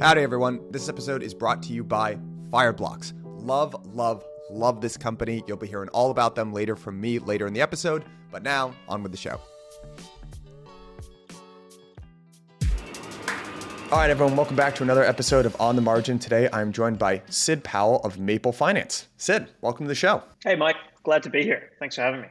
Howdy, 0.00 0.22
everyone. 0.22 0.60
This 0.70 0.88
episode 0.88 1.22
is 1.22 1.34
brought 1.34 1.62
to 1.64 1.72
you 1.72 1.84
by 1.84 2.16
Fireblocks. 2.50 3.12
Love, 3.24 3.74
love, 3.94 4.24
love 4.50 4.80
this 4.80 4.96
company. 4.96 5.42
You'll 5.46 5.56
be 5.56 5.66
hearing 5.66 5.88
all 5.90 6.10
about 6.10 6.34
them 6.34 6.52
later 6.52 6.76
from 6.76 7.00
me 7.00 7.18
later 7.18 7.46
in 7.46 7.54
the 7.54 7.60
episode. 7.60 8.04
But 8.30 8.42
now, 8.42 8.74
on 8.88 9.02
with 9.02 9.12
the 9.12 9.18
show. 9.18 9.40
All 13.92 14.00
right, 14.00 14.10
everyone, 14.10 14.36
welcome 14.36 14.56
back 14.56 14.74
to 14.76 14.82
another 14.82 15.04
episode 15.04 15.46
of 15.46 15.54
On 15.60 15.76
the 15.76 15.82
Margin. 15.82 16.18
Today, 16.18 16.48
I'm 16.52 16.72
joined 16.72 16.98
by 16.98 17.22
Sid 17.30 17.62
Powell 17.62 18.00
of 18.00 18.18
Maple 18.18 18.52
Finance. 18.52 19.08
Sid, 19.18 19.46
welcome 19.60 19.84
to 19.86 19.88
the 19.88 19.94
show. 19.94 20.22
Hey, 20.42 20.56
Mike. 20.56 20.76
Glad 21.04 21.22
to 21.22 21.30
be 21.30 21.42
here. 21.42 21.70
Thanks 21.78 21.94
for 21.94 22.02
having 22.02 22.22
me. 22.22 22.28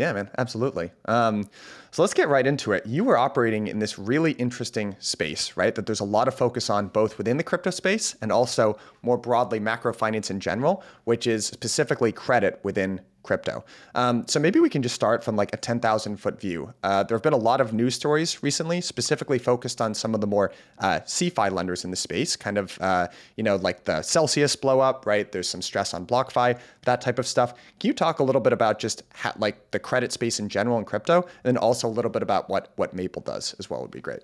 Yeah, 0.00 0.14
man, 0.14 0.30
absolutely. 0.38 0.92
Um, 1.04 1.46
so 1.90 2.00
let's 2.00 2.14
get 2.14 2.30
right 2.30 2.46
into 2.46 2.72
it. 2.72 2.86
You 2.86 3.04
were 3.04 3.18
operating 3.18 3.66
in 3.66 3.80
this 3.80 3.98
really 3.98 4.32
interesting 4.32 4.96
space, 4.98 5.58
right? 5.58 5.74
That 5.74 5.84
there's 5.84 6.00
a 6.00 6.04
lot 6.04 6.26
of 6.26 6.34
focus 6.34 6.70
on 6.70 6.88
both 6.88 7.18
within 7.18 7.36
the 7.36 7.42
crypto 7.42 7.68
space 7.68 8.16
and 8.22 8.32
also 8.32 8.78
more 9.02 9.18
broadly 9.18 9.60
macro 9.60 9.92
finance 9.92 10.30
in 10.30 10.40
general, 10.40 10.82
which 11.04 11.26
is 11.26 11.44
specifically 11.44 12.12
credit 12.12 12.60
within 12.62 13.02
crypto. 13.22 13.64
Um, 13.94 14.26
so 14.26 14.40
maybe 14.40 14.60
we 14.60 14.68
can 14.70 14.82
just 14.82 14.94
start 14.94 15.22
from 15.22 15.36
like 15.36 15.52
a 15.52 15.56
10,000 15.56 16.16
foot 16.16 16.40
view. 16.40 16.72
Uh, 16.82 17.02
there 17.02 17.16
have 17.16 17.22
been 17.22 17.32
a 17.32 17.36
lot 17.36 17.60
of 17.60 17.72
news 17.72 17.94
stories 17.94 18.42
recently, 18.42 18.80
specifically 18.80 19.38
focused 19.38 19.80
on 19.80 19.94
some 19.94 20.14
of 20.14 20.20
the 20.20 20.26
more 20.26 20.52
uh, 20.78 21.00
CeFi 21.00 21.50
lenders 21.52 21.84
in 21.84 21.90
the 21.90 21.96
space, 21.96 22.36
kind 22.36 22.58
of, 22.58 22.78
uh, 22.80 23.08
you 23.36 23.44
know, 23.44 23.56
like 23.56 23.84
the 23.84 24.02
Celsius 24.02 24.56
blow 24.56 24.80
up, 24.80 25.06
right? 25.06 25.30
There's 25.30 25.48
some 25.48 25.62
stress 25.62 25.94
on 25.94 26.06
BlockFi, 26.06 26.58
that 26.82 27.00
type 27.00 27.18
of 27.18 27.26
stuff. 27.26 27.54
Can 27.78 27.88
you 27.88 27.94
talk 27.94 28.18
a 28.18 28.22
little 28.22 28.40
bit 28.40 28.52
about 28.52 28.78
just 28.78 29.02
how, 29.12 29.32
like 29.38 29.70
the 29.70 29.78
credit 29.78 30.12
space 30.12 30.40
in 30.40 30.48
general 30.48 30.78
in 30.78 30.84
crypto, 30.84 31.22
and 31.22 31.44
then 31.44 31.56
also 31.56 31.88
a 31.88 31.90
little 31.90 32.10
bit 32.10 32.22
about 32.22 32.48
what 32.48 32.72
what 32.76 32.94
Maple 32.94 33.22
does 33.22 33.54
as 33.58 33.70
well 33.70 33.80
would 33.82 33.90
be 33.90 34.00
great. 34.00 34.20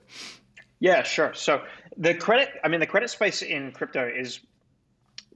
Yeah, 0.81 1.03
sure. 1.03 1.33
So 1.35 1.63
the 1.97 2.15
credit, 2.15 2.51
I 2.63 2.69
mean, 2.69 2.81
the 2.81 2.87
credit 2.87 3.09
space 3.09 3.43
in 3.43 3.73
crypto 3.73 4.07
is 4.07 4.41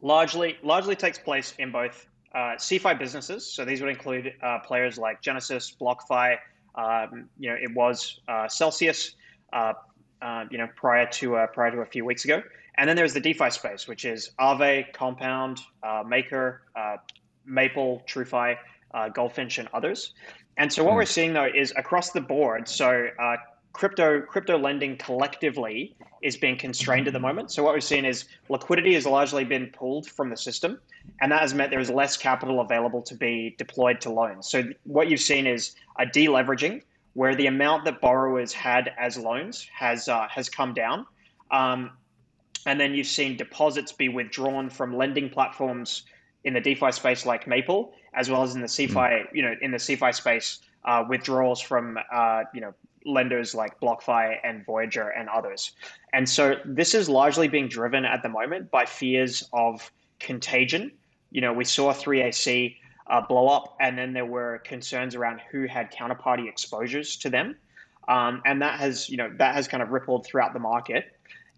largely 0.02 0.58
largely 0.62 0.97
takes 0.97 1.19
place 1.19 1.55
in 1.58 1.70
both 1.70 2.06
uh, 2.34 2.56
CeFi 2.56 2.98
businesses. 2.98 3.47
So 3.47 3.64
these 3.64 3.81
would 3.81 3.91
include 3.91 4.34
uh, 4.42 4.59
players 4.61 4.98
like 4.98 5.20
Genesis, 5.20 5.75
BlockFi. 5.81 6.37
Um, 6.75 7.28
you 7.39 7.50
know, 7.50 7.56
it 7.61 7.75
was 7.75 8.20
uh, 8.28 8.48
Celsius. 8.48 9.17
Uh, 9.53 9.72
uh, 10.22 10.45
you 10.50 10.59
know, 10.59 10.69
prior 10.77 11.06
to 11.06 11.37
uh, 11.37 11.47
prior 11.47 11.70
to 11.70 11.78
a 11.78 11.87
few 11.87 12.05
weeks 12.05 12.27
ago, 12.27 12.42
and 12.77 12.89
then 12.89 12.95
there's 12.95 13.14
the 13.14 13.20
DeFi 13.20 13.50
space, 13.50 13.89
which 13.89 14.05
is 14.05 14.33
Aave, 14.39 14.92
Compound, 14.92 15.61
Maker, 16.06 16.62
Maple, 17.47 18.03
TrueFi, 18.06 18.56
Goldfinch, 19.15 19.59
and 19.59 19.69
others. 19.72 20.12
And 20.59 20.70
so 20.70 20.84
what 20.84 20.92
mm. 20.92 20.97
we're 20.97 21.06
seeing 21.06 21.33
though 21.33 21.48
is 21.53 21.72
across 21.75 22.11
the 22.11 22.20
board. 22.20 22.69
So 22.69 23.09
crypto 23.72 24.20
crypto 24.20 24.58
lending 24.58 24.96
collectively 24.96 25.94
is 26.22 26.36
being 26.36 26.56
constrained 26.56 27.06
at 27.06 27.12
the 27.12 27.20
moment. 27.20 27.50
So 27.50 27.62
what 27.62 27.74
we've 27.74 27.84
seen 27.84 28.04
is 28.04 28.26
liquidity 28.48 28.94
has 28.94 29.06
largely 29.06 29.44
been 29.44 29.68
pulled 29.68 30.08
from 30.08 30.30
the 30.30 30.36
system, 30.36 30.80
and 31.20 31.32
that 31.32 31.40
has 31.40 31.54
meant 31.54 31.70
there 31.70 31.80
is 31.80 31.91
less 31.91 32.16
capital 32.16 32.60
available 32.60 33.02
to 33.02 33.14
be 33.14 33.54
deployed 33.58 34.00
to 34.02 34.10
loans. 34.10 34.50
So 34.50 34.64
what 34.84 35.08
you've 35.08 35.20
seen 35.20 35.46
is 35.46 35.74
a 35.98 36.04
deleveraging 36.04 36.82
where 37.14 37.34
the 37.34 37.46
amount 37.46 37.84
that 37.84 38.00
borrowers 38.00 38.52
had 38.52 38.92
as 38.98 39.16
loans 39.18 39.66
has 39.72 40.08
uh, 40.08 40.26
has 40.28 40.48
come 40.48 40.74
down, 40.74 41.06
um, 41.50 41.91
and 42.66 42.78
then 42.78 42.94
you've 42.94 43.06
seen 43.06 43.36
deposits 43.36 43.92
be 43.92 44.08
withdrawn 44.08 44.68
from 44.68 44.96
lending 44.96 45.30
platforms 45.30 46.04
in 46.44 46.54
the 46.54 46.60
DeFi 46.60 46.92
space 46.92 47.26
like 47.26 47.46
Maple, 47.46 47.92
as 48.14 48.30
well 48.30 48.42
as 48.42 48.54
in 48.54 48.60
the 48.60 48.66
CeFi, 48.66 48.92
mm. 48.94 49.24
you 49.32 49.42
know, 49.42 49.54
in 49.60 49.70
the 49.70 49.78
CeFi 49.78 50.14
space, 50.14 50.60
uh, 50.84 51.04
withdrawals 51.08 51.60
from 51.60 51.98
uh, 52.12 52.42
you 52.54 52.60
know 52.60 52.74
lenders 53.05 53.55
like 53.55 53.81
BlockFi 53.81 54.37
and 54.45 54.65
Voyager 54.65 55.09
and 55.09 55.29
others. 55.29 55.73
And 56.12 56.29
so 56.29 56.56
this 56.65 56.95
is 56.95 57.09
largely 57.09 57.48
being 57.48 57.69
driven 57.69 58.05
at 58.05 58.23
the 58.23 58.29
moment 58.29 58.70
by 58.70 58.84
fears 58.84 59.48
of 59.53 59.91
contagion. 60.19 60.93
You 61.31 61.41
know, 61.41 61.53
we 61.53 61.65
saw 61.65 61.93
3AC 61.93 62.77
uh, 63.06 63.21
blow 63.27 63.48
up, 63.48 63.77
and 63.81 63.98
then 63.98 64.12
there 64.12 64.27
were 64.27 64.59
concerns 64.65 65.15
around 65.15 65.41
who 65.50 65.66
had 65.66 65.93
counterparty 65.93 66.49
exposures 66.49 67.16
to 67.16 67.31
them. 67.31 67.56
Um, 68.09 68.43
and 68.44 68.60
that 68.62 68.81
has, 68.81 69.09
you 69.09 69.16
know, 69.16 69.33
that 69.39 69.55
has 69.55 69.69
kind 69.69 69.83
of 69.83 69.91
rippled 69.91 70.27
throughout 70.27 70.53
the 70.53 70.59
market. 70.60 71.12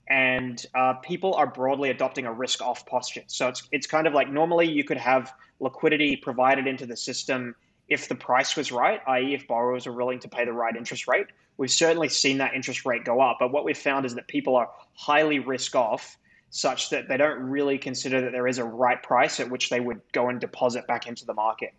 And 0.08 0.64
uh, 0.74 0.94
people 0.94 1.34
are 1.34 1.46
broadly 1.46 1.90
adopting 1.90 2.26
a 2.26 2.32
risk-off 2.32 2.84
posture. 2.86 3.22
So 3.28 3.48
it's 3.48 3.68
it's 3.70 3.86
kind 3.86 4.06
of 4.06 4.12
like 4.12 4.30
normally 4.30 4.68
you 4.68 4.84
could 4.84 4.98
have 4.98 5.32
liquidity 5.60 6.16
provided 6.16 6.66
into 6.66 6.84
the 6.86 6.96
system 6.96 7.54
if 7.92 8.08
the 8.08 8.14
price 8.14 8.56
was 8.56 8.72
right, 8.72 9.00
i.e., 9.06 9.34
if 9.34 9.46
borrowers 9.46 9.86
are 9.86 9.92
willing 9.92 10.18
to 10.20 10.28
pay 10.28 10.44
the 10.44 10.52
right 10.52 10.74
interest 10.76 11.06
rate. 11.06 11.26
We've 11.58 11.70
certainly 11.70 12.08
seen 12.08 12.38
that 12.38 12.54
interest 12.54 12.86
rate 12.86 13.04
go 13.04 13.20
up, 13.20 13.36
but 13.38 13.52
what 13.52 13.64
we've 13.64 13.76
found 13.76 14.06
is 14.06 14.14
that 14.14 14.26
people 14.26 14.56
are 14.56 14.70
highly 14.94 15.38
risk 15.38 15.76
off 15.76 16.16
such 16.50 16.90
that 16.90 17.08
they 17.08 17.16
don't 17.16 17.38
really 17.38 17.78
consider 17.78 18.20
that 18.20 18.32
there 18.32 18.46
is 18.46 18.58
a 18.58 18.64
right 18.64 19.02
price 19.02 19.40
at 19.40 19.50
which 19.50 19.70
they 19.70 19.80
would 19.80 20.00
go 20.12 20.28
and 20.28 20.40
deposit 20.40 20.86
back 20.86 21.06
into 21.06 21.24
the 21.24 21.32
market 21.34 21.72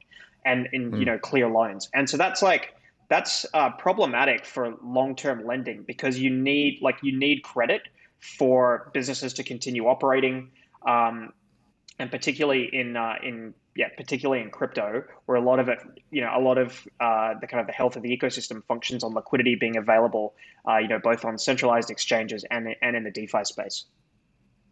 and 0.46 0.68
in 0.74 0.92
mm. 0.92 1.00
you 1.00 1.06
know 1.06 1.18
clear 1.18 1.48
loans. 1.48 1.90
And 1.94 2.10
so 2.10 2.18
that's 2.18 2.42
like 2.42 2.74
that's 3.10 3.46
uh, 3.54 3.70
problematic 3.72 4.46
for 4.46 4.76
long-term 4.84 5.46
lending 5.46 5.84
because 5.84 6.18
you 6.18 6.30
need 6.30 6.80
like 6.82 6.98
you 7.04 7.18
need 7.18 7.44
credit 7.44 7.84
for 8.20 8.90
businesses 8.94 9.34
to 9.34 9.44
continue 9.44 9.86
operating, 9.86 10.50
um, 10.88 11.34
and 12.00 12.10
particularly 12.10 12.70
in 12.74 12.98
uh, 12.98 13.16
in 13.22 13.54
yeah, 13.76 13.88
particularly 13.98 14.42
in 14.42 14.52
crypto, 14.52 15.04
where 15.26 15.38
a 15.38 15.42
lot 15.42 15.60
of 15.60 15.68
it, 15.68 15.80
you 16.12 16.22
know, 16.22 16.32
a 16.36 16.40
lot 16.40 16.58
of 16.58 16.88
uh, 17.00 17.34
the 17.40 17.48
kind 17.48 17.60
of 17.62 17.68
the 17.68 17.74
health 17.74 17.96
of 17.96 18.04
the 18.04 18.16
ecosystem 18.16 18.64
functions 18.66 19.04
on 19.04 19.14
liquidity 19.14 19.56
being 19.56 19.78
available, 19.78 20.36
uh, 20.70 20.78
you 20.78 20.88
know, 20.88 21.00
both 21.00 21.26
on 21.26 21.38
centralized 21.38 21.90
exchanges 21.90 22.46
and 22.52 22.76
and 22.82 22.96
in 22.96 23.04
the 23.04 23.12
DeFi 23.12 23.44
space. 23.44 23.86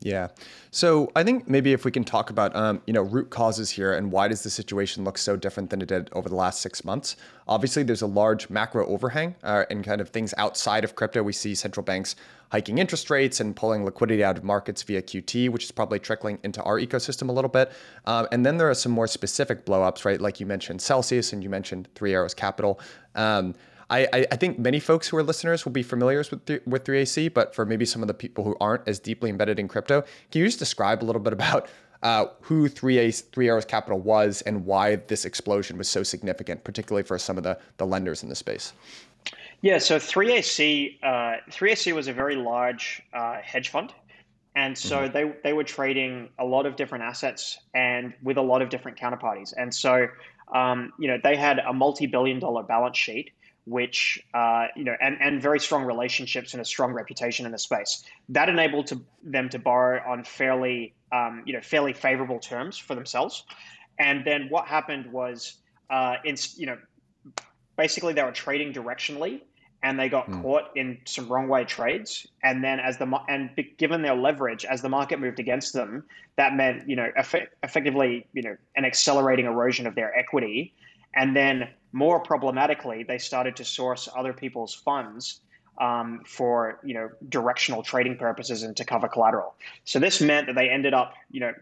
Yeah. 0.04 0.30
So 0.72 1.12
I 1.16 1.24
think 1.24 1.48
maybe 1.48 1.74
if 1.74 1.86
we 1.86 1.92
can 1.92 2.04
talk 2.04 2.32
about, 2.32 2.56
um, 2.56 2.82
you 2.88 2.94
know, 2.94 3.04
root 3.04 3.30
causes 3.30 3.70
here 3.70 3.94
and 3.94 4.12
why 4.12 4.28
does 4.28 4.42
the 4.42 4.50
situation 4.50 5.04
look 5.04 5.18
so 5.18 5.36
different 5.36 5.70
than 5.70 5.80
it 5.82 5.88
did 5.88 6.10
over 6.14 6.28
the 6.28 6.36
last 6.36 6.62
six 6.62 6.84
months? 6.84 7.18
Obviously, 7.48 7.84
there's 7.84 8.02
a 8.02 8.08
large 8.08 8.50
macro 8.50 8.88
overhang 8.88 9.36
uh, 9.44 9.66
and 9.70 9.84
kind 9.84 10.02
of 10.02 10.10
things 10.10 10.34
outside 10.38 10.84
of 10.84 10.96
crypto. 10.96 11.22
We 11.22 11.34
see 11.34 11.54
central 11.54 11.84
banks 11.84 12.16
hiking 12.52 12.80
interest 12.80 13.10
rates 13.12 13.40
and 13.40 13.56
pulling 13.56 13.86
liquidity 13.86 14.24
out 14.24 14.38
of 14.38 14.44
markets 14.44 14.82
via 14.84 15.02
QT, 15.02 15.50
which 15.50 15.66
is 15.66 15.72
probably 15.72 16.00
trickling 16.00 16.40
into 16.44 16.64
our 16.64 16.80
ecosystem 16.80 17.30
a 17.30 17.32
little 17.32 17.50
bit. 17.50 17.72
Um, 18.06 18.28
and 18.32 18.44
then 18.46 18.58
there 18.58 18.70
are 18.70 18.76
some 18.76 18.92
more 18.92 19.08
specific 19.08 19.66
blowups, 19.66 20.04
right? 20.04 20.20
Like 20.20 20.40
you 20.40 20.48
mentioned 20.48 20.82
Celsius 20.82 21.32
and 21.32 21.44
you 21.44 21.50
mentioned 21.50 21.90
Three 21.94 22.14
Arrows 22.14 22.34
Capital. 22.34 22.80
Um, 23.14 23.54
I, 23.92 24.26
I 24.32 24.36
think 24.38 24.58
many 24.58 24.80
folks 24.80 25.10
who 25.10 25.18
are 25.18 25.24
listeners 25.24 25.66
will 25.66 25.74
be 25.74 25.84
familiar 25.84 26.20
with 26.20 26.62
with 26.66 26.86
3AC, 26.86 27.34
but 27.34 27.54
for 27.54 27.66
maybe 27.66 27.86
some 27.86 28.02
of 28.02 28.08
the 28.08 28.14
people 28.14 28.44
who 28.44 28.56
aren't 28.62 28.88
as 28.88 29.00
deeply 29.00 29.30
embedded 29.30 29.60
in 29.60 29.68
crypto, 29.68 30.02
can 30.32 30.40
you 30.40 30.46
just 30.46 30.60
describe 30.60 31.04
a 31.04 31.06
little 31.06 31.22
bit 31.22 31.34
about 31.34 31.68
uh, 32.02 32.28
who 32.42 32.70
3A 32.70 33.32
Three 33.32 33.50
Arrows 33.50 33.66
Capital 33.66 34.00
was 34.00 34.42
and 34.44 34.66
why 34.66 34.96
this 34.96 35.26
explosion 35.26 35.78
was 35.78 35.90
so 35.90 36.04
significant, 36.04 36.64
particularly 36.64 37.04
for 37.04 37.18
some 37.20 37.38
of 37.38 37.44
the 37.44 37.60
the 37.78 37.86
lenders 37.86 38.24
in 38.24 38.30
the 38.30 38.36
space? 38.36 38.72
Yeah, 39.62 39.78
so 39.78 39.98
3AC 39.98 40.98
uh, 41.04 41.38
3AC 41.50 41.94
was 41.94 42.08
a 42.08 42.14
very 42.14 42.36
large 42.36 43.02
uh, 43.14 43.42
hedge 43.42 43.70
fund. 43.70 43.94
And 44.54 44.78
so 44.78 45.00
mm-hmm. 45.00 45.14
they, 45.14 45.34
they 45.44 45.54
were 45.54 45.64
trading 45.64 46.30
a 46.38 46.44
lot 46.44 46.66
of 46.66 46.76
different 46.76 47.06
assets 47.06 47.58
and 47.74 48.14
with 48.22 48.38
a 48.38 48.42
lot 48.42 48.62
of 48.62 48.68
different 48.68 48.98
counterparties. 48.98 49.54
And 49.56 49.74
so, 49.74 50.08
um, 50.54 50.92
you 51.00 51.08
know, 51.08 51.18
they 51.24 51.38
had 51.38 51.60
a 51.60 51.72
multi-billion 51.72 52.40
dollar 52.40 52.64
balance 52.64 52.98
sheet 52.98 53.32
which 53.72 54.24
uh, 54.34 54.68
you 54.76 54.84
know, 54.84 54.96
and, 55.02 55.18
and 55.22 55.42
very 55.42 55.60
strong 55.60 55.84
relationships 55.86 56.54
and 56.54 56.62
a 56.62 56.66
strong 56.66 56.94
reputation 56.94 57.46
in 57.46 57.52
the 57.52 57.58
space. 57.58 58.04
That 58.30 58.50
enabled 58.50 58.88
to, 58.88 59.02
them 59.24 59.50
to 59.50 59.60
borrow 59.60 60.02
on 60.08 60.24
fairly, 60.24 60.94
um, 61.12 61.44
you 61.46 61.54
know, 61.54 61.62
fairly 61.62 61.94
favorable 61.94 62.40
terms 62.40 62.78
for 62.78 62.94
themselves. 62.94 63.46
And 63.98 64.26
then 64.26 64.48
what 64.50 64.68
happened 64.68 65.12
was, 65.12 65.56
uh, 65.90 66.16
in, 66.26 66.36
you 66.58 66.66
know, 66.66 66.78
basically 67.78 68.14
they 68.14 68.24
were 68.24 68.32
trading 68.32 68.74
directionally, 68.74 69.42
and 69.84 70.00
they 70.00 70.10
got 70.10 70.30
mm. 70.30 70.42
caught 70.42 70.66
in 70.76 71.00
some 71.06 71.28
wrong 71.28 71.48
way 71.48 71.64
trades. 71.64 72.28
And 72.44 72.64
then 72.64 72.80
as 72.80 72.98
the 72.98 73.08
and 73.28 73.50
given 73.78 74.02
their 74.02 74.16
leverage, 74.16 74.66
as 74.66 74.82
the 74.82 74.90
market 74.90 75.20
moved 75.20 75.40
against 75.40 75.74
them, 75.74 76.04
that 76.36 76.56
meant 76.56 76.88
you 76.88 76.96
know 76.96 77.10
effect, 77.16 77.56
effectively 77.64 78.28
you 78.34 78.44
know 78.44 78.56
an 78.76 78.86
accelerating 78.86 79.46
erosion 79.46 79.88
of 79.88 79.96
their 79.96 80.16
equity. 80.18 80.74
And 81.16 81.36
then 81.36 81.70
more 81.92 82.20
problematically, 82.20 83.04
they 83.04 83.18
started 83.18 83.56
to 83.58 83.66
source 83.66 84.08
other 84.16 84.34
people's 84.34 84.74
funds 84.74 85.42
um, 85.80 86.22
for 86.26 86.80
you 86.84 86.94
know 86.94 87.10
directional 87.30 87.84
trading 87.84 88.18
purposes 88.18 88.64
and 88.64 88.76
to 88.78 88.86
cover 88.86 89.08
collateral. 89.08 89.56
So 89.86 90.00
this 90.00 90.22
meant 90.22 90.48
that 90.48 90.56
they 90.56 90.70
ended 90.70 90.94
up, 90.94 91.14
you 91.32 91.40
know, 91.40 91.54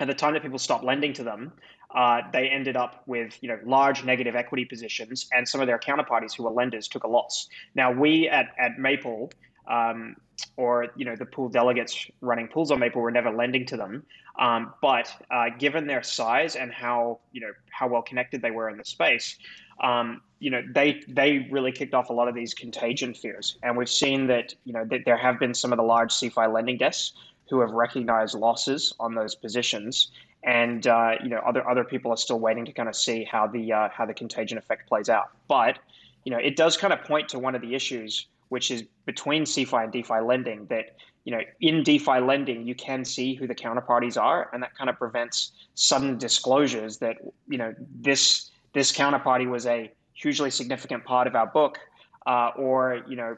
at 0.00 0.08
the 0.08 0.14
time 0.14 0.34
that 0.34 0.42
people 0.42 0.58
stopped 0.58 0.84
lending 0.84 1.12
to 1.14 1.24
them, 1.24 1.52
uh, 1.94 2.22
they 2.32 2.48
ended 2.48 2.76
up 2.76 3.02
with 3.06 3.38
you 3.42 3.48
know 3.48 3.58
large 3.64 4.04
negative 4.04 4.34
equity 4.34 4.64
positions, 4.64 5.28
and 5.32 5.48
some 5.48 5.60
of 5.60 5.66
their 5.66 5.78
counterparties 5.78 6.34
who 6.34 6.42
were 6.44 6.50
lenders 6.50 6.88
took 6.88 7.04
a 7.04 7.08
loss. 7.08 7.48
Now 7.74 7.92
we 7.92 8.28
at 8.28 8.46
at 8.58 8.78
Maple. 8.78 9.30
Um, 9.66 10.16
or 10.56 10.88
you 10.96 11.04
know 11.04 11.16
the 11.16 11.26
pool 11.26 11.48
delegates 11.48 12.06
running 12.20 12.48
pools 12.48 12.70
on 12.70 12.78
Maple 12.78 13.00
were 13.00 13.10
never 13.10 13.30
lending 13.30 13.66
to 13.66 13.76
them. 13.76 14.04
Um, 14.38 14.74
but 14.82 15.12
uh, 15.30 15.50
given 15.58 15.86
their 15.86 16.02
size 16.02 16.56
and 16.56 16.72
how 16.72 17.20
you 17.32 17.40
know 17.40 17.52
how 17.70 17.88
well 17.88 18.02
connected 18.02 18.42
they 18.42 18.50
were 18.50 18.68
in 18.68 18.76
the 18.76 18.84
space, 18.84 19.36
um, 19.80 20.22
you 20.38 20.50
know 20.50 20.62
they 20.74 21.02
they 21.08 21.48
really 21.50 21.72
kicked 21.72 21.94
off 21.94 22.10
a 22.10 22.12
lot 22.12 22.28
of 22.28 22.34
these 22.34 22.54
contagion 22.54 23.14
fears, 23.14 23.58
and 23.62 23.76
we've 23.76 23.88
seen 23.88 24.26
that 24.28 24.54
you 24.64 24.72
know 24.72 24.84
that 24.84 25.04
there 25.04 25.16
have 25.16 25.38
been 25.38 25.54
some 25.54 25.72
of 25.72 25.76
the 25.76 25.84
large 25.84 26.12
CeFi 26.12 26.52
lending 26.52 26.78
desks 26.78 27.14
who 27.50 27.60
have 27.60 27.70
recognized 27.70 28.34
losses 28.34 28.94
on 28.98 29.14
those 29.14 29.34
positions, 29.34 30.10
and 30.44 30.86
uh, 30.86 31.12
you 31.22 31.28
know 31.28 31.38
other 31.38 31.68
other 31.68 31.84
people 31.84 32.10
are 32.10 32.16
still 32.16 32.40
waiting 32.40 32.64
to 32.64 32.72
kind 32.72 32.88
of 32.88 32.96
see 32.96 33.24
how 33.24 33.46
the 33.46 33.72
uh, 33.72 33.88
how 33.90 34.06
the 34.06 34.14
contagion 34.14 34.58
effect 34.58 34.88
plays 34.88 35.08
out. 35.08 35.30
But 35.48 35.78
you 36.24 36.30
know 36.30 36.38
it 36.38 36.56
does 36.56 36.76
kind 36.76 36.92
of 36.92 37.02
point 37.02 37.28
to 37.30 37.38
one 37.38 37.54
of 37.54 37.60
the 37.60 37.74
issues 37.74 38.26
which 38.48 38.70
is 38.70 38.84
between 39.06 39.44
CeFi 39.44 39.84
and 39.84 39.92
DeFi 39.92 40.20
lending 40.20 40.66
that 40.66 40.96
you 41.24 41.32
know 41.32 41.40
in 41.60 41.82
DeFi 41.82 42.20
lending 42.20 42.66
you 42.66 42.74
can 42.74 43.04
see 43.04 43.34
who 43.34 43.46
the 43.46 43.54
counterparties 43.54 44.20
are, 44.20 44.50
and 44.52 44.62
that 44.62 44.76
kind 44.76 44.90
of 44.90 44.98
prevents 44.98 45.52
sudden 45.74 46.18
disclosures 46.18 46.98
that 46.98 47.16
you 47.48 47.58
know 47.58 47.74
this 48.00 48.50
this 48.72 48.92
counterparty 48.92 49.48
was 49.48 49.66
a 49.66 49.90
hugely 50.14 50.50
significant 50.50 51.04
part 51.04 51.26
of 51.26 51.34
our 51.34 51.46
book, 51.46 51.78
uh, 52.26 52.50
or 52.56 53.02
you 53.08 53.16
know 53.16 53.36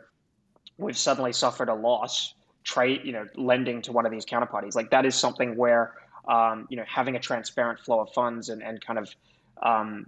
we've 0.79 0.97
suddenly 0.97 1.33
suffered 1.33 1.69
a 1.69 1.75
loss 1.75 2.35
trade 2.65 3.01
you 3.05 3.13
know 3.13 3.25
lending 3.37 3.81
to 3.83 3.93
one 3.93 4.05
of 4.05 4.13
these 4.13 4.27
counterparties. 4.27 4.75
Like 4.75 4.91
that 4.91 5.07
is 5.07 5.15
something 5.15 5.57
where 5.57 5.95
um, 6.29 6.67
you 6.69 6.77
know 6.77 6.85
having 6.87 7.17
a 7.17 7.21
transparent 7.21 7.79
flow 7.81 8.01
of 8.01 8.13
funds 8.13 8.49
and 8.49 8.63
and 8.63 8.85
kind 8.85 8.99
of 8.99 9.15
um, 9.63 10.07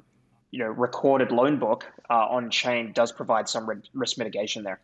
you 0.50 0.58
know 0.58 0.70
recorded 0.70 1.30
loan 1.30 1.58
book 1.58 1.86
uh, 2.08 2.26
on 2.28 2.50
chain 2.50 2.92
does 2.92 3.12
provide 3.12 3.48
some 3.48 3.82
risk 3.92 4.18
mitigation 4.18 4.62
there. 4.62 4.80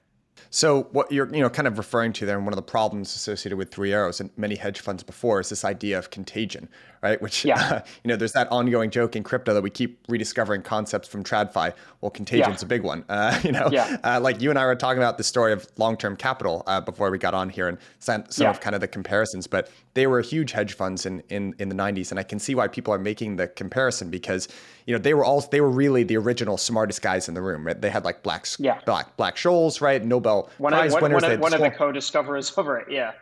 So 0.51 0.85
what 0.93 1.11
you're 1.11 1.33
you 1.35 1.41
know 1.41 1.51
kind 1.51 1.67
of 1.67 1.79
referring 1.79 2.13
to 2.15 2.27
there, 2.27 2.37
and 2.37 2.47
one 2.47 2.53
of 2.53 2.57
the 2.57 2.63
problems 2.63 3.15
associated 3.17 3.57
with 3.57 3.73
Three 3.73 3.93
Arrows 3.93 4.21
and 4.21 4.31
many 4.37 4.55
hedge 4.55 4.81
funds 4.81 5.03
before 5.03 5.41
is 5.41 5.49
this 5.49 5.65
idea 5.65 5.99
of 5.99 6.11
contagion, 6.11 6.69
right? 7.03 7.21
Which 7.21 7.45
yeah. 7.45 7.61
Uh, 7.61 7.81
you 8.05 8.09
know, 8.09 8.17
there's 8.17 8.33
that 8.33 8.51
ongoing 8.53 8.91
joke 8.91 9.17
in 9.17 9.23
crypto 9.23 9.53
that 9.55 9.63
we 9.63 9.71
keep 9.71 9.99
rediscovering 10.09 10.63
concepts 10.63 11.09
from 11.09 11.25
TradFi. 11.25 11.73
Well, 12.01 12.11
contagion's 12.11 12.63
yeah. 12.63 12.67
a 12.67 12.69
big 12.69 12.83
one. 12.83 13.05
Uh, 13.09 13.41
you 13.45 13.53
know, 13.53 13.69
yeah. 13.73 13.97
uh, 14.05 14.21
like 14.21 14.41
you 14.41 14.51
and 14.51 14.59
I 14.59 14.65
were 14.65 14.77
talking 14.77 14.99
about 14.99 15.19
the 15.19 15.25
story 15.25 15.53
of 15.53 15.67
long-term 15.77 16.17
capital 16.17 16.63
uh, 16.67 16.81
before 16.81 17.11
we 17.11 17.19
got 17.19 17.35
on 17.35 17.49
here, 17.49 17.69
and 17.69 17.79
some, 17.99 18.25
some 18.29 18.47
of 18.47 18.61
kind 18.61 18.75
of 18.75 18.81
the 18.81 18.89
comparisons. 18.89 19.47
But 19.47 19.71
they 19.95 20.07
were 20.07 20.21
huge 20.21 20.53
hedge 20.53 20.75
funds 20.75 21.07
in 21.07 21.23
in 21.29 21.55
in 21.59 21.69
the 21.69 21.75
90s, 21.75 22.11
and 22.11 22.21
I 22.21 22.23
can 22.23 22.39
see 22.39 22.55
why 22.55 22.69
people 22.69 22.95
are 22.95 22.99
making 22.99 23.37
the 23.37 23.49
comparison 23.49 24.11
because 24.11 24.49
you 24.87 24.95
know 24.95 25.01
they 25.01 25.15
were 25.15 25.25
all 25.25 25.41
they 25.41 25.61
were 25.61 25.71
really 25.71 26.05
the 26.05 26.17
original 26.17 26.57
smartest 26.57 27.03
guys 27.03 27.29
in 27.29 27.35
the 27.35 27.43
room. 27.43 27.67
Right? 27.67 27.81
They 27.81 27.91
had 27.91 28.05
like 28.05 28.23
black 28.23 28.47
yeah. 28.59 28.81
black 28.87 29.17
Black 29.17 29.37
Scholes, 29.37 29.81
right? 29.81 30.05
Nobel 30.25 30.51
one 30.59 30.73
Prize 30.73 30.95
of, 30.95 31.03
one, 31.03 31.13
winners. 31.13 31.23
One, 31.23 31.33
of, 31.33 31.41
one 31.41 31.55
of 31.55 31.61
the 31.61 31.71
co-discoverers 31.71 32.53
over 32.59 32.79
it. 32.79 32.91
Yeah 32.91 33.13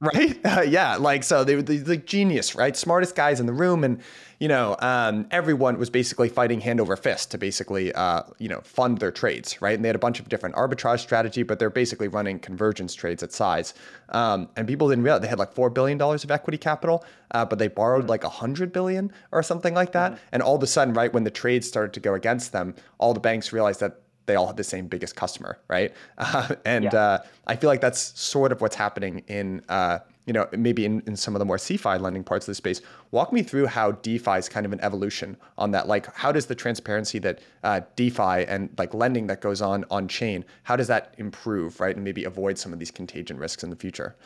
right? 0.00 0.38
Uh, 0.46 0.62
yeah, 0.62 0.96
like 0.96 1.24
so 1.24 1.44
they 1.44 1.56
were 1.56 1.62
the, 1.62 1.78
the, 1.78 1.96
genius, 1.96 2.54
right? 2.54 2.76
Smartest 2.76 3.16
guys 3.16 3.40
in 3.40 3.46
the 3.46 3.52
room, 3.52 3.82
and 3.82 4.00
you 4.38 4.48
know, 4.48 4.76
um, 4.78 5.26
everyone 5.30 5.76
was 5.76 5.90
basically 5.90 6.28
fighting 6.28 6.60
hand 6.60 6.80
over 6.80 6.96
fist 6.96 7.32
to 7.32 7.38
basically, 7.38 7.92
uh, 7.92 8.22
you 8.38 8.48
know, 8.48 8.60
fund 8.62 8.98
their 8.98 9.10
trades, 9.10 9.60
right? 9.60 9.74
And 9.74 9.84
they 9.84 9.88
had 9.88 9.96
a 9.96 9.98
bunch 9.98 10.20
of 10.20 10.28
different 10.28 10.54
arbitrage 10.54 11.00
strategy, 11.00 11.42
but 11.42 11.58
they're 11.58 11.68
basically 11.68 12.08
running 12.08 12.38
convergence 12.38 12.94
trades 12.94 13.22
at 13.22 13.32
size. 13.32 13.74
Um, 14.10 14.48
and 14.56 14.68
people 14.68 14.88
didn't 14.88 15.04
realize 15.04 15.22
they 15.22 15.28
had 15.28 15.38
like 15.38 15.52
four 15.52 15.68
billion 15.68 15.98
dollars 15.98 16.22
of 16.22 16.30
equity 16.30 16.58
capital, 16.58 17.04
uh, 17.32 17.44
but 17.44 17.58
they 17.58 17.68
borrowed 17.68 18.08
like 18.08 18.24
a 18.24 18.28
hundred 18.28 18.72
billion 18.72 19.12
or 19.32 19.42
something 19.42 19.74
like 19.74 19.92
that. 19.92 20.12
Mm-hmm. 20.12 20.28
And 20.32 20.42
all 20.42 20.54
of 20.54 20.62
a 20.62 20.66
sudden, 20.66 20.94
right 20.94 21.12
when 21.12 21.24
the 21.24 21.30
trades 21.30 21.66
started 21.66 21.92
to 21.94 22.00
go 22.00 22.14
against 22.14 22.52
them, 22.52 22.74
all 22.98 23.12
the 23.12 23.20
banks 23.20 23.52
realized 23.52 23.80
that 23.80 24.00
they 24.26 24.34
all 24.34 24.46
have 24.46 24.56
the 24.56 24.64
same 24.64 24.86
biggest 24.86 25.16
customer, 25.16 25.58
right? 25.68 25.94
Uh, 26.18 26.54
and 26.64 26.84
yeah. 26.84 26.94
uh, 26.94 27.18
I 27.46 27.56
feel 27.56 27.68
like 27.68 27.80
that's 27.80 28.18
sort 28.20 28.50
of 28.50 28.60
what's 28.60 28.74
happening 28.74 29.22
in, 29.28 29.62
uh, 29.68 30.00
you 30.26 30.32
know, 30.32 30.48
maybe 30.52 30.84
in, 30.84 31.02
in 31.06 31.14
some 31.14 31.34
of 31.36 31.38
the 31.38 31.44
more 31.44 31.56
CeFi 31.56 32.00
lending 32.00 32.24
parts 32.24 32.46
of 32.46 32.50
the 32.50 32.54
space. 32.54 32.80
Walk 33.12 33.32
me 33.32 33.42
through 33.42 33.66
how 33.66 33.92
DeFi 33.92 34.32
is 34.32 34.48
kind 34.48 34.66
of 34.66 34.72
an 34.72 34.80
evolution 34.80 35.36
on 35.56 35.70
that. 35.70 35.86
Like, 35.86 36.12
how 36.16 36.32
does 36.32 36.46
the 36.46 36.54
transparency 36.54 37.18
that 37.20 37.40
uh, 37.62 37.82
DeFi 37.94 38.44
and 38.48 38.70
like 38.76 38.92
lending 38.92 39.28
that 39.28 39.40
goes 39.40 39.62
on 39.62 39.84
on 39.90 40.08
chain, 40.08 40.44
how 40.64 40.74
does 40.74 40.88
that 40.88 41.14
improve, 41.18 41.78
right, 41.80 41.94
and 41.94 42.04
maybe 42.04 42.24
avoid 42.24 42.58
some 42.58 42.72
of 42.72 42.78
these 42.78 42.90
contagion 42.90 43.38
risks 43.38 43.62
in 43.62 43.70
the 43.70 43.76
future? 43.76 44.16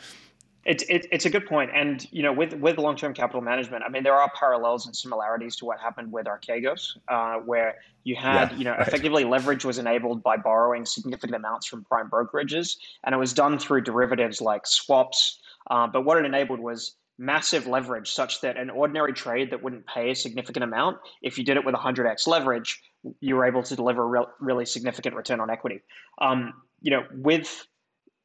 It's 0.65 0.83
it, 0.89 1.07
it's 1.11 1.25
a 1.25 1.29
good 1.29 1.47
point, 1.47 1.71
and 1.73 2.07
you 2.11 2.21
know, 2.21 2.31
with 2.31 2.53
with 2.53 2.77
long 2.77 2.95
term 2.95 3.13
capital 3.13 3.41
management, 3.41 3.83
I 3.83 3.89
mean, 3.89 4.03
there 4.03 4.13
are 4.13 4.31
parallels 4.37 4.85
and 4.85 4.95
similarities 4.95 5.55
to 5.57 5.65
what 5.65 5.79
happened 5.79 6.11
with 6.11 6.27
Archegos, 6.27 6.97
uh, 7.07 7.37
where 7.37 7.77
you 8.03 8.15
had, 8.15 8.51
yeah, 8.51 8.57
you 8.57 8.63
know, 8.65 8.71
right. 8.71 8.87
effectively 8.87 9.23
leverage 9.23 9.65
was 9.65 9.79
enabled 9.79 10.21
by 10.21 10.37
borrowing 10.37 10.85
significant 10.85 11.35
amounts 11.35 11.65
from 11.65 11.83
prime 11.83 12.09
brokerages, 12.09 12.77
and 13.03 13.15
it 13.15 13.17
was 13.17 13.33
done 13.33 13.57
through 13.57 13.81
derivatives 13.81 14.39
like 14.39 14.67
swaps. 14.67 15.39
Uh, 15.69 15.87
but 15.87 16.05
what 16.05 16.17
it 16.17 16.25
enabled 16.25 16.59
was 16.59 16.95
massive 17.17 17.67
leverage, 17.67 18.11
such 18.11 18.41
that 18.41 18.57
an 18.57 18.69
ordinary 18.69 19.13
trade 19.13 19.51
that 19.51 19.61
wouldn't 19.61 19.85
pay 19.85 20.11
a 20.11 20.15
significant 20.15 20.63
amount, 20.63 20.97
if 21.21 21.37
you 21.37 21.43
did 21.43 21.55
it 21.55 21.63
with 21.63 21.75
100x 21.75 22.27
leverage, 22.27 22.81
you 23.19 23.35
were 23.35 23.45
able 23.45 23.63
to 23.63 23.75
deliver 23.75 24.03
a 24.03 24.07
real, 24.07 24.27
really 24.39 24.65
significant 24.65 25.15
return 25.15 25.39
on 25.39 25.49
equity. 25.49 25.81
Um, 26.19 26.53
you 26.81 26.91
know, 26.91 27.03
with 27.13 27.67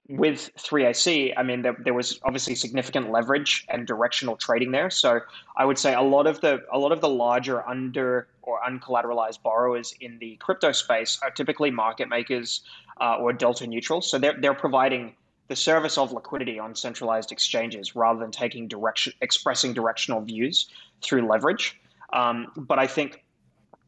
with 0.09 0.51
3AC, 0.57 1.33
I 1.37 1.43
mean, 1.43 1.63
there, 1.63 1.77
there, 1.81 1.95
was 1.95 2.21
obviously 2.23 2.55
significant 2.55 3.11
leverage 3.11 3.65
and 3.69 3.87
directional 3.87 4.37
trading 4.37 4.71
there. 4.71 4.89
So 4.89 5.21
I 5.57 5.65
would 5.65 5.79
say 5.79 5.95
a 5.95 6.03
lot 6.03 6.27
of 6.27 6.41
the 6.41 6.65
a 6.73 6.79
lot 6.79 6.93
of 6.93 7.01
the 7.01 7.09
larger 7.09 7.67
under 7.69 8.29
or 8.43 8.61
uncollateralized 8.69 9.43
borrowers 9.43 9.95
in 10.01 10.19
the 10.19 10.37
crypto 10.37 10.73
space 10.73 11.19
are 11.23 11.31
typically 11.31 11.71
market 11.71 12.09
makers 12.09 12.61
uh, 13.01 13.17
or 13.17 13.33
delta 13.33 13.67
neutral. 13.67 14.01
So 14.01 14.19
they're 14.19 14.37
they're 14.41 14.55
providing 14.55 15.15
the 15.49 15.57
service 15.57 15.99
of 15.99 16.13
liquidity 16.13 16.59
on 16.59 16.75
centralized 16.75 17.33
exchanges 17.33 17.97
rather 17.97 18.21
than 18.21 18.31
taking 18.31 18.69
direction 18.69 19.13
expressing 19.21 19.73
directional 19.73 20.21
views 20.21 20.69
through 21.03 21.27
leverage. 21.29 21.81
Um, 22.13 22.53
but 22.57 22.79
I 22.79 22.87
think 22.87 23.25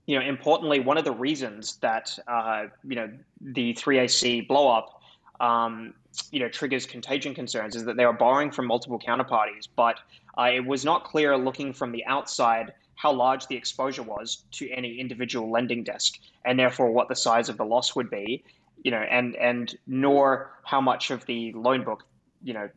you 0.07 0.19
know 0.19 0.27
importantly, 0.27 0.81
one 0.81 0.99
of 0.99 1.05
the 1.05 1.13
reasons 1.13 1.77
that 1.77 2.19
uh, 2.27 2.67
you 2.83 2.97
know 2.97 3.09
the 3.41 3.75
3AC 3.75 4.49
blow 4.49 4.69
up 4.69 4.98
um, 5.41 5.95
you 6.31 6.41
know 6.41 6.49
triggers 6.49 6.87
contagion 6.87 7.35
concerns 7.35 7.77
is 7.77 7.85
that 7.85 7.97
they 7.97 8.07
were 8.07 8.13
borrowing 8.13 8.51
from 8.51 8.67
multiple 8.67 8.99
counterparties, 8.99 9.69
but 9.77 10.01
uh, 10.39 10.51
it 10.53 10.65
was 10.65 10.85
not 10.85 11.05
clear 11.05 11.37
looking 11.37 11.73
from 11.73 11.93
the 11.93 12.05
outside 12.07 12.73
how 12.97 13.13
large 13.13 13.47
the 13.47 13.57
exposure 13.57 14.03
was 14.03 14.45
to 14.51 14.69
any 14.71 14.99
individual 14.99 15.51
lending 15.51 15.85
desk, 15.85 16.19
and 16.45 16.59
therefore 16.59 16.91
what 16.91 17.09
the 17.09 17.17
size 17.17 17.49
of 17.49 17.57
the 17.57 17.65
loss 17.65 17.95
would 17.95 18.11
be, 18.11 18.43
you 18.83 18.91
know, 18.91 19.05
and 19.11 19.37
and 19.37 19.77
nor 19.87 20.51
how 20.65 20.81
much 20.81 21.11
of 21.11 21.25
the 21.27 21.53
loan 21.53 21.85
book, 21.85 22.05
you 22.43 22.53
know, 22.53 22.69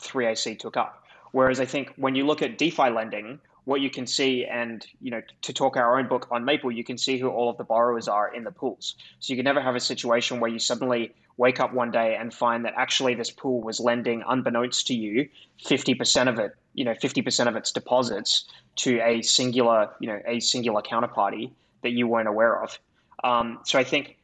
3AC 0.00 0.58
took 0.58 0.76
up. 0.76 1.04
Whereas 1.32 1.60
I 1.60 1.64
think 1.64 1.92
when 1.96 2.14
you 2.14 2.26
look 2.26 2.42
at 2.42 2.58
DeFi 2.58 2.90
lending, 2.90 3.38
what 3.64 3.80
you 3.80 3.90
can 3.90 4.06
see, 4.06 4.44
and 4.44 4.86
you 5.00 5.10
know, 5.10 5.22
to 5.42 5.52
talk 5.52 5.76
our 5.76 5.98
own 5.98 6.08
book 6.08 6.28
on 6.30 6.44
Maple, 6.44 6.70
you 6.70 6.84
can 6.84 6.98
see 6.98 7.18
who 7.18 7.28
all 7.28 7.48
of 7.50 7.56
the 7.56 7.64
borrowers 7.64 8.08
are 8.08 8.34
in 8.34 8.44
the 8.44 8.50
pools. 8.50 8.94
So 9.20 9.32
you 9.32 9.36
can 9.36 9.44
never 9.44 9.60
have 9.60 9.76
a 9.76 9.80
situation 9.80 10.40
where 10.40 10.50
you 10.50 10.58
suddenly 10.58 11.14
wake 11.36 11.60
up 11.60 11.72
one 11.72 11.90
day 11.90 12.16
and 12.16 12.34
find 12.34 12.64
that 12.64 12.74
actually 12.76 13.14
this 13.14 13.30
pool 13.30 13.62
was 13.62 13.80
lending, 13.80 14.22
unbeknownst 14.26 14.86
to 14.88 14.94
you, 14.94 15.28
fifty 15.64 15.94
percent 15.94 16.28
of 16.28 16.38
it, 16.38 16.52
you 16.74 16.84
know, 16.84 16.94
fifty 17.00 17.22
percent 17.22 17.48
of 17.48 17.56
its 17.56 17.72
deposits 17.72 18.44
to 18.76 19.00
a 19.00 19.22
singular, 19.22 19.90
you 20.00 20.08
know, 20.08 20.20
a 20.26 20.40
singular 20.40 20.82
counterparty 20.82 21.50
that 21.82 21.90
you 21.90 22.06
weren't 22.06 22.28
aware 22.28 22.62
of. 22.62 22.78
Um, 23.24 23.58
so 23.64 23.78
I 23.78 23.84
think 23.84 24.16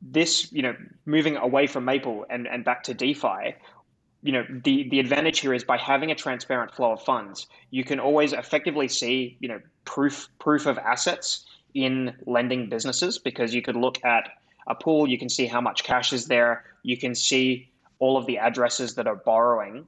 this, 0.00 0.52
you 0.52 0.62
know, 0.62 0.76
moving 1.06 1.36
away 1.36 1.66
from 1.66 1.84
Maple 1.84 2.24
and, 2.30 2.46
and 2.46 2.64
back 2.64 2.82
to 2.84 2.94
DeFi, 2.94 3.56
you 4.22 4.32
know 4.32 4.44
the 4.64 4.88
the 4.90 5.00
advantage 5.00 5.40
here 5.40 5.54
is 5.54 5.64
by 5.64 5.76
having 5.76 6.10
a 6.10 6.14
transparent 6.14 6.74
flow 6.74 6.92
of 6.92 7.02
funds 7.02 7.46
you 7.70 7.84
can 7.84 8.00
always 8.00 8.32
effectively 8.32 8.88
see 8.88 9.36
you 9.40 9.48
know 9.48 9.60
proof 9.84 10.28
proof 10.38 10.66
of 10.66 10.76
assets 10.78 11.46
in 11.74 12.14
lending 12.26 12.68
businesses 12.68 13.18
because 13.18 13.54
you 13.54 13.62
could 13.62 13.76
look 13.76 14.04
at 14.04 14.30
a 14.66 14.74
pool 14.74 15.08
you 15.08 15.18
can 15.18 15.28
see 15.28 15.46
how 15.46 15.60
much 15.60 15.84
cash 15.84 16.12
is 16.12 16.26
there 16.26 16.64
you 16.82 16.96
can 16.96 17.14
see 17.14 17.68
all 17.98 18.16
of 18.16 18.26
the 18.26 18.38
addresses 18.38 18.94
that 18.94 19.06
are 19.06 19.16
borrowing. 19.16 19.86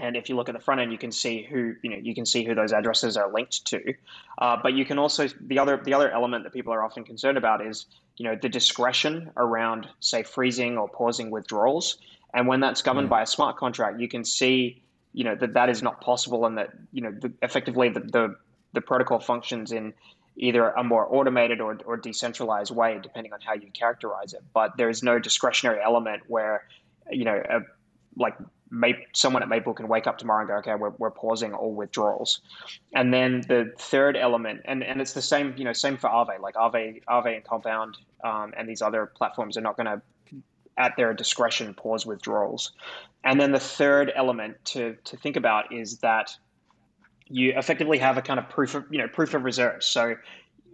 And 0.00 0.16
if 0.16 0.28
you 0.28 0.34
look 0.34 0.48
at 0.48 0.54
the 0.54 0.60
front 0.60 0.80
end 0.80 0.90
you 0.90 0.98
can 0.98 1.12
see 1.12 1.42
who 1.42 1.74
you 1.82 1.90
know 1.90 1.96
you 1.96 2.14
can 2.14 2.26
see 2.26 2.44
who 2.44 2.54
those 2.54 2.72
addresses 2.72 3.16
are 3.16 3.32
linked 3.32 3.64
to. 3.66 3.94
Uh, 4.38 4.56
but 4.60 4.74
you 4.74 4.84
can 4.84 4.98
also 4.98 5.28
the 5.46 5.58
other 5.58 5.80
the 5.84 5.94
other 5.94 6.10
element 6.10 6.42
that 6.44 6.52
people 6.52 6.72
are 6.72 6.82
often 6.82 7.04
concerned 7.04 7.38
about 7.38 7.64
is 7.64 7.86
you 8.16 8.24
know 8.24 8.36
the 8.40 8.48
discretion 8.48 9.30
around 9.36 9.88
say 10.00 10.24
freezing 10.24 10.76
or 10.76 10.88
pausing 10.88 11.30
withdrawals 11.30 11.98
and 12.34 12.46
when 12.46 12.60
that's 12.60 12.82
governed 12.82 13.06
mm. 13.06 13.10
by 13.10 13.22
a 13.22 13.26
smart 13.26 13.56
contract, 13.56 14.00
you 14.00 14.08
can 14.08 14.24
see, 14.24 14.82
you 15.12 15.24
know, 15.24 15.34
that 15.36 15.54
that 15.54 15.68
is 15.68 15.82
not 15.82 16.00
possible, 16.00 16.44
and 16.46 16.58
that 16.58 16.70
you 16.92 17.02
know, 17.02 17.12
the, 17.12 17.32
effectively 17.42 17.88
the, 17.88 18.00
the 18.00 18.36
the 18.72 18.80
protocol 18.80 19.20
functions 19.20 19.72
in 19.72 19.94
either 20.36 20.70
a 20.70 20.82
more 20.82 21.06
automated 21.14 21.60
or, 21.60 21.78
or 21.86 21.96
decentralized 21.96 22.74
way, 22.74 22.98
depending 23.02 23.32
on 23.32 23.40
how 23.40 23.54
you 23.54 23.70
characterize 23.72 24.32
it. 24.32 24.42
But 24.52 24.76
there 24.76 24.88
is 24.88 25.02
no 25.02 25.18
discretionary 25.18 25.80
element 25.82 26.22
where, 26.26 26.64
you 27.10 27.24
know, 27.24 27.40
a, 27.48 27.60
like 28.16 28.34
someone 29.12 29.42
at 29.42 29.48
Maple 29.48 29.74
can 29.74 29.86
wake 29.86 30.06
up 30.06 30.18
tomorrow 30.18 30.40
and 30.40 30.48
go, 30.48 30.56
okay, 30.56 30.74
we're, 30.74 30.92
we're 30.98 31.10
pausing 31.10 31.54
all 31.54 31.72
withdrawals. 31.72 32.40
And 32.92 33.14
then 33.14 33.42
the 33.46 33.72
third 33.78 34.16
element, 34.16 34.62
and, 34.64 34.82
and 34.82 35.00
it's 35.00 35.12
the 35.12 35.22
same, 35.22 35.54
you 35.56 35.64
know, 35.64 35.72
same 35.72 35.96
for 35.96 36.10
Aave, 36.10 36.40
like 36.40 36.54
Aave, 36.54 37.02
Aave 37.08 37.36
and 37.36 37.44
Compound 37.44 37.96
um, 38.24 38.52
and 38.56 38.68
these 38.68 38.82
other 38.82 39.06
platforms 39.06 39.56
are 39.56 39.60
not 39.60 39.76
going 39.76 39.86
to 39.86 40.02
at 40.78 40.96
their 40.96 41.14
discretion, 41.14 41.74
pause 41.74 42.04
withdrawals. 42.06 42.72
And 43.24 43.40
then 43.40 43.52
the 43.52 43.60
third 43.60 44.12
element 44.14 44.56
to, 44.66 44.96
to 45.04 45.16
think 45.16 45.36
about 45.36 45.72
is 45.72 45.98
that 45.98 46.36
you 47.26 47.54
effectively 47.56 47.98
have 47.98 48.18
a 48.18 48.22
kind 48.22 48.38
of 48.38 48.48
proof 48.48 48.74
of 48.74 48.84
you 48.90 48.98
know 48.98 49.08
proof 49.08 49.34
of 49.34 49.44
reserves. 49.44 49.86
So 49.86 50.14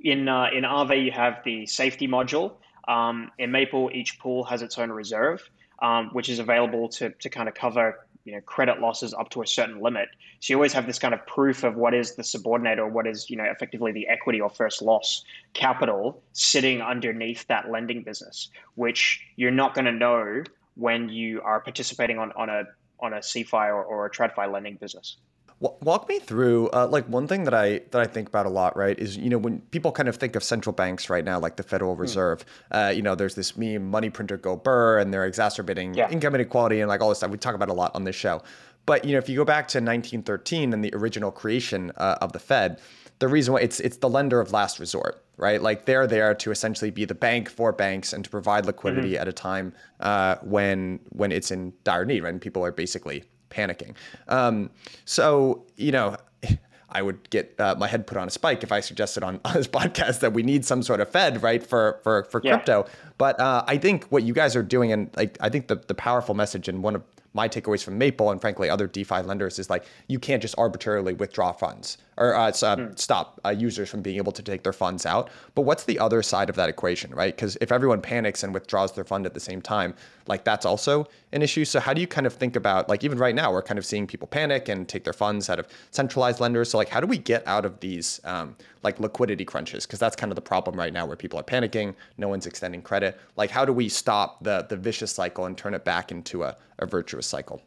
in 0.03 0.29
uh, 0.29 0.49
in 0.53 0.65
Aave 0.65 1.05
you 1.05 1.13
have 1.13 1.39
the 1.45 1.67
safety 1.67 2.09
module. 2.09 2.55
Um, 2.89 3.31
in 3.39 3.53
Maple, 3.53 3.91
each 3.93 4.19
pool 4.19 4.43
has 4.45 4.63
its 4.63 4.77
own 4.79 4.91
reserve, 4.91 5.49
um, 5.81 6.11
which 6.13 6.29
is 6.29 6.39
available 6.39 6.89
to 6.91 7.11
to 7.11 7.29
kind 7.29 7.49
of 7.49 7.55
cover 7.55 8.07
you 8.25 8.33
know 8.33 8.41
credit 8.43 8.81
losses 8.81 9.15
up 9.15 9.31
to 9.31 9.43
a 9.43 9.47
certain 9.47 9.81
limit. 9.81 10.09
So 10.41 10.53
you 10.53 10.57
always 10.57 10.73
have 10.73 10.87
this 10.87 10.99
kind 10.99 11.15
of 11.15 11.25
proof 11.27 11.65
of 11.65 11.77
what 11.77 11.95
is 11.95 12.15
the 12.15 12.25
subordinate 12.25 12.79
or 12.79 12.89
what 12.89 13.07
is 13.07 13.29
you 13.31 13.37
know 13.37 13.45
effectively 13.45 13.93
the 13.93 14.09
equity 14.09 14.41
or 14.41 14.51
first 14.51 14.83
loss 14.83 15.25
capital 15.53 16.23
sitting 16.33 16.81
underneath 16.81 17.47
that 17.49 17.71
lending 17.71 18.03
business, 18.03 18.51
which 18.75 19.21
you're 19.37 19.51
not 19.51 19.75
going 19.75 19.87
to 19.87 19.93
know 19.93 20.43
when 20.77 21.09
you 21.09 21.41
are 21.43 21.61
participating 21.61 22.19
on 22.19 22.33
on 22.33 22.49
a 22.49 22.65
on 23.01 23.15
a 23.15 23.19
CeFi 23.19 23.69
or, 23.69 23.83
or 23.83 24.07
a 24.07 24.11
TradFi 24.11 24.53
lending 24.53 24.77
business. 24.77 25.17
Walk 25.61 26.09
me 26.09 26.19
through 26.19 26.71
uh, 26.71 26.87
like 26.87 27.07
one 27.07 27.29
thing 27.29 27.45
that 27.45 27.53
I 27.53 27.83
that 27.91 28.01
I 28.01 28.07
think 28.07 28.29
about 28.29 28.47
a 28.47 28.49
lot, 28.49 28.79
right? 28.79 28.99
Is 28.99 29.19
you 29.19 29.29
know 29.29 29.37
when 29.37 29.61
people 29.71 29.93
kind 29.93 30.09
of 30.09 30.17
think 30.17 30.35
of 30.35 30.43
central 30.43 30.73
banks 30.73 31.11
right 31.11 31.23
now, 31.23 31.39
like 31.39 31.57
the 31.57 31.63
Federal 31.63 31.95
hmm. 31.95 32.01
Reserve, 32.01 32.47
mm. 32.73 32.89
uh, 32.89 32.91
you 32.91 33.03
know, 33.03 33.15
there's 33.15 33.35
this 33.35 33.59
meme, 33.59 33.91
money 33.91 34.09
printer 34.09 34.39
go 34.39 34.57
burr, 34.57 34.99
and 34.99 35.13
they're 35.13 35.27
exacerbating 35.27 35.93
yeah. 35.93 36.09
income 36.11 36.35
inequality 36.35 36.81
and 36.81 36.89
like 36.89 37.03
all 37.03 37.11
this 37.11 37.19
stuff. 37.19 37.31
We 37.31 37.37
talk 37.37 37.55
about 37.55 37.69
a 37.69 37.75
lot 37.75 37.95
on 37.95 38.05
this 38.05 38.17
show, 38.17 38.43
but 38.87 39.05
you 39.05 39.13
know, 39.13 39.19
if 39.19 39.29
you 39.29 39.37
go 39.37 39.45
back 39.45 39.69
to 39.69 39.79
1913 39.79 40.73
and 40.73 40.83
the 40.83 40.95
original 40.95 41.31
creation 41.31 41.93
uh, 41.99 42.17
of 42.23 42.33
the 42.33 42.39
Fed, 42.39 42.81
the 43.19 43.29
reason 43.29 43.53
why 43.53 43.61
it's 43.61 43.81
it's 43.81 43.99
the 43.99 44.09
lender 44.09 44.41
of 44.41 44.53
last 44.53 44.79
resort, 44.79 45.23
right? 45.37 45.61
Like 45.61 45.85
they're 45.85 46.07
there 46.07 46.35
to 46.35 46.51
essentially 46.51 46.91
be 46.91 47.05
the 47.05 47.15
bank 47.15 47.51
for 47.51 47.71
banks 47.71 48.15
and 48.15 48.25
to 48.25 48.31
provide 48.31 48.65
liquidity 48.65 49.13
mm-hmm. 49.13 49.21
at 49.21 49.29
a 49.29 49.33
time 49.33 49.75
uh, 50.01 50.37
when 50.43 51.01
when 51.11 51.33
it's 51.33 51.51
in 51.51 51.75
dire 51.85 52.07
need, 52.07 52.23
right? 52.23 52.31
And 52.31 52.41
people 52.41 52.65
are 52.65 52.73
basically 52.73 53.25
panicking. 53.51 53.95
Um, 54.29 54.71
so, 55.05 55.65
you 55.77 55.93
know, 55.93 56.17
I 56.93 57.03
would 57.03 57.29
get 57.31 57.55
uh, 57.59 57.77
my 57.79 57.87
head 57.87 58.07
put 58.07 58.17
on 58.17 58.27
a 58.27 58.31
spike 58.31 58.63
if 58.63 58.73
I 58.73 58.81
suggested 58.81 59.23
on, 59.23 59.41
on, 59.45 59.55
this 59.55 59.69
podcast 59.69 60.21
that 60.21 60.33
we 60.33 60.43
need 60.43 60.65
some 60.65 60.83
sort 60.83 61.01
of 61.01 61.11
Fed, 61.11 61.43
right, 61.43 61.63
for 61.65 62.01
for 62.03 62.25
for 62.25 62.41
yeah. 62.43 62.57
crypto. 62.57 62.87
But 63.19 63.39
uh, 63.39 63.65
I 63.67 63.77
think 63.77 64.05
what 64.07 64.23
you 64.23 64.35
guys 64.35 64.57
are 64.57 64.63
doing, 64.63 64.93
and 64.93 65.11
like 65.17 65.37
I 65.41 65.49
think 65.49 65.69
the 65.69 65.77
the 65.77 65.95
powerful 65.95 66.35
message 66.35 66.69
and 66.69 66.83
one 66.83 66.97
of 66.97 67.03
my 67.33 67.49
takeaways 67.49 67.83
from 67.83 67.99
Maple 67.99 68.31
and 68.31 68.41
frankly 68.41 68.69
other 68.69 68.87
DeFi 68.87 69.23
lenders 69.23 69.59
is 69.59 69.71
like 69.71 69.85
you 70.09 70.19
can't 70.19 70.43
just 70.43 70.55
arbitrarily 70.59 71.13
withdraw 71.13 71.53
funds 71.53 71.99
or 72.21 72.35
uh, 72.35 72.51
mm. 72.51 72.99
stop 72.99 73.41
uh, 73.47 73.49
users 73.49 73.89
from 73.89 74.03
being 74.03 74.19
able 74.19 74.31
to 74.31 74.43
take 74.43 74.63
their 74.63 74.75
funds 74.75 75.07
out. 75.07 75.31
But 75.55 75.63
what's 75.63 75.85
the 75.85 75.99
other 75.99 76.23
side 76.23 76.51
of 76.51 76.57
that 76.57 76.69
equation, 76.69 77.15
right? 77.15 77.35
Because 77.35 77.57
if 77.63 77.73
everyone 77.73 78.03
panics 78.03 78.43
and 78.43 78.53
withdraws 78.53 78.93
their 78.93 79.05
fund 79.05 79.25
at 79.25 79.33
the 79.33 79.41
same 79.41 79.63
time, 79.63 79.95
like 80.27 80.45
that's 80.45 80.67
also 80.67 81.07
an 81.33 81.41
issue. 81.41 81.65
So 81.65 81.81
how 81.81 81.95
do 81.95 82.01
you 82.01 82.07
kind 82.07 82.27
of 82.27 82.35
think 82.35 82.57
about 82.57 82.91
like 82.91 83.05
even 83.05 83.17
right 83.17 83.35
now 83.35 83.51
we're 83.51 83.63
kind 83.63 83.79
of 83.79 83.87
seeing 83.87 84.07
people 84.07 84.29
panic 84.29 84.69
and 84.69 84.87
take 84.87 85.05
their 85.05 85.15
funds 85.15 85.49
out 85.49 85.59
of 85.59 85.67
centralized 85.93 86.41
lenders. 86.41 86.71
So 86.71 86.77
like 86.77 86.91
how 86.91 87.01
do 87.01 87.07
we 87.07 87.17
get 87.17 87.47
out 87.47 87.65
of 87.65 87.81
these 87.81 88.21
um, 88.25 88.55
like 88.83 89.01
liquidity 89.01 89.47
crunches? 89.47 89.87
Because 89.87 89.99
that's 89.99 90.15
kind 90.15 90.31
of 90.31 90.37
the 90.37 90.43
problem 90.43 90.79
right 90.79 90.93
now 90.93 91.07
where 91.07 91.17
people 91.17 91.41
are 91.41 91.45
panicking, 91.45 91.95
no 92.19 92.29
one's 92.29 92.47
extending 92.47 92.83
credit. 92.83 93.19
Like 93.37 93.51
how 93.51 93.65
do 93.65 93.73
we 93.73 93.89
stop 93.89 94.45
the 94.45 94.67
the 94.69 94.77
vicious 94.77 95.11
cycle 95.11 95.47
and 95.47 95.57
turn 95.57 95.73
it 95.73 95.85
back 95.87 96.11
into 96.11 96.43
a, 96.43 96.55
a 96.81 96.87
virtuous 96.87 97.27
cycle? 97.27 97.63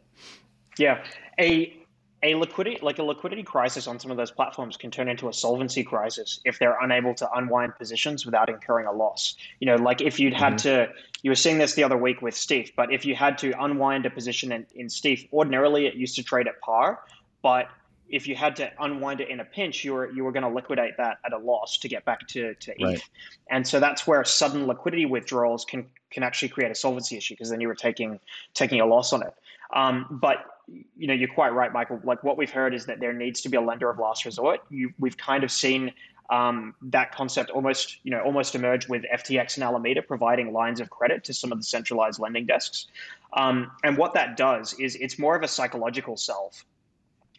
Yeah, 0.78 1.04
a 1.40 1.84
a 2.24 2.34
liquidity 2.34 2.78
like 2.82 2.98
a 2.98 3.02
liquidity 3.02 3.42
crisis 3.42 3.86
on 3.86 4.00
some 4.00 4.10
of 4.10 4.16
those 4.16 4.30
platforms 4.30 4.76
can 4.76 4.90
turn 4.90 5.08
into 5.08 5.28
a 5.28 5.32
solvency 5.32 5.84
crisis 5.84 6.40
if 6.44 6.58
they're 6.58 6.78
unable 6.80 7.14
to 7.14 7.30
unwind 7.32 7.76
positions 7.76 8.24
without 8.24 8.48
incurring 8.48 8.86
a 8.86 8.92
loss. 8.92 9.36
You 9.60 9.66
know, 9.66 9.76
like 9.76 10.00
if 10.00 10.18
you'd 10.18 10.32
had 10.32 10.54
mm-hmm. 10.54 10.86
to, 10.86 10.92
you 11.22 11.30
were 11.30 11.36
seeing 11.36 11.58
this 11.58 11.74
the 11.74 11.84
other 11.84 11.98
week 11.98 12.22
with 12.22 12.34
stETH, 12.34 12.72
but 12.76 12.92
if 12.92 13.04
you 13.04 13.14
had 13.14 13.36
to 13.38 13.52
unwind 13.62 14.06
a 14.06 14.10
position 14.10 14.52
in, 14.52 14.66
in 14.74 14.88
stETH, 14.88 15.26
ordinarily 15.32 15.86
it 15.86 15.94
used 15.94 16.16
to 16.16 16.22
trade 16.22 16.48
at 16.48 16.58
par, 16.62 17.00
but 17.42 17.68
if 18.14 18.28
you 18.28 18.36
had 18.36 18.54
to 18.54 18.70
unwind 18.78 19.20
it 19.20 19.28
in 19.28 19.40
a 19.40 19.44
pinch, 19.44 19.84
you 19.84 19.92
were 19.92 20.08
you 20.12 20.22
were 20.22 20.30
going 20.30 20.44
to 20.44 20.48
liquidate 20.48 20.96
that 20.98 21.18
at 21.26 21.32
a 21.32 21.38
loss 21.38 21.78
to 21.78 21.88
get 21.88 22.04
back 22.04 22.26
to, 22.28 22.54
to 22.54 22.70
ETH. 22.70 22.80
Right. 22.80 23.02
And 23.50 23.66
so 23.66 23.80
that's 23.80 24.06
where 24.06 24.24
sudden 24.24 24.68
liquidity 24.68 25.04
withdrawals 25.04 25.64
can 25.64 25.86
can 26.12 26.22
actually 26.22 26.50
create 26.50 26.70
a 26.70 26.76
solvency 26.76 27.16
issue 27.16 27.34
because 27.34 27.50
then 27.50 27.60
you 27.60 27.66
were 27.66 27.74
taking 27.74 28.20
taking 28.54 28.80
a 28.80 28.86
loss 28.86 29.12
on 29.12 29.22
it. 29.22 29.34
Um, 29.74 30.06
but 30.08 30.46
you 30.96 31.08
know, 31.08 31.12
you're 31.12 31.34
quite 31.34 31.52
right, 31.52 31.72
Michael. 31.72 32.00
Like 32.04 32.22
what 32.22 32.38
we've 32.38 32.52
heard 32.52 32.72
is 32.72 32.86
that 32.86 33.00
there 33.00 33.12
needs 33.12 33.40
to 33.42 33.48
be 33.48 33.56
a 33.56 33.60
lender 33.60 33.90
of 33.90 33.98
last 33.98 34.24
resort. 34.24 34.60
You, 34.70 34.94
we've 35.00 35.16
kind 35.16 35.42
of 35.42 35.50
seen 35.50 35.92
um, 36.30 36.74
that 36.82 37.14
concept 37.14 37.50
almost, 37.50 37.98
you 38.04 38.12
know, 38.12 38.20
almost 38.20 38.54
emerge 38.54 38.88
with 38.88 39.02
FTX 39.12 39.56
and 39.56 39.64
Alameda 39.64 40.02
providing 40.02 40.52
lines 40.52 40.80
of 40.80 40.88
credit 40.88 41.24
to 41.24 41.34
some 41.34 41.52
of 41.52 41.58
the 41.58 41.64
centralized 41.64 42.20
lending 42.20 42.46
desks. 42.46 42.86
Um, 43.34 43.72
and 43.82 43.98
what 43.98 44.14
that 44.14 44.36
does 44.36 44.72
is 44.78 44.94
it's 44.96 45.18
more 45.18 45.36
of 45.36 45.42
a 45.42 45.48
psychological 45.48 46.16
self. 46.16 46.64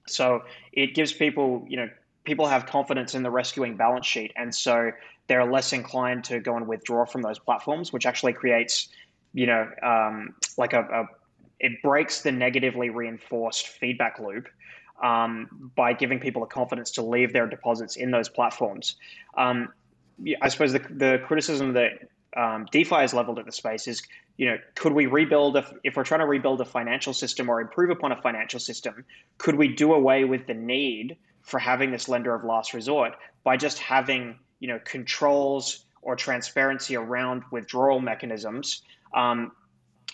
So 0.07 0.43
it 0.73 0.93
gives 0.93 1.13
people, 1.13 1.65
you 1.67 1.77
know, 1.77 1.89
people 2.23 2.47
have 2.47 2.65
confidence 2.65 3.15
in 3.15 3.23
the 3.23 3.31
rescuing 3.31 3.75
balance 3.75 4.05
sheet, 4.05 4.31
and 4.35 4.53
so 4.53 4.91
they're 5.27 5.45
less 5.45 5.73
inclined 5.73 6.23
to 6.25 6.39
go 6.39 6.55
and 6.55 6.67
withdraw 6.67 7.05
from 7.05 7.21
those 7.21 7.39
platforms, 7.39 7.91
which 7.91 8.05
actually 8.05 8.33
creates, 8.33 8.89
you 9.33 9.47
know, 9.47 9.67
um, 9.83 10.35
like 10.57 10.73
a, 10.73 10.81
a 10.81 11.05
it 11.59 11.81
breaks 11.81 12.21
the 12.21 12.31
negatively 12.31 12.89
reinforced 12.89 13.67
feedback 13.67 14.19
loop 14.19 14.47
um, 15.01 15.71
by 15.75 15.93
giving 15.93 16.19
people 16.19 16.41
the 16.41 16.47
confidence 16.47 16.91
to 16.91 17.01
leave 17.01 17.33
their 17.33 17.47
deposits 17.47 17.95
in 17.95 18.11
those 18.11 18.29
platforms. 18.29 18.97
Um, 19.37 19.69
I 20.41 20.49
suppose 20.49 20.73
the, 20.73 20.79
the 20.79 21.21
criticism 21.25 21.73
that 21.73 22.09
um, 22.35 22.65
DeFi 22.71 22.95
has 22.95 23.13
leveled 23.13 23.39
at 23.39 23.45
the 23.45 23.51
space 23.51 23.87
is, 23.87 24.01
you 24.37 24.45
know, 24.47 24.57
could 24.75 24.93
we 24.93 25.05
rebuild 25.05 25.55
a, 25.55 25.65
if 25.83 25.95
we're 25.95 26.03
trying 26.03 26.19
to 26.19 26.25
rebuild 26.25 26.59
a 26.61 26.65
financial 26.65 27.13
system 27.13 27.49
or 27.49 27.61
improve 27.61 27.89
upon 27.89 28.11
a 28.11 28.21
financial 28.21 28.59
system, 28.59 29.05
could 29.37 29.55
we 29.55 29.69
do 29.69 29.93
away 29.93 30.25
with 30.25 30.45
the 30.47 30.53
need 30.53 31.17
for 31.41 31.59
having 31.59 31.91
this 31.91 32.09
lender 32.09 32.33
of 32.35 32.43
last 32.43 32.73
resort 32.73 33.13
by 33.43 33.55
just 33.55 33.79
having, 33.79 34.37
you 34.59 34.67
know, 34.67 34.79
controls 34.83 35.85
or 36.01 36.15
transparency 36.15 36.95
around 36.95 37.43
withdrawal 37.51 37.99
mechanisms 37.99 38.81
um, 39.13 39.51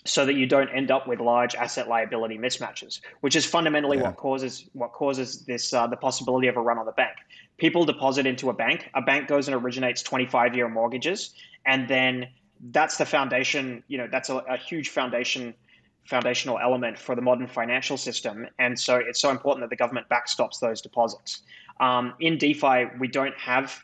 so 0.06 0.26
that 0.26 0.36
you 0.36 0.46
don't 0.46 0.70
end 0.70 0.92
up 0.92 1.08
with 1.08 1.20
large 1.20 1.56
asset 1.56 1.88
liability 1.88 2.38
mismatches, 2.38 3.02
which 3.22 3.36
is 3.36 3.46
fundamentally 3.46 3.98
yeah. 3.98 4.04
what 4.04 4.18
causes 4.18 4.70
what 4.74 4.94
causes 4.94 5.44
this 5.46 5.74
uh, 5.74 5.88
the 5.88 5.98
possibility 5.98 6.48
of 6.48 6.58
a 6.58 6.62
run 6.62 6.78
on 6.78 6.86
the 6.86 6.92
bank. 6.94 7.16
People 7.58 7.86
deposit 7.86 8.26
into 8.26 8.50
a 8.50 8.54
bank. 8.54 8.90
A 8.96 9.02
bank 9.02 9.28
goes 9.28 9.48
and 9.48 9.56
originates 9.56 10.02
25 10.02 10.56
year 10.56 10.68
mortgages, 10.68 11.34
and 11.66 11.88
then 11.88 12.28
that's 12.72 12.98
the 12.98 13.06
foundation. 13.06 13.84
You 13.88 14.00
know, 14.00 14.08
that's 14.12 14.30
a, 14.30 14.38
a 14.38 14.58
huge 14.58 14.90
foundation 14.90 15.54
foundational 16.06 16.58
element 16.58 16.98
for 16.98 17.16
the 17.16 17.22
modern 17.22 17.48
financial 17.48 17.96
system, 17.98 18.48
and 18.58 18.80
so 18.80 18.96
it's 18.96 19.22
so 19.22 19.30
important 19.30 19.64
that 19.64 19.70
the 19.70 19.76
government 19.76 20.08
backstops 20.10 20.60
those 20.60 20.82
deposits. 20.82 21.44
Um, 21.80 22.14
in 22.20 22.38
DeFi, 22.38 22.86
we 23.00 23.08
don't 23.08 23.38
have, 23.38 23.84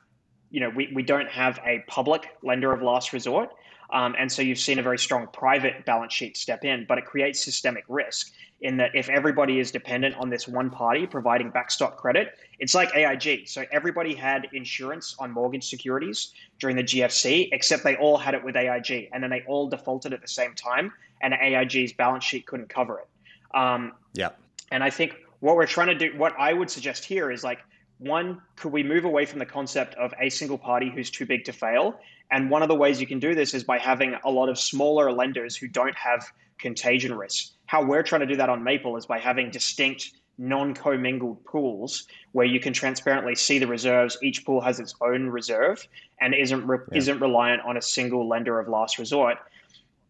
you 0.52 0.60
know, 0.60 0.70
we, 0.70 0.92
we 0.94 1.04
don't 1.04 1.30
have 1.30 1.60
a 1.66 1.84
public 1.88 2.30
lender 2.44 2.72
of 2.72 2.82
last 2.82 3.14
resort. 3.14 3.52
Um, 3.91 4.15
and 4.20 4.32
so 4.32 4.41
you've 4.41 4.60
seen 4.60 4.79
a 4.79 4.84
very 4.84 4.98
strong 4.98 5.27
private 5.32 5.86
balance 5.86 6.13
sheet 6.13 6.38
step 6.38 6.65
in, 6.65 6.86
but 6.88 6.98
it 6.98 7.06
creates 7.06 7.44
systemic 7.44 7.86
risk 7.88 8.34
in 8.62 8.77
that 8.77 8.96
if 8.96 9.08
everybody 9.10 9.60
is 9.60 9.72
dependent 9.72 10.15
on 10.15 10.29
this 10.29 10.48
one 10.48 10.70
party 10.70 11.06
providing 11.06 11.50
backstop 11.51 11.96
credit, 11.98 12.38
it's 12.60 12.74
like 12.74 12.94
AIG. 12.96 13.48
So 13.48 13.65
everybody 13.72 14.15
had 14.15 14.48
insurance 14.51 15.15
on 15.20 15.32
mortgage 15.32 15.70
securities 15.70 16.34
during 16.60 16.75
the 16.75 16.84
GFC, 16.84 17.50
except 17.51 17.84
they 17.84 17.96
all 17.96 18.17
had 18.17 18.34
it 18.34 18.44
with 18.44 18.56
AIG, 18.56 19.10
and 19.13 19.22
then 19.22 19.29
they 19.29 19.44
all 19.48 19.70
defaulted 19.70 20.12
at 20.12 20.22
the 20.22 20.27
same 20.27 20.53
time, 20.56 20.91
and 21.22 21.34
AIG's 21.34 21.94
balance 21.94 22.24
sheet 22.24 22.48
couldn't 22.48 22.70
cover 22.70 23.00
it. 23.00 23.58
Um, 23.58 23.94
yeah. 24.13 24.29
And 24.72 24.84
I 24.84 24.89
think 24.89 25.15
what 25.39 25.56
we're 25.56 25.67
trying 25.67 25.88
to 25.88 25.96
do, 25.96 26.17
what 26.17 26.34
I 26.38 26.51
would 26.51 26.70
suggest 26.70 27.06
here 27.06 27.32
is 27.32 27.44
like, 27.44 27.60
one, 28.00 28.42
could 28.56 28.72
we 28.72 28.84
move 28.84 29.06
away 29.06 29.25
from 29.25 29.39
the 29.39 29.46
concept 29.46 29.96
of 29.96 30.13
a 30.20 30.30
single 30.30 30.58
party 30.58 30.92
who's 30.94 31.10
too 31.10 31.25
big 31.25 31.46
to 31.46 31.54
fail 31.54 32.00
and 32.32 32.50
one 32.50 32.62
of 32.62 32.68
the 32.68 32.75
ways 32.75 33.00
you 33.00 33.08
can 33.08 33.20
do 33.20 33.34
this 33.36 33.54
is 33.54 33.63
by 33.63 33.77
having 33.77 34.16
a 34.24 34.30
lot 34.30 34.50
of 34.50 34.60
smaller 34.60 35.12
lenders 35.12 35.56
who 35.56 35.68
don't 35.68 35.96
have 35.96 36.32
contagion 36.60 37.13
risk. 37.13 37.54
How 37.68 37.84
we're 37.84 38.04
trying 38.04 38.22
to 38.22 38.27
do 38.27 38.36
that 38.38 38.50
on 38.50 38.63
Maple 38.63 38.98
is 38.98 39.06
by 39.06 39.20
having 39.20 39.50
distinct 39.50 40.12
non-commingled 40.38 41.44
pools 41.46 42.08
where 42.34 42.46
you 42.46 42.60
can 42.60 42.74
transparently 42.74 43.34
see 43.34 43.60
the 43.60 43.68
reserves. 43.68 44.18
Each 44.22 44.46
pool 44.46 44.62
has 44.62 44.80
its 44.80 44.94
own 45.01 45.27
reserve 45.27 45.88
and 46.22 46.36
isn't 46.36 46.66
re- 46.68 46.80
yeah. 46.92 46.98
isn't 46.98 47.20
reliant 47.20 47.62
on 47.63 47.77
a 47.77 47.82
single 47.82 48.27
lender 48.27 48.60
of 48.60 48.68
last 48.68 49.00
resort. 49.00 49.38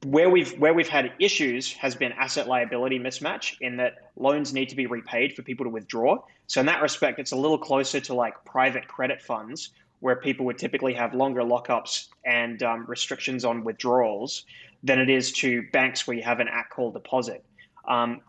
Where 0.05 0.29
we've 0.29 0.57
where 0.59 0.73
we've 0.73 0.87
had 0.87 1.11
issues 1.19 1.73
has 1.73 1.95
been 1.95 2.11
asset 2.13 2.47
liability 2.47 2.99
mismatch 2.99 3.55
in 3.61 3.77
that 3.77 4.11
loans 4.15 4.53
need 4.53 4.69
to 4.69 4.75
be 4.75 4.85
repaid 4.85 5.33
for 5.33 5.41
people 5.41 5.65
to 5.65 5.69
withdraw. 5.69 6.19
So 6.45 6.59
in 6.59 6.67
that 6.67 6.81
respect, 6.81 7.19
it's 7.19 7.31
a 7.31 7.35
little 7.35 7.57
closer 7.57 7.99
to 7.99 8.13
like 8.13 8.33
private 8.45 8.87
credit 8.87 9.21
funds 9.21 9.71
where 9.99 10.15
people 10.15 10.45
would 10.45 10.57
typically 10.57 10.93
have 10.93 11.15
longer 11.15 11.41
lockups 11.41 12.07
and 12.25 12.61
um, 12.61 12.85
restrictions 12.87 13.43
on 13.43 13.63
withdrawals 13.63 14.45
than 14.83 14.99
it 14.99 15.09
is 15.09 15.31
to 15.31 15.63
banks 15.73 16.05
where 16.05 16.15
you 16.15 16.23
have 16.23 16.39
an 16.39 16.47
at 16.47 16.69
call 16.69 16.91
deposit. 16.91 17.43
Um, 17.87 18.21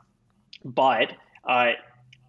but 0.65 1.13
uh, 1.45 1.73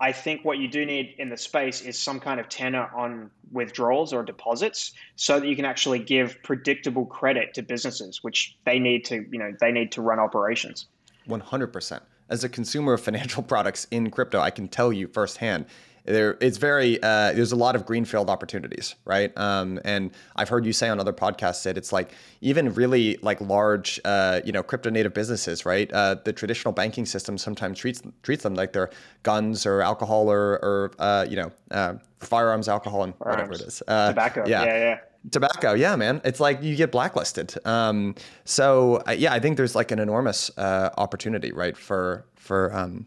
I 0.02 0.12
think 0.14 0.46
what 0.46 0.60
you 0.60 0.68
do 0.68 0.86
need 0.86 1.16
in 1.18 1.30
the 1.30 1.36
space 1.36 1.82
is 1.82 2.00
some 2.00 2.20
kind 2.20 2.40
of 2.40 2.48
tenor 2.48 2.90
on 2.96 3.30
withdrawals 3.52 4.14
or 4.14 4.24
deposits 4.24 4.94
so 5.16 5.40
that 5.40 5.48
you 5.48 5.56
can 5.56 5.66
actually 5.66 6.00
give 6.00 6.42
predictable 6.42 7.06
credit 7.06 7.54
to 7.56 7.62
businesses, 7.62 8.24
which 8.24 8.58
they 8.66 8.80
need 8.80 9.04
to, 9.06 9.26
you 9.30 9.40
know, 9.40 9.54
they 9.60 9.72
need 9.72 9.92
to 9.94 10.02
run 10.02 10.20
operations. 10.20 10.86
100%. 11.28 12.00
As 12.30 12.44
a 12.44 12.50
consumer 12.50 12.94
of 12.94 13.02
financial 13.02 13.44
products 13.54 13.88
in 13.92 14.10
crypto, 14.10 14.40
I 14.40 14.52
can 14.52 14.68
tell 14.68 14.94
you 14.94 15.08
firsthand 15.08 15.66
there 16.10 16.38
it's 16.42 16.58
very 16.58 17.02
uh, 17.04 17.32
there's 17.34 17.52
a 17.52 17.56
lot 17.56 17.76
of 17.76 17.86
greenfield 17.86 18.30
opportunities 18.30 18.96
right 19.06 19.36
um, 19.38 19.80
and 19.86 20.12
i've 20.36 20.50
heard 20.50 20.66
you 20.66 20.74
say 20.74 20.90
on 20.90 21.00
other 21.00 21.14
podcasts 21.14 21.64
that 21.64 21.78
it's 21.78 21.94
like 21.94 22.12
even 22.42 22.74
really 22.74 23.18
like 23.22 23.40
large 23.42 24.00
uh, 24.06 24.42
you 24.44 24.52
know 24.52 24.64
crypto 24.64 24.90
native 24.90 25.14
businesses 25.14 25.66
right 25.66 25.92
uh, 25.94 26.16
the 26.24 26.34
traditional 26.34 26.74
banking 26.74 27.06
system 27.06 27.38
sometimes 27.38 27.78
treats 27.80 28.02
treats 28.24 28.44
them 28.44 28.56
like 28.56 28.74
they're 28.74 28.90
guns 29.24 29.66
or 29.66 29.82
alcohol 29.82 30.30
or, 30.32 30.54
or 30.64 30.92
uh, 31.00 31.26
you 31.30 31.36
know 31.36 31.52
uh, 31.72 31.94
firearms 32.20 32.68
alcohol 32.68 33.04
and 33.04 33.16
firearms. 33.18 33.50
whatever 33.50 33.54
it 33.54 33.68
is 33.68 33.84
uh, 33.88 34.10
tobacco 34.10 34.44
yeah 34.48 34.66
yeah, 34.66 34.78
yeah. 34.78 35.00
Tobacco, 35.32 35.74
yeah, 35.74 35.98
man. 35.98 36.22
It's 36.24 36.40
like 36.40 36.64
you 36.64 36.78
get 36.78 36.94
blacklisted. 36.94 37.54
Um, 37.66 38.16
so 38.46 39.04
yeah, 39.12 39.34
I 39.34 39.42
think 39.42 39.58
there's 39.58 39.76
like 39.76 39.92
an 39.92 40.00
enormous 40.00 40.50
opportunity, 40.58 41.52
right, 41.52 41.76
for 41.76 42.26
for 42.38 42.74
um, 42.74 43.06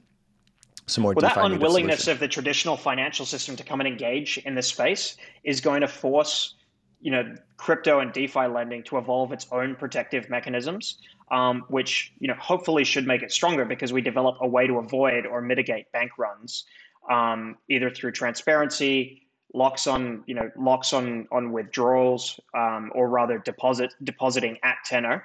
some 0.86 1.02
more. 1.02 1.14
Well, 1.14 1.22
that 1.22 1.38
unwillingness 1.38 2.08
of 2.08 2.18
the 2.18 2.28
traditional 2.28 2.76
financial 2.76 3.24
system 3.24 3.56
to 3.56 3.64
come 3.64 3.80
and 3.80 3.88
engage 3.88 4.38
in 4.38 4.54
this 4.54 4.68
space 4.68 5.16
is 5.44 5.60
going 5.60 5.80
to 5.80 5.88
force, 5.88 6.54
you 7.00 7.10
know, 7.10 7.34
crypto 7.56 8.00
and 8.00 8.12
DeFi 8.12 8.46
lending 8.46 8.82
to 8.84 8.98
evolve 8.98 9.32
its 9.32 9.46
own 9.52 9.76
protective 9.76 10.28
mechanisms, 10.28 10.98
um, 11.30 11.64
which 11.68 12.12
you 12.18 12.28
know 12.28 12.34
hopefully 12.34 12.84
should 12.84 13.06
make 13.06 13.22
it 13.22 13.32
stronger 13.32 13.64
because 13.64 13.92
we 13.92 14.00
develop 14.00 14.36
a 14.40 14.48
way 14.48 14.66
to 14.66 14.78
avoid 14.78 15.26
or 15.26 15.40
mitigate 15.40 15.90
bank 15.92 16.12
runs, 16.18 16.64
um, 17.10 17.56
either 17.68 17.90
through 17.90 18.12
transparency, 18.12 19.22
locks 19.54 19.86
on 19.86 20.24
you 20.26 20.34
know 20.34 20.50
locks 20.58 20.92
on 20.92 21.28
on 21.30 21.52
withdrawals, 21.52 22.40
um, 22.54 22.90
or 22.94 23.08
rather 23.08 23.38
deposit 23.38 23.94
depositing 24.02 24.58
at 24.62 24.76
tenor. 24.84 25.24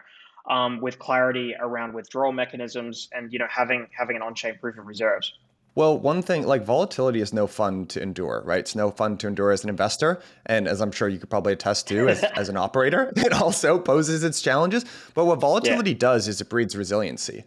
Um, 0.50 0.80
with 0.80 0.98
clarity 0.98 1.56
around 1.60 1.94
withdrawal 1.94 2.32
mechanisms 2.32 3.10
and 3.12 3.34
you 3.34 3.40
know 3.40 3.48
having 3.50 3.86
having 3.92 4.16
an 4.16 4.22
on-chain 4.22 4.58
proof 4.62 4.78
of 4.78 4.88
reserves. 4.88 5.34
Well, 5.78 6.00
one 6.00 6.24
thing 6.24 6.48
like 6.48 6.64
volatility 6.66 7.22
is 7.22 7.34
no 7.34 7.46
fun 7.46 7.86
to 7.90 8.02
endure, 8.02 8.42
right? 8.44 8.58
It's 8.58 8.76
no 8.76 8.90
fun 8.90 9.16
to 9.20 9.28
endure 9.28 9.52
as 9.52 9.64
an 9.64 9.70
investor. 9.70 10.20
And 10.48 10.68
as 10.68 10.82
I'm 10.82 10.92
sure 10.92 11.08
you 11.08 11.20
could 11.20 11.30
probably 11.30 11.54
attest 11.54 11.88
to 11.90 12.10
as, 12.10 12.24
as 12.36 12.50
an 12.50 12.58
operator, 12.58 13.14
it 13.16 13.32
also 13.32 13.78
poses 13.78 14.24
its 14.24 14.42
challenges. 14.42 14.86
But 15.14 15.26
what 15.26 15.40
volatility 15.40 15.92
yeah. 15.92 15.98
does 16.00 16.28
is 16.28 16.42
it 16.42 16.50
breeds 16.50 16.76
resiliency 16.76 17.44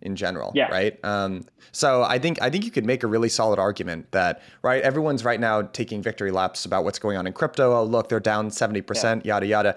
in 0.00 0.14
general, 0.14 0.52
yeah. 0.54 0.68
right? 0.68 0.96
Um, 1.04 1.44
so 1.72 2.04
I 2.04 2.20
think 2.20 2.40
I 2.40 2.50
think 2.50 2.64
you 2.64 2.70
could 2.70 2.86
make 2.86 3.02
a 3.02 3.08
really 3.08 3.28
solid 3.28 3.58
argument 3.58 4.12
that 4.12 4.42
right 4.62 4.80
everyone's 4.84 5.24
right 5.24 5.40
now 5.40 5.62
taking 5.62 6.02
victory 6.02 6.30
laps 6.30 6.64
about 6.64 6.84
what's 6.84 7.00
going 7.00 7.16
on 7.16 7.26
in 7.26 7.32
crypto. 7.32 7.76
Oh, 7.76 7.82
look, 7.82 8.08
they're 8.08 8.20
down 8.20 8.52
seventy 8.52 8.78
yeah. 8.78 8.86
percent, 8.86 9.26
yada 9.26 9.46
yada. 9.46 9.76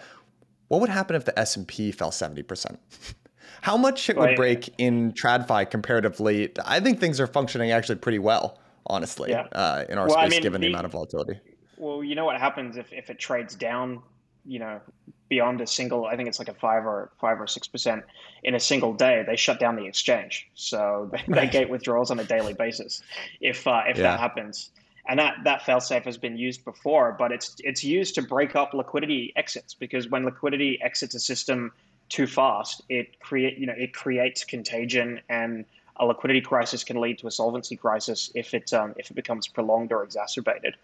What 0.68 0.80
would 0.80 0.92
happen 0.92 1.16
if 1.16 1.26
the 1.26 1.38
S 1.40 1.56
and 1.56 1.68
P 1.68 1.92
fell 1.92 2.12
seventy 2.12 2.44
percent? 2.44 2.80
How 3.66 3.78
much 3.78 4.12
it 4.12 4.18
would 4.18 4.36
break 4.36 4.72
in 4.78 5.12
TradFi 5.14 5.72
comparatively? 5.72 6.52
I 6.64 6.80
think 6.80 7.00
things 7.00 7.20
are 7.20 7.26
functioning 7.26 7.72
actually 7.72 7.96
pretty 7.96 8.20
well, 8.20 8.60
honestly, 8.86 9.32
yeah. 9.32 9.48
uh, 9.54 9.86
in 9.90 9.98
our 9.98 10.06
well, 10.06 10.18
space, 10.18 10.26
I 10.26 10.30
mean, 10.30 10.42
given 10.44 10.62
the, 10.62 10.68
the, 10.68 10.74
amount 10.74 10.86
of 10.86 10.92
volatility. 10.92 11.40
Well, 11.76 12.04
you 12.04 12.14
know 12.14 12.26
what 12.26 12.40
happens 12.40 12.78
if, 12.78 12.94
if 12.94 13.10
it 13.10 13.18
trades 13.18 13.56
down, 13.56 14.04
you 14.46 14.60
know, 14.60 14.82
beyond 15.30 15.62
a 15.62 15.66
single, 15.66 16.06
I 16.06 16.16
think 16.16 16.30
it's 16.30 16.38
like 16.38 16.48
a 16.48 16.54
five 16.54 16.86
or 16.86 17.10
five 17.20 17.42
or 17.42 17.48
six 17.48 17.68
percent 17.68 18.04
in 18.44 18.54
a 18.54 18.60
single 18.60 18.94
day, 18.94 19.24
they 19.26 19.36
shut 19.36 19.60
down 19.60 19.78
the 19.78 19.86
exchange. 19.86 20.48
So 20.54 21.10
they, 21.28 21.34
they 21.34 21.48
gate 21.48 21.72
withdrawals 21.72 22.12
on 22.12 22.20
a 22.20 22.24
daily 22.24 22.54
basis. 22.54 23.02
If 23.42 23.66
uh, 23.66 23.82
if 23.88 23.98
yeah. 23.98 24.04
that 24.04 24.20
happens, 24.20 24.70
and 25.10 25.18
that 25.18 25.38
that 25.44 25.62
failsafe 25.62 26.04
has 26.04 26.20
been 26.20 26.38
used 26.38 26.64
before, 26.66 27.16
but 27.18 27.32
it's 27.32 27.56
it's 27.64 27.84
used 27.84 28.14
to 28.14 28.22
break 28.22 28.56
up 28.56 28.76
liquidity 28.76 29.34
exits 29.36 29.74
because 29.74 30.08
when 30.08 30.24
liquidity 30.24 30.80
exits 30.84 31.16
a 31.16 31.20
system 31.20 31.72
too 32.10 32.28
fast, 32.28 32.82
it 32.90 33.20
create 33.20 33.58
you 33.58 33.66
know 33.66 33.74
it 33.78 33.94
creates 33.94 34.44
contagion 34.44 35.22
and 35.30 35.66
a 35.98 36.06
liquidity 36.06 36.42
crisis 36.42 36.84
can 36.84 37.00
lead 37.00 37.18
to 37.20 37.28
a 37.28 37.32
solvency 37.32 37.76
crisis 37.76 38.32
if 38.36 38.54
it 38.54 38.74
um, 38.74 38.94
if 38.98 39.10
it 39.10 39.14
becomes 39.14 39.48
prolonged 39.48 39.92
or 39.92 40.04
exacerbated. 40.04 40.76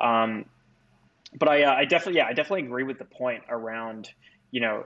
Um, 0.00 0.44
but 1.38 1.48
I, 1.48 1.62
uh, 1.64 1.74
I 1.74 1.84
definitely 1.84 2.18
yeah 2.18 2.26
I 2.26 2.32
definitely 2.32 2.66
agree 2.66 2.82
with 2.82 2.98
the 2.98 3.04
point 3.04 3.44
around 3.48 4.10
you 4.50 4.60
know 4.60 4.84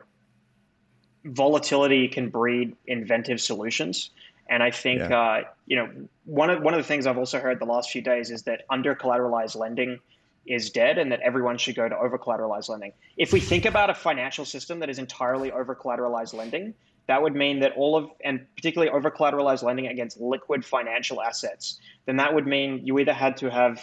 volatility 1.25 2.09
can 2.09 2.29
breed 2.29 2.77
inventive 2.87 3.41
solutions. 3.41 4.11
And 4.49 4.63
I 4.63 4.71
think 4.71 5.01
yeah. 5.01 5.21
uh, 5.21 5.43
you 5.67 5.77
know 5.77 5.91
one 6.25 6.51
of 6.51 6.63
one 6.63 6.75
of 6.75 6.79
the 6.79 6.87
things 6.87 7.07
I've 7.07 7.19
also 7.19 7.41
heard 7.41 7.59
the 7.59 7.67
last 7.67 7.91
few 7.91 8.03
days 8.03 8.31
is 8.31 8.43
that 8.43 8.63
under 8.71 8.95
collateralized 8.95 9.57
lending 9.57 9.99
is 10.47 10.71
dead 10.71 10.99
and 10.99 11.13
that 11.13 11.21
everyone 11.21 11.59
should 11.59 11.75
go 11.75 11.89
to 11.89 11.97
over 11.97 12.19
collateralized 12.19 12.69
lending. 12.69 12.93
If 13.17 13.33
we 13.33 13.41
think 13.41 13.65
about 13.65 13.91
a 13.91 13.95
financial 13.95 14.45
system 14.45 14.81
that 14.81 14.91
is 14.91 14.99
entirely 14.99 15.53
over 15.53 15.75
collateralized 15.75 16.35
lending, 16.35 16.75
that 17.07 17.23
would 17.23 17.35
mean 17.35 17.61
that 17.61 17.73
all 17.77 17.97
of, 17.97 18.11
and 18.25 18.47
particularly 18.57 18.91
over 18.91 19.11
collateralized 19.11 19.63
lending 19.63 19.87
against 19.87 20.21
liquid 20.21 20.65
financial 20.65 21.23
assets, 21.23 21.81
then 22.07 22.17
that 22.17 22.35
would 22.35 22.47
mean 22.47 22.85
you 22.85 22.99
either 22.99 23.13
had 23.13 23.37
to 23.39 23.51
have 23.51 23.81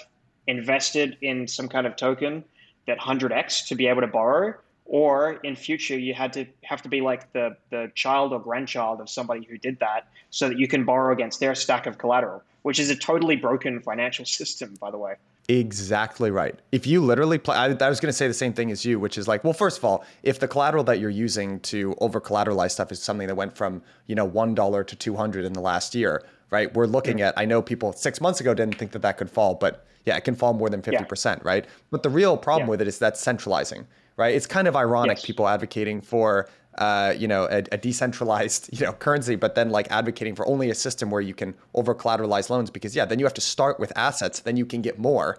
invested 0.48 1.17
in 1.22 1.48
some 1.48 1.67
kind 1.67 1.86
of 1.86 1.95
token 1.95 2.43
that 2.88 2.98
100x 2.98 3.67
to 3.67 3.76
be 3.76 3.88
able 3.88 4.02
to 4.02 4.08
borrow, 4.08 4.54
or 4.86 5.34
in 5.43 5.56
future 5.56 5.98
you 5.98 6.13
had 6.13 6.34
to 6.34 6.45
have 6.63 6.82
to 6.82 6.89
be 6.89 7.02
like 7.02 7.32
the, 7.34 7.56
the 7.69 7.91
child 7.93 8.34
or 8.34 8.39
grandchild 8.39 9.00
of 9.00 9.10
somebody 9.10 9.45
who 9.45 9.58
did 9.58 9.78
that 9.80 10.08
so 10.32 10.50
that 10.50 10.58
you 10.58 10.67
can 10.67 10.84
borrow 10.84 11.13
against 11.13 11.39
their 11.39 11.54
stack 11.54 11.86
of 11.86 11.98
collateral, 11.98 12.41
which 12.63 12.80
is 12.80 12.89
a 12.89 12.95
totally 12.95 13.36
broken 13.36 13.80
financial 13.82 14.26
system, 14.39 14.74
by 14.80 14.89
the 14.89 14.98
way. 14.98 15.15
Exactly 15.49 16.29
right. 16.29 16.53
If 16.71 16.85
you 16.85 17.03
literally 17.03 17.39
play, 17.39 17.55
I, 17.55 17.65
I 17.65 17.89
was 17.89 17.99
going 17.99 18.09
to 18.09 18.13
say 18.13 18.27
the 18.27 18.35
same 18.35 18.53
thing 18.53 18.69
as 18.69 18.85
you, 18.85 18.99
which 18.99 19.17
is 19.17 19.27
like, 19.27 19.43
well, 19.43 19.51
first 19.51 19.79
of 19.79 19.83
all, 19.83 20.05
if 20.21 20.39
the 20.39 20.47
collateral 20.47 20.83
that 20.83 20.99
you're 20.99 21.09
using 21.09 21.59
to 21.62 21.95
over 21.99 22.21
collateralize 22.21 22.69
stuff 22.71 22.91
is 22.91 23.01
something 23.01 23.25
that 23.25 23.33
went 23.33 23.57
from, 23.57 23.81
you 24.05 24.13
know, 24.13 24.29
$1 24.29 24.88
to 24.88 24.95
200 24.95 25.45
in 25.45 25.53
the 25.53 25.59
last 25.59 25.95
year, 25.95 26.23
right? 26.51 26.71
We're 26.75 26.85
looking 26.85 27.21
at, 27.21 27.33
I 27.35 27.45
know 27.45 27.63
people 27.63 27.93
six 27.93 28.21
months 28.21 28.39
ago 28.39 28.53
didn't 28.53 28.75
think 28.75 28.91
that 28.91 29.01
that 29.01 29.17
could 29.17 29.31
fall, 29.31 29.55
but 29.55 29.88
yeah, 30.05 30.15
it 30.17 30.23
can 30.23 30.35
fall 30.35 30.53
more 30.53 30.69
than 30.69 30.83
50%, 30.83 31.25
yeah. 31.25 31.39
right? 31.43 31.65
But 31.89 32.03
the 32.03 32.12
real 32.12 32.38
problem 32.38 32.67
yeah. 32.67 32.71
with 32.71 32.81
it 32.81 32.88
is 32.88 32.99
that 32.99 33.17
centralizing, 33.17 33.88
right? 34.17 34.35
It's 34.35 34.45
kind 34.45 34.67
of 34.67 34.75
ironic 34.75 35.17
yes. 35.17 35.25
people 35.25 35.47
advocating 35.47 35.99
for 35.99 36.47
uh, 36.77 37.13
you 37.17 37.27
know, 37.27 37.45
a, 37.45 37.63
a, 37.71 37.77
decentralized, 37.77 38.69
you 38.71 38.86
know, 38.86 38.93
currency, 38.93 39.36
but 39.36 39.55
then 39.55 39.69
like 39.69 39.89
advocating 39.91 40.36
for 40.36 40.47
only 40.47 40.69
a 40.69 40.75
system 40.75 41.10
where 41.10 41.21
you 41.21 41.34
can 41.34 41.53
over 41.73 41.93
collateralize 41.93 42.49
loans 42.49 42.69
because 42.69 42.95
yeah, 42.95 43.05
then 43.05 43.19
you 43.19 43.25
have 43.25 43.34
to 43.34 43.41
start 43.41 43.79
with 43.79 43.91
assets, 43.97 44.41
then 44.41 44.55
you 44.55 44.65
can 44.65 44.82
get 44.82 44.97
more. 44.97 45.38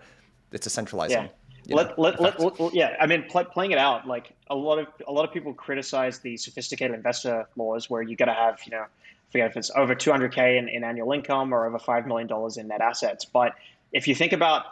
It's 0.52 0.66
a 0.66 0.70
centralizing. 0.70 1.30
Yeah. 1.64 1.76
Let, 1.76 1.98
let, 1.98 2.20
let, 2.20 2.40
let, 2.40 2.74
yeah, 2.74 2.96
I 3.00 3.06
mean, 3.06 3.24
pl- 3.30 3.44
playing 3.44 3.70
it 3.70 3.78
out, 3.78 4.06
like 4.06 4.32
a 4.48 4.56
lot 4.56 4.78
of 4.78 4.88
a 5.06 5.12
lot 5.12 5.24
of 5.24 5.32
people 5.32 5.54
criticize 5.54 6.18
the 6.18 6.36
sophisticated 6.36 6.96
investor 6.96 7.46
laws 7.54 7.88
where 7.88 8.02
you 8.02 8.16
got 8.16 8.24
to 8.24 8.34
have, 8.34 8.58
you 8.64 8.72
know, 8.72 8.86
forget 9.30 9.50
if 9.50 9.56
it's 9.56 9.70
over 9.76 9.94
200k 9.94 10.58
in, 10.58 10.68
in 10.68 10.82
annual 10.82 11.12
income 11.12 11.54
or 11.54 11.66
over 11.66 11.78
five 11.78 12.06
million 12.06 12.26
dollars 12.26 12.56
in 12.56 12.68
net 12.68 12.80
assets. 12.80 13.24
But 13.24 13.54
if 13.92 14.08
you 14.08 14.14
think 14.14 14.32
about 14.32 14.64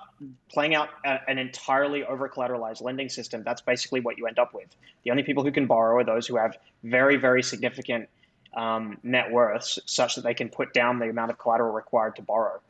playing 0.51 0.75
out 0.75 0.89
a, 1.05 1.19
an 1.29 1.39
entirely 1.39 2.05
over 2.05 2.29
collateralized 2.29 2.83
lending 2.83 3.09
system, 3.09 3.43
that's 3.45 3.61
basically 3.61 4.01
what 4.01 4.19
you 4.19 4.27
end 4.27 4.39
up 4.39 4.55
with. 4.55 4.69
The 5.05 5.11
only 5.11 5.23
people 5.23 5.45
who 5.45 5.53
can 5.53 5.67
borrow 5.67 5.99
are 5.99 6.05
those 6.05 6.27
who 6.27 6.37
have 6.37 6.57
very, 6.83 7.17
very 7.17 7.43
significant 7.43 8.09
um, 8.57 8.99
net 9.03 9.31
worths 9.31 9.79
such 9.87 10.15
that 10.17 10.23
they 10.23 10.35
can 10.35 10.49
put 10.49 10.73
down 10.73 10.99
the 10.99 11.09
amount 11.09 11.31
of 11.31 11.39
collateral 11.39 11.73
required 11.73 12.17
to 12.17 12.23
borrow. 12.23 12.61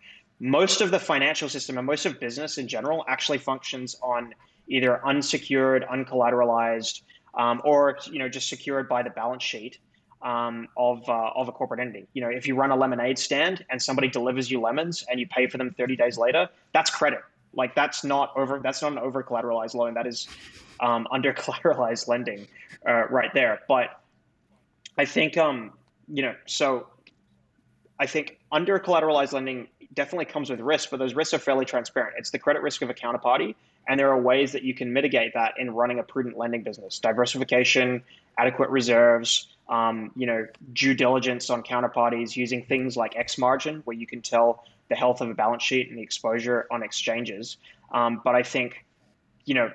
Most 0.41 0.81
of 0.81 0.91
the 0.91 0.99
financial 0.99 1.49
system 1.49 1.79
and 1.79 1.87
most 1.87 2.07
of 2.07 2.21
business 2.21 2.59
in 2.59 2.69
general 2.69 3.05
actually 3.09 3.39
functions 3.39 3.97
on 4.03 4.35
either 4.69 5.05
unsecured, 5.05 5.85
uncollateralized, 5.91 7.03
um, 7.35 7.61
or 7.65 7.99
you 8.11 8.19
know 8.19 8.29
just 8.29 8.49
secured 8.49 8.89
by 8.89 9.03
the 9.03 9.11
balance 9.11 9.43
sheet 9.43 9.79
um, 10.23 10.69
of 10.77 11.09
uh, 11.09 11.31
of 11.35 11.49
a 11.49 11.53
corporate 11.53 11.81
entity. 11.81 12.07
You 12.13 12.23
know, 12.23 12.29
if 12.29 12.47
you 12.47 12.55
run 12.55 12.71
a 12.71 12.77
lemonade 12.77 13.19
stand 13.19 13.65
and 13.71 13.81
somebody 13.81 14.09
delivers 14.09 14.51
you 14.51 14.61
lemons 14.61 15.05
and 15.11 15.19
you 15.19 15.27
pay 15.27 15.47
for 15.47 15.59
them 15.59 15.75
30 15.77 15.97
days 15.97 16.19
later, 16.19 16.49
that's 16.73 16.91
credit. 16.91 17.21
Like 17.55 17.75
that's 17.75 18.05
not 18.05 18.33
over. 18.37 18.61
That's 18.63 18.83
not 18.83 18.93
an 18.93 18.99
over 18.99 19.23
collateralized 19.23 19.75
loan. 19.75 19.95
That 19.95 20.07
is 20.07 20.29
um, 20.81 21.07
under 21.13 21.33
collateralized 21.33 22.09
lending, 22.09 22.47
uh, 22.87 23.09
right 23.09 23.33
there. 23.35 23.61
But 23.69 24.01
I 24.97 25.05
think 25.05 25.37
um, 25.37 25.73
you 26.09 26.23
know. 26.23 26.35
So 26.47 26.87
I 27.99 28.07
think 28.07 28.39
under 28.53 28.79
collateralized 28.79 29.33
lending 29.33 29.69
definitely 29.95 30.27
comes 30.27 30.51
with 30.51 30.61
risk, 30.61 30.91
but 30.91 30.99
those 30.99 31.15
risks 31.15 31.35
are 31.35 31.39
fairly 31.39 31.65
transparent. 31.65 32.15
It's 32.19 32.31
the 32.31 32.39
credit 32.39 32.63
risk 32.63 32.83
of 32.83 32.91
a 32.91 32.95
counterparty, 32.95 33.55
and 33.89 33.99
there 33.99 34.11
are 34.11 34.21
ways 34.21 34.53
that 34.53 34.63
you 34.63 34.75
can 34.75 34.93
mitigate 34.93 35.35
that 35.35 35.55
in 35.59 35.73
running 35.73 35.99
a 35.99 36.03
prudent 36.03 36.37
lending 36.37 36.63
business: 36.63 36.99
diversification, 36.99 38.03
adequate 38.37 38.71
reserves. 38.71 39.49
Um, 39.69 40.13
you 40.17 40.27
know, 40.27 40.47
due 40.73 40.95
diligence 40.95 41.51
on 41.51 41.63
counterparties 41.63 42.37
using 42.37 42.65
things 42.65 42.97
like 42.97 43.17
X 43.17 43.37
margin, 43.37 43.83
where 43.85 43.95
you 43.95 44.07
can 44.07 44.23
tell 44.23 44.65
the 44.89 44.95
health 44.95 45.21
of 45.21 45.31
a 45.31 45.35
balance 45.35 45.63
sheet 45.63 45.89
and 45.89 45.99
the 45.99 46.03
exposure 46.03 46.67
on 46.71 46.83
exchanges. 46.83 47.57
Um, 47.93 48.21
but 48.25 48.35
I 48.35 48.43
think, 48.43 48.85
you 49.45 49.55
know, 49.55 49.71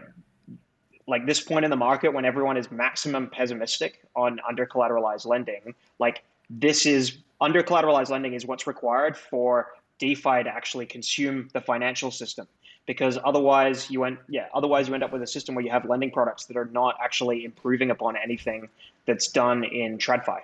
like 1.08 1.26
this 1.26 1.42
point 1.42 1.66
in 1.66 1.72
the 1.72 1.78
market 1.78 2.14
when 2.14 2.26
everyone 2.26 2.58
is 2.58 2.72
maximum 2.72 3.30
pessimistic 3.30 4.04
on 4.16 4.40
under 4.48 4.66
collateralized 4.66 5.26
lending, 5.26 5.74
like 6.00 6.24
this 6.50 6.86
is 6.86 7.18
under 7.42 7.62
collateralized 7.62 8.10
lending 8.10 8.34
is 8.34 8.46
what's 8.46 8.68
required 8.68 9.18
for 9.18 9.74
DeFi 10.00 10.44
to 10.44 10.50
actually 10.50 10.86
consume 10.86 11.50
the 11.54 11.62
financial 11.62 12.12
system 12.12 12.48
because 12.86 13.18
otherwise 13.24 13.90
you 13.90 14.04
end 14.04 14.18
yeah 14.28 14.48
otherwise 14.54 14.88
you 14.88 14.94
end 14.94 15.04
up 15.04 15.14
with 15.14 15.22
a 15.22 15.28
system 15.28 15.56
where 15.56 15.64
you 15.64 15.72
have 15.72 15.86
lending 15.86 16.12
products 16.12 16.46
that 16.46 16.58
are 16.58 16.66
not 16.66 16.98
actually 17.02 17.46
improving 17.46 17.92
upon 17.92 18.16
anything 18.18 18.68
that's 19.06 19.28
done 19.28 19.64
in 19.64 19.98
TradFi. 19.98 20.40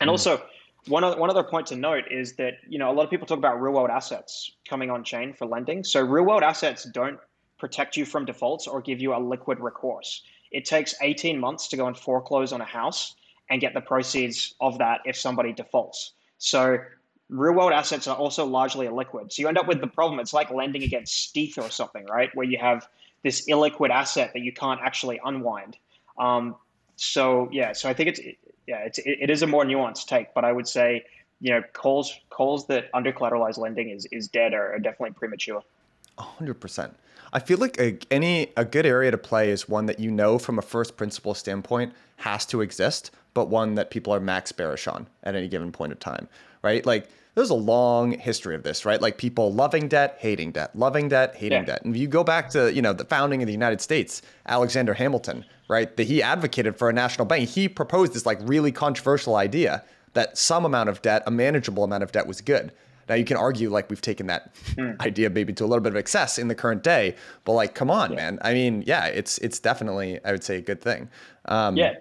And 0.00 0.08
mm. 0.08 0.12
also 0.12 0.42
one 0.88 1.04
other, 1.04 1.18
one 1.18 1.30
other 1.30 1.44
point 1.44 1.66
to 1.68 1.76
note 1.76 2.04
is 2.10 2.34
that 2.34 2.54
you 2.68 2.78
know 2.78 2.90
a 2.90 2.94
lot 2.94 3.04
of 3.04 3.10
people 3.10 3.26
talk 3.26 3.38
about 3.38 3.60
real 3.60 3.72
world 3.72 3.90
assets 3.90 4.52
coming 4.68 4.90
on 4.90 5.04
chain 5.04 5.32
for 5.32 5.46
lending. 5.46 5.84
So 5.84 6.00
real 6.02 6.24
world 6.24 6.42
assets 6.42 6.84
don't 6.84 7.18
protect 7.58 7.96
you 7.96 8.04
from 8.04 8.24
defaults 8.24 8.66
or 8.66 8.80
give 8.80 9.00
you 9.00 9.14
a 9.14 9.18
liquid 9.18 9.60
recourse. 9.60 10.22
It 10.50 10.64
takes 10.64 10.94
18 11.00 11.38
months 11.38 11.68
to 11.68 11.76
go 11.76 11.86
and 11.86 11.96
foreclose 11.96 12.52
on 12.52 12.60
a 12.60 12.64
house 12.64 13.14
and 13.50 13.60
get 13.60 13.74
the 13.74 13.80
proceeds 13.80 14.54
of 14.60 14.78
that 14.78 15.00
if 15.04 15.16
somebody 15.16 15.52
defaults. 15.52 16.12
So 16.38 16.78
real 17.28 17.54
world 17.54 17.72
assets 17.72 18.06
are 18.06 18.16
also 18.16 18.44
largely 18.44 18.86
illiquid. 18.86 19.32
So 19.32 19.42
you 19.42 19.48
end 19.48 19.58
up 19.58 19.68
with 19.68 19.80
the 19.80 19.86
problem. 19.86 20.20
It's 20.20 20.34
like 20.34 20.50
lending 20.50 20.82
against 20.82 21.36
ETH 21.36 21.56
or 21.58 21.70
something, 21.70 22.04
right? 22.06 22.30
Where 22.34 22.46
you 22.46 22.58
have 22.58 22.88
this 23.22 23.46
illiquid 23.48 23.90
asset 23.90 24.32
that 24.34 24.40
you 24.40 24.52
can't 24.52 24.80
actually 24.82 25.20
unwind. 25.24 25.76
Um, 26.18 26.56
so 26.96 27.48
yeah, 27.52 27.72
so 27.72 27.88
I 27.88 27.94
think 27.94 28.08
it's 28.10 28.20
yeah, 28.66 28.78
it's 28.78 28.98
it 29.04 29.30
is 29.30 29.42
a 29.42 29.46
more 29.46 29.64
nuanced 29.64 30.06
take, 30.06 30.34
but 30.34 30.44
I 30.44 30.52
would 30.52 30.68
say 30.68 31.04
you 31.40 31.50
know 31.50 31.62
calls 31.72 32.14
calls 32.30 32.66
that 32.68 32.88
under 32.94 33.12
collateralized 33.12 33.58
lending 33.58 33.90
is 33.90 34.06
is 34.12 34.28
dead 34.28 34.54
are, 34.54 34.74
are 34.74 34.78
definitely 34.78 35.12
premature. 35.12 35.62
hundred 36.18 36.54
percent. 36.54 36.96
I 37.32 37.38
feel 37.38 37.58
like 37.58 37.80
a, 37.80 37.98
any 38.10 38.52
a 38.56 38.64
good 38.64 38.84
area 38.84 39.10
to 39.10 39.18
play 39.18 39.50
is 39.50 39.68
one 39.68 39.86
that 39.86 39.98
you 39.98 40.10
know 40.10 40.38
from 40.38 40.58
a 40.58 40.62
first 40.62 40.96
principle 40.96 41.34
standpoint 41.34 41.94
has 42.16 42.44
to 42.46 42.60
exist, 42.60 43.10
but 43.34 43.48
one 43.48 43.74
that 43.74 43.90
people 43.90 44.14
are 44.14 44.20
max 44.20 44.52
bearish 44.52 44.86
on 44.86 45.06
at 45.22 45.34
any 45.34 45.48
given 45.48 45.72
point 45.72 45.92
of 45.92 45.98
time, 45.98 46.28
right? 46.62 46.84
Like 46.84 47.08
there's 47.34 47.50
a 47.50 47.54
long 47.54 48.12
history 48.18 48.54
of 48.54 48.62
this, 48.62 48.84
right? 48.84 49.00
Like 49.00 49.16
people 49.16 49.52
loving 49.52 49.88
debt, 49.88 50.16
hating 50.18 50.52
debt, 50.52 50.76
loving 50.76 51.08
debt, 51.08 51.34
hating 51.34 51.60
yeah. 51.60 51.64
debt. 51.64 51.84
And 51.84 51.94
if 51.94 52.00
you 52.00 52.06
go 52.06 52.22
back 52.22 52.50
to, 52.50 52.72
you 52.72 52.82
know, 52.82 52.92
the 52.92 53.06
founding 53.06 53.42
of 53.42 53.46
the 53.46 53.52
United 53.52 53.80
States, 53.80 54.20
Alexander 54.46 54.92
Hamilton, 54.94 55.44
right? 55.68 55.96
That 55.96 56.04
he 56.04 56.22
advocated 56.22 56.76
for 56.76 56.90
a 56.90 56.92
national 56.92 57.26
bank. 57.26 57.48
He 57.48 57.68
proposed 57.68 58.12
this 58.12 58.26
like 58.26 58.38
really 58.42 58.70
controversial 58.70 59.36
idea 59.36 59.82
that 60.12 60.36
some 60.36 60.66
amount 60.66 60.90
of 60.90 61.00
debt, 61.00 61.22
a 61.26 61.30
manageable 61.30 61.84
amount 61.84 62.02
of 62.02 62.12
debt 62.12 62.26
was 62.26 62.42
good. 62.42 62.70
Now 63.08 63.14
you 63.14 63.24
can 63.24 63.36
argue 63.36 63.70
like 63.70 63.88
we've 63.88 64.00
taken 64.00 64.26
that 64.26 64.54
mm. 64.54 64.98
idea 65.00 65.30
maybe 65.30 65.52
to 65.54 65.64
a 65.64 65.66
little 65.66 65.82
bit 65.82 65.92
of 65.92 65.96
excess 65.96 66.38
in 66.38 66.48
the 66.48 66.54
current 66.54 66.82
day, 66.82 67.16
but 67.44 67.52
like, 67.52 67.74
come 67.74 67.90
on, 67.90 68.10
yeah. 68.10 68.16
man. 68.16 68.38
I 68.42 68.52
mean, 68.52 68.84
yeah, 68.86 69.06
it's 69.06 69.38
it's 69.38 69.58
definitely 69.58 70.20
I 70.24 70.32
would 70.32 70.44
say 70.44 70.58
a 70.58 70.60
good 70.60 70.80
thing. 70.80 71.08
Um, 71.46 71.76
yeah, 71.76 71.94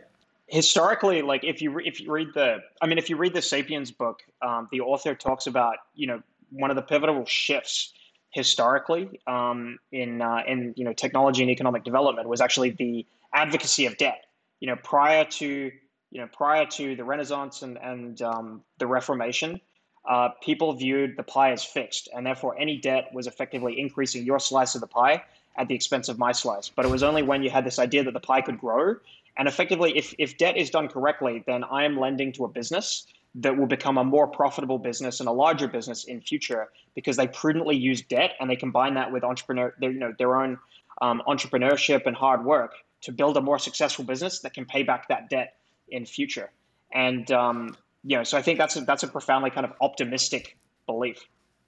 historically, 0.51 1.21
like 1.21 1.43
if 1.43 1.61
you 1.61 1.79
if 1.79 1.99
you 1.99 2.11
read 2.11 2.27
the, 2.35 2.57
I 2.81 2.85
mean, 2.85 2.97
if 2.97 3.09
you 3.09 3.15
read 3.15 3.33
the 3.33 3.41
*Sapiens* 3.41 3.89
book, 3.89 4.19
um, 4.41 4.67
the 4.71 4.81
author 4.81 5.15
talks 5.15 5.47
about 5.47 5.77
you 5.95 6.05
know 6.05 6.21
one 6.51 6.69
of 6.69 6.75
the 6.75 6.81
pivotal 6.81 7.25
shifts 7.25 7.93
historically 8.31 9.19
um, 9.27 9.79
in 9.91 10.21
uh, 10.21 10.43
in 10.47 10.73
you 10.77 10.85
know 10.85 10.93
technology 10.93 11.41
and 11.41 11.49
economic 11.49 11.83
development 11.83 12.27
was 12.27 12.41
actually 12.41 12.71
the 12.71 13.05
advocacy 13.33 13.85
of 13.85 13.97
debt. 13.97 14.25
You 14.59 14.67
know, 14.67 14.75
prior 14.75 15.25
to 15.25 15.71
you 16.11 16.21
know 16.21 16.27
prior 16.27 16.65
to 16.65 16.95
the 16.95 17.03
Renaissance 17.03 17.61
and 17.63 17.77
and 17.77 18.21
um, 18.21 18.61
the 18.77 18.87
Reformation, 18.87 19.61
uh, 20.07 20.29
people 20.43 20.73
viewed 20.73 21.15
the 21.17 21.23
pie 21.23 21.51
as 21.51 21.63
fixed, 21.63 22.09
and 22.13 22.25
therefore 22.25 22.59
any 22.59 22.77
debt 22.77 23.09
was 23.13 23.25
effectively 23.25 23.79
increasing 23.79 24.25
your 24.25 24.39
slice 24.39 24.75
of 24.75 24.81
the 24.81 24.87
pie 24.87 25.23
at 25.57 25.67
the 25.67 25.75
expense 25.75 26.07
of 26.09 26.17
my 26.17 26.31
slice. 26.31 26.69
But 26.69 26.85
it 26.85 26.91
was 26.91 27.03
only 27.03 27.23
when 27.23 27.43
you 27.43 27.49
had 27.49 27.65
this 27.65 27.79
idea 27.79 28.03
that 28.03 28.13
the 28.13 28.19
pie 28.19 28.41
could 28.41 28.57
grow 28.57 28.95
and 29.41 29.47
effectively, 29.47 29.97
if, 29.97 30.13
if 30.19 30.37
debt 30.37 30.55
is 30.55 30.69
done 30.69 30.87
correctly, 30.87 31.43
then 31.47 31.63
I 31.63 31.85
am 31.85 31.99
lending 31.99 32.31
to 32.33 32.45
a 32.45 32.47
business 32.47 33.07
that 33.33 33.57
will 33.57 33.65
become 33.65 33.97
a 33.97 34.03
more 34.03 34.27
profitable 34.27 34.77
business 34.77 35.19
and 35.19 35.27
a 35.27 35.31
larger 35.31 35.67
business 35.67 36.03
in 36.03 36.21
future 36.21 36.69
because 36.93 37.17
they 37.17 37.27
prudently 37.27 37.75
use 37.75 38.03
debt 38.03 38.33
and 38.39 38.47
they 38.47 38.55
combine 38.55 38.93
that 38.93 39.11
with 39.11 39.23
entrepreneur, 39.23 39.73
their, 39.79 39.89
you 39.89 39.99
know, 39.99 40.13
their 40.19 40.35
own 40.35 40.59
um, 41.01 41.23
entrepreneurship 41.27 42.05
and 42.05 42.15
hard 42.15 42.45
work 42.45 42.75
to 43.01 43.11
build 43.11 43.35
a 43.35 43.41
more 43.41 43.57
successful 43.57 44.05
business 44.05 44.41
that 44.41 44.53
can 44.53 44.65
pay 44.65 44.83
back 44.83 45.07
that 45.07 45.27
debt 45.27 45.55
in 45.89 46.05
future. 46.05 46.51
And 46.93 47.31
um, 47.31 47.75
you 48.03 48.17
know, 48.17 48.23
so 48.23 48.37
I 48.37 48.43
think 48.43 48.59
that's 48.59 48.75
a, 48.75 48.81
that's 48.81 49.01
a 49.01 49.07
profoundly 49.07 49.49
kind 49.49 49.65
of 49.65 49.73
optimistic 49.81 50.55
belief. 50.85 51.25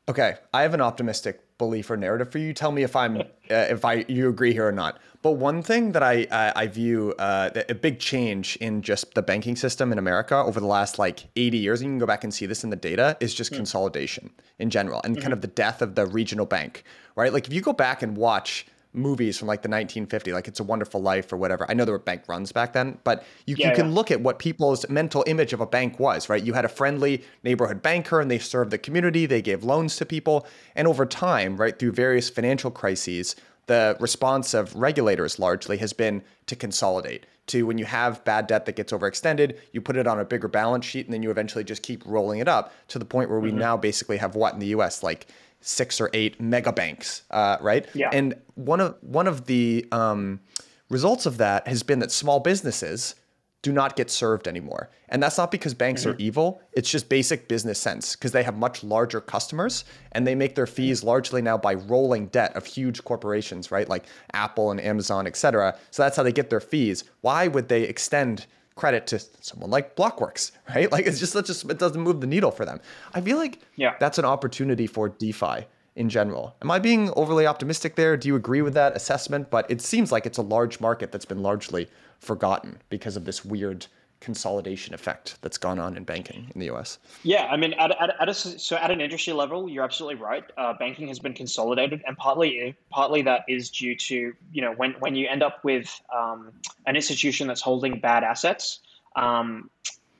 Okay, 0.07 0.35
I 0.53 0.61
have 0.61 0.75
an 0.75 0.81
optimistic 0.81 1.41
belief 1.63 1.89
or 1.89 1.97
narrative 1.97 2.31
for 2.31 2.37
you. 2.37 2.53
Tell 2.53 2.71
me 2.71 2.83
if 2.83 2.95
I'm 2.95 3.17
uh, 3.17 3.23
if 3.49 3.85
I 3.85 4.05
you 4.07 4.29
agree 4.29 4.53
here 4.53 4.67
or 4.67 4.71
not. 4.71 4.99
But 5.21 5.33
one 5.33 5.61
thing 5.63 5.93
that 5.93 6.03
I 6.03 6.27
I, 6.31 6.53
I 6.55 6.67
view 6.67 7.13
uh, 7.17 7.49
a 7.69 7.75
big 7.75 7.99
change 7.99 8.57
in 8.57 8.81
just 8.81 9.13
the 9.13 9.21
banking 9.21 9.55
system 9.55 9.91
in 9.91 9.97
America 9.97 10.35
over 10.35 10.59
the 10.59 10.67
last 10.67 10.99
like 10.99 11.27
80 11.35 11.57
years, 11.57 11.81
and 11.81 11.87
you 11.87 11.93
can 11.93 11.99
go 11.99 12.05
back 12.05 12.23
and 12.23 12.33
see 12.33 12.45
this 12.45 12.63
in 12.63 12.69
the 12.69 12.75
data, 12.75 13.17
is 13.19 13.33
just 13.33 13.51
mm. 13.51 13.57
consolidation 13.57 14.31
in 14.59 14.69
general 14.69 15.01
and 15.03 15.15
mm-hmm. 15.15 15.21
kind 15.21 15.33
of 15.33 15.41
the 15.41 15.47
death 15.47 15.81
of 15.81 15.95
the 15.95 16.05
regional 16.05 16.45
bank. 16.45 16.83
Right, 17.15 17.31
like 17.31 17.47
if 17.47 17.53
you 17.53 17.61
go 17.61 17.73
back 17.73 18.01
and 18.01 18.17
watch 18.17 18.65
movies 18.93 19.37
from 19.37 19.47
like 19.47 19.61
the 19.61 19.69
1950 19.69 20.33
like 20.33 20.47
it's 20.47 20.59
a 20.59 20.63
wonderful 20.63 21.01
life 21.01 21.31
or 21.33 21.37
whatever 21.37 21.65
i 21.69 21.73
know 21.73 21.85
there 21.85 21.93
were 21.93 21.99
bank 21.99 22.23
runs 22.27 22.51
back 22.51 22.73
then 22.73 22.97
but 23.03 23.25
you, 23.45 23.55
yeah, 23.57 23.69
you 23.69 23.75
can 23.75 23.87
yeah. 23.87 23.93
look 23.93 24.11
at 24.11 24.21
what 24.21 24.39
people's 24.39 24.87
mental 24.89 25.23
image 25.27 25.53
of 25.53 25.61
a 25.61 25.65
bank 25.65 25.99
was 25.99 26.29
right 26.29 26.43
you 26.43 26.53
had 26.53 26.65
a 26.65 26.69
friendly 26.69 27.23
neighborhood 27.43 27.81
banker 27.81 28.21
and 28.21 28.29
they 28.29 28.39
served 28.39 28.71
the 28.71 28.77
community 28.77 29.25
they 29.25 29.41
gave 29.41 29.63
loans 29.63 29.95
to 29.95 30.05
people 30.05 30.45
and 30.75 30.87
over 30.87 31.05
time 31.05 31.57
right 31.57 31.79
through 31.79 31.91
various 31.91 32.29
financial 32.29 32.71
crises 32.71 33.35
the 33.65 33.95
response 33.99 34.53
of 34.53 34.75
regulators 34.75 35.39
largely 35.39 35.77
has 35.77 35.93
been 35.93 36.21
to 36.45 36.55
consolidate 36.55 37.25
to 37.47 37.63
when 37.63 37.77
you 37.77 37.85
have 37.85 38.23
bad 38.23 38.47
debt 38.47 38.65
that 38.65 38.75
gets 38.75 38.91
overextended, 38.91 39.57
you 39.73 39.81
put 39.81 39.97
it 39.97 40.07
on 40.07 40.19
a 40.19 40.25
bigger 40.25 40.47
balance 40.47 40.85
sheet 40.85 41.05
and 41.05 41.13
then 41.13 41.21
you 41.21 41.29
eventually 41.29 41.63
just 41.63 41.83
keep 41.83 42.01
rolling 42.05 42.39
it 42.39 42.47
up 42.47 42.71
to 42.87 42.99
the 42.99 43.05
point 43.05 43.29
where 43.29 43.39
we 43.39 43.49
mm-hmm. 43.49 43.59
now 43.59 43.77
basically 43.77 44.17
have 44.17 44.35
what 44.35 44.53
in 44.53 44.59
the 44.59 44.67
US 44.67 45.03
like 45.03 45.27
six 45.63 45.99
or 46.01 46.09
eight 46.13 46.39
mega 46.39 46.71
banks, 46.71 47.23
uh, 47.31 47.57
right? 47.61 47.87
Yeah. 47.93 48.09
And 48.11 48.35
one 48.55 48.81
of 48.81 48.97
one 49.01 49.27
of 49.27 49.45
the 49.45 49.85
um, 49.91 50.41
results 50.89 51.25
of 51.25 51.37
that 51.37 51.67
has 51.67 51.83
been 51.83 51.99
that 51.99 52.11
small 52.11 52.39
businesses 52.39 53.15
do 53.63 53.71
not 53.71 53.95
get 53.95 54.11
served 54.11 54.47
anymore. 54.49 54.89
And 55.07 55.23
that's 55.23 55.37
not 55.37 55.49
because 55.49 55.73
banks 55.73 56.01
mm-hmm. 56.01 56.11
are 56.11 56.15
evil. 56.17 56.61
It's 56.73 56.89
just 56.89 57.07
basic 57.07 57.47
business 57.47 57.79
sense 57.79 58.13
because 58.13 58.33
they 58.33 58.43
have 58.43 58.57
much 58.57 58.83
larger 58.83 59.21
customers 59.21 59.85
and 60.11 60.27
they 60.27 60.35
make 60.35 60.55
their 60.55 60.67
fees 60.67 61.01
largely 61.01 61.41
now 61.41 61.57
by 61.57 61.75
rolling 61.75 62.27
debt 62.27 62.53
of 62.57 62.65
huge 62.65 63.05
corporations, 63.05 63.71
right? 63.71 63.87
Like 63.87 64.05
Apple 64.33 64.71
and 64.71 64.81
Amazon, 64.81 65.27
et 65.27 65.37
cetera. 65.37 65.77
So 65.91 66.03
that's 66.03 66.17
how 66.17 66.23
they 66.23 66.33
get 66.33 66.49
their 66.49 66.59
fees. 66.59 67.05
Why 67.21 67.47
would 67.47 67.69
they 67.69 67.83
extend 67.83 68.47
credit 68.75 69.07
to 69.07 69.19
someone 69.41 69.69
like 69.69 69.95
Blockworks, 69.95 70.51
right? 70.75 70.91
Like 70.91 71.05
it's 71.05 71.19
just, 71.19 71.33
just 71.45 71.69
it 71.69 71.79
doesn't 71.79 72.01
move 72.01 72.21
the 72.21 72.27
needle 72.27 72.51
for 72.51 72.65
them. 72.65 72.79
I 73.13 73.21
feel 73.21 73.37
like 73.37 73.59
yeah. 73.75 73.95
that's 73.99 74.17
an 74.17 74.25
opportunity 74.25 74.87
for 74.87 75.09
DeFi 75.09 75.65
in 75.95 76.09
general. 76.09 76.55
Am 76.61 76.71
I 76.71 76.79
being 76.79 77.11
overly 77.15 77.45
optimistic 77.45 77.95
there? 77.95 78.17
Do 78.17 78.27
you 78.27 78.35
agree 78.35 78.61
with 78.61 78.73
that 78.73 78.95
assessment? 78.95 79.49
But 79.49 79.69
it 79.69 79.81
seems 79.81 80.11
like 80.11 80.25
it's 80.25 80.37
a 80.37 80.43
large 80.43 80.79
market 80.79 81.11
that's 81.11 81.25
been 81.25 81.43
largely 81.43 81.87
forgotten 82.19 82.79
because 82.89 83.15
of 83.15 83.25
this 83.25 83.45
weird 83.45 83.85
consolidation 84.23 84.93
effect 84.93 85.37
that's 85.41 85.57
gone 85.57 85.77
on 85.79 85.97
in 85.97 86.03
banking 86.03 86.49
in 86.55 86.59
the 86.59 86.71
US. 86.71 86.97
Yeah, 87.23 87.45
I 87.51 87.57
mean, 87.57 87.73
at, 87.73 87.91
at, 88.01 88.15
at 88.19 88.29
a, 88.29 88.33
so 88.33 88.77
at 88.77 88.89
an 88.89 89.01
industry 89.01 89.33
level, 89.33 89.69
you're 89.69 89.83
absolutely 89.83 90.21
right. 90.21 90.45
Uh, 90.57 90.73
banking 90.79 91.09
has 91.09 91.19
been 91.19 91.33
consolidated, 91.33 92.01
and 92.07 92.17
partly 92.17 92.75
partly 92.89 93.21
that 93.23 93.41
is 93.47 93.69
due 93.69 93.95
to 93.95 94.33
you 94.51 94.61
know 94.61 94.73
when 94.73 94.93
when 94.99 95.15
you 95.15 95.27
end 95.27 95.43
up 95.43 95.63
with 95.63 96.01
um, 96.15 96.51
an 96.87 96.95
institution 96.95 97.47
that's 97.47 97.61
holding 97.61 97.99
bad 97.99 98.23
assets. 98.23 98.79
Um, 99.15 99.69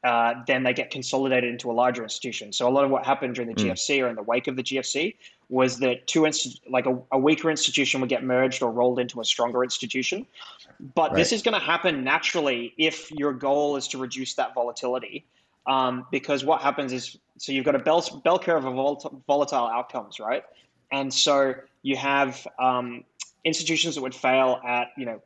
uh, 0.04 0.34
then 0.48 0.64
they 0.64 0.74
get 0.74 0.92
consolidated 0.92 1.50
into 1.50 1.72
a 1.72 1.76
larger 1.76 2.04
institution. 2.04 2.52
So 2.52 2.68
a 2.68 2.72
lot 2.72 2.84
of 2.84 2.92
what 2.92 3.06
happened 3.06 3.36
during 3.36 3.48
the 3.48 3.56
mm. 3.56 3.72
GFC 3.72 4.04
or 4.04 4.10
in 4.10 4.18
the 4.18 4.22
wake 4.24 4.48
of 4.48 4.58
the 4.58 4.64
GFC 4.64 5.16
was 5.48 5.80
that 5.80 6.06
two 6.08 6.26
inst- 6.26 6.62
like 6.70 6.86
a, 6.86 7.00
a, 7.14 7.18
weaker 7.18 7.50
institution 7.50 8.02
would 8.02 8.10
get 8.10 8.22
merged 8.22 8.62
or 8.62 8.70
rolled 8.70 9.00
into 9.00 9.22
a 9.22 9.26
stronger 9.26 9.64
institution. 9.64 10.26
But 10.96 11.12
right. 11.12 11.18
this 11.18 11.32
is 11.32 11.42
going 11.42 11.58
to 11.58 11.66
happen 11.66 12.04
naturally 12.04 12.74
if 12.78 13.10
your 13.12 13.32
goal 13.32 13.78
is 13.78 13.88
to 13.90 13.98
reduce 13.98 14.34
that 14.36 14.54
volatility. 14.54 15.26
Um, 15.66 16.06
because 16.12 16.44
what 16.44 16.62
happens 16.62 16.92
is, 16.92 17.18
so 17.38 17.54
you've 17.54 17.64
got 17.64 17.76
a 17.76 17.80
bell, 17.80 18.04
bell 18.26 18.38
curve 18.38 18.66
of 18.66 18.76
volatile 19.26 19.66
outcomes, 19.66 20.20
right? 20.20 20.44
And 20.92 21.14
so 21.14 21.56
you 21.84 21.96
have 21.96 22.46
um, 22.60 23.06
institutions 23.46 23.96
that 23.96 24.02
would 24.02 24.14
fail 24.14 24.60
at, 24.68 24.88
you 24.98 25.06
know, 25.06 25.22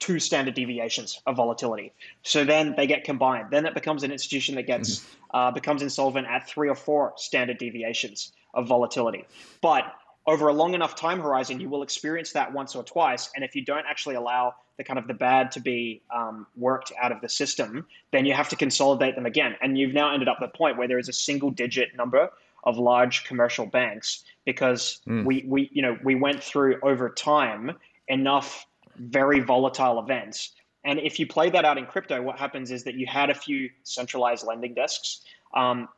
two 0.00 0.18
standard 0.18 0.54
deviations 0.54 1.20
of 1.26 1.36
volatility. 1.36 1.92
So 2.22 2.44
then 2.44 2.74
they 2.76 2.86
get 2.86 3.04
combined. 3.04 3.48
Then 3.50 3.64
it 3.64 3.74
becomes 3.74 4.02
an 4.02 4.10
institution 4.10 4.56
that 4.56 4.66
gets 4.66 4.98
mm-hmm. 4.98 5.36
uh, 5.36 5.50
becomes 5.52 5.82
insolvent 5.82 6.26
at 6.26 6.48
three 6.48 6.68
or 6.68 6.74
four 6.74 7.12
standard 7.16 7.58
deviations 7.58 8.32
of 8.54 8.66
volatility. 8.66 9.24
But 9.62 9.84
over 10.26 10.48
a 10.48 10.52
long 10.52 10.74
enough 10.74 10.96
time 10.96 11.20
horizon, 11.20 11.60
you 11.60 11.68
will 11.68 11.82
experience 11.82 12.32
that 12.32 12.52
once 12.52 12.74
or 12.74 12.82
twice. 12.82 13.30
And 13.34 13.44
if 13.44 13.54
you 13.54 13.64
don't 13.64 13.84
actually 13.88 14.16
allow 14.16 14.54
the 14.76 14.84
kind 14.84 14.98
of 14.98 15.06
the 15.06 15.14
bad 15.14 15.52
to 15.52 15.60
be 15.60 16.02
um, 16.14 16.46
worked 16.56 16.92
out 17.00 17.12
of 17.12 17.20
the 17.20 17.28
system, 17.28 17.86
then 18.10 18.26
you 18.26 18.34
have 18.34 18.48
to 18.48 18.56
consolidate 18.56 19.14
them 19.14 19.26
again. 19.26 19.54
And 19.62 19.78
you've 19.78 19.94
now 19.94 20.12
ended 20.12 20.28
up 20.28 20.38
at 20.40 20.52
the 20.52 20.58
point 20.58 20.76
where 20.76 20.88
there 20.88 20.98
is 20.98 21.08
a 21.08 21.12
single 21.12 21.50
digit 21.50 21.96
number 21.96 22.30
of 22.64 22.76
large 22.76 23.24
commercial 23.24 23.66
banks 23.66 24.24
because 24.44 25.00
mm. 25.08 25.24
we, 25.24 25.44
we, 25.46 25.70
you 25.72 25.82
know, 25.82 25.96
we 26.02 26.16
went 26.16 26.42
through 26.42 26.80
over 26.82 27.08
time 27.08 27.72
enough 28.08 28.66
very 28.96 29.40
volatile 29.40 30.00
events. 30.00 30.52
And 30.84 30.98
if 30.98 31.18
you 31.20 31.26
play 31.26 31.50
that 31.50 31.64
out 31.64 31.78
in 31.78 31.86
crypto, 31.86 32.20
what 32.20 32.38
happens 32.38 32.70
is 32.70 32.82
that 32.84 32.94
you 32.94 33.06
had 33.06 33.30
a 33.30 33.34
few 33.34 33.70
centralized 33.84 34.46
lending 34.46 34.74
desks 34.74 35.20
um, 35.54 35.88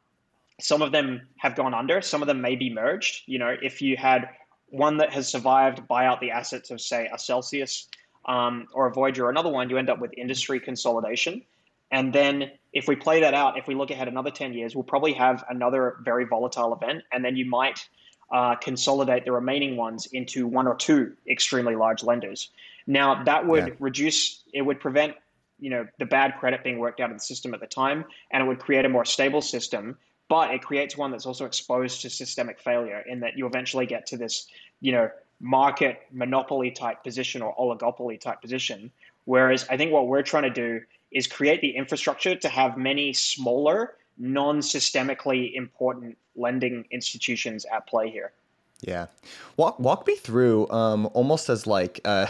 some 0.61 0.83
of 0.83 0.93
them 0.93 1.21
have 1.37 1.55
gone 1.55 1.75
under, 1.75 2.01
some 2.01 2.23
of 2.23 2.29
them 2.29 2.41
may 2.41 2.57
be 2.57 2.73
merged. 2.73 3.23
You 3.27 3.39
know, 3.39 3.57
if 3.63 3.81
you 3.81 3.97
had 3.97 4.29
one 4.69 4.97
that 4.99 5.13
has 5.13 5.29
survived, 5.29 5.87
buy 5.87 6.07
out 6.07 6.21
the 6.21 6.31
assets 6.31 6.71
of, 6.71 6.81
say, 6.81 7.09
a 7.13 7.19
Celsius 7.19 7.89
um, 8.27 8.67
or 8.73 8.87
a 8.87 8.93
Voyager 8.93 9.27
or 9.27 9.31
another 9.31 9.51
one, 9.51 9.71
you 9.71 9.79
end 9.79 9.89
up 9.89 10.01
with 10.01 10.13
industry 10.17 10.61
consolidation. 10.61 11.43
And 11.91 12.13
then 12.13 12.51
if 12.73 12.87
we 12.87 12.97
play 12.97 13.21
that 13.21 13.35
out, 13.35 13.57
if 13.57 13.67
we 13.67 13.75
look 13.75 13.91
ahead 13.91 14.09
another 14.09 14.31
10 14.31 14.53
years, 14.53 14.75
we'll 14.75 14.85
probably 14.85 15.15
have 15.15 15.45
another 15.49 15.97
very 16.03 16.25
volatile 16.25 16.75
event. 16.75 17.03
And 17.13 17.25
then 17.25 17.37
you 17.37 17.47
might 17.47 17.89
uh, 18.31 18.57
consolidate 18.57 19.25
the 19.25 19.33
remaining 19.33 19.77
ones 19.77 20.07
into 20.13 20.47
one 20.47 20.67
or 20.67 20.75
two 20.75 21.15
extremely 21.31 21.77
large 21.77 22.03
lenders. 22.03 22.51
Now, 22.87 23.23
that 23.25 23.47
would 23.47 23.69
yeah. 23.69 23.75
reduce, 23.79 24.43
it 24.53 24.63
would 24.63 24.81
prevent 24.81 25.15
you 25.61 25.71
know 25.71 25.87
the 25.99 26.07
bad 26.07 26.35
credit 26.39 26.63
being 26.63 26.79
worked 26.79 27.01
out 27.01 27.11
of 27.11 27.17
the 27.17 27.23
system 27.23 27.53
at 27.53 27.61
the 27.61 27.67
time 27.67 28.05
and 28.31 28.43
it 28.43 28.47
would 28.47 28.61
create 28.61 28.85
a 28.85 28.89
more 28.89 29.05
stable 29.05 29.43
system 29.43 29.99
but 30.29 30.51
it 30.51 30.63
creates 30.63 30.97
one 30.97 31.11
that's 31.11 31.27
also 31.27 31.45
exposed 31.45 32.03
to 32.03 32.11
systemic 32.11 32.61
failure 32.61 33.03
in 33.09 33.21
that 33.21 33.37
you 33.37 33.47
eventually 33.47 33.87
get 33.87 34.07
to 34.07 34.17
this 34.17 34.49
you 34.81 34.93
know 34.93 35.11
market 35.41 36.03
monopoly 36.11 36.71
type 36.71 37.03
position 37.05 37.43
or 37.43 37.55
oligopoly 37.57 38.21
type 38.21 38.41
position. 38.41 38.91
Whereas 39.25 39.67
i 39.71 39.77
think 39.77 39.93
what 39.93 40.07
we're 40.09 40.23
trying 40.23 40.45
to 40.45 40.51
do 40.51 40.81
is 41.11 41.27
create 41.27 41.61
the 41.61 41.71
infrastructure 41.71 42.35
to 42.37 42.49
have 42.49 42.77
many 42.77 43.13
smaller 43.13 43.95
non-systemically 44.19 45.55
important 45.55 46.19
lending 46.37 46.85
institutions 46.91 47.65
at 47.73 47.87
play 47.87 48.11
here. 48.11 48.33
Yeah. 48.81 49.07
Walk 49.57 49.79
walk 49.79 50.07
me 50.07 50.17
through 50.17 50.69
um, 50.71 51.09
almost 51.15 51.49
as 51.49 51.67
like 51.67 52.01
uh, 52.05 52.27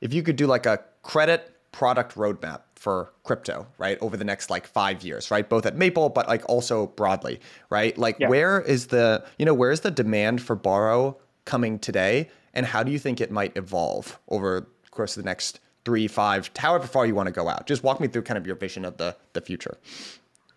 if 0.00 0.12
you 0.12 0.22
could 0.22 0.36
do 0.36 0.46
like 0.46 0.66
a 0.66 0.82
credit 1.02 1.52
product 1.72 2.14
roadmap 2.14 2.62
for 2.78 3.12
crypto, 3.24 3.66
right? 3.76 3.98
Over 4.00 4.16
the 4.16 4.24
next 4.24 4.50
like 4.50 4.66
five 4.66 5.02
years, 5.02 5.30
right? 5.30 5.48
Both 5.48 5.66
at 5.66 5.76
Maple, 5.76 6.08
but 6.08 6.28
like 6.28 6.48
also 6.48 6.86
broadly, 6.86 7.40
right? 7.70 7.96
Like 7.98 8.16
yeah. 8.18 8.28
where 8.28 8.60
is 8.60 8.86
the, 8.86 9.24
you 9.38 9.44
know, 9.44 9.54
where 9.54 9.70
is 9.70 9.80
the 9.80 9.90
demand 9.90 10.40
for 10.40 10.54
borrow 10.54 11.16
coming 11.44 11.78
today? 11.78 12.30
And 12.54 12.64
how 12.64 12.82
do 12.82 12.92
you 12.92 12.98
think 12.98 13.20
it 13.20 13.30
might 13.30 13.56
evolve 13.56 14.18
over 14.28 14.66
the 14.82 14.90
course 14.90 15.16
of 15.16 15.22
the 15.22 15.28
next 15.28 15.60
three, 15.84 16.08
five, 16.08 16.50
however 16.56 16.86
far 16.86 17.04
you 17.04 17.14
want 17.14 17.26
to 17.26 17.32
go 17.32 17.48
out? 17.48 17.66
Just 17.66 17.82
walk 17.82 18.00
me 18.00 18.08
through 18.08 18.22
kind 18.22 18.38
of 18.38 18.46
your 18.46 18.56
vision 18.56 18.84
of 18.84 18.96
the 18.96 19.16
the 19.32 19.40
future. 19.40 19.76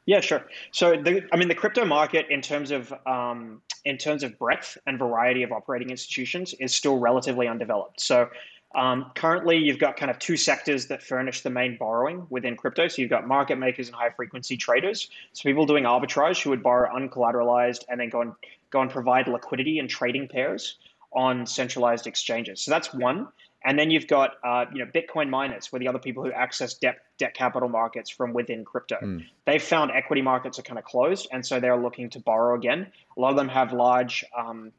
Yeah, 0.05 0.19
sure. 0.19 0.45
So, 0.71 1.01
the, 1.01 1.23
I 1.31 1.37
mean, 1.37 1.47
the 1.47 1.55
crypto 1.55 1.85
market, 1.85 2.25
in 2.29 2.41
terms 2.41 2.71
of 2.71 2.91
um, 3.05 3.61
in 3.85 3.97
terms 3.97 4.23
of 4.23 4.37
breadth 4.37 4.77
and 4.87 4.97
variety 4.97 5.43
of 5.43 5.51
operating 5.51 5.89
institutions, 5.89 6.53
is 6.59 6.73
still 6.73 6.97
relatively 6.97 7.47
undeveloped. 7.47 8.01
So, 8.01 8.29
um, 8.75 9.11
currently, 9.15 9.57
you've 9.57 9.79
got 9.79 9.97
kind 9.97 10.09
of 10.09 10.17
two 10.19 10.37
sectors 10.37 10.87
that 10.87 11.03
furnish 11.03 11.41
the 11.41 11.49
main 11.49 11.77
borrowing 11.77 12.25
within 12.29 12.55
crypto. 12.55 12.87
So 12.87 13.01
you've 13.01 13.11
got 13.11 13.27
market 13.27 13.57
makers 13.57 13.87
and 13.87 13.95
high 13.95 14.11
frequency 14.11 14.57
traders. 14.57 15.09
So 15.33 15.43
people 15.43 15.65
doing 15.65 15.83
arbitrage 15.83 16.41
who 16.41 16.51
would 16.51 16.63
borrow 16.63 16.89
uncollateralized 16.93 17.83
and 17.89 17.99
then 17.99 18.09
go 18.09 18.21
and 18.21 18.33
go 18.69 18.81
and 18.81 18.89
provide 18.89 19.27
liquidity 19.27 19.79
and 19.79 19.89
trading 19.89 20.27
pairs 20.27 20.77
on 21.13 21.45
centralized 21.45 22.07
exchanges. 22.07 22.61
So 22.61 22.71
that's 22.71 22.93
one. 22.93 23.27
And 23.63 23.77
then 23.77 23.91
you've 23.91 24.07
got 24.07 24.31
uh, 24.43 24.65
you 24.73 24.83
know 24.83 24.89
Bitcoin 24.91 25.29
miners, 25.29 25.71
where 25.71 25.79
the 25.79 25.87
other 25.87 25.99
people 25.99 26.23
who 26.23 26.31
access 26.31 26.73
debt 26.73 26.97
debt 27.19 27.35
capital 27.35 27.69
markets 27.69 28.09
from 28.09 28.33
within 28.33 28.65
crypto. 28.65 28.97
Mm. 29.03 29.25
They've 29.45 29.61
found 29.61 29.91
equity 29.91 30.23
markets 30.23 30.57
are 30.57 30.63
kind 30.63 30.79
of 30.79 30.85
closed, 30.85 31.27
and 31.31 31.45
so 31.45 31.59
they're 31.59 31.77
looking 31.77 32.09
to 32.11 32.19
borrow 32.19 32.55
again. 32.55 32.91
A 33.15 33.19
lot 33.19 33.29
of 33.29 33.35
them 33.35 33.49
have 33.49 33.71
large 33.71 34.25
um, 34.35 34.71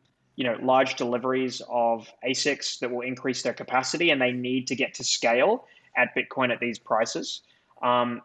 you 0.43 0.49
know 0.49 0.59
large 0.61 0.97
deliveries 0.97 1.63
of 1.69 2.11
ASICs 2.27 2.81
that 2.81 2.91
will 2.91 3.03
increase 3.03 3.43
their 3.43 3.53
capacity, 3.53 4.11
and 4.11 4.21
they 4.21 4.33
need 4.33 4.67
to 4.67 4.75
get 4.75 4.93
to 4.95 5.05
scale 5.05 5.69
at 5.97 6.09
Bitcoin 6.17 6.53
at 6.53 6.59
these 6.59 6.81
prices. 6.81 7.43
Um, 7.81 8.23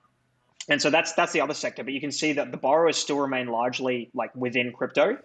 and 0.67 0.82
so 0.82 0.89
that's 0.89 1.13
that's 1.13 1.32
the 1.32 1.41
other 1.41 1.53
sector. 1.53 1.84
But 1.84 1.93
you 1.93 2.01
can 2.01 2.12
see 2.12 2.34
that 2.34 2.51
the 2.51 2.58
borrowers 2.58 2.97
still 2.97 3.19
remain 3.19 3.49
largely 3.49 4.10
like 4.15 4.36
within 4.36 4.71
crypto. 4.71 5.19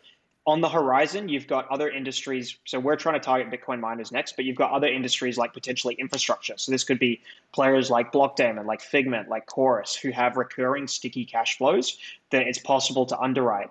On 0.46 0.60
the 0.60 0.68
horizon, 0.68 1.30
you've 1.30 1.46
got 1.46 1.66
other 1.70 1.88
industries. 1.88 2.58
So 2.66 2.78
we're 2.78 2.96
trying 2.96 3.14
to 3.14 3.24
target 3.24 3.48
Bitcoin 3.48 3.80
miners 3.80 4.12
next, 4.12 4.36
but 4.36 4.44
you've 4.44 4.56
got 4.56 4.70
other 4.72 4.88
industries 4.88 5.38
like 5.38 5.54
potentially 5.54 5.94
infrastructure. 5.94 6.58
So 6.58 6.72
this 6.72 6.84
could 6.84 6.98
be 6.98 7.22
players 7.52 7.88
like 7.90 8.12
Blockdaemon, 8.12 8.66
like 8.66 8.82
Figment, 8.82 9.30
like 9.30 9.46
Chorus, 9.46 9.94
who 9.94 10.10
have 10.10 10.36
recurring 10.36 10.88
sticky 10.88 11.24
cash 11.24 11.56
flows 11.56 11.96
that 12.30 12.42
it's 12.42 12.58
possible 12.58 13.06
to 13.06 13.18
underwrite. 13.18 13.70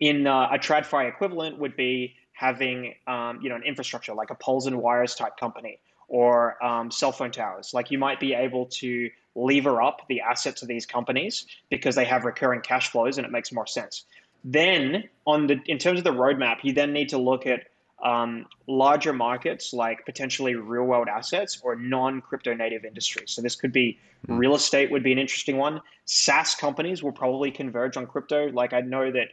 In 0.00 0.26
uh, 0.26 0.48
a 0.50 0.58
TradFi 0.58 1.06
equivalent 1.06 1.58
would 1.58 1.76
be 1.76 2.14
having 2.32 2.94
um, 3.06 3.40
you 3.42 3.48
know 3.48 3.56
an 3.56 3.62
infrastructure 3.62 4.14
like 4.14 4.30
a 4.30 4.34
poles 4.34 4.66
and 4.66 4.76
wires 4.80 5.14
type 5.14 5.36
company 5.36 5.78
or 6.08 6.62
um, 6.62 6.90
cell 6.90 7.12
phone 7.12 7.30
towers. 7.30 7.72
Like 7.72 7.90
you 7.90 7.98
might 7.98 8.20
be 8.20 8.34
able 8.34 8.66
to 8.66 9.10
lever 9.34 9.80
up 9.80 10.02
the 10.08 10.20
assets 10.20 10.60
of 10.60 10.68
these 10.68 10.84
companies 10.84 11.46
because 11.70 11.94
they 11.94 12.04
have 12.04 12.24
recurring 12.24 12.60
cash 12.60 12.90
flows 12.90 13.16
and 13.16 13.26
it 13.26 13.30
makes 13.30 13.50
more 13.50 13.66
sense. 13.66 14.04
Then 14.44 15.04
on 15.26 15.46
the 15.46 15.60
in 15.66 15.78
terms 15.78 15.98
of 15.98 16.04
the 16.04 16.12
roadmap, 16.12 16.58
you 16.62 16.72
then 16.72 16.92
need 16.92 17.08
to 17.10 17.18
look 17.18 17.46
at 17.46 17.68
um, 18.02 18.46
larger 18.66 19.12
markets 19.12 19.72
like 19.72 20.04
potentially 20.04 20.54
real 20.54 20.84
world 20.84 21.08
assets 21.08 21.60
or 21.62 21.76
non 21.76 22.20
crypto 22.20 22.52
native 22.52 22.84
industries. 22.84 23.30
So 23.30 23.42
this 23.42 23.54
could 23.54 23.72
be 23.72 23.98
mm. 24.26 24.38
real 24.38 24.54
estate 24.54 24.90
would 24.90 25.04
be 25.04 25.12
an 25.12 25.18
interesting 25.18 25.56
one. 25.56 25.80
SaaS 26.04 26.54
companies 26.54 27.02
will 27.02 27.12
probably 27.12 27.50
converge 27.50 27.96
on 27.96 28.06
crypto. 28.06 28.50
Like 28.50 28.72
I 28.72 28.80
know 28.80 29.12
that 29.12 29.28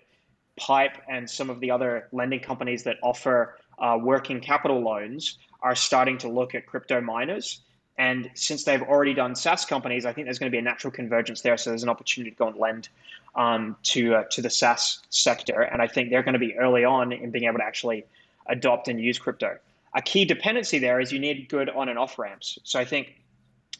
Pipe 0.59 0.97
and 1.07 1.29
some 1.29 1.49
of 1.49 1.59
the 1.59 1.71
other 1.71 2.07
lending 2.11 2.39
companies 2.39 2.83
that 2.83 2.97
offer 3.01 3.57
uh, 3.79 3.97
working 3.99 4.39
capital 4.41 4.81
loans 4.81 5.37
are 5.61 5.75
starting 5.75 6.17
to 6.19 6.29
look 6.29 6.53
at 6.53 6.65
crypto 6.65 7.01
miners. 7.01 7.61
And 7.97 8.29
since 8.33 8.63
they've 8.63 8.81
already 8.81 9.13
done 9.13 9.35
SaaS 9.35 9.65
companies, 9.65 10.05
I 10.05 10.13
think 10.13 10.25
there's 10.25 10.39
going 10.39 10.51
to 10.51 10.55
be 10.55 10.59
a 10.59 10.61
natural 10.61 10.91
convergence 10.91 11.41
there. 11.41 11.57
So 11.57 11.69
there's 11.69 11.83
an 11.83 11.89
opportunity 11.89 12.31
to 12.31 12.37
go 12.37 12.47
and 12.47 12.57
lend 12.57 12.89
um, 13.35 13.75
to 13.83 14.15
uh, 14.15 14.23
to 14.31 14.41
the 14.41 14.49
SaaS 14.49 14.99
sector, 15.09 15.61
and 15.61 15.81
I 15.81 15.87
think 15.87 16.09
they're 16.09 16.23
going 16.23 16.33
to 16.33 16.39
be 16.39 16.57
early 16.57 16.83
on 16.83 17.11
in 17.11 17.31
being 17.31 17.45
able 17.45 17.59
to 17.59 17.65
actually 17.65 18.05
adopt 18.47 18.87
and 18.87 18.99
use 18.99 19.19
crypto. 19.19 19.57
A 19.93 20.01
key 20.01 20.25
dependency 20.25 20.79
there 20.79 20.99
is 20.99 21.11
you 21.11 21.19
need 21.19 21.49
good 21.49 21.69
on 21.69 21.89
and 21.89 21.99
off 21.99 22.17
ramps. 22.17 22.57
So 22.63 22.79
I 22.79 22.85
think 22.85 23.15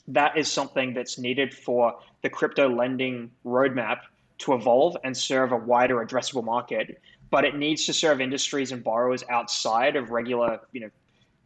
that 0.07 0.37
is 0.37 0.51
something 0.51 0.93
that's 0.93 1.17
needed 1.17 1.53
for 1.53 1.95
the 2.23 2.29
crypto 2.29 2.67
lending 2.67 3.31
roadmap 3.45 3.99
to 4.39 4.53
evolve 4.53 4.97
and 5.03 5.15
serve 5.15 5.51
a 5.51 5.57
wider 5.57 6.05
addressable 6.05 6.43
market, 6.43 7.01
but 7.29 7.45
it 7.45 7.55
needs 7.55 7.85
to 7.85 7.93
serve 7.93 8.21
industries 8.21 8.71
and 8.71 8.83
borrowers 8.83 9.23
outside 9.29 9.95
of 9.95 10.11
regular, 10.11 10.59
you 10.71 10.81
know, 10.81 10.89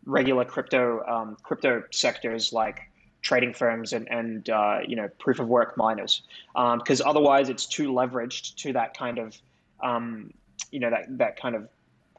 regular 0.06 0.46
crypto 0.46 1.04
um, 1.06 1.38
crypto 1.44 1.84
sectors 1.92 2.54
like 2.54 2.82
trading 3.22 3.54
firms 3.54 3.94
and 3.94 4.10
and 4.12 4.50
uh, 4.50 4.80
you 4.88 4.96
know 4.96 5.08
proof 5.20 5.40
of 5.40 5.48
work 5.48 5.78
miners, 5.78 6.24
because 6.54 7.02
um, 7.02 7.08
otherwise 7.08 7.50
it's 7.50 7.66
too 7.66 7.92
leveraged 7.92 8.56
to 8.56 8.74
that 8.74 8.96
kind 8.98 9.18
of 9.18 9.38
um, 9.82 10.34
you 10.72 10.80
know 10.80 10.90
that 10.90 11.06
that 11.18 11.40
kind 11.40 11.56
of 11.56 11.68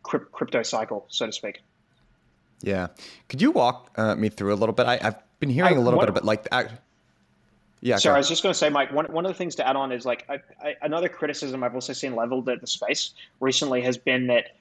crypto 0.03 0.63
cycle, 0.63 1.07
so 1.09 1.27
to 1.27 1.33
speak. 1.33 1.63
Yeah, 2.63 2.89
could 3.29 3.41
you 3.43 3.51
walk 3.51 3.91
uh, 3.97 4.15
me 4.15 4.29
through 4.29 4.55
a 4.55 4.57
little 4.57 4.75
bit? 4.75 4.87
I, 4.87 4.97
have 4.97 5.23
been 5.39 5.51
hearing 5.51 5.75
I, 5.75 5.81
a 5.81 5.81
little 5.81 6.01
bit 6.01 6.09
about 6.09 6.25
like. 6.25 6.47
Yeah. 7.85 7.99
Sorry, 7.99 8.15
I 8.15 8.19
was 8.19 8.31
just 8.31 8.43
going 8.43 8.51
to 8.51 8.59
say, 8.59 8.71
Mike. 8.71 8.91
One 8.95 9.05
one 9.13 9.27
of 9.27 9.31
the 9.31 9.37
things 9.37 9.55
to 9.57 9.69
add 9.69 9.77
on 9.77 9.93
is 9.93 10.07
like 10.07 10.25
I, 10.31 10.41
I, 10.67 10.75
another 10.81 11.07
criticism 11.07 11.63
I've 11.63 11.75
also 11.75 11.93
seen 11.93 12.17
leveled 12.17 12.49
at 12.49 12.63
the 12.63 12.67
space 12.67 13.11
recently 13.41 13.83
has 13.83 13.99
been 13.99 14.27
that, 14.29 14.57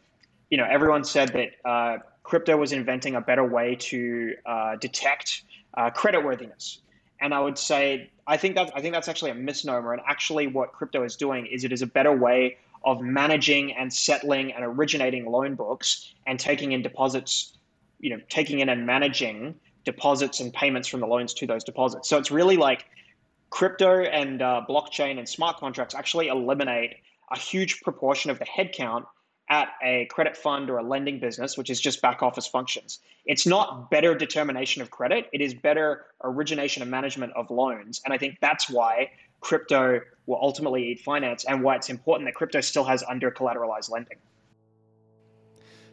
you 0.50 0.58
know, 0.58 0.68
everyone 0.70 1.06
said 1.06 1.30
that 1.30 1.52
uh, 1.64 2.00
crypto 2.24 2.58
was 2.58 2.74
inventing 2.74 3.16
a 3.16 3.22
better 3.22 3.46
way 3.46 3.76
to 3.76 4.36
uh, 4.46 4.76
detect 4.76 5.44
uh, 5.76 5.90
creditworthiness, 5.92 6.80
and 7.22 7.34
I 7.34 7.40
would 7.40 7.58
say 7.58 8.12
I 8.28 8.36
think 8.36 8.56
that 8.56 8.74
I 8.76 8.82
think 8.82 8.94
that's 8.94 9.08
actually 9.08 9.32
a 9.32 9.36
misnomer. 9.36 9.94
And 9.94 10.02
actually, 10.06 10.48
what 10.48 10.74
crypto 10.74 11.04
is 11.04 11.16
doing 11.16 11.46
is 11.46 11.64
it 11.64 11.72
is 11.72 11.82
a 11.82 11.88
better 11.88 12.12
way 12.12 12.58
of 12.84 13.00
managing 13.00 13.72
and 13.72 13.94
settling 13.94 14.52
and 14.52 14.66
originating 14.66 15.32
loan 15.32 15.56
books 15.56 16.14
and 16.28 16.38
taking 16.38 16.74
in 16.74 16.82
deposits, 16.82 17.54
you 18.02 18.10
know, 18.10 18.20
taking 18.28 18.60
in 18.60 18.68
and 18.68 18.86
managing 18.86 19.56
deposits 19.86 20.42
and 20.42 20.54
payments 20.54 20.90
from 20.90 21.00
the 21.00 21.08
loans 21.08 21.34
to 21.36 21.48
those 21.48 21.64
deposits. 21.64 22.10
So 22.10 22.18
it's 22.18 22.30
really 22.30 22.58
like 22.58 22.86
crypto 23.54 24.02
and 24.02 24.42
uh, 24.42 24.66
blockchain 24.68 25.20
and 25.20 25.30
smart 25.30 25.58
contracts 25.58 25.94
actually 25.94 26.28
eliminate 26.28 26.96
a 27.32 27.38
huge 27.38 27.82
proportion 27.82 28.32
of 28.32 28.40
the 28.40 28.46
headcount 28.46 29.06
at 29.48 29.68
a 29.84 30.08
credit 30.10 30.36
fund 30.36 30.72
or 30.72 30.80
a 30.80 30.84
lending 30.84 31.20
business, 31.20 31.56
which 31.56 31.70
is 31.70 31.80
just 31.80 32.02
back 32.02 32.24
office 32.24 32.48
functions. 32.48 32.98
It's 33.28 33.46
not 33.46 33.92
better 33.92 34.16
determination 34.16 34.82
of 34.82 34.90
credit, 34.90 35.30
it 35.32 35.40
is 35.40 35.54
better 35.54 36.06
origination 36.24 36.82
and 36.82 36.90
management 36.90 37.32
of 37.34 37.52
loans. 37.52 38.02
And 38.04 38.12
I 38.12 38.18
think 38.18 38.40
that's 38.42 38.72
why 38.72 39.12
crypto 39.40 40.02
will 40.26 40.40
ultimately 40.42 40.88
eat 40.88 41.02
finance 41.02 41.46
and 41.46 41.62
why 41.62 41.76
it's 41.76 41.92
important 41.92 42.28
that 42.28 42.34
crypto 42.34 42.60
still 42.60 42.86
has 42.86 43.04
under 43.08 43.30
collateralized 43.30 43.92
lending. 43.92 44.18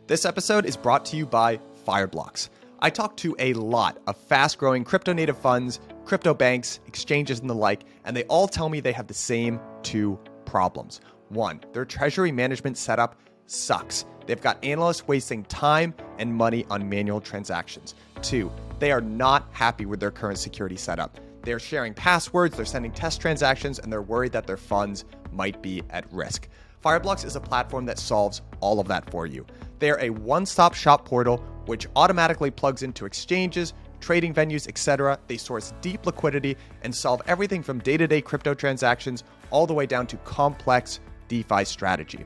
This 0.07 0.25
episode 0.25 0.65
is 0.65 0.79
brought 0.79 1.05
to 1.07 1.17
you 1.19 1.27
by 1.27 1.61
Fireblocks. 1.87 2.49
I 2.83 2.89
talk 2.89 3.17
to 3.19 3.37
a 3.39 3.53
lot 3.53 3.99
of 4.07 4.17
fast 4.17 4.57
growing 4.57 4.85
crypto 4.85 5.13
native 5.13 5.37
funds, 5.37 5.81
crypto 6.07 6.33
banks, 6.33 6.81
exchanges, 6.87 7.39
and 7.41 7.51
the 7.51 7.55
like, 7.55 7.83
and 8.07 8.17
they 8.17 8.25
all 8.25 8.49
tell 8.49 8.71
me 8.71 8.81
they 8.81 8.93
have 8.93 9.07
the 9.07 9.13
same 9.13 9.61
two 9.83 10.19
problems. 10.47 11.03
One, 11.29 11.61
their 11.75 11.85
treasury 11.85 12.33
management 12.33 12.79
setup 12.79 13.21
sucks. 13.45 14.07
They've 14.25 14.41
got 14.41 14.65
analysts 14.65 15.07
wasting 15.07 15.45
time 15.45 15.93
and 16.19 16.35
money 16.35 16.65
on 16.71 16.89
manual 16.89 17.21
transactions. 17.21 17.95
Two, 18.23 18.51
they 18.79 18.93
are 18.93 19.03
not 19.03 19.49
happy 19.53 19.85
with 19.85 20.01
their 20.01 20.11
current 20.11 20.39
security 20.39 20.77
setup. 20.77 21.21
They're 21.43 21.59
sharing 21.59 21.93
passwords, 21.93 22.57
they're 22.57 22.65
sending 22.65 22.93
test 22.93 23.21
transactions, 23.21 23.79
and 23.79 23.93
they're 23.93 24.01
worried 24.01 24.33
that 24.33 24.47
their 24.47 24.57
funds 24.57 25.05
might 25.33 25.63
be 25.63 25.83
at 25.91 26.11
risk. 26.11 26.49
Fireblocks 26.85 27.27
is 27.27 27.37
a 27.37 27.41
platform 27.41 27.85
that 27.87 27.99
solves 27.99 28.41
all 28.61 28.81
of 28.81 28.89
that 28.89 29.11
for 29.11 29.27
you. 29.27 29.45
They 29.81 29.91
are 29.91 30.01
a 30.01 30.11
one 30.11 30.47
stop 30.47 30.75
shop 30.75 31.05
portal 31.05 31.39
which 31.67 31.87
automatically 31.95 32.51
plugs 32.51 32.83
into 32.83 33.05
exchanges, 33.05 33.75
trading 34.01 34.33
venues, 34.33 34.67
etc. 34.67 35.19
They 35.27 35.37
source 35.37 35.75
deep 35.83 36.07
liquidity 36.07 36.57
and 36.83 36.95
solve 36.95 37.21
everything 37.27 37.63
from 37.63 37.81
day 37.81 37.97
to 37.99 38.07
day 38.07 38.23
crypto 38.23 38.55
transactions 38.55 39.25
all 39.51 39.67
the 39.67 39.75
way 39.75 39.87
down 39.87 40.07
to 40.09 40.17
complex 40.19 41.01
DeFi 41.29 41.65
strategy. 41.65 42.25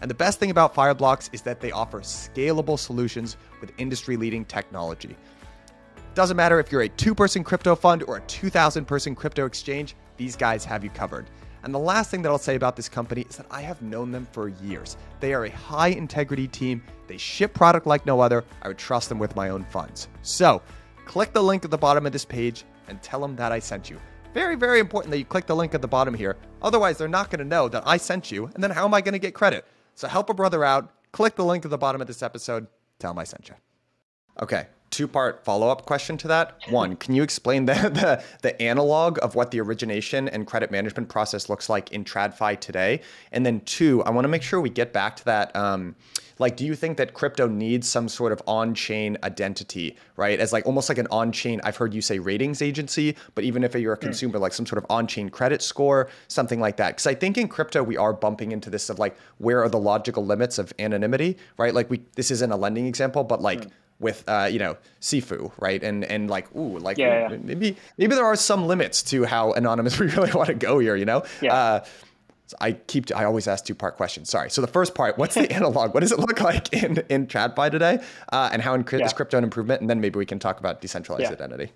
And 0.00 0.10
the 0.10 0.14
best 0.14 0.38
thing 0.38 0.50
about 0.50 0.74
Fireblocks 0.74 1.30
is 1.32 1.42
that 1.42 1.60
they 1.60 1.72
offer 1.72 2.00
scalable 2.00 2.78
solutions 2.78 3.36
with 3.60 3.72
industry 3.78 4.16
leading 4.16 4.44
technology. 4.44 5.16
Doesn't 6.14 6.36
matter 6.36 6.60
if 6.60 6.70
you're 6.70 6.82
a 6.82 6.88
two 6.88 7.14
person 7.14 7.42
crypto 7.42 7.74
fund 7.74 8.04
or 8.04 8.18
a 8.18 8.20
2,000 8.22 8.84
person 8.84 9.14
crypto 9.14 9.46
exchange, 9.46 9.96
these 10.16 10.36
guys 10.36 10.64
have 10.64 10.84
you 10.84 10.90
covered. 10.90 11.28
And 11.66 11.74
the 11.74 11.80
last 11.80 12.12
thing 12.12 12.22
that 12.22 12.28
I'll 12.28 12.38
say 12.38 12.54
about 12.54 12.76
this 12.76 12.88
company 12.88 13.26
is 13.28 13.38
that 13.38 13.46
I 13.50 13.60
have 13.60 13.82
known 13.82 14.12
them 14.12 14.28
for 14.30 14.46
years. 14.46 14.96
They 15.18 15.34
are 15.34 15.46
a 15.46 15.50
high 15.50 15.88
integrity 15.88 16.46
team. 16.46 16.80
They 17.08 17.16
ship 17.16 17.54
product 17.54 17.88
like 17.88 18.06
no 18.06 18.20
other. 18.20 18.44
I 18.62 18.68
would 18.68 18.78
trust 18.78 19.08
them 19.08 19.18
with 19.18 19.34
my 19.34 19.48
own 19.48 19.64
funds. 19.64 20.06
So, 20.22 20.62
click 21.06 21.32
the 21.32 21.42
link 21.42 21.64
at 21.64 21.72
the 21.72 21.76
bottom 21.76 22.06
of 22.06 22.12
this 22.12 22.24
page 22.24 22.64
and 22.86 23.02
tell 23.02 23.20
them 23.20 23.34
that 23.34 23.50
I 23.50 23.58
sent 23.58 23.90
you. 23.90 23.98
Very, 24.32 24.54
very 24.54 24.78
important 24.78 25.10
that 25.10 25.18
you 25.18 25.24
click 25.24 25.46
the 25.46 25.56
link 25.56 25.74
at 25.74 25.82
the 25.82 25.88
bottom 25.88 26.14
here. 26.14 26.36
Otherwise, 26.62 26.98
they're 26.98 27.08
not 27.08 27.30
going 27.30 27.40
to 27.40 27.44
know 27.44 27.68
that 27.68 27.82
I 27.84 27.96
sent 27.96 28.30
you. 28.30 28.48
And 28.54 28.62
then 28.62 28.70
how 28.70 28.84
am 28.84 28.94
I 28.94 29.00
going 29.00 29.14
to 29.14 29.18
get 29.18 29.34
credit? 29.34 29.66
So 29.96 30.06
help 30.06 30.30
a 30.30 30.34
brother 30.34 30.62
out. 30.62 30.92
Click 31.10 31.34
the 31.34 31.44
link 31.44 31.64
at 31.64 31.72
the 31.72 31.78
bottom 31.78 32.00
of 32.00 32.06
this 32.06 32.22
episode. 32.22 32.68
Tell 33.00 33.10
them 33.10 33.18
I 33.18 33.24
sent 33.24 33.48
you. 33.48 33.56
Okay, 34.40 34.68
two 34.96 35.06
part 35.06 35.44
follow 35.44 35.68
up 35.68 35.84
question 35.84 36.16
to 36.16 36.28
that. 36.28 36.56
One, 36.70 36.96
can 36.96 37.14
you 37.14 37.22
explain 37.22 37.66
the, 37.66 37.74
the, 37.74 38.24
the 38.40 38.60
analog 38.62 39.18
of 39.20 39.34
what 39.34 39.50
the 39.50 39.60
origination 39.60 40.26
and 40.26 40.46
credit 40.46 40.70
management 40.70 41.10
process 41.10 41.50
looks 41.50 41.68
like 41.68 41.92
in 41.92 42.02
TradFi 42.02 42.58
today? 42.60 43.02
And 43.30 43.44
then 43.44 43.60
two, 43.60 44.02
I 44.04 44.10
want 44.10 44.24
to 44.24 44.28
make 44.28 44.42
sure 44.42 44.58
we 44.58 44.70
get 44.70 44.94
back 44.94 45.16
to 45.16 45.24
that. 45.26 45.54
Um, 45.54 45.96
like, 46.38 46.56
do 46.56 46.64
you 46.66 46.74
think 46.74 46.96
that 46.96 47.14
crypto 47.14 47.46
needs 47.46 47.88
some 47.88 48.08
sort 48.08 48.32
of 48.32 48.42
on 48.46 48.74
chain 48.74 49.16
identity, 49.22 49.96
right? 50.16 50.38
As 50.38 50.52
like 50.52 50.66
almost 50.66 50.88
like 50.88 50.98
an 50.98 51.06
on 51.10 51.32
chain, 51.32 51.60
I've 51.64 51.76
heard 51.76 51.94
you 51.94 52.02
say 52.02 52.18
ratings 52.18 52.60
agency, 52.60 53.16
but 53.34 53.44
even 53.44 53.64
if 53.64 53.74
you're 53.74 53.94
a 53.94 53.98
consumer, 53.98 54.38
like 54.38 54.52
some 54.52 54.66
sort 54.66 54.82
of 54.82 54.86
on 54.90 55.06
chain 55.06 55.28
credit 55.28 55.62
score, 55.62 56.08
something 56.28 56.60
like 56.60 56.76
that. 56.76 56.88
Because 56.88 57.06
I 57.06 57.14
think 57.14 57.38
in 57.38 57.48
crypto, 57.48 57.82
we 57.82 57.96
are 57.96 58.12
bumping 58.12 58.52
into 58.52 58.70
this 58.70 58.90
of 58.90 58.98
like, 58.98 59.16
where 59.38 59.62
are 59.62 59.68
the 59.68 59.78
logical 59.78 60.24
limits 60.24 60.58
of 60.58 60.72
anonymity, 60.78 61.38
right? 61.58 61.74
Like, 61.74 61.88
we, 61.90 62.02
this 62.16 62.30
isn't 62.30 62.52
a 62.52 62.56
lending 62.56 62.86
example, 62.86 63.24
but 63.24 63.40
like, 63.40 63.66
with 63.98 64.24
uh, 64.28 64.48
you 64.50 64.58
know 64.58 64.76
Sifu, 65.00 65.52
right? 65.58 65.82
And 65.82 66.04
and 66.04 66.28
like 66.28 66.54
ooh, 66.54 66.78
like 66.78 66.98
yeah, 66.98 67.28
yeah. 67.30 67.36
maybe 67.42 67.76
maybe 67.98 68.14
there 68.14 68.26
are 68.26 68.36
some 68.36 68.66
limits 68.66 69.02
to 69.04 69.24
how 69.24 69.52
anonymous 69.52 69.98
we 70.00 70.06
really 70.08 70.32
want 70.32 70.48
to 70.48 70.54
go 70.54 70.78
here, 70.78 70.96
you 70.96 71.04
know? 71.04 71.24
Yeah. 71.40 71.54
Uh, 71.54 71.84
so 72.46 72.56
I 72.60 72.72
keep 72.72 73.14
I 73.14 73.24
always 73.24 73.48
ask 73.48 73.64
two 73.64 73.74
part 73.74 73.96
questions. 73.96 74.30
Sorry. 74.30 74.50
So 74.50 74.60
the 74.60 74.68
first 74.68 74.94
part, 74.94 75.18
what's 75.18 75.34
the 75.34 75.50
analog? 75.52 75.94
What 75.94 76.00
does 76.00 76.12
it 76.12 76.18
look 76.18 76.40
like 76.40 76.72
in 76.72 76.98
in 77.08 77.26
TradFi 77.26 77.70
today, 77.70 77.98
uh, 78.32 78.50
and 78.52 78.62
how 78.62 78.74
in, 78.74 78.84
yeah. 78.92 79.04
is 79.04 79.12
crypto 79.12 79.38
an 79.38 79.44
improvement? 79.44 79.80
And 79.80 79.90
then 79.90 80.00
maybe 80.00 80.18
we 80.18 80.26
can 80.26 80.38
talk 80.38 80.60
about 80.60 80.80
decentralized 80.80 81.24
yeah. 81.24 81.32
identity. 81.32 81.72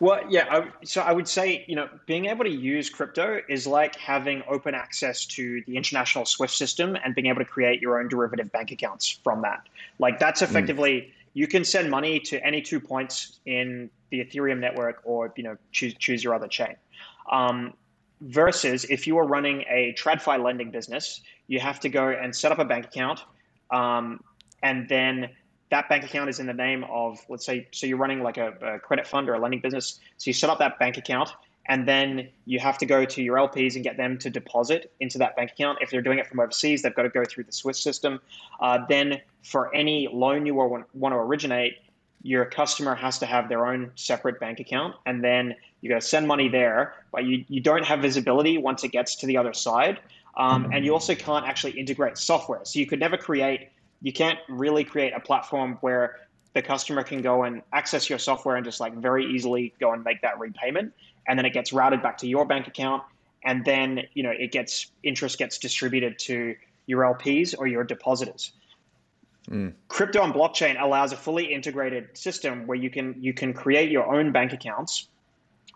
Well, 0.00 0.20
yeah. 0.28 0.46
I, 0.50 0.84
so 0.84 1.00
I 1.00 1.12
would 1.12 1.28
say, 1.28 1.64
you 1.68 1.76
know, 1.76 1.88
being 2.06 2.26
able 2.26 2.44
to 2.44 2.50
use 2.50 2.90
crypto 2.90 3.40
is 3.48 3.68
like 3.68 3.94
having 3.94 4.42
open 4.48 4.74
access 4.74 5.24
to 5.26 5.62
the 5.68 5.76
international 5.76 6.26
SWIFT 6.26 6.54
system 6.54 6.96
and 7.04 7.14
being 7.14 7.28
able 7.28 7.38
to 7.38 7.44
create 7.44 7.80
your 7.80 8.00
own 8.00 8.08
derivative 8.08 8.50
bank 8.50 8.72
accounts 8.72 9.08
from 9.08 9.42
that. 9.42 9.68
Like 10.00 10.18
that's 10.18 10.40
hmm. 10.40 10.46
effectively. 10.46 10.92
Mm 10.92 11.10
you 11.34 11.46
can 11.46 11.64
send 11.64 11.90
money 11.90 12.20
to 12.20 12.44
any 12.44 12.60
two 12.60 12.80
points 12.80 13.40
in 13.46 13.90
the 14.10 14.24
Ethereum 14.24 14.58
network, 14.58 15.00
or 15.04 15.32
you 15.36 15.42
know 15.42 15.56
choose 15.72 15.94
choose 15.94 16.22
your 16.22 16.34
other 16.34 16.48
chain. 16.48 16.76
Um, 17.30 17.74
versus 18.20 18.84
if 18.84 19.06
you 19.06 19.18
are 19.18 19.26
running 19.26 19.62
a 19.68 19.94
TradFi 19.98 20.42
lending 20.42 20.70
business, 20.70 21.22
you 21.46 21.58
have 21.60 21.80
to 21.80 21.88
go 21.88 22.08
and 22.08 22.34
set 22.34 22.52
up 22.52 22.58
a 22.58 22.64
bank 22.64 22.86
account, 22.86 23.24
um, 23.70 24.20
and 24.62 24.88
then 24.88 25.30
that 25.70 25.88
bank 25.88 26.04
account 26.04 26.28
is 26.28 26.38
in 26.38 26.46
the 26.46 26.52
name 26.52 26.84
of 26.84 27.18
let's 27.28 27.46
say 27.46 27.66
so 27.72 27.86
you're 27.86 27.96
running 27.96 28.22
like 28.22 28.36
a, 28.36 28.52
a 28.62 28.78
credit 28.78 29.06
fund 29.06 29.28
or 29.28 29.34
a 29.34 29.38
lending 29.38 29.60
business. 29.60 30.00
So 30.18 30.28
you 30.28 30.34
set 30.34 30.50
up 30.50 30.58
that 30.58 30.78
bank 30.78 30.98
account 30.98 31.30
and 31.66 31.86
then 31.86 32.28
you 32.44 32.58
have 32.58 32.76
to 32.78 32.86
go 32.86 33.04
to 33.04 33.22
your 33.22 33.36
LPs 33.36 33.76
and 33.76 33.84
get 33.84 33.96
them 33.96 34.18
to 34.18 34.30
deposit 34.30 34.92
into 35.00 35.18
that 35.18 35.36
bank 35.36 35.52
account. 35.52 35.78
If 35.80 35.90
they're 35.90 36.02
doing 36.02 36.18
it 36.18 36.26
from 36.26 36.40
overseas, 36.40 36.82
they've 36.82 36.94
got 36.94 37.02
to 37.02 37.08
go 37.08 37.24
through 37.24 37.44
the 37.44 37.52
SWIFT 37.52 37.78
system. 37.78 38.20
Uh, 38.60 38.78
then, 38.88 39.20
for 39.42 39.74
any 39.74 40.08
loan 40.12 40.44
you 40.46 40.54
want, 40.54 40.86
want 40.94 41.12
to 41.12 41.18
originate, 41.18 41.78
your 42.22 42.44
customer 42.44 42.94
has 42.94 43.18
to 43.18 43.26
have 43.26 43.48
their 43.48 43.66
own 43.66 43.90
separate 43.94 44.38
bank 44.40 44.60
account, 44.60 44.94
and 45.06 45.22
then 45.22 45.54
you 45.80 45.88
got 45.88 46.00
to 46.00 46.06
send 46.06 46.26
money 46.26 46.48
there, 46.48 46.94
but 47.12 47.24
you, 47.24 47.44
you 47.48 47.60
don't 47.60 47.84
have 47.84 48.00
visibility 48.00 48.58
once 48.58 48.84
it 48.84 48.88
gets 48.88 49.16
to 49.16 49.26
the 49.26 49.36
other 49.36 49.52
side. 49.52 50.00
Um, 50.36 50.70
and 50.72 50.84
you 50.84 50.92
also 50.92 51.14
can't 51.14 51.46
actually 51.46 51.72
integrate 51.72 52.16
software. 52.16 52.60
So 52.64 52.78
you 52.78 52.86
could 52.86 53.00
never 53.00 53.16
create, 53.16 53.68
you 54.00 54.12
can't 54.12 54.38
really 54.48 54.82
create 54.84 55.12
a 55.14 55.20
platform 55.20 55.76
where 55.80 56.20
the 56.54 56.62
customer 56.62 57.02
can 57.02 57.22
go 57.22 57.44
and 57.44 57.62
access 57.72 58.08
your 58.08 58.18
software 58.18 58.56
and 58.56 58.64
just 58.64 58.80
like 58.80 58.94
very 58.94 59.26
easily 59.26 59.74
go 59.80 59.92
and 59.92 60.04
make 60.04 60.20
that 60.22 60.38
repayment 60.38 60.92
and 61.26 61.38
then 61.38 61.46
it 61.46 61.52
gets 61.52 61.72
routed 61.72 62.02
back 62.02 62.18
to 62.18 62.26
your 62.26 62.44
bank 62.44 62.66
account 62.66 63.02
and 63.44 63.64
then 63.64 64.02
you 64.14 64.22
know 64.22 64.30
it 64.30 64.52
gets 64.52 64.90
interest 65.02 65.38
gets 65.38 65.58
distributed 65.58 66.18
to 66.18 66.54
your 66.86 67.02
LPs 67.02 67.54
or 67.56 67.66
your 67.66 67.84
depositors. 67.84 68.52
Mm. 69.50 69.74
Crypto 69.88 70.22
and 70.22 70.32
blockchain 70.32 70.80
allows 70.80 71.12
a 71.12 71.16
fully 71.16 71.52
integrated 71.52 72.16
system 72.16 72.66
where 72.66 72.78
you 72.78 72.90
can 72.90 73.16
you 73.18 73.32
can 73.32 73.52
create 73.52 73.90
your 73.90 74.14
own 74.14 74.32
bank 74.32 74.52
accounts, 74.52 75.08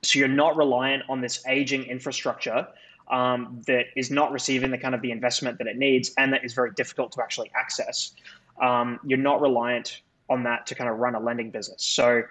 so 0.02 0.18
you're 0.18 0.28
not 0.28 0.56
reliant 0.56 1.02
on 1.09 1.20
this 1.20 1.44
aging 1.46 1.85
infrastructure 1.85 2.66
um, 3.11 3.62
that 3.66 3.87
is 3.96 4.11
not 4.11 4.32
receiving 4.32 4.70
the 4.70 4.78
kind 4.78 4.94
of 4.94 5.02
the 5.02 5.11
investment 5.11 5.59
that 5.59 5.66
it 5.66 5.76
needs 5.76 6.12
and 6.18 6.32
that 6.32 6.44
is 6.44 6.54
very 6.54 6.72
difficult 6.72 7.12
to 7.12 7.22
actually 7.22 7.50
access. 7.54 8.12
Um, 8.61 9.00
you're 9.04 9.18
not 9.18 9.40
reliant 9.40 10.00
on 10.28 10.44
that 10.44 10.66
to 10.66 10.74
kind 10.74 10.90
of 10.90 10.98
run 10.98 11.14
a 11.14 11.20
lending 11.20 11.50
business. 11.50 11.85
So, 11.85 12.22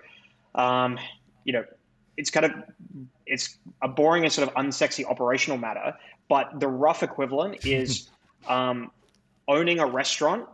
um, 0.53 0.97
you 1.43 1.53
know, 1.53 1.63
it's 2.17 2.29
kind 2.29 2.45
of 2.45 2.51
it's 3.25 3.57
a 3.81 3.87
boring 3.87 4.23
and 4.23 4.31
sort 4.31 4.47
of 4.47 4.53
unsexy 4.55 5.05
operational 5.05 5.57
matter, 5.57 5.93
but 6.29 6.59
the 6.59 6.67
rough 6.67 7.03
equivalent 7.03 7.65
is 7.65 8.09
um, 8.47 8.91
owning 9.47 9.79
a 9.79 9.85
restaurant 9.85 10.47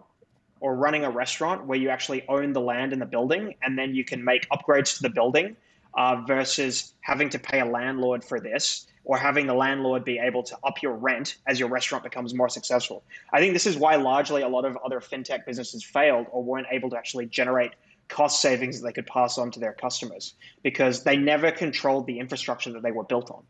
or 0.60 0.76
running 0.76 1.04
a 1.04 1.10
restaurant 1.10 1.65
where 1.65 1.78
you 1.78 1.89
actually 1.89 2.24
own 2.28 2.54
the 2.54 2.62
land 2.62 2.93
and 2.93 3.02
the 3.02 3.06
building 3.06 3.56
and 3.63 3.78
then 3.78 3.95
you 3.95 4.06
can 4.06 4.24
make 4.24 4.47
upgrades 4.50 4.95
to 4.95 5.02
the 5.02 5.10
building 5.10 5.56
uh, 5.95 6.21
versus 6.28 6.93
having 7.02 7.30
to 7.30 7.39
pay 7.39 7.60
a 7.60 7.65
landlord 7.65 8.24
for 8.24 8.39
this 8.39 8.88
or 9.04 9.17
having 9.17 9.47
the 9.47 9.54
landlord 9.54 10.06
be 10.06 10.19
able 10.19 10.43
to 10.43 10.56
up 10.63 10.82
your 10.82 10.93
rent 10.93 11.38
as 11.47 11.60
your 11.60 11.67
restaurant 11.67 12.04
becomes 12.04 12.36
more 12.36 12.50
successful. 12.50 13.04
I 13.34 13.39
think 13.39 13.54
this 13.54 13.65
is 13.65 13.76
why 13.76 13.95
largely 13.95 14.43
a 14.43 14.47
lot 14.47 14.63
of 14.63 14.78
other 14.86 15.00
fintech 15.00 15.45
businesses 15.45 15.84
failed 15.84 16.28
or 16.32 16.43
weren't 16.43 16.67
able 16.69 16.89
to 16.91 16.97
actually 16.97 17.26
generate 17.26 17.71
cost 18.12 18.41
savings 18.41 18.80
that 18.80 18.86
they 18.86 18.93
could 18.93 19.08
pass 19.08 19.38
on 19.38 19.50
to 19.52 19.60
their 19.60 19.74
customers 19.74 20.36
because 20.63 21.04
they 21.04 21.17
never 21.17 21.52
controlled 21.52 22.06
the 22.06 22.19
infrastructure 22.19 22.71
that 22.71 22.84
they 22.84 22.91
were 22.91 23.06
built 23.06 23.32
on. 23.32 23.43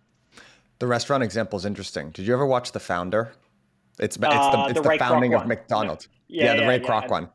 The 0.79 0.87
restaurant 0.87 1.23
example 1.23 1.57
is 1.57 1.65
interesting. 1.65 2.11
Did 2.11 2.25
you 2.25 2.33
ever 2.33 2.45
watch 2.45 2.71
The 2.71 2.79
Founder? 2.79 3.33
It's 3.99 4.15
it's 4.15 4.17
the, 4.17 4.29
uh, 4.29 4.67
it's 4.69 4.79
the, 4.79 4.89
the 4.89 4.97
founding 4.97 5.33
of 5.33 5.45
McDonald's. 5.45 6.07
Yeah, 6.27 6.45
yeah, 6.45 6.53
yeah 6.53 6.61
the 6.61 6.67
Ray 6.67 6.79
Kroc 6.79 7.09
one. 7.09 7.29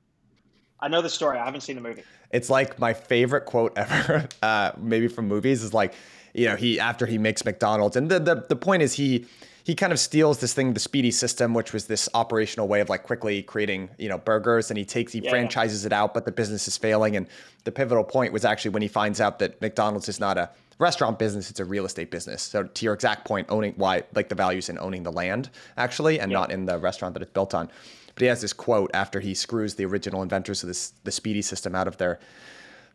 I 0.81 0.89
know 0.89 1.03
the 1.03 1.11
story. 1.11 1.39
I 1.39 1.45
haven't 1.45 1.61
seen 1.61 1.77
the 1.77 1.83
movie. 1.83 2.03
It's 2.31 2.51
like 2.51 2.79
my 2.79 2.93
favorite 2.93 3.45
quote 3.45 3.73
ever, 3.77 4.29
uh, 4.43 4.73
maybe 4.79 5.09
from 5.09 5.29
movies, 5.29 5.63
is 5.63 5.75
like, 5.75 5.95
you 6.35 6.47
know, 6.47 6.57
he 6.57 6.81
after 6.81 7.07
he 7.07 7.19
makes 7.19 7.45
McDonald's, 7.45 7.97
and 7.97 8.11
the 8.11 8.19
the, 8.19 8.47
the 8.49 8.57
point 8.57 8.83
is 8.83 8.95
he 8.95 9.27
he 9.67 9.75
kind 9.75 9.93
of 9.93 9.99
steals 9.99 10.39
this 10.39 10.55
thing, 10.55 10.75
the 10.75 10.79
Speedee 10.79 11.13
system, 11.13 11.53
which 11.53 11.73
was 11.73 11.87
this 11.87 12.09
operational 12.15 12.69
way 12.69 12.81
of 12.81 12.89
like 12.89 13.03
quickly 13.03 13.43
creating, 13.43 13.91
you 13.99 14.09
know, 14.09 14.17
burgers, 14.17 14.71
and 14.71 14.79
he 14.79 14.85
takes 14.85 15.13
he 15.13 15.19
yeah, 15.19 15.29
franchises 15.29 15.83
yeah. 15.83 15.89
it 15.89 15.93
out, 15.93 16.15
but 16.15 16.25
the 16.25 16.31
business 16.31 16.69
is 16.69 16.77
failing. 16.77 17.17
And 17.17 17.27
the 17.65 17.73
pivotal 17.73 18.05
point 18.05 18.33
was 18.33 18.45
actually 18.45 18.71
when 18.71 18.83
he 18.83 18.87
finds 18.87 19.21
out 19.21 19.41
that 19.41 19.61
McDonald's 19.61 20.09
is 20.09 20.21
not 20.21 20.39
a 20.39 20.51
restaurant 20.79 21.19
business, 21.19 21.51
it's 21.51 21.59
a 21.59 21.65
real 21.65 21.85
estate 21.85 22.13
business. 22.13 22.45
So 22.45 22.63
to 22.63 22.85
your 22.85 22.95
exact 22.95 23.27
point, 23.27 23.49
owning 23.51 23.73
why 23.75 24.05
like 24.15 24.29
the 24.29 24.37
values 24.37 24.69
in 24.69 24.79
owning 24.79 25.03
the 25.03 25.11
land 25.11 25.51
actually, 25.77 26.21
and 26.21 26.31
yeah. 26.31 26.39
not 26.39 26.53
in 26.53 26.67
the 26.67 26.79
restaurant 26.79 27.15
that 27.15 27.23
it's 27.25 27.33
built 27.33 27.53
on. 27.53 27.69
But 28.15 28.21
he 28.21 28.27
has 28.29 28.43
this 28.43 28.53
quote 28.53 28.93
after 28.95 29.19
he 29.19 29.35
screws 29.35 29.75
the 29.75 29.85
original 29.85 30.23
inventors 30.23 30.63
of 30.63 30.69
this 30.69 30.93
the 31.03 31.11
Speedee 31.11 31.43
system 31.43 31.75
out 31.75 31.89
of 31.89 31.97
their 31.97 32.21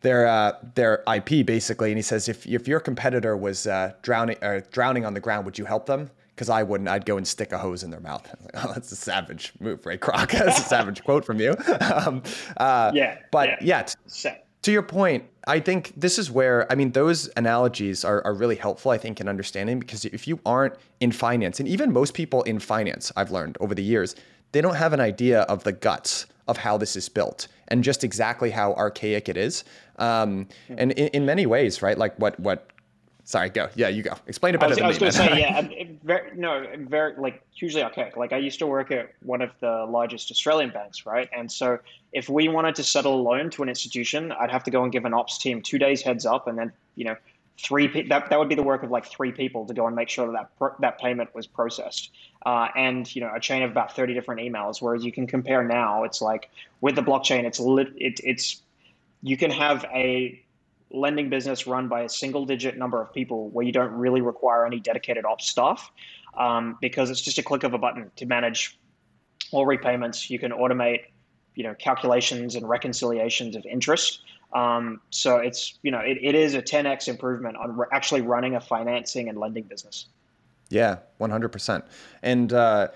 their 0.03 0.25
uh, 0.25 0.53
their 0.75 1.03
IP 1.13 1.45
basically, 1.45 1.91
and 1.91 1.97
he 1.97 2.01
says 2.01 2.29
if 2.29 2.47
if 2.47 2.65
your 2.65 2.79
competitor 2.79 3.35
was 3.35 3.67
uh, 3.67 3.91
drowning 4.03 4.37
uh, 4.41 4.61
drowning 4.71 5.05
on 5.05 5.13
the 5.13 5.19
ground, 5.19 5.43
would 5.43 5.59
you 5.59 5.65
help 5.65 5.85
them? 5.85 6.09
Because 6.35 6.49
I 6.49 6.63
wouldn't. 6.63 6.89
I'd 6.89 7.05
go 7.05 7.17
and 7.17 7.27
stick 7.27 7.51
a 7.51 7.57
hose 7.57 7.83
in 7.83 7.91
their 7.91 7.99
mouth. 7.99 8.27
Like, 8.41 8.65
oh, 8.65 8.73
that's 8.73 8.91
a 8.91 8.95
savage 8.95 9.53
move, 9.59 9.85
Ray 9.85 9.97
Kroc. 9.97 10.31
that's 10.31 10.59
a 10.59 10.63
savage 10.63 11.03
quote 11.05 11.25
from 11.25 11.39
you. 11.39 11.55
Um, 11.79 12.23
uh, 12.57 12.91
yeah. 12.93 13.17
But 13.31 13.61
yeah, 13.63 13.85
yeah 14.25 14.35
to 14.63 14.71
your 14.71 14.83
point, 14.83 15.25
I 15.47 15.59
think 15.59 15.93
this 15.97 16.19
is 16.19 16.29
where 16.29 16.71
I 16.71 16.75
mean 16.75 16.91
those 16.91 17.29
analogies 17.35 18.05
are, 18.05 18.23
are 18.25 18.33
really 18.33 18.55
helpful. 18.55 18.91
I 18.91 18.97
think 18.97 19.19
in 19.19 19.27
understanding 19.27 19.79
because 19.79 20.05
if 20.05 20.27
you 20.27 20.39
aren't 20.45 20.75
in 20.99 21.11
finance, 21.11 21.59
and 21.59 21.67
even 21.67 21.91
most 21.91 22.13
people 22.13 22.43
in 22.43 22.59
finance, 22.59 23.11
I've 23.15 23.31
learned 23.31 23.57
over 23.59 23.73
the 23.73 23.83
years, 23.83 24.15
they 24.51 24.61
don't 24.61 24.75
have 24.75 24.93
an 24.93 24.99
idea 24.99 25.41
of 25.41 25.63
the 25.63 25.71
guts 25.71 26.27
of 26.47 26.57
how 26.57 26.77
this 26.77 26.95
is 26.95 27.09
built 27.09 27.47
and 27.69 27.83
just 27.83 28.03
exactly 28.03 28.51
how 28.51 28.73
archaic 28.73 29.29
it 29.29 29.37
is. 29.37 29.63
Um, 29.97 30.47
and 30.69 30.91
in, 30.91 31.07
in 31.07 31.25
many 31.25 31.45
ways, 31.45 31.81
right? 31.81 31.97
Like 31.97 32.15
what 32.19 32.39
what 32.39 32.67
Sorry, 33.31 33.49
go. 33.49 33.69
Yeah, 33.75 33.87
you 33.87 34.03
go. 34.03 34.13
Explain 34.27 34.55
it 34.55 34.57
better 34.59 34.67
I 34.67 34.69
was, 34.69 34.77
than 34.77 34.83
I 34.83 34.87
was 34.89 34.97
going 34.99 35.11
to 35.13 35.17
say, 35.17 35.39
yeah, 35.39 35.85
very, 36.03 36.35
no, 36.35 36.67
very 36.79 37.15
like 37.15 37.41
hugely 37.53 37.81
archaic. 37.81 38.17
Like 38.17 38.33
I 38.33 38.37
used 38.37 38.59
to 38.59 38.67
work 38.67 38.91
at 38.91 39.13
one 39.23 39.41
of 39.41 39.51
the 39.61 39.85
largest 39.89 40.31
Australian 40.31 40.71
banks, 40.71 41.05
right? 41.05 41.29
And 41.31 41.49
so 41.49 41.79
if 42.11 42.27
we 42.27 42.49
wanted 42.49 42.75
to 42.75 42.83
settle 42.83 43.15
a 43.15 43.21
loan 43.21 43.49
to 43.51 43.63
an 43.63 43.69
institution, 43.69 44.33
I'd 44.33 44.51
have 44.51 44.65
to 44.65 44.71
go 44.71 44.83
and 44.83 44.91
give 44.91 45.05
an 45.05 45.13
ops 45.13 45.37
team 45.37 45.61
two 45.61 45.79
days 45.79 46.01
heads 46.01 46.25
up, 46.25 46.47
and 46.47 46.57
then 46.57 46.73
you 46.95 47.05
know 47.05 47.15
three 47.57 47.87
pe- 47.87 48.09
that 48.09 48.29
that 48.29 48.37
would 48.37 48.49
be 48.49 48.55
the 48.55 48.63
work 48.63 48.83
of 48.83 48.91
like 48.91 49.05
three 49.05 49.31
people 49.31 49.65
to 49.65 49.73
go 49.73 49.87
and 49.87 49.95
make 49.95 50.09
sure 50.09 50.25
that 50.25 50.33
that, 50.33 50.57
pro- 50.57 50.75
that 50.79 50.99
payment 50.99 51.33
was 51.33 51.47
processed, 51.47 52.11
uh, 52.45 52.67
and 52.75 53.15
you 53.15 53.21
know 53.21 53.31
a 53.33 53.39
chain 53.39 53.63
of 53.63 53.71
about 53.71 53.95
thirty 53.95 54.13
different 54.13 54.41
emails. 54.41 54.81
Whereas 54.81 55.05
you 55.05 55.11
can 55.13 55.25
compare 55.25 55.63
now, 55.63 56.03
it's 56.03 56.21
like 56.21 56.49
with 56.81 56.95
the 56.95 57.01
blockchain, 57.01 57.45
it's 57.45 57.61
lit, 57.61 57.93
it, 57.95 58.19
it's 58.25 58.61
you 59.23 59.37
can 59.37 59.51
have 59.51 59.85
a 59.85 60.37
lending 60.93 61.29
business 61.29 61.67
run 61.67 61.87
by 61.87 62.01
a 62.01 62.09
single 62.09 62.45
digit 62.45 62.77
number 62.77 63.01
of 63.01 63.13
people 63.13 63.49
where 63.49 63.65
you 63.65 63.71
don't 63.71 63.93
really 63.93 64.21
require 64.21 64.65
any 64.65 64.79
dedicated 64.79 65.25
ops 65.25 65.49
staff 65.49 65.91
um, 66.37 66.77
because 66.81 67.09
it's 67.09 67.21
just 67.21 67.37
a 67.37 67.43
click 67.43 67.63
of 67.63 67.73
a 67.73 67.77
button 67.77 68.11
to 68.15 68.25
manage 68.25 68.77
all 69.51 69.65
repayments. 69.65 70.29
You 70.29 70.39
can 70.39 70.51
automate, 70.51 71.01
you 71.55 71.63
know, 71.63 71.75
calculations 71.75 72.55
and 72.55 72.67
reconciliations 72.67 73.55
of 73.55 73.65
interest. 73.65 74.21
Um, 74.53 75.01
so 75.09 75.37
it's, 75.37 75.79
you 75.81 75.91
know, 75.91 75.99
it, 75.99 76.17
it 76.21 76.35
is 76.35 76.55
a 76.55 76.61
10x 76.61 77.07
improvement 77.07 77.57
on 77.57 77.77
re- 77.77 77.87
actually 77.91 78.21
running 78.21 78.55
a 78.55 78.61
financing 78.61 79.29
and 79.29 79.37
lending 79.37 79.63
business. 79.63 80.07
Yeah, 80.69 80.97
100%. 81.19 81.83
And, 82.21 82.53
uh, 82.53 82.89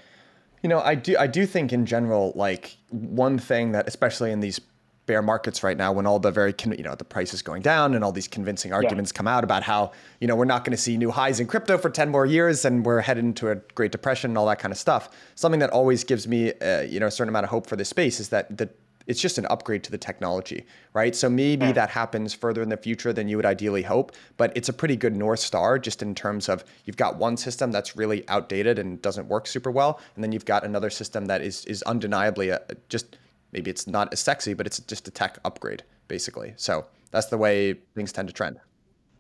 you 0.62 0.70
know, 0.70 0.80
I 0.80 0.96
do, 0.96 1.16
I 1.18 1.28
do 1.28 1.46
think 1.46 1.72
in 1.72 1.86
general, 1.86 2.34
like 2.36 2.78
one 2.90 3.38
thing 3.38 3.72
that, 3.74 3.88
especially 3.88 4.32
in 4.32 4.40
these 4.40 4.60
bear 5.06 5.22
markets 5.22 5.64
right 5.64 5.78
now 5.78 5.92
when 5.92 6.06
all 6.06 6.20
the 6.20 6.32
very 6.32 6.54
you 6.78 6.84
know 6.84 6.96
the 6.96 7.04
price 7.04 7.34
is 7.34 7.42
going 7.42 7.62
down 7.62 7.94
and 7.94 8.04
all 8.04 8.12
these 8.12 8.28
convincing 8.28 8.74
arguments 8.74 9.12
yeah. 9.14 9.18
come 9.18 9.28
out 9.28 9.44
about 9.44 9.64
how 9.64 9.92
you 10.20 10.28
know 10.28 10.36
we're 10.36 10.46
not 10.46 10.64
going 10.64 10.72
to 10.72 10.82
see 10.82 10.98
new 10.98 11.12
highs 11.12 11.40
in 11.40 11.48
crypto 11.48 11.78
for 11.78 11.90
10 11.90 12.10
more 12.10 12.26
years 12.26 12.66
and 12.66 12.86
we're 12.86 13.02
headed 13.02 13.24
into 13.24 13.50
a 13.50 13.56
great 13.76 13.92
depression 13.92 14.32
and 14.32 14.38
all 14.38 14.46
that 14.48 14.60
kind 14.60 14.72
of 14.72 14.78
stuff 14.78 15.10
something 15.36 15.60
that 15.60 15.70
always 15.70 16.04
gives 16.04 16.28
me 16.28 16.54
uh, 16.54 16.82
you 16.82 17.00
know 17.00 17.08
a 17.08 17.12
certain 17.12 17.30
amount 17.30 17.44
of 17.44 17.50
hope 17.50 17.68
for 17.68 17.76
this 17.76 17.90
space 17.90 18.20
is 18.20 18.30
that 18.30 18.58
the 18.58 18.70
it's 19.08 19.22
just 19.22 19.38
an 19.38 19.46
upgrade 19.48 19.84
to 19.84 19.92
the 19.92 19.98
technology, 19.98 20.66
right? 20.94 21.16
So 21.16 21.30
maybe 21.30 21.68
yeah. 21.68 21.72
that 21.74 21.90
happens 21.90 22.34
further 22.34 22.62
in 22.62 22.70
the 22.70 22.78
future 22.78 23.14
than 23.14 23.28
you 23.28 23.38
would 23.38 23.46
ideally 23.46 23.84
hope, 23.84 24.14
but 24.38 24.52
it's 24.56 24.70
a 24.70 24.74
pretty 24.74 24.96
good 24.96 25.16
north 25.16 25.40
star 25.40 25.78
just 25.78 26.02
in 26.02 26.16
terms 26.16 26.50
of 26.50 26.64
you've 26.86 26.98
got 26.98 27.18
one 27.18 27.38
system 27.38 27.72
that's 27.72 27.96
really 27.96 28.28
outdated 28.30 28.80
and 28.80 29.02
doesn't 29.02 29.28
work 29.28 29.48
super 29.48 29.72
well, 29.72 30.00
and 30.16 30.24
then 30.24 30.32
you've 30.32 30.46
got 30.46 30.64
another 30.64 30.90
system 30.90 31.26
that 31.26 31.42
is 31.42 31.66
is 31.66 31.84
undeniably 31.84 32.50
a, 32.50 32.62
just 32.90 33.18
maybe 33.52 33.70
it's 33.70 33.88
not 33.88 34.12
as 34.14 34.20
sexy, 34.20 34.54
but 34.54 34.66
it's 34.66 34.80
just 34.80 35.08
a 35.08 35.12
tech 35.12 35.40
upgrade, 35.46 35.84
basically. 36.08 36.54
So 36.58 36.86
that's 37.12 37.28
the 37.28 37.38
way 37.38 37.74
things 37.96 38.12
tend 38.12 38.28
to 38.28 38.34
trend. 38.34 38.60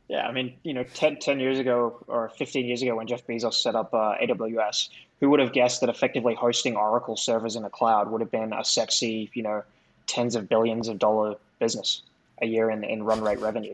Yeah, 0.08 0.28
I 0.28 0.32
mean, 0.32 0.56
you 0.64 0.74
know, 0.74 0.84
10, 0.84 1.18
10 1.18 1.40
years 1.40 1.58
ago 1.58 2.04
or 2.08 2.30
15 2.30 2.66
years 2.66 2.82
ago 2.82 2.96
when 2.96 3.08
Jeff 3.08 3.26
Bezos 3.26 3.56
set 3.56 3.76
up 3.76 3.94
uh, 3.94 4.16
AWS, 4.22 4.90
who 5.20 5.30
would 5.32 5.40
have 5.40 5.52
guessed 5.52 5.82
that 5.82 5.90
effectively 5.90 6.36
hosting 6.36 6.76
Oracle 6.76 7.18
servers 7.18 7.56
in 7.56 7.64
the 7.64 7.70
cloud 7.70 8.12
would 8.12 8.22
have 8.22 8.30
been 8.30 8.54
a 8.54 8.64
sexy, 8.64 9.32
you 9.34 9.42
know, 9.42 9.64
tens 10.06 10.36
of 10.36 10.48
billions 10.48 10.88
of 10.88 11.00
dollar 11.00 11.36
business 11.60 12.04
a 12.42 12.46
year 12.46 12.70
in, 12.70 12.84
in 12.84 13.02
run 13.04 13.22
rate 13.22 13.40
revenue? 13.40 13.74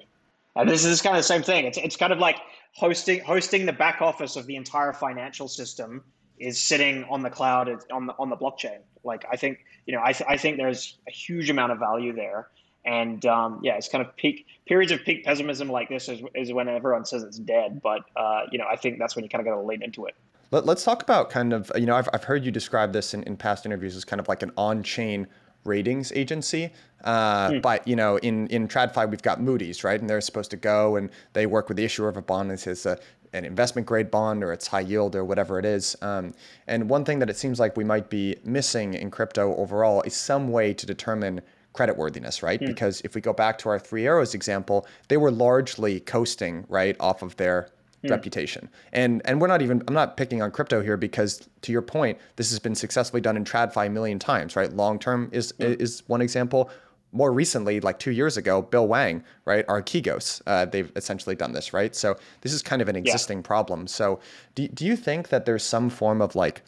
And 0.55 0.69
this 0.69 0.85
is 0.85 1.01
kind 1.01 1.15
of 1.15 1.19
the 1.19 1.27
same 1.27 1.43
thing. 1.43 1.65
It's, 1.65 1.77
it's 1.77 1.95
kind 1.97 2.13
of 2.13 2.19
like 2.19 2.37
hosting 2.73 3.21
hosting 3.21 3.65
the 3.65 3.73
back 3.73 4.01
office 4.01 4.35
of 4.35 4.45
the 4.45 4.55
entire 4.55 4.93
financial 4.93 5.47
system 5.47 6.03
is 6.39 6.59
sitting 6.59 7.03
on 7.05 7.21
the 7.21 7.29
cloud 7.29 7.69
on 7.91 8.05
the 8.07 8.13
on 8.17 8.29
the 8.29 8.37
blockchain. 8.37 8.79
Like 9.03 9.25
I 9.31 9.37
think 9.37 9.65
you 9.85 9.93
know 9.93 10.01
I, 10.03 10.13
th- 10.13 10.29
I 10.29 10.37
think 10.37 10.57
there's 10.57 10.97
a 11.07 11.11
huge 11.11 11.49
amount 11.49 11.71
of 11.71 11.79
value 11.79 12.13
there, 12.13 12.47
and 12.85 13.25
um, 13.25 13.59
yeah, 13.63 13.75
it's 13.75 13.87
kind 13.87 14.05
of 14.05 14.15
peak 14.15 14.45
periods 14.65 14.91
of 14.91 15.03
peak 15.03 15.23
pessimism 15.23 15.69
like 15.69 15.89
this 15.89 16.09
is, 16.09 16.21
is 16.35 16.53
when 16.53 16.67
everyone 16.67 17.05
says 17.05 17.23
it's 17.23 17.39
dead. 17.39 17.81
But 17.81 18.01
uh, 18.15 18.43
you 18.51 18.57
know 18.57 18.65
I 18.71 18.75
think 18.75 18.99
that's 18.99 19.15
when 19.15 19.23
you 19.23 19.29
kind 19.29 19.45
of 19.45 19.51
got 19.51 19.59
to 19.59 19.65
lean 19.65 19.81
into 19.81 20.05
it. 20.05 20.15
Let, 20.51 20.67
us 20.67 20.83
talk 20.83 21.01
about 21.01 21.29
kind 21.29 21.53
of 21.53 21.71
you 21.75 21.85
know 21.85 21.95
I've 21.95 22.09
I've 22.13 22.23
heard 22.23 22.43
you 22.43 22.51
describe 22.51 22.93
this 22.93 23.13
in, 23.13 23.23
in 23.23 23.37
past 23.37 23.65
interviews 23.65 23.95
as 23.95 24.05
kind 24.05 24.19
of 24.19 24.27
like 24.27 24.43
an 24.43 24.51
on 24.57 24.83
chain 24.83 25.27
ratings 25.63 26.11
agency. 26.13 26.71
Uh, 27.03 27.49
mm. 27.49 27.61
But 27.61 27.87
you 27.87 27.95
know, 27.95 28.17
in 28.17 28.47
in 28.47 28.67
TradFi, 28.67 29.09
we've 29.09 29.21
got 29.21 29.41
Moody's, 29.41 29.83
right? 29.83 29.99
And 29.99 30.09
they're 30.09 30.21
supposed 30.21 30.51
to 30.51 30.57
go 30.57 30.95
and 30.95 31.09
they 31.33 31.45
work 31.45 31.67
with 31.67 31.77
the 31.77 31.85
issuer 31.85 32.09
of 32.09 32.17
a 32.17 32.21
bond 32.21 32.49
and 32.51 32.59
says, 32.59 32.85
uh, 32.85 32.95
an 33.33 33.45
investment 33.45 33.87
grade 33.87 34.11
bond 34.11 34.43
or 34.43 34.51
it's 34.51 34.67
high 34.67 34.81
yield 34.81 35.15
or 35.15 35.23
whatever 35.23 35.57
it 35.57 35.65
is. 35.65 35.95
Um, 36.01 36.33
and 36.67 36.89
one 36.89 37.05
thing 37.05 37.19
that 37.19 37.29
it 37.29 37.37
seems 37.37 37.59
like 37.59 37.77
we 37.77 37.83
might 37.83 38.09
be 38.09 38.35
missing 38.43 38.93
in 38.93 39.09
crypto 39.09 39.55
overall 39.55 40.01
is 40.01 40.15
some 40.15 40.49
way 40.49 40.73
to 40.73 40.85
determine 40.85 41.41
creditworthiness, 41.73 42.43
right? 42.43 42.59
Mm. 42.59 42.67
Because 42.67 43.01
if 43.01 43.15
we 43.15 43.21
go 43.21 43.33
back 43.33 43.57
to 43.59 43.69
our 43.69 43.79
three 43.79 44.05
arrows 44.05 44.35
example, 44.35 44.85
they 45.07 45.17
were 45.17 45.31
largely 45.31 45.99
coasting, 46.01 46.65
right, 46.67 46.95
off 46.99 47.21
of 47.21 47.37
their 47.37 47.69
mm. 48.03 48.09
reputation. 48.09 48.69
And 48.93 49.21
and 49.25 49.41
we're 49.41 49.47
not 49.47 49.61
even 49.61 49.83
I'm 49.87 49.93
not 49.93 50.17
picking 50.17 50.41
on 50.41 50.51
crypto 50.51 50.81
here 50.81 50.97
because 50.97 51.47
to 51.61 51.71
your 51.71 51.81
point, 51.81 52.17
this 52.35 52.49
has 52.49 52.59
been 52.59 52.75
successfully 52.75 53.21
done 53.21 53.37
in 53.37 53.43
TradFi 53.43 53.87
a 53.87 53.89
million 53.89 54.19
times, 54.19 54.55
right? 54.55 54.71
Long 54.73 54.99
term 54.99 55.29
is 55.31 55.53
mm. 55.53 55.79
is 55.79 56.03
one 56.07 56.21
example 56.21 56.69
more 57.13 57.31
recently, 57.33 57.79
like 57.81 57.99
two 57.99 58.11
years 58.11 58.37
ago, 58.37 58.61
Bill 58.61 58.87
Hwang, 58.87 59.23
right, 59.45 59.67
Archegos, 59.67 60.41
uh, 60.47 60.65
they've 60.65 60.91
essentially 60.95 61.35
done 61.35 61.51
this, 61.51 61.73
right? 61.73 61.95
So 61.95 62.15
this 62.41 62.53
is 62.53 62.61
kind 62.61 62.81
of 62.81 62.87
an 62.87 62.95
existing 62.95 63.39
yeah. 63.39 63.43
problem. 63.43 63.87
So 63.87 64.19
do, 64.55 64.67
do 64.69 64.85
you 64.85 64.95
think 64.95 65.29
that 65.29 65.45
there's 65.45 65.63
some 65.63 65.89
form 65.89 66.21
of 66.21 66.35
like 66.35 66.61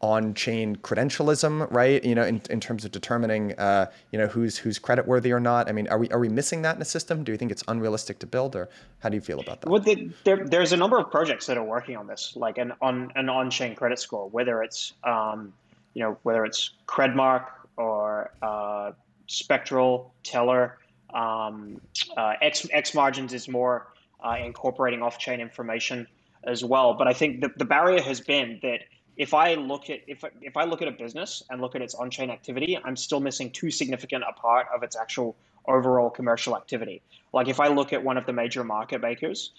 on-chain 0.00 0.76
credentialism, 0.76 1.70
right? 1.72 2.04
You 2.04 2.14
know, 2.14 2.24
in, 2.24 2.40
in 2.50 2.60
terms 2.60 2.84
of 2.84 2.92
determining, 2.92 3.52
uh, 3.58 3.90
you 4.12 4.18
know, 4.18 4.26
who's 4.26 4.56
who's 4.56 4.78
creditworthy 4.78 5.32
or 5.32 5.40
not. 5.40 5.68
I 5.68 5.72
mean, 5.72 5.88
are 5.88 5.98
we 5.98 6.08
are 6.10 6.20
we 6.20 6.28
missing 6.28 6.62
that 6.62 6.74
in 6.74 6.78
the 6.78 6.84
system? 6.84 7.24
Do 7.24 7.32
you 7.32 7.38
think 7.38 7.50
it's 7.50 7.64
unrealistic 7.66 8.18
to 8.20 8.26
build, 8.26 8.54
or 8.54 8.68
how 9.00 9.08
do 9.08 9.16
you 9.16 9.20
feel 9.20 9.40
about 9.40 9.60
that? 9.60 9.70
Well, 9.70 9.80
the, 9.80 10.10
there, 10.24 10.46
there's 10.46 10.72
a 10.72 10.76
number 10.76 10.98
of 10.98 11.10
projects 11.10 11.46
that 11.46 11.58
are 11.58 11.64
working 11.64 11.96
on 11.96 12.06
this, 12.06 12.34
like 12.36 12.58
an 12.58 12.72
on 12.80 13.10
an 13.16 13.28
on-chain 13.28 13.74
credit 13.74 13.98
score, 13.98 14.28
whether 14.28 14.62
it's 14.62 14.92
um, 15.04 15.52
you 15.94 16.02
know 16.02 16.16
whether 16.22 16.44
it's 16.44 16.70
Credmark 16.86 17.46
or 17.76 18.30
uh, 18.42 18.92
Spectral, 19.26 20.12
Teller. 20.22 20.78
Um, 21.14 21.80
uh, 22.18 22.34
X, 22.42 22.66
X 22.70 22.92
margins 22.92 23.32
is 23.32 23.48
more 23.48 23.86
uh, 24.22 24.36
incorporating 24.44 25.00
off-chain 25.00 25.40
information 25.40 26.06
as 26.44 26.62
well. 26.62 26.94
But 26.94 27.08
I 27.08 27.14
think 27.14 27.40
the, 27.40 27.50
the 27.56 27.64
barrier 27.64 28.02
has 28.02 28.20
been 28.20 28.58
that 28.62 28.80
if 29.18 29.34
I 29.34 29.54
look 29.54 29.90
at 29.90 30.00
if 30.06 30.24
if 30.40 30.56
I 30.56 30.64
look 30.64 30.80
at 30.80 30.88
a 30.88 30.92
business 30.92 31.42
and 31.50 31.60
look 31.60 31.74
at 31.74 31.82
its 31.82 31.94
on-chain 31.94 32.30
activity, 32.30 32.78
I'm 32.82 32.96
still 32.96 33.20
missing 33.20 33.50
too 33.50 33.70
significant 33.70 34.24
a 34.26 34.32
part 34.32 34.68
of 34.74 34.84
its 34.84 34.96
actual 34.96 35.36
overall 35.66 36.08
commercial 36.08 36.56
activity. 36.56 37.02
Like 37.34 37.48
if 37.48 37.60
I 37.60 37.68
look 37.68 37.92
at 37.92 38.02
one 38.02 38.16
of 38.16 38.24
the 38.26 38.32
major 38.32 38.62
market 38.64 39.02
makers, 39.02 39.50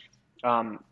um, 0.43 0.83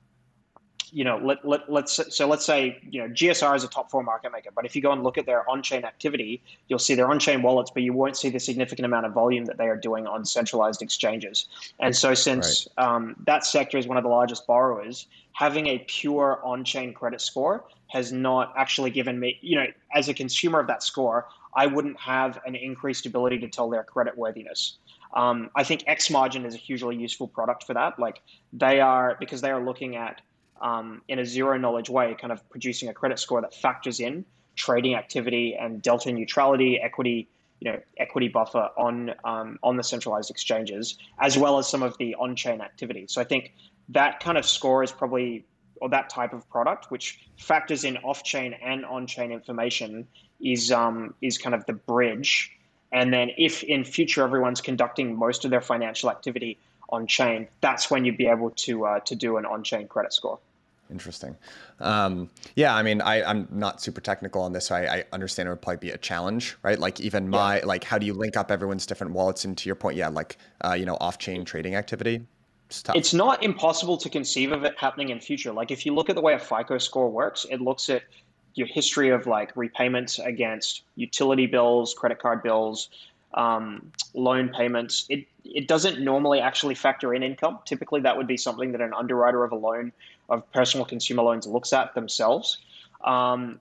you 0.92 1.04
know, 1.04 1.18
let, 1.18 1.46
let, 1.46 1.72
let's 1.72 2.16
so 2.16 2.28
let's 2.28 2.46
say 2.46 2.78
you 2.90 3.02
know 3.02 3.08
GSR 3.08 3.56
is 3.56 3.64
a 3.64 3.70
top 3.70 3.90
four 3.90 4.04
market 4.04 4.34
maker, 4.34 4.50
but 4.54 4.66
if 4.66 4.76
you 4.76 4.82
go 4.82 4.92
and 4.92 5.02
look 5.02 5.18
at 5.18 5.26
their 5.26 5.50
on-chain 5.50 5.86
activity, 5.86 6.42
you'll 6.68 6.80
see 6.80 6.96
their 6.96 7.10
on-chain 7.10 7.42
wallets, 7.42 7.72
but 7.72 7.84
you 7.84 7.94
won't 7.94 8.18
see 8.18 8.30
the 8.30 8.40
significant 8.40 8.86
amount 8.86 9.06
of 9.06 9.14
volume 9.14 9.46
that 9.46 9.58
they 9.58 9.68
are 9.68 9.78
doing 9.78 10.08
on 10.08 10.26
centralized 10.26 10.82
exchanges. 10.82 11.48
And 11.80 11.96
so, 11.96 12.14
since 12.14 12.68
right. 12.78 12.86
um, 12.86 13.16
that 13.26 13.46
sector 13.46 13.78
is 13.78 13.88
one 13.88 13.98
of 13.98 14.04
the 14.04 14.10
largest 14.10 14.46
borrowers, 14.46 15.08
having 15.32 15.68
a 15.68 15.80
pure 15.88 16.42
on-chain 16.44 16.94
credit 16.94 17.22
score 17.22 17.66
has 17.88 18.12
not 18.12 18.54
actually 18.58 18.90
given 18.90 19.20
me, 19.20 19.38
you 19.42 19.56
know, 19.56 19.68
as 19.94 20.10
a 20.10 20.14
consumer 20.14 20.60
of 20.60 20.68
that 20.68 20.84
score, 20.84 21.28
I 21.56 21.66
wouldn't 21.68 22.00
have 22.00 22.40
an 22.46 22.56
increased 22.56 23.06
ability 23.06 23.40
to 23.40 23.48
tell 23.48 23.70
their 23.70 23.84
credit 23.84 24.18
worthiness. 24.18 24.78
Um, 25.14 25.50
I 25.56 25.64
think 25.64 25.84
X 25.88 26.10
margin 26.10 26.46
is 26.46 26.54
a 26.54 26.58
hugely 26.58 26.96
useful 26.96 27.28
product 27.28 27.64
for 27.64 27.74
that. 27.74 27.98
Like 27.98 28.22
they 28.54 28.80
are 28.80 29.18
because 29.20 29.42
they 29.42 29.52
are 29.52 29.64
looking 29.64 29.96
at 29.96 30.22
um, 30.62 31.02
in 31.08 31.20
a 31.20 31.26
zero 31.26 31.58
knowledge 31.58 31.90
way, 31.90 32.16
kind 32.20 32.32
of 32.32 32.48
producing 32.50 32.90
a 32.90 32.94
credit 32.94 33.20
score 33.20 33.42
that 33.42 33.54
factors 33.54 34.00
in 34.00 34.26
trading 34.56 34.96
activity 34.96 35.56
and 35.56 35.82
delta 35.82 36.12
neutrality, 36.12 36.80
equity, 36.82 37.28
you 37.60 37.72
know, 37.72 37.80
equity 37.98 38.28
buffer 38.28 38.70
on 38.78 39.14
um, 39.24 39.58
on 39.64 39.78
the 39.78 39.84
centralized 39.84 40.30
exchanges, 40.30 40.98
as 41.20 41.38
well 41.38 41.58
as 41.58 41.68
some 41.68 41.84
of 41.84 41.98
the 41.98 42.16
on-chain 42.16 42.60
activity. 42.62 43.06
So 43.08 43.22
I 43.22 43.24
think 43.24 43.54
that 43.90 44.20
kind 44.20 44.38
of 44.38 44.46
score 44.46 44.84
is 44.84 44.92
probably 44.92 45.46
or 45.82 45.90
that 45.90 46.10
type 46.10 46.34
of 46.34 46.48
product, 46.50 46.92
which 46.92 47.20
factors 47.38 47.84
in 47.84 47.98
off-chain 47.98 48.54
and 48.54 48.86
on-chain 48.86 49.32
information, 49.32 50.08
is 50.42 50.72
um, 50.72 51.14
is 51.22 51.38
kind 51.38 51.56
of 51.56 51.66
the 51.66 51.74
bridge. 51.74 52.52
And 52.92 53.14
then 53.14 53.32
if 53.38 53.64
in 53.64 53.84
future 53.84 54.24
everyone's 54.24 54.62
conducting 54.62 55.16
most 55.16 55.44
of 55.46 55.52
their 55.52 55.62
financial 55.62 56.10
activity 56.10 56.58
on 56.90 57.06
chain, 57.06 57.48
that's 57.60 57.92
when 57.92 58.06
you'd 58.06 58.18
be 58.18 58.28
able 58.28 58.52
to 58.52 58.86
uh, 58.86 59.00
to 59.02 59.16
do 59.16 59.38
an 59.38 59.46
on-chain 59.46 59.88
credit 59.88 60.14
score. 60.14 60.40
Interesting. 60.90 61.36
Um, 61.80 62.30
yeah, 62.56 62.74
I 62.74 62.82
mean, 62.82 63.02
I, 63.02 63.24
I'm 63.24 63.48
not 63.52 63.82
super 63.82 64.02
technical 64.02 64.42
on 64.42 64.54
this, 64.54 64.68
so 64.68 64.76
I, 64.76 65.00
I, 65.00 65.04
understand 65.12 65.48
it 65.48 65.50
would 65.52 65.62
probably 65.62 65.90
be 65.90 65.92
a 65.92 65.98
challenge, 65.98 66.56
right? 66.64 66.80
Like 66.80 67.02
even 67.02 67.30
my, 67.30 67.60
yeah. 67.60 67.66
like, 67.66 67.84
how 67.84 67.98
do 67.98 68.06
you 68.06 68.14
link 68.14 68.38
up 68.38 68.52
everyone's 68.52 68.86
different 68.86 69.14
wallets? 69.14 69.44
And 69.44 69.58
to 69.58 69.68
your 69.68 69.76
point, 69.76 69.98
yeah, 69.98 70.08
like, 70.08 70.38
uh, 70.64 70.74
you 70.74 70.86
know, 70.86 70.98
off-chain 71.02 71.44
trading 71.44 71.76
activity. 71.76 72.26
It's, 72.70 72.84
it's 72.96 73.14
not 73.14 73.44
impossible 73.44 73.98
to 73.98 74.10
conceive 74.10 74.52
of 74.52 74.64
it 74.64 74.76
happening 74.78 75.10
in 75.10 75.20
future. 75.20 75.54
Like 75.54 75.72
if 75.72 75.86
you 75.86 75.94
look 75.94 76.10
at 76.10 76.16
the 76.16 76.22
way 76.22 76.34
a 76.34 76.40
FICO 76.40 76.78
score 76.78 77.10
works, 77.10 77.46
it 77.50 77.62
looks 77.62 77.90
at 77.90 78.04
your 78.56 78.68
history 78.68 79.10
of 79.10 79.26
like 79.26 79.56
repayments 79.56 80.20
against 80.20 80.82
utility 80.96 81.46
bills, 81.46 81.94
credit 81.94 82.20
card 82.20 82.44
bills, 82.44 82.90
um, 83.34 83.92
loan 84.14 84.50
payments, 84.50 85.06
it 85.10 85.26
it 85.44 85.68
doesn't 85.68 86.02
normally 86.02 86.40
actually 86.40 86.76
factor 86.76 87.14
in 87.14 87.24
income. 87.24 87.60
Typically, 87.66 88.02
that 88.02 88.18
would 88.18 88.28
be 88.28 88.36
something 88.36 88.72
that 88.74 88.82
an 88.82 88.94
underwriter 88.94 89.44
of 89.44 89.52
a 89.52 89.56
loan 89.56 89.94
of 90.30 90.50
personal 90.52 90.86
consumer 90.86 91.24
loans 91.24 91.48
looks 91.48 91.72
at 91.72 91.94
themselves. 91.96 92.58
Um, 93.04 93.60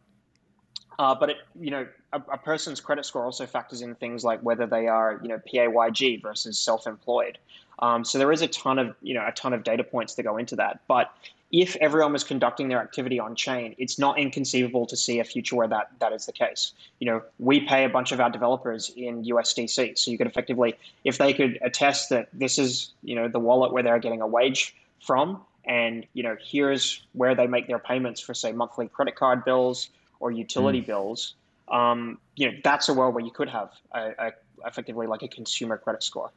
uh, 0.98 1.14
but 1.14 1.30
it, 1.30 1.36
you 1.60 1.70
know, 1.70 1.86
a, 2.12 2.22
a, 2.32 2.38
person's 2.38 2.80
credit 2.80 3.04
score 3.04 3.24
also 3.24 3.46
factors 3.46 3.82
in 3.82 3.94
things 3.96 4.24
like 4.24 4.40
whether 4.40 4.66
they 4.66 4.88
are, 4.88 5.20
you 5.22 5.28
know, 5.28 5.38
PAYG 5.52 6.22
versus 6.22 6.58
self-employed. 6.58 7.38
Um, 7.78 8.04
so 8.04 8.18
there 8.18 8.32
is 8.32 8.42
a 8.42 8.48
ton 8.48 8.78
of, 8.78 8.94
you 9.02 9.14
know, 9.14 9.24
a 9.26 9.32
ton 9.32 9.52
of 9.52 9.64
data 9.64 9.84
points 9.84 10.14
to 10.14 10.22
go 10.22 10.36
into 10.36 10.56
that. 10.56 10.80
But 10.88 11.12
if 11.52 11.76
everyone 11.76 12.12
was 12.12 12.24
conducting 12.24 12.68
their 12.68 12.80
activity 12.80 13.20
on 13.20 13.36
chain, 13.36 13.74
it's 13.78 13.98
not 13.98 14.18
inconceivable 14.18 14.86
to 14.86 14.96
see 14.96 15.20
a 15.20 15.24
future 15.24 15.56
where 15.56 15.68
that 15.68 15.90
that 16.00 16.12
is 16.12 16.26
the 16.26 16.32
case. 16.32 16.72
You 16.98 17.06
know, 17.06 17.22
we 17.38 17.60
pay 17.60 17.84
a 17.84 17.88
bunch 17.88 18.12
of 18.12 18.20
our 18.20 18.30
developers 18.30 18.90
in 18.96 19.24
USDC, 19.24 19.96
so 19.96 20.10
you 20.10 20.18
could 20.18 20.26
effectively, 20.26 20.74
if 21.04 21.18
they 21.18 21.32
could 21.32 21.58
attest 21.62 22.10
that 22.10 22.28
this 22.32 22.58
is, 22.58 22.92
you 23.02 23.14
know, 23.14 23.28
the 23.28 23.38
wallet 23.38 23.72
where 23.72 23.82
they're 23.82 24.00
getting 24.00 24.22
a 24.22 24.26
wage 24.26 24.74
from, 25.04 25.40
and 25.64 26.06
you 26.14 26.22
know, 26.22 26.36
here's 26.42 27.02
where 27.12 27.34
they 27.34 27.46
make 27.46 27.68
their 27.68 27.78
payments 27.78 28.20
for 28.20 28.34
say 28.34 28.52
monthly 28.52 28.88
credit 28.88 29.14
card 29.14 29.44
bills 29.44 29.90
or 30.18 30.32
utility 30.32 30.80
mm. 30.80 30.86
bills, 30.86 31.34
um, 31.68 32.18
you 32.34 32.50
know, 32.50 32.58
that's 32.64 32.88
a 32.88 32.94
world 32.94 33.14
where 33.14 33.24
you 33.24 33.30
could 33.30 33.48
have 33.48 33.70
a, 33.92 34.10
a, 34.18 34.32
effectively 34.64 35.06
like 35.06 35.22
a 35.22 35.28
consumer 35.28 35.76
credit 35.76 36.02
score. 36.02 36.30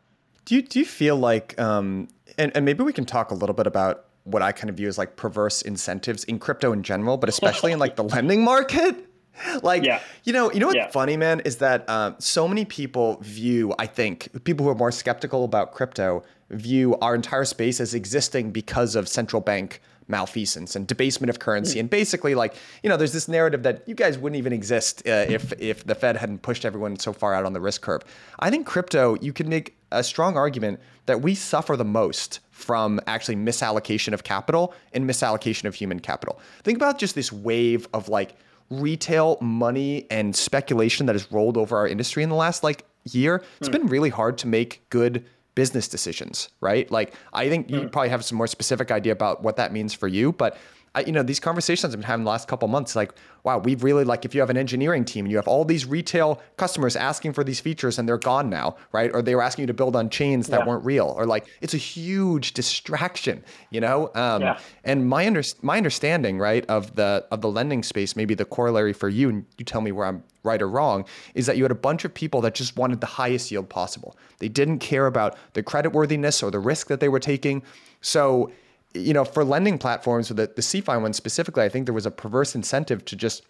Do 0.45 0.55
you, 0.55 0.61
do 0.61 0.79
you 0.79 0.85
feel 0.85 1.15
like, 1.15 1.59
um, 1.59 2.07
and, 2.37 2.51
and 2.55 2.65
maybe 2.65 2.83
we 2.83 2.93
can 2.93 3.05
talk 3.05 3.31
a 3.31 3.35
little 3.35 3.55
bit 3.55 3.67
about 3.67 4.05
what 4.23 4.41
I 4.41 4.51
kind 4.51 4.69
of 4.69 4.75
view 4.75 4.87
as 4.87 4.97
like 4.97 5.15
perverse 5.15 5.61
incentives 5.61 6.23
in 6.25 6.39
crypto 6.39 6.71
in 6.71 6.83
general, 6.83 7.17
but 7.17 7.29
especially 7.29 7.71
in 7.71 7.79
like 7.79 7.95
the 7.95 8.03
lending 8.03 8.43
market? 8.43 9.05
like 9.63 9.83
yeah. 9.83 10.01
you 10.25 10.33
know 10.33 10.51
you 10.51 10.59
know 10.59 10.67
what's 10.67 10.75
yeah. 10.75 10.89
funny 10.89 11.15
man 11.15 11.39
is 11.41 11.57
that 11.57 11.89
um, 11.89 12.13
so 12.19 12.45
many 12.45 12.65
people 12.65 13.17
view 13.21 13.73
i 13.79 13.85
think 13.85 14.27
people 14.43 14.65
who 14.65 14.69
are 14.69 14.75
more 14.75 14.91
skeptical 14.91 15.45
about 15.45 15.71
crypto 15.71 16.21
view 16.49 16.97
our 16.97 17.15
entire 17.15 17.45
space 17.45 17.79
as 17.79 17.93
existing 17.93 18.51
because 18.51 18.95
of 18.95 19.07
central 19.07 19.41
bank 19.41 19.81
malfeasance 20.09 20.75
and 20.75 20.87
debasement 20.87 21.29
of 21.29 21.39
currency. 21.39 21.77
Mm. 21.77 21.81
And 21.81 21.89
basically, 21.89 22.35
like, 22.35 22.55
you 22.83 22.89
know, 22.89 22.97
there's 22.97 23.13
this 23.13 23.27
narrative 23.27 23.63
that 23.63 23.87
you 23.87 23.95
guys 23.95 24.17
wouldn't 24.17 24.37
even 24.37 24.51
exist 24.51 25.03
uh, 25.07 25.25
if 25.29 25.53
if 25.59 25.85
the 25.85 25.95
Fed 25.95 26.17
hadn't 26.17 26.41
pushed 26.41 26.65
everyone 26.65 26.97
so 26.97 27.13
far 27.13 27.33
out 27.33 27.45
on 27.45 27.53
the 27.53 27.61
risk 27.61 27.81
curve. 27.81 28.01
I 28.39 28.49
think 28.49 28.65
crypto, 28.65 29.15
you 29.21 29.31
can 29.31 29.47
make 29.47 29.77
a 29.91 30.03
strong 30.03 30.37
argument 30.37 30.79
that 31.05 31.21
we 31.21 31.35
suffer 31.35 31.75
the 31.75 31.85
most 31.85 32.39
from 32.51 32.99
actually 33.07 33.35
misallocation 33.35 34.13
of 34.13 34.23
capital 34.23 34.73
and 34.93 35.09
misallocation 35.09 35.65
of 35.65 35.75
human 35.75 35.99
capital. 35.99 36.39
Think 36.63 36.77
about 36.77 36.99
just 36.99 37.15
this 37.15 37.31
wave 37.31 37.87
of 37.93 38.09
like 38.09 38.35
retail 38.69 39.37
money 39.41 40.05
and 40.11 40.35
speculation 40.35 41.05
that 41.07 41.15
has 41.15 41.31
rolled 41.31 41.57
over 41.57 41.77
our 41.77 41.87
industry 41.87 42.21
in 42.21 42.29
the 42.29 42.35
last 42.35 42.63
like 42.63 42.85
year. 43.05 43.43
It's 43.59 43.69
mm. 43.69 43.73
been 43.73 43.87
really 43.87 44.09
hard 44.09 44.37
to 44.39 44.47
make 44.47 44.87
good 44.89 45.25
business 45.55 45.87
decisions, 45.87 46.49
right? 46.61 46.89
Like 46.91 47.13
I 47.33 47.49
think 47.49 47.69
you 47.69 47.81
mm. 47.81 47.91
probably 47.91 48.09
have 48.09 48.23
some 48.23 48.37
more 48.37 48.47
specific 48.47 48.91
idea 48.91 49.11
about 49.11 49.43
what 49.43 49.55
that 49.57 49.73
means 49.73 49.93
for 49.93 50.07
you, 50.07 50.31
but 50.31 50.57
I, 50.95 51.01
you 51.01 51.11
know, 51.11 51.23
these 51.23 51.39
conversations 51.39 51.93
I've 51.93 51.99
been 51.99 52.07
having 52.07 52.23
the 52.23 52.31
last 52.31 52.47
couple 52.47 52.67
months, 52.67 52.95
like, 52.95 53.13
wow, 53.43 53.57
we've 53.59 53.83
really 53.83 54.03
like 54.03 54.25
if 54.25 54.33
you 54.33 54.41
have 54.41 54.49
an 54.49 54.57
engineering 54.57 55.05
team 55.05 55.25
and 55.25 55.31
you 55.31 55.37
have 55.37 55.47
all 55.47 55.63
these 55.63 55.85
retail 55.85 56.41
customers 56.57 56.95
asking 56.95 57.33
for 57.33 57.43
these 57.43 57.59
features 57.59 57.99
and 57.99 58.07
they're 58.07 58.17
gone 58.17 58.49
now, 58.49 58.75
right? 58.91 59.11
Or 59.13 59.21
they 59.21 59.35
were 59.35 59.41
asking 59.41 59.63
you 59.63 59.67
to 59.67 59.73
build 59.73 59.95
on 59.95 60.09
chains 60.09 60.47
that 60.47 60.61
yeah. 60.61 60.65
weren't 60.65 60.83
real, 60.83 61.13
or 61.17 61.25
like 61.25 61.47
it's 61.61 61.73
a 61.73 61.77
huge 61.77 62.53
distraction, 62.53 63.43
you 63.69 63.81
know. 63.81 64.11
Um, 64.15 64.41
yeah. 64.41 64.59
And 64.83 65.07
my 65.07 65.25
under, 65.25 65.43
my 65.61 65.77
understanding, 65.77 66.39
right, 66.39 66.65
of 66.67 66.95
the 66.95 67.25
of 67.31 67.41
the 67.41 67.49
lending 67.49 67.83
space, 67.83 68.15
maybe 68.15 68.33
the 68.33 68.45
corollary 68.45 68.93
for 68.93 69.09
you, 69.09 69.29
and 69.29 69.45
you 69.57 69.65
tell 69.65 69.81
me 69.81 69.91
where 69.91 70.07
I'm 70.07 70.23
right 70.43 70.61
or 70.61 70.69
wrong, 70.69 71.05
is 71.35 71.45
that 71.45 71.57
you 71.57 71.63
had 71.63 71.71
a 71.71 71.75
bunch 71.75 72.05
of 72.05 72.13
people 72.13 72.41
that 72.41 72.55
just 72.55 72.77
wanted 72.77 73.01
the 73.01 73.07
highest 73.07 73.51
yield 73.51 73.69
possible. 73.69 74.17
They 74.39 74.49
didn't 74.49 74.79
care 74.79 75.05
about 75.05 75.37
the 75.53 75.63
creditworthiness 75.63 76.41
or 76.41 76.51
the 76.51 76.59
risk 76.59 76.87
that 76.87 76.99
they 76.99 77.09
were 77.09 77.19
taking. 77.19 77.61
So 78.01 78.51
you 78.93 79.13
know, 79.13 79.25
for 79.25 79.43
lending 79.43 79.77
platforms, 79.77 80.29
with 80.29 80.37
the, 80.37 80.47
the 80.47 80.61
CeFi 80.61 81.01
one 81.01 81.13
specifically, 81.13 81.63
I 81.63 81.69
think 81.69 81.85
there 81.85 81.93
was 81.93 82.05
a 82.05 82.11
perverse 82.11 82.55
incentive 82.55 83.05
to 83.05 83.15
just, 83.15 83.43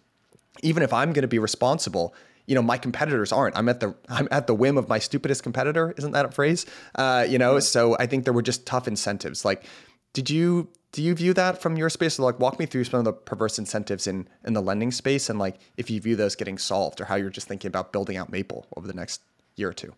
even 0.62 0.84
if 0.84 0.92
I'm 0.94 1.14
going 1.14 1.24
to 1.24 1.28
be 1.28 1.40
responsible, 1.40 2.14
you 2.46 2.56
know, 2.56 2.62
my 2.62 2.78
competitors 2.78 3.32
aren't. 3.32 3.56
I'm 3.56 3.70
at 3.70 3.80
the 3.80 3.96
I'm 4.10 4.28
at 4.32 4.48
the 4.48 4.56
whim 4.56 4.78
of 4.78 4.90
my 4.90 4.98
stupidest 4.98 5.44
competitor. 5.44 5.94
Isn't 5.98 6.14
that 6.14 6.26
a 6.26 6.32
phrase? 6.32 6.66
Uh, 6.96 7.26
you 7.30 7.38
know, 7.38 7.60
so 7.60 7.96
I 8.00 8.08
think 8.08 8.24
there 8.24 8.34
were 8.34 8.42
just 8.42 8.66
tough 8.66 8.88
incentives. 8.88 9.46
Like, 9.46 9.66
did 10.14 10.32
you 10.32 10.68
do 10.92 11.04
you 11.04 11.14
view 11.14 11.36
that 11.36 11.62
from 11.62 11.78
your 11.78 11.90
space? 11.90 12.16
So 12.16 12.24
like, 12.24 12.40
walk 12.40 12.58
me 12.58 12.66
through 12.66 12.86
some 12.86 12.98
of 12.98 13.06
the 13.06 13.14
perverse 13.14 13.60
incentives 13.60 14.08
in 14.08 14.28
in 14.46 14.54
the 14.54 14.62
lending 14.62 14.92
space, 14.92 15.30
and 15.30 15.38
like, 15.38 15.60
if 15.78 15.92
you 15.92 16.02
view 16.02 16.16
those 16.16 16.36
getting 16.36 16.58
solved, 16.58 17.00
or 17.00 17.06
how 17.06 17.16
you're 17.16 17.30
just 17.30 17.48
thinking 17.48 17.68
about 17.68 17.94
building 17.94 18.18
out 18.18 18.32
Maple 18.32 18.66
over 18.76 18.88
the 18.88 18.96
next 18.96 19.22
year 19.56 19.70
or 19.70 19.74
two. 19.74 19.94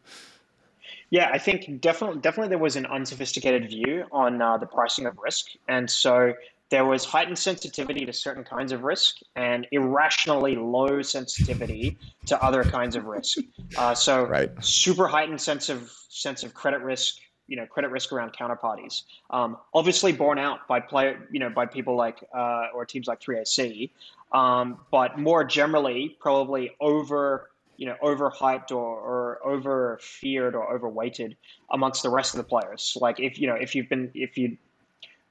Yeah, 1.12 1.30
I 1.32 1.38
think 1.38 1.82
definitely, 1.82 2.22
definitely 2.22 2.50
there 2.50 2.58
was 2.58 2.78
an 2.78 2.86
unsophisticated 2.86 3.70
view 3.70 4.06
on 4.14 4.42
uh, 4.42 4.58
the 4.58 4.66
pricing 4.66 5.06
of 5.06 5.18
risk, 5.20 5.48
and 5.68 5.90
so 5.90 6.34
there 6.70 6.86
was 6.86 7.04
heightened 7.04 7.38
sensitivity 7.38 8.06
to 8.06 8.14
certain 8.14 8.46
kinds 8.46 8.72
of 8.72 8.84
risk 8.84 9.18
and 9.36 9.68
irrationally 9.74 10.56
low 10.56 11.02
sensitivity 11.02 11.98
to 12.26 12.42
other 12.42 12.64
kinds 12.64 12.96
of 12.96 13.06
risk. 13.06 13.40
Uh, 13.78 13.94
so, 13.94 14.24
right. 14.28 14.52
super 14.64 15.06
heightened 15.06 15.42
sense 15.42 15.68
of 15.68 15.92
sense 16.08 16.44
of 16.44 16.54
credit 16.54 16.82
risk, 16.82 17.18
you 17.48 17.58
know, 17.58 17.66
credit 17.66 17.92
risk 17.92 18.14
around 18.14 18.32
counterparties. 18.32 19.04
Um, 19.32 19.58
obviously, 19.74 20.14
borne 20.14 20.40
out 20.40 20.66
by 20.70 20.80
player, 20.80 21.28
you 21.30 21.42
know, 21.42 21.50
by 21.50 21.66
people 21.66 21.98
like 21.98 22.24
uh, 22.34 22.68
or 22.74 22.86
teams 22.86 23.08
like 23.08 23.20
3AC, 23.20 23.90
um, 24.32 24.80
but 24.92 25.20
more 25.20 25.44
generally, 25.44 26.16
probably 26.22 26.72
over 26.80 27.51
you 27.82 27.88
know 27.88 27.96
overhyped 28.04 28.70
or, 28.70 28.78
or 28.78 29.40
over 29.44 29.98
feared 30.04 30.54
or 30.54 30.72
overweighted 30.72 31.36
amongst 31.72 32.04
the 32.04 32.12
rest 32.12 32.36
of 32.36 32.38
the 32.38 32.44
players. 32.44 32.96
Like 33.02 33.20
if 33.20 33.40
you 33.40 33.48
know 33.48 33.56
if 33.56 33.74
you've 33.74 33.90
been 33.90 34.12
if 34.14 34.38
you 34.38 34.56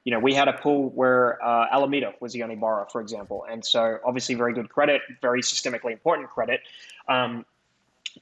you 0.03 0.11
know 0.11 0.19
we 0.19 0.35
had 0.35 0.49
a 0.49 0.55
pool 0.55 0.91
where 0.91 1.41
uh, 1.45 1.67
Alameda 1.71 2.13
was 2.19 2.33
the 2.33 2.43
only 2.43 2.57
borrower, 2.57 2.89
for 2.91 3.01
example, 3.01 3.47
and 3.49 3.65
so 3.65 4.01
obviously 4.05 4.35
very 4.35 4.53
good 4.53 4.69
credit, 4.69 5.01
very 5.23 5.43
systemically 5.43 5.93
important 5.93 6.29
credit 6.29 6.61
um, 7.09 7.47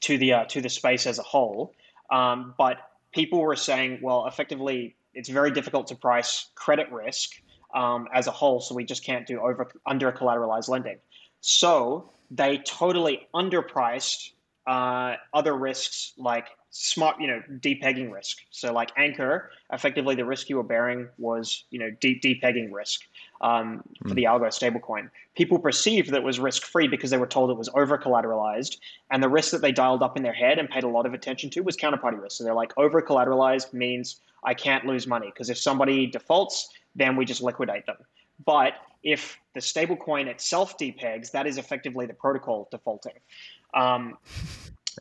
to 0.01 0.19
the 0.19 0.35
uh, 0.35 0.45
to 0.45 0.61
the 0.61 0.69
space 0.69 1.07
as 1.07 1.19
a 1.19 1.23
whole. 1.23 1.73
Um, 2.11 2.53
but 2.59 2.77
people 3.13 3.41
were 3.41 3.57
saying, 3.57 4.01
well, 4.03 4.27
effectively, 4.27 4.95
it's 5.15 5.31
very 5.31 5.53
difficult 5.53 5.87
to 5.87 5.95
price 5.95 6.51
credit 6.55 6.93
risk 6.93 7.31
um, 7.75 8.09
as 8.13 8.27
a 8.27 8.31
whole, 8.31 8.61
so 8.61 8.75
we 8.75 8.85
just 8.85 9.03
can't 9.03 9.27
do 9.27 9.41
over 9.41 9.71
under 9.87 10.13
collateralized 10.13 10.69
lending. 10.69 10.99
So 11.41 12.11
they 12.31 12.59
totally 12.59 13.27
underpriced 13.35 14.33
uh, 14.67 15.17
other 15.33 15.57
risks 15.57 16.13
like 16.19 16.49
smart, 16.71 17.17
you 17.19 17.27
know, 17.27 17.43
depegging 17.61 18.13
risk. 18.13 18.39
So 18.51 18.73
like 18.73 18.93
Anchor, 18.97 19.51
effectively 19.73 20.15
the 20.15 20.27
risk 20.27 20.51
you 20.51 20.57
were 20.57 20.63
bearing 20.63 21.09
was, 21.17 21.65
you 21.71 21.79
know, 21.79 21.91
deep 22.01 22.23
depegging 22.23 22.71
risk 22.71 23.01
um, 23.41 23.83
for 24.03 24.11
mm. 24.11 24.15
the 24.15 24.25
Algo 24.25 24.49
stablecoin. 24.49 25.09
People 25.35 25.59
perceived 25.59 26.11
that 26.11 26.23
was 26.23 26.39
risk 26.39 26.65
free 26.65 26.87
because 26.87 27.11
they 27.11 27.17
were 27.17 27.27
told 27.27 27.51
it 27.51 27.57
was 27.57 27.71
over 27.75 27.97
collateralized, 27.97 28.77
and 29.11 29.23
the 29.23 29.29
risk 29.29 29.51
that 29.53 29.63
they 29.63 29.73
dialed 29.73 30.03
up 30.03 30.17
in 30.17 30.23
their 30.23 30.35
head 30.35 30.59
and 30.59 30.69
paid 30.69 30.85
a 30.85 30.89
lot 30.89 31.07
of 31.07 31.15
attention 31.15 31.49
to 31.51 31.63
was 31.63 31.77
counterparty 31.77 32.21
risk. 32.21 32.37
So 32.37 32.45
they're 32.45 32.55
like, 32.55 32.75
over 32.77 33.01
collateralized 33.01 33.73
means 33.73 34.21
I 34.45 34.53
can't 34.53 34.85
lose 34.85 35.07
money 35.07 35.29
because 35.33 35.49
if 35.49 35.57
somebody 35.59 36.07
defaults, 36.07 36.69
then 36.95 37.17
we 37.17 37.25
just 37.25 37.43
liquidate 37.43 37.87
them. 37.87 37.97
But 38.45 38.75
if 39.03 39.39
the 39.55 39.61
stablecoin 39.61 40.27
itself 40.27 40.77
depegs, 40.79 41.31
that 41.33 41.47
is 41.47 41.59
effectively 41.59 42.07
the 42.07 42.15
protocol 42.15 42.69
defaulting. 42.71 43.19
Um, 43.75 44.19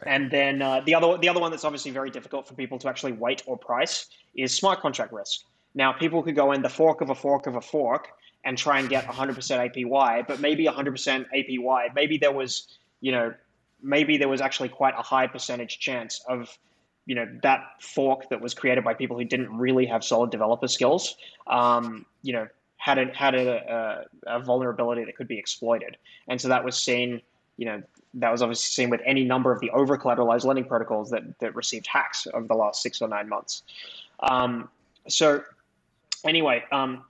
and 0.06 0.30
then 0.30 0.62
uh, 0.62 0.82
the 0.82 0.94
other 0.94 1.18
the 1.18 1.30
other 1.30 1.40
one 1.40 1.50
that's 1.52 1.66
obviously 1.66 1.92
very 1.92 2.12
difficult 2.12 2.48
for 2.48 2.54
people 2.54 2.78
to 2.80 2.88
actually 2.88 3.14
weight 3.14 3.42
or 3.46 3.58
price 3.58 4.08
is 4.36 4.54
smart 4.54 4.80
contract 4.80 5.12
risk. 5.12 5.42
Now, 5.74 5.94
people 5.94 6.24
could 6.24 6.36
go 6.36 6.52
in 6.54 6.62
the 6.62 6.70
fork 6.70 7.02
of 7.02 7.10
a 7.10 7.16
fork 7.16 7.48
of 7.48 7.56
a 7.56 7.62
fork 7.62 8.10
and 8.44 8.58
try 8.58 8.80
and 8.80 8.90
get 8.90 9.06
100% 9.06 9.36
APY, 9.36 10.28
but 10.28 10.40
maybe 10.40 10.66
100% 10.66 11.26
APY, 11.36 11.94
maybe 11.94 12.18
there 12.18 12.32
was, 12.32 12.80
you 13.02 13.12
know, 13.12 13.34
maybe 13.82 14.18
there 14.18 14.30
was 14.30 14.42
actually 14.42 14.70
quite 14.70 14.94
a 14.98 15.02
high 15.02 15.28
percentage 15.28 15.80
chance 15.80 16.24
of, 16.28 16.58
you 17.06 17.14
know, 17.14 17.28
that 17.44 17.62
fork 17.80 18.30
that 18.30 18.42
was 18.42 18.54
created 18.54 18.84
by 18.84 18.94
people 18.94 19.18
who 19.18 19.26
didn't 19.26 19.56
really 19.56 19.86
have 19.86 20.04
solid 20.04 20.32
developer 20.32 20.68
skills, 20.68 21.16
um, 21.48 22.06
you 22.24 22.34
know, 22.34 22.48
had 22.88 22.98
a 22.98 23.14
had 23.14 23.36
a, 23.36 24.06
a, 24.28 24.38
a, 24.38 24.40
vulnerability 24.40 25.04
that 25.04 25.18
could 25.18 25.28
be 25.28 25.38
exploited, 25.38 25.98
and 26.30 26.40
so 26.40 26.48
that 26.48 26.64
was 26.64 26.80
seen. 26.80 27.22
You 27.58 27.66
know, 27.66 27.84
that 28.14 28.32
was 28.32 28.42
obviously 28.42 28.84
seen 28.84 28.90
with 28.90 29.02
any 29.06 29.26
number 29.26 29.52
of 29.52 29.60
the 29.60 29.70
over 29.72 29.98
collateralized 29.98 30.46
lending 30.46 30.64
protocols 30.64 31.10
that 31.10 31.38
that 31.40 31.54
received 31.54 31.86
hacks 31.86 32.28
over 32.34 32.48
the 32.48 32.54
last 32.54 32.82
six 32.82 33.02
or 33.02 33.10
nine 33.10 33.28
months. 33.28 33.64
Um, 34.22 34.70
so, 35.10 35.44
anyway, 36.26 36.64
um, 36.72 37.04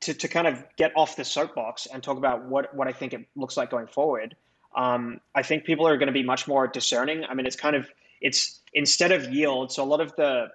to 0.00 0.14
to 0.14 0.26
kind 0.26 0.46
of 0.46 0.64
get 0.76 0.92
off 0.96 1.16
the 1.16 1.24
soapbox 1.24 1.86
and 1.92 2.02
talk 2.02 2.16
about 2.16 2.46
what 2.46 2.74
what 2.74 2.88
I 2.88 2.92
think 2.92 3.12
it 3.12 3.26
looks 3.36 3.58
like 3.58 3.70
going 3.70 3.88
forward. 3.88 4.34
Um, 4.74 5.20
I 5.34 5.42
think 5.42 5.64
people 5.64 5.86
are 5.86 5.98
going 5.98 6.06
to 6.06 6.12
be 6.12 6.22
much 6.22 6.48
more 6.48 6.66
discerning. 6.66 7.24
I 7.28 7.34
mean, 7.34 7.44
it's 7.44 7.56
kind 7.56 7.76
of 7.76 7.90
it's 8.22 8.60
instead 8.72 9.12
of 9.12 9.30
yield. 9.30 9.70
So 9.70 9.82
a 9.82 9.88
lot 9.94 10.00
of 10.00 10.16
the 10.16 10.46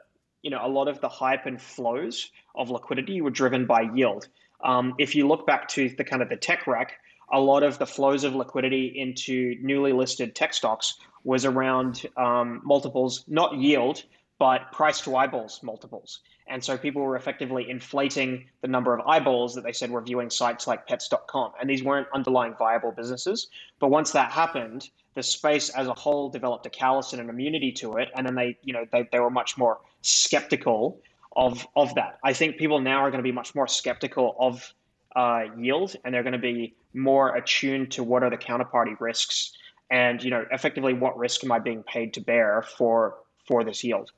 you 0.41 0.49
know 0.49 0.65
a 0.65 0.69
lot 0.69 0.87
of 0.87 1.01
the 1.01 1.09
hype 1.09 1.45
and 1.45 1.61
flows 1.61 2.31
of 2.55 2.71
liquidity 2.71 3.21
were 3.21 3.29
driven 3.29 3.67
by 3.67 3.81
yield. 3.93 4.27
Um, 4.65 4.95
if 4.97 5.15
you 5.15 5.27
look 5.27 5.45
back 5.45 5.67
to 5.69 5.89
the 5.89 6.03
kind 6.03 6.21
of 6.21 6.29
the 6.29 6.35
tech 6.35 6.67
wreck, 6.67 6.97
a 7.31 7.39
lot 7.39 7.63
of 7.63 7.77
the 7.77 7.85
flows 7.85 8.23
of 8.23 8.35
liquidity 8.35 8.87
into 8.95 9.55
newly 9.61 9.93
listed 9.93 10.35
tech 10.35 10.53
stocks 10.53 10.95
was 11.23 11.45
around 11.45 12.05
um, 12.17 12.61
multiples, 12.63 13.23
not 13.27 13.55
yield, 13.55 14.03
but 14.37 14.71
price 14.71 15.01
to 15.01 15.15
eyeballs 15.15 15.61
multiples. 15.63 16.19
And 16.47 16.63
so 16.63 16.77
people 16.77 17.01
were 17.01 17.15
effectively 17.15 17.69
inflating 17.69 18.45
the 18.61 18.67
number 18.67 18.93
of 18.93 19.05
eyeballs 19.07 19.55
that 19.55 19.63
they 19.63 19.71
said 19.71 19.89
were 19.89 20.01
viewing 20.01 20.29
sites 20.29 20.67
like 20.67 20.87
pets.com. 20.87 21.53
And 21.59 21.69
these 21.69 21.83
weren't 21.83 22.07
underlying 22.13 22.53
viable 22.57 22.91
businesses. 22.91 23.47
But 23.79 23.89
once 23.89 24.11
that 24.11 24.31
happened, 24.31 24.89
the 25.15 25.23
space 25.23 25.69
as 25.69 25.87
a 25.87 25.93
whole 25.93 26.29
developed 26.29 26.65
a 26.67 26.69
callous 26.69 27.13
and 27.13 27.21
an 27.21 27.29
immunity 27.29 27.71
to 27.73 27.97
it. 27.97 28.09
And 28.15 28.27
then 28.27 28.35
they, 28.35 28.57
you 28.63 28.73
know, 28.73 28.85
they, 28.91 29.07
they 29.11 29.19
were 29.19 29.31
much 29.31 29.57
more 29.57 29.79
skeptical 30.01 30.99
of, 31.35 31.67
of 31.75 31.93
that. 31.95 32.17
I 32.23 32.33
think 32.33 32.57
people 32.57 32.79
now 32.79 32.99
are 32.99 33.11
going 33.11 33.19
to 33.19 33.27
be 33.27 33.31
much 33.31 33.55
more 33.55 33.67
skeptical 33.67 34.35
of 34.39 34.73
uh, 35.15 35.43
yield 35.57 35.95
and 36.03 36.13
they're 36.13 36.23
going 36.23 36.33
to 36.33 36.39
be 36.39 36.75
more 36.93 37.35
attuned 37.35 37.91
to 37.91 38.03
what 38.03 38.23
are 38.23 38.29
the 38.29 38.37
counterparty 38.37 38.99
risks 38.99 39.53
and, 39.91 40.23
you 40.23 40.29
know, 40.29 40.45
effectively 40.51 40.93
what 40.93 41.17
risk 41.17 41.43
am 41.43 41.51
I 41.51 41.59
being 41.59 41.83
paid 41.83 42.13
to 42.15 42.21
bear 42.21 42.63
for, 42.77 43.15
for 43.47 43.63
this 43.63 43.83
yield. 43.83 44.11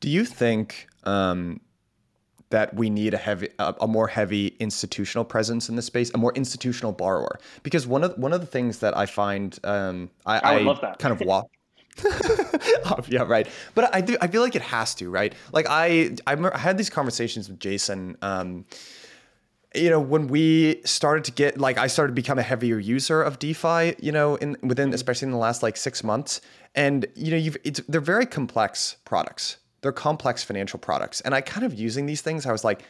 Do 0.00 0.08
you 0.08 0.24
think 0.24 0.88
um, 1.04 1.60
that 2.50 2.74
we 2.74 2.90
need 2.90 3.14
a 3.14 3.16
heavy, 3.16 3.48
a, 3.58 3.74
a, 3.80 3.88
more 3.88 4.08
heavy 4.08 4.48
institutional 4.58 5.24
presence 5.24 5.68
in 5.68 5.76
this 5.76 5.86
space, 5.86 6.10
a 6.14 6.18
more 6.18 6.32
institutional 6.34 6.92
borrower? 6.92 7.38
Because 7.62 7.86
one 7.86 8.04
of 8.04 8.16
one 8.18 8.32
of 8.32 8.40
the 8.40 8.46
things 8.46 8.78
that 8.78 8.96
I 8.96 9.06
find, 9.06 9.58
um, 9.64 10.10
I, 10.26 10.38
I, 10.38 10.54
I 10.54 10.62
love 10.62 10.80
that. 10.80 10.98
kind 10.98 11.12
of 11.12 11.26
walk. 11.26 11.46
yeah, 13.08 13.22
right. 13.22 13.48
But 13.74 13.94
I 13.94 14.00
do. 14.00 14.16
I 14.20 14.26
feel 14.26 14.42
like 14.42 14.56
it 14.56 14.62
has 14.62 14.94
to, 14.96 15.10
right? 15.10 15.34
Like 15.52 15.66
I, 15.68 16.16
I, 16.26 16.34
I 16.34 16.58
had 16.58 16.78
these 16.78 16.90
conversations 16.90 17.48
with 17.48 17.60
Jason. 17.60 18.16
Um, 18.22 18.64
you 19.74 19.88
know, 19.88 20.00
when 20.00 20.26
we 20.26 20.80
started 20.84 21.24
to 21.24 21.32
get 21.32 21.58
like, 21.58 21.78
I 21.78 21.86
started 21.86 22.12
to 22.12 22.14
become 22.14 22.38
a 22.38 22.42
heavier 22.42 22.78
user 22.78 23.22
of 23.22 23.38
DeFi. 23.38 23.94
You 23.98 24.12
know, 24.12 24.36
in 24.36 24.56
within 24.62 24.88
mm-hmm. 24.88 24.94
especially 24.94 25.26
in 25.26 25.32
the 25.32 25.38
last 25.38 25.62
like 25.62 25.76
six 25.76 26.02
months, 26.02 26.40
and 26.74 27.06
you 27.14 27.30
know, 27.30 27.36
you've 27.36 27.56
it's 27.64 27.80
they're 27.88 28.00
very 28.00 28.26
complex 28.26 28.96
products, 29.04 29.58
they're 29.82 29.92
complex 29.92 30.42
financial 30.42 30.78
products. 30.78 31.20
And 31.20 31.34
I 31.34 31.40
kind 31.40 31.64
of 31.64 31.74
using 31.74 32.06
these 32.06 32.20
things, 32.20 32.46
I 32.46 32.52
was 32.52 32.64
like, 32.64 32.82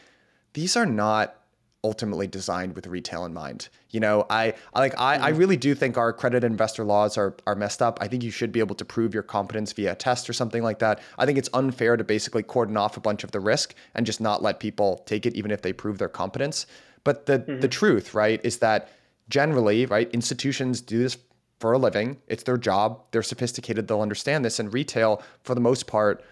these 0.54 0.76
are 0.76 0.86
not 0.86 1.39
ultimately 1.82 2.26
designed 2.26 2.74
with 2.74 2.86
retail 2.86 3.24
in 3.24 3.32
mind. 3.32 3.68
You 3.90 4.00
know, 4.00 4.26
I, 4.28 4.54
I 4.74 4.80
like 4.80 4.98
I, 4.98 5.14
I 5.14 5.30
mm-hmm. 5.30 5.38
really 5.38 5.56
do 5.56 5.74
think 5.74 5.96
our 5.96 6.12
credit 6.12 6.44
investor 6.44 6.84
laws 6.84 7.16
are 7.16 7.34
are 7.46 7.54
messed 7.54 7.80
up. 7.80 7.98
I 8.00 8.08
think 8.08 8.22
you 8.22 8.30
should 8.30 8.52
be 8.52 8.60
able 8.60 8.74
to 8.76 8.84
prove 8.84 9.14
your 9.14 9.22
competence 9.22 9.72
via 9.72 9.92
a 9.92 9.94
test 9.94 10.28
or 10.28 10.32
something 10.32 10.62
like 10.62 10.78
that. 10.80 11.00
I 11.18 11.26
think 11.26 11.38
it's 11.38 11.48
unfair 11.54 11.96
to 11.96 12.04
basically 12.04 12.42
cordon 12.42 12.76
off 12.76 12.96
a 12.96 13.00
bunch 13.00 13.24
of 13.24 13.30
the 13.30 13.40
risk 13.40 13.74
and 13.94 14.04
just 14.04 14.20
not 14.20 14.42
let 14.42 14.60
people 14.60 15.02
take 15.06 15.24
it 15.26 15.34
even 15.34 15.50
if 15.50 15.62
they 15.62 15.72
prove 15.72 15.98
their 15.98 16.08
competence. 16.08 16.66
But 17.02 17.26
the 17.26 17.38
mm-hmm. 17.38 17.60
the 17.60 17.68
truth, 17.68 18.14
right, 18.14 18.40
is 18.44 18.58
that 18.58 18.90
generally, 19.28 19.86
right, 19.86 20.10
institutions 20.12 20.80
do 20.80 20.98
this 20.98 21.16
for 21.60 21.72
a 21.72 21.78
living. 21.78 22.18
It's 22.26 22.42
their 22.42 22.58
job. 22.58 23.02
They're 23.10 23.22
sophisticated. 23.22 23.88
They'll 23.88 24.00
understand 24.00 24.44
this. 24.44 24.58
And 24.58 24.72
retail, 24.72 25.22
for 25.44 25.54
the 25.54 25.60
most 25.60 25.86
part, 25.86 26.24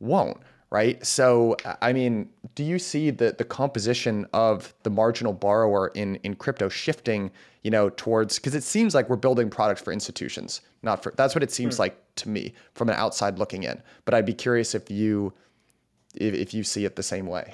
won't 0.00 0.38
right 0.70 1.04
so 1.06 1.56
i 1.80 1.92
mean 1.92 2.28
do 2.54 2.64
you 2.64 2.78
see 2.78 3.10
the 3.10 3.34
the 3.38 3.44
composition 3.44 4.26
of 4.32 4.74
the 4.82 4.90
marginal 4.90 5.32
borrower 5.32 5.88
in 5.94 6.16
in 6.16 6.34
crypto 6.34 6.68
shifting 6.68 7.30
you 7.62 7.70
know 7.70 7.90
towards 7.90 8.38
because 8.38 8.54
it 8.54 8.62
seems 8.62 8.94
like 8.94 9.08
we're 9.08 9.16
building 9.16 9.48
products 9.48 9.80
for 9.80 9.92
institutions 9.92 10.60
not 10.82 11.02
for 11.02 11.12
that's 11.16 11.34
what 11.34 11.42
it 11.42 11.50
seems 11.50 11.76
hmm. 11.76 11.82
like 11.82 12.14
to 12.16 12.28
me 12.28 12.52
from 12.74 12.88
an 12.88 12.96
outside 12.96 13.38
looking 13.38 13.62
in 13.62 13.80
but 14.04 14.14
i'd 14.14 14.26
be 14.26 14.34
curious 14.34 14.74
if 14.74 14.90
you 14.90 15.32
if, 16.14 16.34
if 16.34 16.54
you 16.54 16.64
see 16.64 16.84
it 16.84 16.96
the 16.96 17.02
same 17.02 17.26
way 17.26 17.52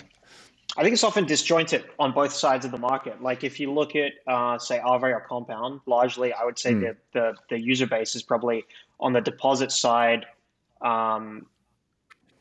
I 0.76 0.82
think 0.82 0.94
it's 0.94 1.04
often 1.04 1.26
disjointed 1.26 1.84
on 1.98 2.12
both 2.12 2.32
sides 2.32 2.64
of 2.64 2.70
the 2.70 2.78
market. 2.78 3.22
Like 3.22 3.44
if 3.44 3.60
you 3.60 3.70
look 3.70 3.94
at, 3.94 4.12
uh, 4.26 4.58
say, 4.58 4.78
Aave 4.78 5.02
or 5.02 5.20
Compound, 5.20 5.80
largely, 5.84 6.32
I 6.32 6.44
would 6.44 6.58
say 6.58 6.72
mm. 6.72 6.80
the, 6.80 6.96
the, 7.12 7.34
the 7.50 7.60
user 7.60 7.86
base 7.86 8.14
is 8.14 8.22
probably 8.22 8.64
on 8.98 9.12
the 9.12 9.20
deposit 9.20 9.70
side, 9.70 10.24
um, 10.80 11.46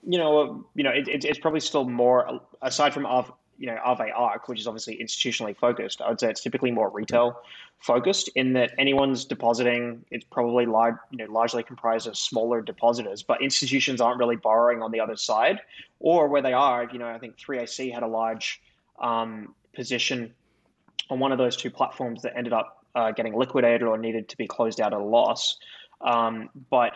you 0.04 0.18
know, 0.18 0.66
you 0.76 0.84
know, 0.84 0.92
it, 0.92 1.08
it, 1.08 1.26
it's 1.26 1.40
probably 1.40 1.60
still 1.60 1.88
more 1.88 2.42
aside 2.62 2.94
from 2.94 3.06
of 3.06 3.32
you 3.58 3.68
know 3.68 3.78
Aave 3.86 4.10
Arc, 4.16 4.48
which 4.48 4.60
is 4.60 4.68
obviously 4.68 4.98
institutionally 4.98 5.56
focused. 5.56 6.02
I 6.02 6.10
would 6.10 6.20
say 6.20 6.30
it's 6.30 6.42
typically 6.42 6.72
more 6.72 6.90
retail 6.90 7.42
focused 7.80 8.30
in 8.36 8.54
that 8.54 8.72
anyone's 8.80 9.26
depositing. 9.26 10.04
It's 10.10 10.26
probably 10.26 10.66
large, 10.66 10.96
you 11.12 11.20
know, 11.20 11.32
largely 11.32 11.64
comprised 11.64 12.08
of 12.08 12.18
smaller 12.18 12.62
depositors, 12.62 13.22
but 13.22 13.42
institutions 13.42 14.02
aren't 14.02 14.20
really 14.20 14.36
borrowing 14.36 14.82
on 14.82 14.92
the 14.92 15.00
other 15.00 15.16
side, 15.16 15.60
or 16.00 16.28
where 16.28 16.42
they 16.42 16.54
are. 16.54 16.90
You 16.92 17.00
know, 17.00 17.08
I 17.08 17.20
think 17.20 17.38
3AC 17.38 17.94
had 17.94 18.04
a 18.04 18.08
large 18.08 18.62
um, 19.00 19.54
position 19.76 20.34
on 21.10 21.20
one 21.20 21.32
of 21.32 21.38
those 21.38 21.56
two 21.56 21.70
platforms 21.70 22.24
that 22.24 22.36
ended 22.36 22.54
up 22.54 22.84
uh, 22.96 23.12
getting 23.12 23.36
liquidated 23.36 23.84
or 23.84 23.98
needed 23.98 24.30
to 24.30 24.38
be 24.38 24.48
closed 24.48 24.82
out 24.82 24.94
at 24.94 25.00
a 25.00 25.04
loss. 25.04 25.58
Um, 26.02 26.50
but 26.70 26.94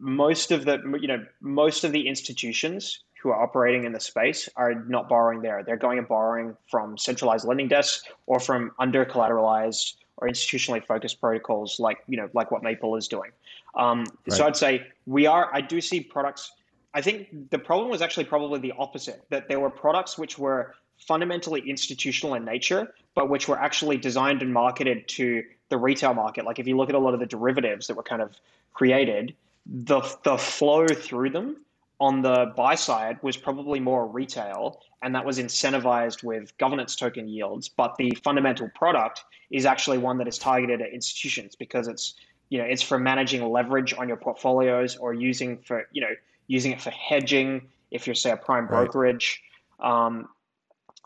most 0.00 0.50
of 0.50 0.64
the 0.64 0.80
you 1.00 1.06
know 1.06 1.24
most 1.40 1.84
of 1.84 1.92
the 1.92 2.08
institutions 2.08 3.04
who 3.22 3.28
are 3.28 3.40
operating 3.40 3.84
in 3.84 3.92
the 3.92 4.00
space 4.00 4.48
are 4.56 4.74
not 4.74 5.08
borrowing 5.08 5.42
there. 5.42 5.62
They're 5.62 5.76
going 5.76 5.98
and 5.98 6.08
borrowing 6.08 6.56
from 6.70 6.96
centralized 6.96 7.46
lending 7.46 7.68
desks 7.68 8.04
or 8.26 8.40
from 8.40 8.72
under 8.78 9.04
collateralized 9.04 9.94
or 10.16 10.28
institutionally 10.28 10.84
focused 10.84 11.20
protocols 11.20 11.78
like 11.78 11.98
you 12.08 12.16
know 12.16 12.28
like 12.32 12.50
what 12.50 12.62
Maple 12.62 12.96
is 12.96 13.08
doing. 13.08 13.30
Um, 13.74 14.00
right. 14.26 14.36
So 14.36 14.46
I'd 14.46 14.56
say 14.56 14.86
we 15.06 15.26
are. 15.26 15.50
I 15.54 15.60
do 15.60 15.80
see 15.80 16.00
products. 16.00 16.50
I 16.94 17.02
think 17.02 17.50
the 17.50 17.58
problem 17.58 17.90
was 17.90 18.02
actually 18.02 18.24
probably 18.24 18.58
the 18.58 18.72
opposite. 18.78 19.22
That 19.30 19.48
there 19.48 19.60
were 19.60 19.70
products 19.70 20.18
which 20.18 20.38
were 20.38 20.74
fundamentally 20.98 21.62
institutional 21.68 22.34
in 22.34 22.44
nature, 22.44 22.92
but 23.14 23.30
which 23.30 23.48
were 23.48 23.58
actually 23.58 23.96
designed 23.96 24.42
and 24.42 24.52
marketed 24.52 25.08
to 25.08 25.42
the 25.68 25.78
retail 25.78 26.14
market. 26.14 26.44
Like 26.44 26.58
if 26.58 26.66
you 26.66 26.76
look 26.76 26.88
at 26.88 26.94
a 26.94 26.98
lot 26.98 27.14
of 27.14 27.20
the 27.20 27.26
derivatives 27.26 27.86
that 27.86 27.96
were 27.96 28.02
kind 28.02 28.20
of 28.20 28.36
created, 28.74 29.34
the 29.66 30.00
the 30.24 30.38
flow 30.38 30.86
through 30.86 31.30
them 31.30 31.56
on 32.00 32.22
the 32.22 32.52
buy 32.56 32.74
side 32.74 33.18
was 33.22 33.36
probably 33.36 33.78
more 33.78 34.06
retail 34.06 34.80
and 35.02 35.14
that 35.14 35.24
was 35.24 35.38
incentivized 35.38 36.22
with 36.22 36.56
governance 36.58 36.96
token 36.96 37.28
yields. 37.28 37.68
But 37.68 37.96
the 37.96 38.10
fundamental 38.24 38.70
product 38.74 39.24
is 39.50 39.66
actually 39.66 39.98
one 39.98 40.18
that 40.18 40.28
is 40.28 40.38
targeted 40.38 40.80
at 40.80 40.92
institutions 40.92 41.56
because 41.56 41.88
it's 41.88 42.14
you 42.48 42.58
know 42.58 42.64
it's 42.64 42.82
for 42.82 42.98
managing 42.98 43.44
leverage 43.50 43.94
on 43.94 44.08
your 44.08 44.16
portfolios 44.16 44.96
or 44.96 45.12
using 45.14 45.58
for 45.58 45.86
you 45.92 46.00
know 46.00 46.14
using 46.46 46.72
it 46.72 46.80
for 46.80 46.90
hedging 46.90 47.68
if 47.90 48.06
you're 48.06 48.14
say 48.14 48.30
a 48.30 48.36
prime 48.36 48.66
brokerage. 48.66 49.42
Um, 49.78 50.28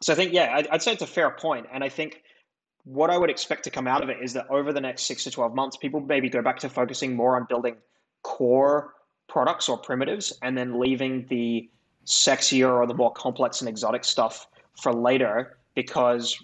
so 0.03 0.13
i 0.13 0.17
think 0.17 0.33
yeah 0.33 0.53
I'd, 0.55 0.67
I'd 0.69 0.83
say 0.83 0.93
it's 0.93 1.03
a 1.03 1.07
fair 1.07 1.31
point. 1.31 1.67
And 1.73 1.85
i 1.85 1.89
think 1.89 2.23
what 2.85 3.11
i 3.11 3.17
would 3.17 3.31
expect 3.31 3.65
to 3.65 3.71
come 3.71 3.87
out 3.87 4.03
of 4.03 4.09
it 4.09 4.19
is 4.23 4.33
that 4.35 4.51
over 4.51 4.73
the 4.73 4.81
next 4.81 5.05
six 5.05 5.25
to 5.25 5.31
12 5.31 5.55
months 5.55 5.77
people 5.77 6.01
maybe 6.01 6.29
go 6.29 6.43
back 6.43 6.59
to 6.61 6.69
focusing 6.69 7.15
more 7.15 7.37
on 7.37 7.47
building 7.49 7.77
core 8.25 8.95
products 9.29 9.69
or 9.69 9.79
primitives 9.79 10.33
and 10.43 10.59
then 10.59 10.81
leaving 10.81 11.27
the 11.29 11.71
sexier 12.05 12.73
or 12.73 12.87
the 12.87 12.95
more 12.95 13.13
complex 13.13 13.61
and 13.61 13.69
exotic 13.69 14.05
stuff 14.05 14.47
for 14.83 14.93
later 14.93 15.59
because 15.75 16.37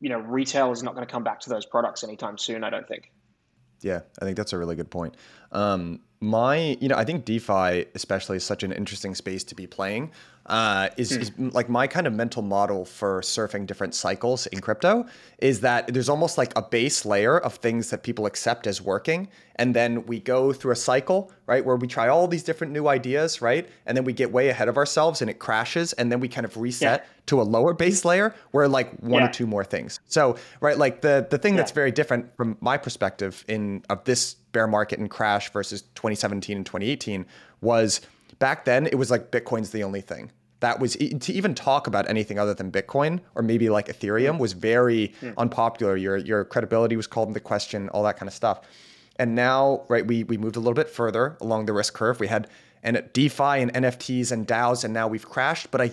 you 0.00 0.08
know 0.08 0.18
retail 0.18 0.72
is 0.72 0.82
not 0.82 0.94
going 0.94 1.06
to 1.06 1.10
come 1.10 1.22
back 1.22 1.38
to 1.40 1.48
those 1.48 1.64
products 1.64 2.02
anytime 2.02 2.36
soon 2.36 2.64
i 2.64 2.70
don't 2.70 2.88
think. 2.88 3.12
Yeah 3.80 4.00
i 4.20 4.24
think 4.24 4.36
that's 4.36 4.52
a 4.52 4.58
really 4.58 4.74
good 4.74 4.90
point. 4.90 5.16
Um, 5.52 6.00
my 6.20 6.76
you 6.80 6.88
know 6.88 6.96
i 6.96 7.04
think 7.04 7.24
defi 7.24 7.86
especially 7.94 8.38
is 8.38 8.44
such 8.44 8.62
an 8.62 8.72
interesting 8.72 9.14
space 9.14 9.44
to 9.44 9.54
be 9.54 9.66
playing 9.66 10.10
uh, 10.46 10.88
is, 10.96 11.12
mm. 11.12 11.20
is, 11.20 11.54
like 11.54 11.68
my 11.68 11.86
kind 11.86 12.06
of 12.06 12.12
mental 12.12 12.42
model 12.42 12.84
for 12.84 13.20
surfing 13.20 13.66
different 13.66 13.94
cycles 13.94 14.46
in 14.48 14.60
crypto 14.60 15.04
is 15.38 15.60
that 15.60 15.92
there's 15.92 16.08
almost 16.08 16.38
like 16.38 16.52
a 16.56 16.62
base 16.62 17.04
layer 17.04 17.38
of 17.38 17.54
things 17.56 17.90
that 17.90 18.02
people 18.02 18.26
accept 18.26 18.66
as 18.66 18.80
working 18.80 19.28
and 19.56 19.74
then 19.74 20.06
we 20.06 20.20
go 20.20 20.52
through 20.52 20.72
a 20.72 20.76
cycle 20.76 21.32
right 21.46 21.64
where 21.64 21.76
we 21.76 21.88
try 21.88 22.08
all 22.08 22.28
these 22.28 22.44
different 22.44 22.72
new 22.72 22.86
ideas 22.86 23.42
right 23.42 23.68
and 23.86 23.96
then 23.96 24.04
we 24.04 24.12
get 24.12 24.30
way 24.30 24.48
ahead 24.48 24.68
of 24.68 24.76
ourselves 24.76 25.20
and 25.20 25.28
it 25.28 25.38
crashes 25.38 25.92
and 25.94 26.12
then 26.12 26.20
we 26.20 26.28
kind 26.28 26.44
of 26.44 26.56
reset 26.56 27.00
yeah. 27.00 27.22
to 27.26 27.40
a 27.40 27.44
lower 27.44 27.74
base 27.74 28.04
layer 28.04 28.34
where 28.52 28.68
like 28.68 28.92
one 29.00 29.22
yeah. 29.22 29.28
or 29.28 29.32
two 29.32 29.46
more 29.46 29.64
things 29.64 29.98
so 30.06 30.36
right 30.60 30.78
like 30.78 31.00
the 31.00 31.26
the 31.30 31.38
thing 31.38 31.54
yeah. 31.54 31.58
that's 31.58 31.72
very 31.72 31.90
different 31.90 32.34
from 32.36 32.56
my 32.60 32.76
perspective 32.76 33.44
in 33.48 33.82
of 33.90 34.04
this 34.04 34.34
bear 34.52 34.68
market 34.68 34.98
and 34.98 35.10
crash 35.10 35.50
versus 35.50 35.82
2017 35.96 36.56
and 36.56 36.66
2018 36.66 37.26
was 37.60 38.00
back 38.38 38.64
then 38.64 38.86
it 38.86 38.96
was 38.96 39.10
like 39.10 39.30
Bitcoin's 39.30 39.70
the 39.70 39.84
only 39.84 40.00
thing. 40.00 40.30
That 40.60 40.80
was 40.80 40.94
to 40.96 41.32
even 41.32 41.54
talk 41.54 41.86
about 41.86 42.08
anything 42.08 42.38
other 42.38 42.54
than 42.54 42.72
Bitcoin 42.72 43.20
or 43.34 43.42
maybe 43.42 43.68
like 43.68 43.88
Ethereum 43.88 44.38
was 44.38 44.54
very 44.54 45.14
mm. 45.20 45.34
unpopular. 45.36 45.96
Your 45.96 46.16
your 46.16 46.44
credibility 46.44 46.96
was 46.96 47.06
called 47.06 47.28
into 47.28 47.40
question, 47.40 47.88
all 47.90 48.02
that 48.04 48.16
kind 48.16 48.28
of 48.28 48.34
stuff. 48.34 48.60
And 49.16 49.34
now, 49.34 49.84
right, 49.88 50.06
we 50.06 50.24
we 50.24 50.36
moved 50.38 50.56
a 50.56 50.60
little 50.60 50.74
bit 50.74 50.88
further 50.88 51.36
along 51.40 51.66
the 51.66 51.72
risk 51.72 51.94
curve. 51.94 52.20
We 52.20 52.28
had 52.28 52.48
and 52.82 53.02
DeFi 53.12 53.60
and 53.60 53.72
NFTs 53.72 54.30
and 54.30 54.46
DAOs, 54.46 54.84
and 54.84 54.94
now 54.94 55.08
we've 55.08 55.28
crashed. 55.28 55.70
But 55.70 55.80
I 55.80 55.90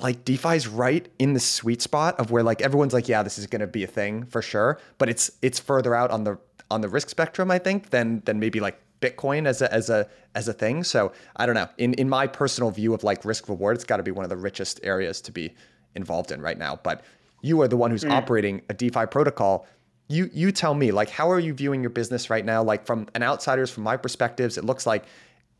like 0.00 0.24
DeFi's 0.24 0.66
right 0.66 1.08
in 1.18 1.34
the 1.34 1.40
sweet 1.40 1.80
spot 1.80 2.18
of 2.18 2.30
where 2.30 2.42
like 2.42 2.60
everyone's 2.60 2.92
like, 2.92 3.08
yeah, 3.08 3.22
this 3.22 3.38
is 3.38 3.46
gonna 3.46 3.66
be 3.66 3.84
a 3.84 3.86
thing 3.86 4.24
for 4.26 4.42
sure. 4.42 4.78
But 4.98 5.08
it's 5.08 5.30
it's 5.40 5.58
further 5.58 5.94
out 5.94 6.10
on 6.10 6.24
the 6.24 6.38
on 6.70 6.80
the 6.80 6.88
risk 6.88 7.08
spectrum, 7.08 7.50
I 7.50 7.58
think, 7.58 7.90
than 7.90 8.22
than 8.24 8.40
maybe 8.40 8.60
like 8.60 8.80
Bitcoin 9.02 9.46
as 9.46 9.60
a 9.60 9.72
as 9.72 9.90
a 9.90 10.08
as 10.34 10.48
a 10.48 10.52
thing. 10.52 10.84
So 10.84 11.12
I 11.36 11.44
don't 11.46 11.54
know. 11.54 11.68
In 11.76 11.94
in 11.94 12.08
my 12.08 12.26
personal 12.26 12.70
view 12.70 12.94
of 12.94 13.04
like 13.04 13.24
risk 13.24 13.48
reward, 13.48 13.76
it's 13.76 13.84
got 13.84 13.98
to 13.98 14.02
be 14.02 14.12
one 14.12 14.24
of 14.24 14.30
the 14.30 14.36
richest 14.36 14.80
areas 14.82 15.20
to 15.22 15.32
be 15.32 15.54
involved 15.94 16.30
in 16.32 16.40
right 16.40 16.58
now. 16.58 16.78
But 16.82 17.02
you 17.42 17.60
are 17.60 17.68
the 17.68 17.76
one 17.76 17.90
who's 17.90 18.04
mm. 18.04 18.10
operating 18.10 18.62
a 18.70 18.74
DeFi 18.74 19.06
protocol. 19.06 19.66
you 20.08 20.30
you 20.32 20.52
tell 20.52 20.74
me 20.74 20.90
like 20.92 21.10
how 21.10 21.30
are 21.30 21.40
you 21.40 21.52
viewing 21.54 21.80
your 21.80 21.90
business 21.90 22.30
right 22.30 22.44
now 22.44 22.62
like 22.62 22.84
from 22.86 23.06
an 23.14 23.22
outsider's 23.22 23.70
from 23.70 23.82
my 23.82 23.96
perspectives 23.96 24.58
it 24.58 24.64
looks 24.64 24.84
like 24.86 25.04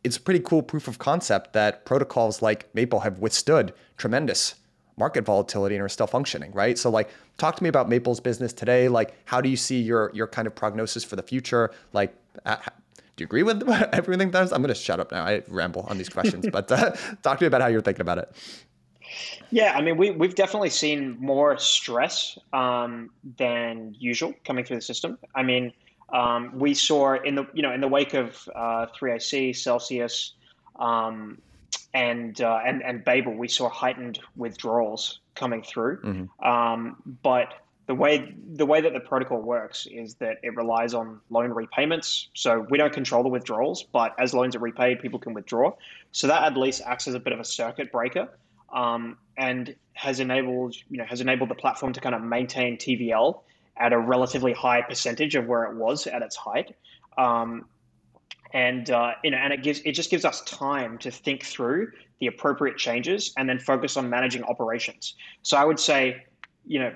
it's 0.04 0.16
a 0.16 0.20
pretty 0.20 0.40
cool 0.40 0.62
proof 0.62 0.88
of 0.88 0.98
concept 0.98 1.52
that 1.52 1.84
protocols 1.84 2.42
like 2.42 2.68
maple 2.74 3.00
have 3.00 3.18
withstood 3.18 3.72
tremendous 3.96 4.56
market 4.96 5.24
volatility 5.24 5.74
and 5.76 5.82
are 5.82 5.88
still 5.88 6.06
functioning 6.06 6.52
right 6.52 6.76
so 6.76 6.90
like 6.90 7.08
talk 7.38 7.56
to 7.56 7.62
me 7.62 7.68
about 7.68 7.88
maple's 7.88 8.20
business 8.20 8.52
today 8.52 8.88
like 8.88 9.14
how 9.24 9.40
do 9.40 9.48
you 9.48 9.56
see 9.56 9.80
your 9.80 10.10
your 10.12 10.26
kind 10.26 10.46
of 10.46 10.54
prognosis 10.54 11.04
for 11.04 11.16
the 11.16 11.22
future 11.22 11.70
like 11.92 12.14
do 13.16 13.22
you 13.22 13.26
agree 13.26 13.42
with 13.42 13.68
everything 13.92 14.30
that 14.30 14.52
i'm 14.52 14.62
going 14.62 14.68
to 14.68 14.74
shut 14.74 15.00
up 15.00 15.12
now 15.12 15.24
i 15.24 15.42
ramble 15.48 15.82
on 15.88 15.98
these 15.98 16.08
questions 16.08 16.46
but 16.52 16.70
uh, 16.70 16.90
talk 17.22 17.38
to 17.38 17.44
me 17.44 17.46
about 17.46 17.60
how 17.60 17.68
you're 17.68 17.82
thinking 17.82 18.02
about 18.02 18.18
it 18.18 18.34
yeah, 19.50 19.74
I 19.76 19.82
mean, 19.82 19.96
we, 19.96 20.10
we've 20.10 20.34
definitely 20.34 20.70
seen 20.70 21.16
more 21.20 21.58
stress 21.58 22.38
um, 22.52 23.10
than 23.36 23.94
usual 23.98 24.32
coming 24.44 24.64
through 24.64 24.76
the 24.76 24.82
system. 24.82 25.18
I 25.34 25.42
mean, 25.42 25.72
um, 26.12 26.58
we 26.58 26.74
saw 26.74 27.14
in 27.22 27.34
the 27.34 27.46
you 27.52 27.62
know 27.62 27.72
in 27.72 27.80
the 27.80 27.88
wake 27.88 28.14
of 28.14 28.48
uh, 28.54 28.86
3AC, 28.98 29.56
Celsius, 29.56 30.34
um, 30.76 31.38
and 31.94 32.40
uh, 32.40 32.60
and 32.64 32.82
and 32.82 33.04
Babel, 33.04 33.34
we 33.34 33.48
saw 33.48 33.68
heightened 33.68 34.20
withdrawals 34.36 35.20
coming 35.34 35.62
through. 35.62 36.00
Mm-hmm. 36.02 36.46
Um, 36.46 36.96
but 37.22 37.61
the 37.86 37.94
way 37.94 38.34
the 38.54 38.64
way 38.64 38.80
that 38.80 38.92
the 38.92 39.00
protocol 39.00 39.40
works 39.40 39.86
is 39.90 40.14
that 40.14 40.38
it 40.42 40.54
relies 40.54 40.94
on 40.94 41.20
loan 41.30 41.50
repayments. 41.50 42.28
So 42.34 42.66
we 42.70 42.78
don't 42.78 42.92
control 42.92 43.22
the 43.22 43.28
withdrawals, 43.28 43.82
but 43.82 44.14
as 44.18 44.32
loans 44.32 44.54
are 44.54 44.60
repaid, 44.60 45.00
people 45.00 45.18
can 45.18 45.34
withdraw. 45.34 45.72
So 46.12 46.26
that 46.28 46.44
at 46.44 46.56
least 46.56 46.82
acts 46.86 47.08
as 47.08 47.14
a 47.14 47.20
bit 47.20 47.32
of 47.32 47.40
a 47.40 47.44
circuit 47.44 47.90
breaker 47.90 48.28
um, 48.72 49.18
and 49.36 49.74
has 49.94 50.20
enabled 50.20 50.76
you 50.88 50.96
know 50.98 51.04
has 51.04 51.20
enabled 51.20 51.50
the 51.50 51.54
platform 51.54 51.92
to 51.92 52.00
kind 52.00 52.14
of 52.14 52.22
maintain 52.22 52.76
TVL 52.76 53.40
at 53.78 53.92
a 53.92 53.98
relatively 53.98 54.52
high 54.52 54.82
percentage 54.82 55.34
of 55.34 55.46
where 55.46 55.64
it 55.64 55.74
was 55.74 56.06
at 56.06 56.22
its 56.22 56.36
height. 56.36 56.76
Um, 57.18 57.66
and 58.54 58.90
uh, 58.90 59.12
you 59.24 59.30
know, 59.30 59.38
and 59.38 59.52
it 59.52 59.62
gives 59.62 59.80
it 59.80 59.92
just 59.92 60.10
gives 60.10 60.24
us 60.24 60.42
time 60.42 60.98
to 60.98 61.10
think 61.10 61.44
through 61.44 61.90
the 62.20 62.26
appropriate 62.26 62.76
changes 62.76 63.32
and 63.36 63.48
then 63.48 63.58
focus 63.58 63.96
on 63.96 64.08
managing 64.08 64.44
operations. 64.44 65.14
So 65.42 65.56
I 65.56 65.64
would 65.64 65.80
say, 65.80 66.24
you 66.66 66.78
know, 66.78 66.94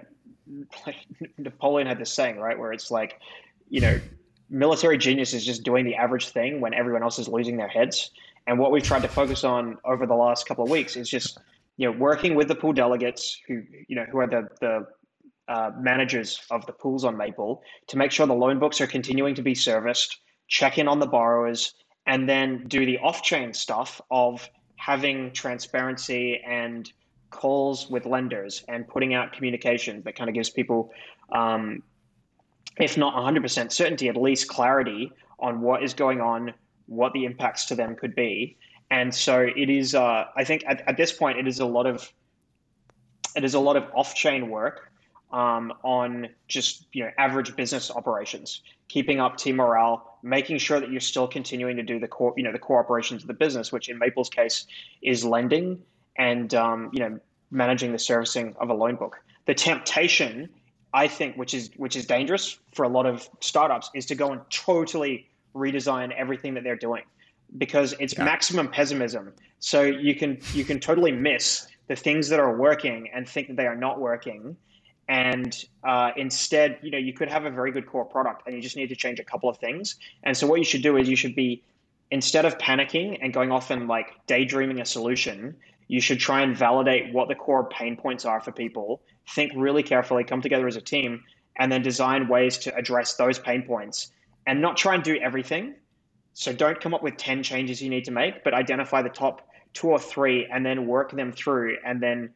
like 0.86 0.96
Napoleon 1.38 1.86
had 1.86 1.98
this 1.98 2.12
saying, 2.12 2.38
right, 2.38 2.58
where 2.58 2.72
it's 2.72 2.90
like, 2.90 3.20
you 3.68 3.80
know, 3.80 4.00
military 4.48 4.98
genius 4.98 5.34
is 5.34 5.44
just 5.44 5.64
doing 5.64 5.84
the 5.84 5.94
average 5.94 6.28
thing 6.28 6.60
when 6.60 6.72
everyone 6.74 7.02
else 7.02 7.18
is 7.18 7.28
losing 7.28 7.56
their 7.56 7.68
heads. 7.68 8.10
And 8.46 8.58
what 8.58 8.70
we've 8.70 8.82
tried 8.82 9.02
to 9.02 9.08
focus 9.08 9.42
on 9.42 9.78
over 9.84 10.06
the 10.06 10.14
last 10.14 10.46
couple 10.46 10.64
of 10.64 10.70
weeks 10.70 10.96
is 10.96 11.08
just 11.08 11.38
you 11.76 11.90
know, 11.90 11.96
working 11.98 12.34
with 12.34 12.48
the 12.48 12.54
pool 12.54 12.72
delegates 12.72 13.40
who, 13.46 13.62
you 13.88 13.96
know, 13.96 14.04
who 14.10 14.18
are 14.18 14.26
the, 14.26 14.48
the 14.60 14.86
uh, 15.48 15.70
managers 15.78 16.40
of 16.50 16.64
the 16.66 16.72
pools 16.72 17.04
on 17.04 17.16
Maple 17.16 17.62
to 17.88 17.98
make 17.98 18.10
sure 18.10 18.26
the 18.26 18.34
loan 18.34 18.58
books 18.58 18.80
are 18.80 18.86
continuing 18.86 19.34
to 19.34 19.42
be 19.42 19.54
serviced, 19.54 20.18
check 20.48 20.78
in 20.78 20.88
on 20.88 20.98
the 20.98 21.06
borrowers, 21.06 21.74
and 22.06 22.28
then 22.28 22.64
do 22.68 22.86
the 22.86 22.98
off-chain 22.98 23.52
stuff 23.52 24.00
of 24.10 24.48
having 24.76 25.32
transparency 25.32 26.40
and 26.46 26.92
calls 27.36 27.88
with 27.88 28.06
lenders 28.06 28.64
and 28.68 28.88
putting 28.88 29.14
out 29.14 29.32
communication 29.32 30.02
that 30.04 30.16
kind 30.16 30.28
of 30.28 30.34
gives 30.34 30.50
people, 30.50 30.90
um, 31.32 31.82
if 32.78 32.96
not 32.96 33.14
100% 33.14 33.70
certainty, 33.70 34.08
at 34.08 34.16
least 34.16 34.48
clarity 34.48 35.12
on 35.38 35.60
what 35.60 35.82
is 35.82 35.94
going 35.94 36.20
on, 36.20 36.52
what 36.86 37.12
the 37.12 37.24
impacts 37.24 37.66
to 37.66 37.74
them 37.74 37.94
could 37.94 38.14
be, 38.14 38.56
and 38.90 39.14
so 39.14 39.40
it 39.40 39.68
is. 39.68 39.94
Uh, 39.94 40.24
I 40.36 40.44
think 40.44 40.64
at, 40.66 40.82
at 40.88 40.96
this 40.96 41.12
point, 41.12 41.38
it 41.38 41.46
is 41.46 41.60
a 41.60 41.66
lot 41.66 41.86
of 41.86 42.12
it 43.34 43.44
is 43.44 43.54
a 43.54 43.60
lot 43.60 43.76
of 43.76 43.84
off-chain 43.94 44.48
work 44.48 44.92
um, 45.32 45.72
on 45.82 46.28
just 46.48 46.86
you 46.92 47.04
know 47.04 47.10
average 47.18 47.56
business 47.56 47.90
operations, 47.90 48.62
keeping 48.88 49.20
up 49.20 49.36
team 49.36 49.56
morale, 49.56 50.18
making 50.22 50.58
sure 50.58 50.78
that 50.78 50.90
you're 50.90 51.00
still 51.00 51.26
continuing 51.26 51.76
to 51.76 51.82
do 51.82 51.98
the 51.98 52.08
core 52.08 52.32
you 52.36 52.44
know 52.44 52.52
the 52.52 52.58
core 52.58 52.78
operations 52.78 53.22
of 53.22 53.28
the 53.28 53.34
business, 53.34 53.72
which 53.72 53.88
in 53.88 53.98
Maple's 53.98 54.30
case 54.30 54.66
is 55.02 55.24
lending 55.24 55.82
and 56.18 56.54
um, 56.54 56.90
you 56.92 57.00
know 57.00 57.18
managing 57.50 57.92
the 57.92 57.98
servicing 57.98 58.54
of 58.60 58.70
a 58.70 58.74
loan 58.74 58.96
book. 58.96 59.18
The 59.46 59.54
temptation, 59.54 60.48
I 60.92 61.08
think, 61.08 61.36
which 61.36 61.54
is 61.54 61.70
which 61.76 61.96
is 61.96 62.06
dangerous 62.06 62.58
for 62.74 62.84
a 62.84 62.88
lot 62.88 63.06
of 63.06 63.28
startups, 63.40 63.90
is 63.94 64.06
to 64.06 64.14
go 64.14 64.32
and 64.32 64.40
totally 64.50 65.28
redesign 65.54 66.12
everything 66.16 66.54
that 66.54 66.64
they're 66.64 66.76
doing 66.76 67.04
because 67.58 67.94
it's 67.98 68.14
yeah. 68.14 68.24
maximum 68.24 68.68
pessimism. 68.68 69.32
So 69.58 69.82
you 69.82 70.14
can 70.14 70.38
you 70.52 70.64
can 70.64 70.80
totally 70.80 71.12
miss 71.12 71.66
the 71.88 71.96
things 71.96 72.28
that 72.28 72.40
are 72.40 72.56
working 72.56 73.08
and 73.14 73.28
think 73.28 73.48
that 73.48 73.56
they 73.56 73.66
are 73.66 73.76
not 73.76 74.00
working. 74.00 74.56
And 75.08 75.56
uh, 75.84 76.10
instead, 76.16 76.78
you 76.82 76.90
know, 76.90 76.98
you 76.98 77.12
could 77.12 77.28
have 77.28 77.44
a 77.44 77.50
very 77.50 77.70
good 77.70 77.86
core 77.86 78.04
product, 78.04 78.42
and 78.46 78.56
you 78.56 78.60
just 78.60 78.76
need 78.76 78.88
to 78.88 78.96
change 78.96 79.20
a 79.20 79.24
couple 79.24 79.48
of 79.48 79.56
things. 79.58 79.96
And 80.24 80.36
so 80.36 80.48
what 80.48 80.58
you 80.58 80.64
should 80.64 80.82
do 80.82 80.96
is 80.96 81.08
you 81.08 81.14
should 81.14 81.36
be 81.36 81.62
instead 82.10 82.44
of 82.44 82.58
panicking 82.58 83.18
and 83.22 83.32
going 83.32 83.52
off 83.52 83.70
and 83.70 83.86
like 83.86 84.14
daydreaming 84.26 84.80
a 84.80 84.84
solution, 84.84 85.56
you 85.88 86.00
should 86.00 86.18
try 86.18 86.42
and 86.42 86.56
validate 86.56 87.12
what 87.12 87.28
the 87.28 87.34
core 87.34 87.68
pain 87.68 87.96
points 87.96 88.24
are 88.24 88.40
for 88.40 88.52
people. 88.52 89.02
Think 89.30 89.52
really 89.56 89.82
carefully, 89.82 90.24
come 90.24 90.42
together 90.42 90.66
as 90.66 90.76
a 90.76 90.80
team, 90.80 91.22
and 91.56 91.70
then 91.70 91.82
design 91.82 92.28
ways 92.28 92.58
to 92.58 92.74
address 92.74 93.14
those 93.14 93.38
pain 93.38 93.62
points 93.62 94.10
and 94.46 94.60
not 94.60 94.76
try 94.76 94.94
and 94.94 95.02
do 95.02 95.16
everything 95.16 95.74
so 96.38 96.52
don't 96.52 96.78
come 96.78 96.92
up 96.92 97.02
with 97.02 97.16
10 97.16 97.42
changes 97.42 97.80
you 97.80 97.88
need 97.88 98.04
to 98.04 98.10
make, 98.10 98.44
but 98.44 98.52
identify 98.52 99.00
the 99.00 99.08
top 99.08 99.48
two 99.72 99.88
or 99.88 99.98
three 99.98 100.46
and 100.52 100.66
then 100.66 100.86
work 100.86 101.10
them 101.12 101.32
through 101.32 101.78
and 101.82 101.98
then, 101.98 102.28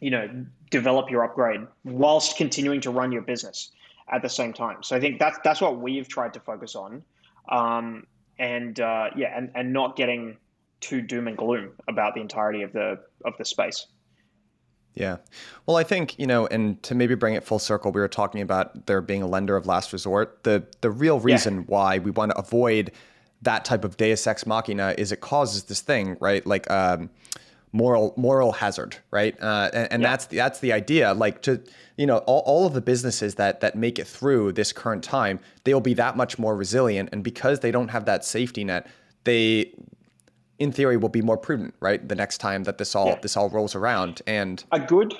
you 0.00 0.10
know, 0.10 0.28
develop 0.72 1.08
your 1.08 1.22
upgrade 1.22 1.60
whilst 1.84 2.36
continuing 2.36 2.80
to 2.80 2.90
run 2.90 3.12
your 3.12 3.22
business 3.22 3.70
at 4.12 4.20
the 4.20 4.28
same 4.28 4.52
time. 4.52 4.82
So 4.82 4.96
I 4.96 5.00
think 5.00 5.20
that's, 5.20 5.38
that's 5.44 5.60
what 5.60 5.78
we've 5.78 6.08
tried 6.08 6.34
to 6.34 6.40
focus 6.40 6.74
on. 6.74 7.04
Um, 7.48 8.04
and 8.36 8.80
uh, 8.80 9.10
yeah, 9.14 9.32
and, 9.36 9.52
and 9.54 9.72
not 9.72 9.94
getting 9.94 10.36
too 10.80 11.00
doom 11.00 11.28
and 11.28 11.36
gloom 11.36 11.70
about 11.88 12.14
the 12.14 12.20
entirety 12.20 12.62
of 12.62 12.72
the, 12.72 13.00
of 13.24 13.34
the 13.38 13.44
space. 13.44 13.86
Yeah. 14.94 15.18
Well, 15.66 15.76
I 15.76 15.84
think, 15.84 16.18
you 16.18 16.26
know, 16.26 16.46
and 16.48 16.82
to 16.82 16.94
maybe 16.94 17.14
bring 17.14 17.34
it 17.34 17.44
full 17.44 17.60
circle, 17.60 17.92
we 17.92 18.00
were 18.00 18.08
talking 18.08 18.40
about 18.40 18.86
there 18.86 19.00
being 19.00 19.22
a 19.22 19.28
lender 19.28 19.54
of 19.56 19.64
last 19.64 19.92
resort. 19.92 20.42
The 20.42 20.66
the 20.80 20.90
real 20.90 21.20
reason 21.20 21.58
yeah. 21.58 21.64
why 21.66 21.98
we 21.98 22.10
want 22.10 22.32
to 22.32 22.38
avoid 22.38 22.90
that 23.42 23.64
type 23.64 23.84
of 23.84 23.96
deus 23.96 24.26
ex 24.26 24.44
machina 24.44 24.96
is 24.98 25.12
it 25.12 25.20
causes 25.20 25.64
this 25.64 25.80
thing, 25.80 26.16
right? 26.18 26.44
Like 26.44 26.68
um, 26.68 27.10
moral 27.70 28.12
moral 28.16 28.50
hazard, 28.50 28.96
right? 29.12 29.40
Uh, 29.40 29.70
and, 29.72 29.92
and 29.92 30.02
yeah. 30.02 30.10
that's 30.10 30.26
that's 30.26 30.58
the 30.58 30.72
idea. 30.72 31.14
Like 31.14 31.42
to 31.42 31.62
you 31.96 32.06
know, 32.06 32.18
all, 32.18 32.42
all 32.46 32.66
of 32.66 32.72
the 32.72 32.80
businesses 32.80 33.36
that 33.36 33.60
that 33.60 33.76
make 33.76 34.00
it 34.00 34.06
through 34.06 34.52
this 34.52 34.72
current 34.72 35.04
time, 35.04 35.38
they'll 35.62 35.80
be 35.80 35.94
that 35.94 36.16
much 36.16 36.40
more 36.40 36.56
resilient. 36.56 37.10
And 37.12 37.22
because 37.22 37.60
they 37.60 37.70
don't 37.70 37.88
have 37.88 38.04
that 38.06 38.24
safety 38.24 38.64
net, 38.64 38.88
they 39.22 39.74
in 40.58 40.72
theory 40.72 40.96
will 40.96 41.08
be 41.08 41.22
more 41.22 41.36
prudent, 41.36 41.74
right? 41.80 42.06
The 42.06 42.14
next 42.14 42.38
time 42.38 42.64
that 42.64 42.78
this 42.78 42.94
all 42.94 43.08
yeah. 43.08 43.18
this 43.20 43.36
all 43.36 43.48
rolls 43.50 43.74
around, 43.74 44.22
and 44.26 44.64
a 44.72 44.80
good, 44.80 45.14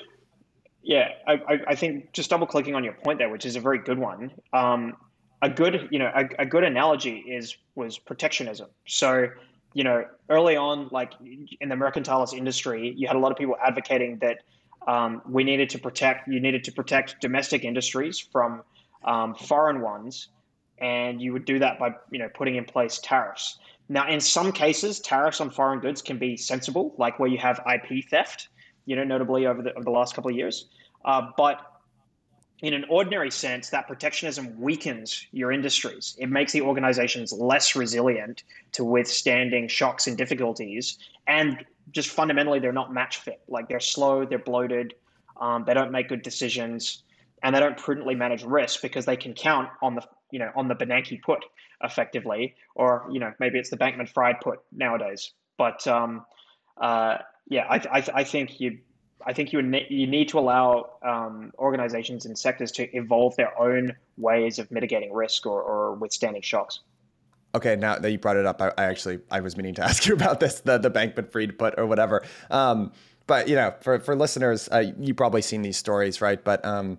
yeah, 0.83 1.09
I, 1.27 1.59
I 1.67 1.75
think 1.75 2.11
just 2.13 2.29
double 2.29 2.47
clicking 2.47 2.75
on 2.75 2.83
your 2.83 2.93
point 2.93 3.19
there, 3.19 3.29
which 3.29 3.45
is 3.45 3.55
a 3.55 3.59
very 3.59 3.79
good 3.79 3.99
one. 3.99 4.31
Um, 4.53 4.97
a 5.41 5.49
good, 5.49 5.87
you 5.91 5.99
know, 5.99 6.11
a, 6.13 6.25
a 6.39 6.45
good 6.45 6.63
analogy 6.63 7.19
is 7.19 7.55
was 7.75 7.97
protectionism. 7.97 8.67
So, 8.85 9.29
you 9.73 9.83
know, 9.83 10.05
early 10.29 10.57
on, 10.57 10.89
like 10.91 11.13
in 11.61 11.69
the 11.69 11.75
mercantilist 11.75 12.33
industry, 12.33 12.93
you 12.97 13.07
had 13.07 13.15
a 13.15 13.19
lot 13.19 13.31
of 13.31 13.37
people 13.37 13.55
advocating 13.65 14.19
that 14.19 14.39
um, 14.87 15.21
we 15.29 15.43
needed 15.43 15.69
to 15.69 15.79
protect, 15.79 16.27
you 16.27 16.39
needed 16.39 16.63
to 16.65 16.71
protect 16.71 17.21
domestic 17.21 17.63
industries 17.63 18.19
from 18.19 18.63
um, 19.05 19.35
foreign 19.35 19.81
ones, 19.81 20.29
and 20.79 21.21
you 21.21 21.31
would 21.31 21.45
do 21.45 21.59
that 21.59 21.79
by, 21.79 21.93
you 22.11 22.19
know, 22.19 22.29
putting 22.33 22.55
in 22.55 22.65
place 22.65 22.99
tariffs. 23.01 23.59
Now, 23.89 24.07
in 24.07 24.21
some 24.21 24.51
cases, 24.51 24.99
tariffs 24.99 25.41
on 25.41 25.49
foreign 25.49 25.79
goods 25.79 26.01
can 26.03 26.19
be 26.19 26.37
sensible, 26.37 26.93
like 26.97 27.19
where 27.19 27.27
you 27.27 27.39
have 27.39 27.59
IP 27.67 28.07
theft, 28.07 28.49
you 28.85 28.95
know, 28.95 29.03
notably 29.03 29.47
over 29.47 29.63
the, 29.63 29.73
over 29.73 29.83
the 29.83 29.91
last 29.91 30.13
couple 30.13 30.29
of 30.29 30.37
years. 30.37 30.69
Uh, 31.03 31.29
but 31.35 31.79
in 32.61 32.73
an 32.73 32.85
ordinary 32.89 33.31
sense, 33.31 33.69
that 33.69 33.87
protectionism 33.87 34.59
weakens 34.59 35.25
your 35.31 35.51
industries. 35.51 36.15
It 36.19 36.29
makes 36.29 36.51
the 36.51 36.61
organizations 36.61 37.33
less 37.33 37.75
resilient 37.75 38.43
to 38.73 38.83
withstanding 38.83 39.67
shocks 39.67 40.07
and 40.07 40.17
difficulties. 40.17 40.99
And 41.25 41.65
just 41.91 42.09
fundamentally, 42.09 42.59
they're 42.59 42.71
not 42.71 42.93
match 42.93 43.17
fit. 43.17 43.41
Like 43.47 43.69
they're 43.69 43.79
slow, 43.79 44.25
they're 44.25 44.37
bloated, 44.37 44.93
um, 45.39 45.63
they 45.65 45.73
don't 45.73 45.91
make 45.91 46.09
good 46.09 46.21
decisions, 46.21 47.03
and 47.41 47.55
they 47.55 47.59
don't 47.59 47.77
prudently 47.77 48.13
manage 48.13 48.43
risk 48.43 48.81
because 48.81 49.05
they 49.05 49.17
can 49.17 49.33
count 49.33 49.69
on 49.81 49.95
the 49.95 50.03
you 50.31 50.39
know 50.39 50.51
on 50.55 50.67
the 50.67 50.75
Bernanke 50.75 51.21
put 51.21 51.45
effectively, 51.83 52.55
or 52.75 53.05
you 53.11 53.19
know 53.19 53.33
maybe 53.39 53.59
it's 53.59 53.69
the 53.69 53.77
Bankman 53.77 54.09
Fried 54.09 54.39
put 54.41 54.59
nowadays. 54.71 55.31
But 55.57 55.85
um, 55.87 56.25
uh, 56.79 57.17
yeah, 57.47 57.65
I, 57.69 57.75
I, 57.75 58.03
I, 58.15 58.23
think 58.23 58.59
you 58.59 58.79
I 59.25 59.33
think 59.33 59.51
you 59.51 59.61
ne- 59.61 59.87
you 59.89 60.07
need 60.07 60.29
to 60.29 60.39
allow 60.39 60.91
um, 61.03 61.51
organizations 61.57 62.25
and 62.25 62.37
sectors 62.37 62.71
to 62.73 62.95
evolve 62.95 63.35
their 63.35 63.59
own 63.59 63.95
ways 64.17 64.59
of 64.59 64.71
mitigating 64.71 65.13
risk 65.13 65.45
or, 65.45 65.61
or 65.61 65.93
withstanding 65.95 66.41
shocks. 66.41 66.79
Okay, 67.55 67.75
now 67.75 67.97
that 67.97 68.11
you 68.11 68.19
brought 68.19 68.37
it 68.37 68.45
up, 68.45 68.61
I, 68.61 68.71
I, 68.77 68.85
actually 68.85 69.19
I 69.31 69.41
was 69.41 69.57
meaning 69.57 69.73
to 69.75 69.83
ask 69.89 70.05
you 70.05 70.13
about 70.13 70.39
this 70.39 70.61
the 70.61 70.77
the 70.77 70.91
Bankman 70.91 71.29
Fried 71.29 71.57
put 71.57 71.77
or 71.77 71.85
whatever. 71.85 72.23
Um, 72.49 72.91
but 73.27 73.47
you 73.47 73.55
know, 73.55 73.73
for 73.81 73.99
for 73.99 74.15
listeners, 74.15 74.69
uh, 74.71 74.85
you 74.99 75.13
probably 75.13 75.41
seen 75.41 75.61
these 75.61 75.77
stories, 75.77 76.21
right? 76.21 76.43
But 76.43 76.63
um, 76.65 76.97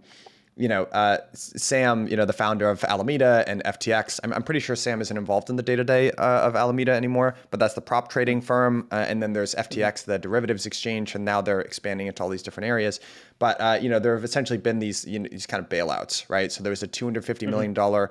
you 0.60 0.68
know, 0.68 0.84
uh, 0.84 1.16
Sam, 1.32 2.06
you 2.06 2.16
know, 2.18 2.26
the 2.26 2.34
founder 2.34 2.68
of 2.68 2.84
Alameda 2.84 3.44
and 3.46 3.64
FTX. 3.64 4.20
I'm, 4.22 4.32
I'm 4.34 4.42
pretty 4.42 4.60
sure 4.60 4.76
Sam 4.76 5.00
isn't 5.00 5.16
involved 5.16 5.48
in 5.48 5.56
the 5.56 5.62
day 5.62 5.74
to 5.74 5.84
day 5.84 6.10
of 6.12 6.54
Alameda 6.54 6.92
anymore, 6.92 7.34
but 7.50 7.58
that's 7.58 7.72
the 7.72 7.80
prop 7.80 8.10
trading 8.10 8.42
firm. 8.42 8.86
Uh, 8.92 9.06
and 9.08 9.22
then 9.22 9.32
there's 9.32 9.54
FTX, 9.54 10.04
the 10.04 10.18
derivatives 10.18 10.66
exchange, 10.66 11.14
and 11.14 11.24
now 11.24 11.40
they're 11.40 11.62
expanding 11.62 12.08
into 12.08 12.22
all 12.22 12.28
these 12.28 12.42
different 12.42 12.66
areas. 12.66 13.00
But 13.38 13.58
uh, 13.58 13.78
you 13.80 13.88
know, 13.88 13.98
there 13.98 14.14
have 14.14 14.22
essentially 14.22 14.58
been 14.58 14.80
these 14.80 15.06
you 15.06 15.20
know, 15.20 15.28
these 15.30 15.46
kind 15.46 15.64
of 15.64 15.70
bailouts, 15.70 16.28
right? 16.28 16.52
So 16.52 16.62
there 16.62 16.70
was 16.70 16.82
a 16.82 16.86
250 16.86 17.46
mm-hmm. 17.46 17.50
million 17.50 17.72
dollar 17.72 18.10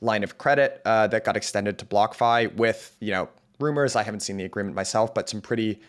line 0.00 0.24
of 0.24 0.38
credit 0.38 0.80
uh, 0.86 1.06
that 1.08 1.24
got 1.24 1.36
extended 1.36 1.78
to 1.78 1.84
BlockFi 1.84 2.54
with 2.56 2.96
you 3.00 3.12
know 3.12 3.28
rumors. 3.60 3.94
I 3.94 4.04
haven't 4.04 4.20
seen 4.20 4.38
the 4.38 4.44
agreement 4.44 4.74
myself, 4.74 5.12
but 5.12 5.28
some 5.28 5.42
pretty 5.42 5.80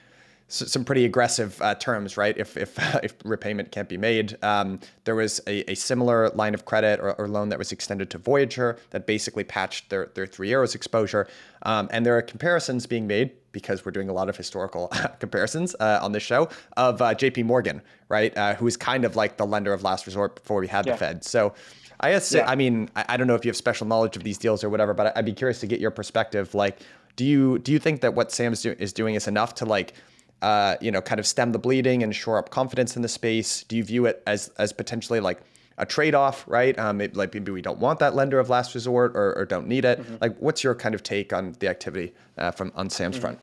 some 0.47 0.85
pretty 0.85 1.05
aggressive 1.05 1.59
uh, 1.61 1.75
terms, 1.75 2.17
right? 2.17 2.37
If 2.37 2.55
if 2.55 2.77
if 3.03 3.15
repayment 3.23 3.71
can't 3.71 3.89
be 3.89 3.97
made, 3.97 4.37
um, 4.43 4.79
there 5.03 5.15
was 5.15 5.41
a, 5.47 5.69
a, 5.71 5.75
similar 5.75 6.29
line 6.29 6.53
of 6.53 6.65
credit 6.65 6.99
or, 6.99 7.13
or, 7.13 7.27
loan 7.27 7.49
that 7.49 7.59
was 7.59 7.71
extended 7.71 8.09
to 8.11 8.17
Voyager 8.17 8.77
that 8.91 9.07
basically 9.07 9.43
patched 9.43 9.89
their 9.89 10.07
their 10.13 10.27
three 10.27 10.51
arrows 10.51 10.75
exposure, 10.75 11.27
um, 11.63 11.87
and 11.91 12.05
there 12.05 12.17
are 12.17 12.21
comparisons 12.21 12.85
being 12.85 13.07
made 13.07 13.31
because 13.51 13.85
we're 13.85 13.91
doing 13.91 14.09
a 14.09 14.13
lot 14.13 14.29
of 14.29 14.37
historical 14.37 14.91
comparisons 15.19 15.75
uh, 15.79 15.99
on 16.01 16.11
this 16.11 16.23
show 16.23 16.49
of 16.77 17.01
uh, 17.01 17.13
J.P. 17.13 17.43
Morgan, 17.43 17.81
right? 18.09 18.35
Uh, 18.37 18.53
who 18.55 18.67
is 18.67 18.77
kind 18.77 19.05
of 19.05 19.15
like 19.15 19.37
the 19.37 19.45
lender 19.45 19.73
of 19.73 19.83
last 19.83 20.05
resort 20.05 20.35
before 20.35 20.59
we 20.59 20.67
had 20.67 20.85
yeah. 20.85 20.93
the 20.93 20.97
Fed. 20.97 21.23
So. 21.23 21.53
I 21.97 22.11
guess 22.11 22.33
yeah. 22.33 22.45
I 22.45 22.55
mean 22.55 22.89
I, 22.97 23.05
I 23.07 23.17
don't 23.17 23.25
know 23.25 23.35
if 23.35 23.45
you 23.45 23.49
have 23.49 23.55
special 23.55 23.87
knowledge 23.87 24.17
of 24.17 24.23
these 24.25 24.37
deals 24.37 24.65
or 24.65 24.69
whatever, 24.69 24.93
but 24.93 25.17
I'd 25.17 25.23
be 25.23 25.31
curious 25.31 25.61
to 25.61 25.65
get 25.65 25.79
your 25.79 25.91
perspective. 25.91 26.53
Like, 26.53 26.79
do 27.15 27.23
you 27.23 27.57
do 27.59 27.71
you 27.71 27.79
think 27.79 28.01
that 28.01 28.13
what 28.13 28.33
Sam's 28.33 28.61
do, 28.61 28.75
is 28.77 28.91
doing 28.91 29.15
is 29.15 29.29
enough 29.29 29.55
to 29.55 29.65
like 29.65 29.93
uh, 30.41 30.75
you 30.81 30.91
know, 30.91 31.01
kind 31.01 31.19
of 31.19 31.25
stem 31.25 31.51
the 31.51 31.59
bleeding 31.59 32.03
and 32.03 32.15
shore 32.15 32.37
up 32.37 32.49
confidence 32.49 32.95
in 32.95 33.01
the 33.01 33.07
space? 33.07 33.63
Do 33.63 33.75
you 33.77 33.83
view 33.83 34.05
it 34.05 34.23
as 34.27 34.49
as 34.57 34.73
potentially 34.73 35.19
like 35.19 35.41
a 35.77 35.85
trade-off, 35.85 36.45
right? 36.47 36.77
Um, 36.79 37.01
it, 37.01 37.15
like 37.15 37.33
maybe 37.33 37.51
we 37.51 37.61
don't 37.61 37.79
want 37.79 37.99
that 37.99 38.15
lender 38.15 38.39
of 38.39 38.49
last 38.49 38.73
resort 38.75 39.15
or, 39.15 39.37
or 39.37 39.45
don't 39.45 39.67
need 39.67 39.85
it. 39.85 39.99
Mm-hmm. 39.99 40.15
Like, 40.21 40.37
what's 40.37 40.63
your 40.63 40.73
kind 40.73 40.95
of 40.95 41.03
take 41.03 41.33
on 41.33 41.55
the 41.59 41.67
activity 41.67 42.13
uh, 42.37 42.51
from 42.51 42.71
on 42.75 42.89
Sam's 42.89 43.15
mm-hmm. 43.15 43.21
front? 43.21 43.39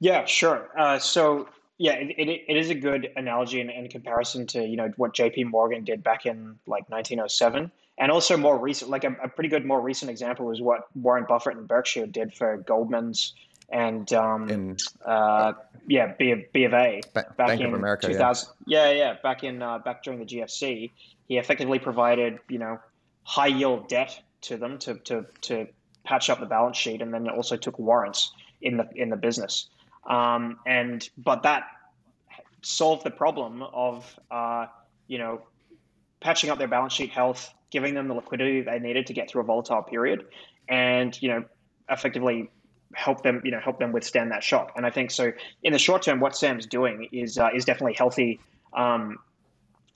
Yeah, 0.00 0.24
sure. 0.24 0.68
Uh, 0.78 0.98
so 0.98 1.48
yeah, 1.78 1.94
it, 1.94 2.14
it, 2.16 2.44
it 2.48 2.56
is 2.56 2.70
a 2.70 2.74
good 2.74 3.10
analogy 3.16 3.60
in, 3.60 3.70
in 3.70 3.88
comparison 3.88 4.46
to 4.48 4.64
you 4.64 4.76
know 4.76 4.92
what 4.96 5.14
J.P. 5.14 5.44
Morgan 5.44 5.84
did 5.84 6.02
back 6.02 6.26
in 6.26 6.58
like 6.66 6.88
1907, 6.90 7.70
and 7.98 8.12
also 8.12 8.36
more 8.36 8.58
recent, 8.58 8.90
like 8.90 9.04
a, 9.04 9.16
a 9.22 9.28
pretty 9.28 9.48
good 9.48 9.64
more 9.64 9.80
recent 9.80 10.10
example 10.10 10.50
is 10.52 10.60
what 10.60 10.88
Warren 10.94 11.24
Buffett 11.28 11.56
and 11.56 11.66
Berkshire 11.66 12.06
did 12.06 12.32
for 12.32 12.58
Goldman's 12.58 13.34
and 13.70 14.12
um, 14.12 14.48
in, 14.48 14.76
uh, 15.04 15.52
yeah, 15.86 16.14
B 16.18 16.30
of, 16.30 16.52
B 16.52 16.64
of 16.64 16.74
A 16.74 17.00
back 17.12 17.36
Bank 17.36 17.60
in 17.60 17.74
America, 17.74 18.08
2000. 18.08 18.52
Yeah. 18.66 18.90
yeah, 18.90 18.92
yeah, 18.92 19.16
back 19.22 19.44
in 19.44 19.62
uh, 19.62 19.78
back 19.78 20.02
during 20.02 20.20
the 20.20 20.26
GFC, 20.26 20.90
he 21.28 21.38
effectively 21.38 21.78
provided 21.78 22.38
you 22.48 22.58
know 22.58 22.78
high 23.24 23.46
yield 23.48 23.88
debt 23.88 24.20
to 24.42 24.56
them 24.56 24.78
to 24.78 24.94
to 24.94 25.26
to 25.42 25.66
patch 26.04 26.30
up 26.30 26.40
the 26.40 26.46
balance 26.46 26.76
sheet, 26.76 27.02
and 27.02 27.12
then 27.12 27.28
also 27.28 27.56
took 27.56 27.78
warrants 27.78 28.32
in 28.62 28.76
the 28.76 28.88
in 28.94 29.10
the 29.10 29.16
business. 29.16 29.68
Um, 30.08 30.58
and 30.66 31.08
but 31.16 31.42
that 31.42 31.64
solved 32.62 33.04
the 33.04 33.10
problem 33.10 33.62
of 33.62 34.18
uh, 34.30 34.66
you 35.06 35.18
know 35.18 35.42
patching 36.20 36.50
up 36.50 36.58
their 36.58 36.68
balance 36.68 36.92
sheet 36.92 37.10
health, 37.10 37.52
giving 37.70 37.94
them 37.94 38.08
the 38.08 38.14
liquidity 38.14 38.62
they 38.62 38.78
needed 38.78 39.06
to 39.06 39.12
get 39.12 39.30
through 39.30 39.42
a 39.42 39.44
volatile 39.44 39.82
period, 39.82 40.26
and 40.68 41.20
you 41.20 41.28
know 41.28 41.44
effectively 41.88 42.50
help 42.94 43.22
them, 43.22 43.40
you 43.44 43.50
know, 43.50 43.60
help 43.60 43.78
them 43.78 43.92
withstand 43.92 44.30
that 44.30 44.42
shock. 44.42 44.72
And 44.76 44.86
I 44.86 44.90
think 44.90 45.10
so. 45.10 45.32
In 45.62 45.72
the 45.72 45.78
short 45.78 46.02
term, 46.02 46.20
what 46.20 46.36
Sam's 46.36 46.66
doing 46.66 47.08
is 47.12 47.38
uh, 47.38 47.50
is 47.54 47.64
definitely 47.64 47.94
healthy 47.94 48.40
um, 48.72 49.18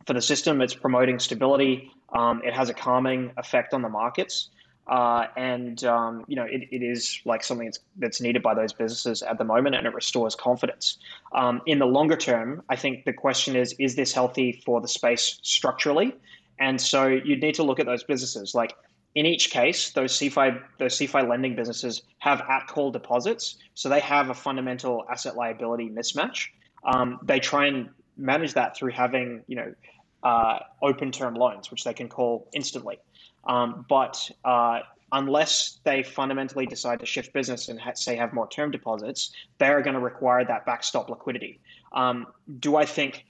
for 0.07 0.13
the 0.13 0.23
system. 0.23 0.61
It's 0.61 0.75
promoting 0.75 1.19
stability. 1.19 1.91
Um, 2.13 2.43
it 2.45 2.55
has 2.55 2.69
a 2.69 2.75
calming 2.75 3.33
effect 3.37 3.75
on 3.75 3.83
the 3.83 3.89
markets. 3.89 4.51
Uh, 4.87 5.27
and 5.37 5.85
um, 5.85 6.25
you 6.29 6.35
know 6.35 6.45
it, 6.45 6.63
it 6.71 6.83
is 6.83 7.21
like 7.27 7.45
something 7.45 7.67
that's, 7.67 7.79
that's, 7.99 8.21
needed 8.23 8.43
by 8.43 8.55
those 8.55 8.73
businesses 8.73 9.23
at 9.23 9.37
the 9.37 9.45
moment, 9.45 9.75
and 9.75 9.87
it 9.87 9.95
restores 9.95 10.35
confidence. 10.35 10.97
Um, 11.35 11.61
in 11.67 11.79
the 11.79 11.85
longer 11.85 12.17
term, 12.17 12.63
I 12.71 12.77
think 12.77 13.05
the 13.05 13.13
question 13.13 13.55
is: 13.55 13.75
Is 13.79 13.97
this 13.97 14.15
healthy 14.15 14.63
for 14.65 14.81
the 14.81 14.89
space 14.89 15.41
structurally? 15.43 16.15
And 16.59 16.81
so 16.81 17.07
you'd 17.07 17.43
need 17.43 17.55
to 17.57 17.63
look 17.63 17.79
at 17.79 17.87
those 17.87 18.03
businesses. 18.03 18.55
Like 18.55 18.75
in 19.19 19.27
each 19.27 19.51
case, 19.51 19.91
those 19.91 20.13
CeFi 20.17 20.63
those 20.79 20.97
CeFi 20.97 21.29
lending 21.29 21.57
businesses 21.57 22.03
have 22.19 22.41
at 22.43 22.69
call 22.69 22.93
deposits, 22.93 23.57
so 23.75 23.89
they 23.89 23.99
have 23.99 24.31
a 24.31 24.35
fundamental 24.35 25.05
asset 25.11 25.35
liability 25.35 25.91
mismatch. 25.91 26.47
Um, 26.85 27.19
they 27.25 27.41
try 27.41 27.67
and 27.67 27.89
manage 28.17 28.55
that 28.55 28.77
through 28.77 28.93
having 28.93 29.43
you 29.49 29.57
know 29.57 29.75
uh, 30.23 30.61
open 30.83 31.11
term 31.11 31.35
loans, 31.35 31.69
which 31.69 31.83
they 31.83 31.93
can 31.93 32.09
call 32.09 32.49
instantly. 32.53 33.01
Um, 33.43 33.85
but 33.89 34.31
uh, 34.45 34.83
unless 35.11 35.81
they 35.83 36.05
fundamentally 36.05 36.67
decide 36.67 37.01
to 37.01 37.07
shift 37.07 37.33
business 37.33 37.69
and 37.69 37.81
ha- 37.81 37.95
say 37.95 38.15
have 38.15 38.33
more 38.33 38.49
term 38.49 38.71
deposits, 38.71 39.33
they 39.59 39.67
are 39.67 39.83
going 39.83 39.95
to 39.95 40.01
require 40.01 40.45
that 40.45 40.65
backstop 40.65 41.11
liquidity. 41.11 41.59
Um, 41.91 42.29
do 42.61 42.77
I 42.77 42.85
think 42.85 43.25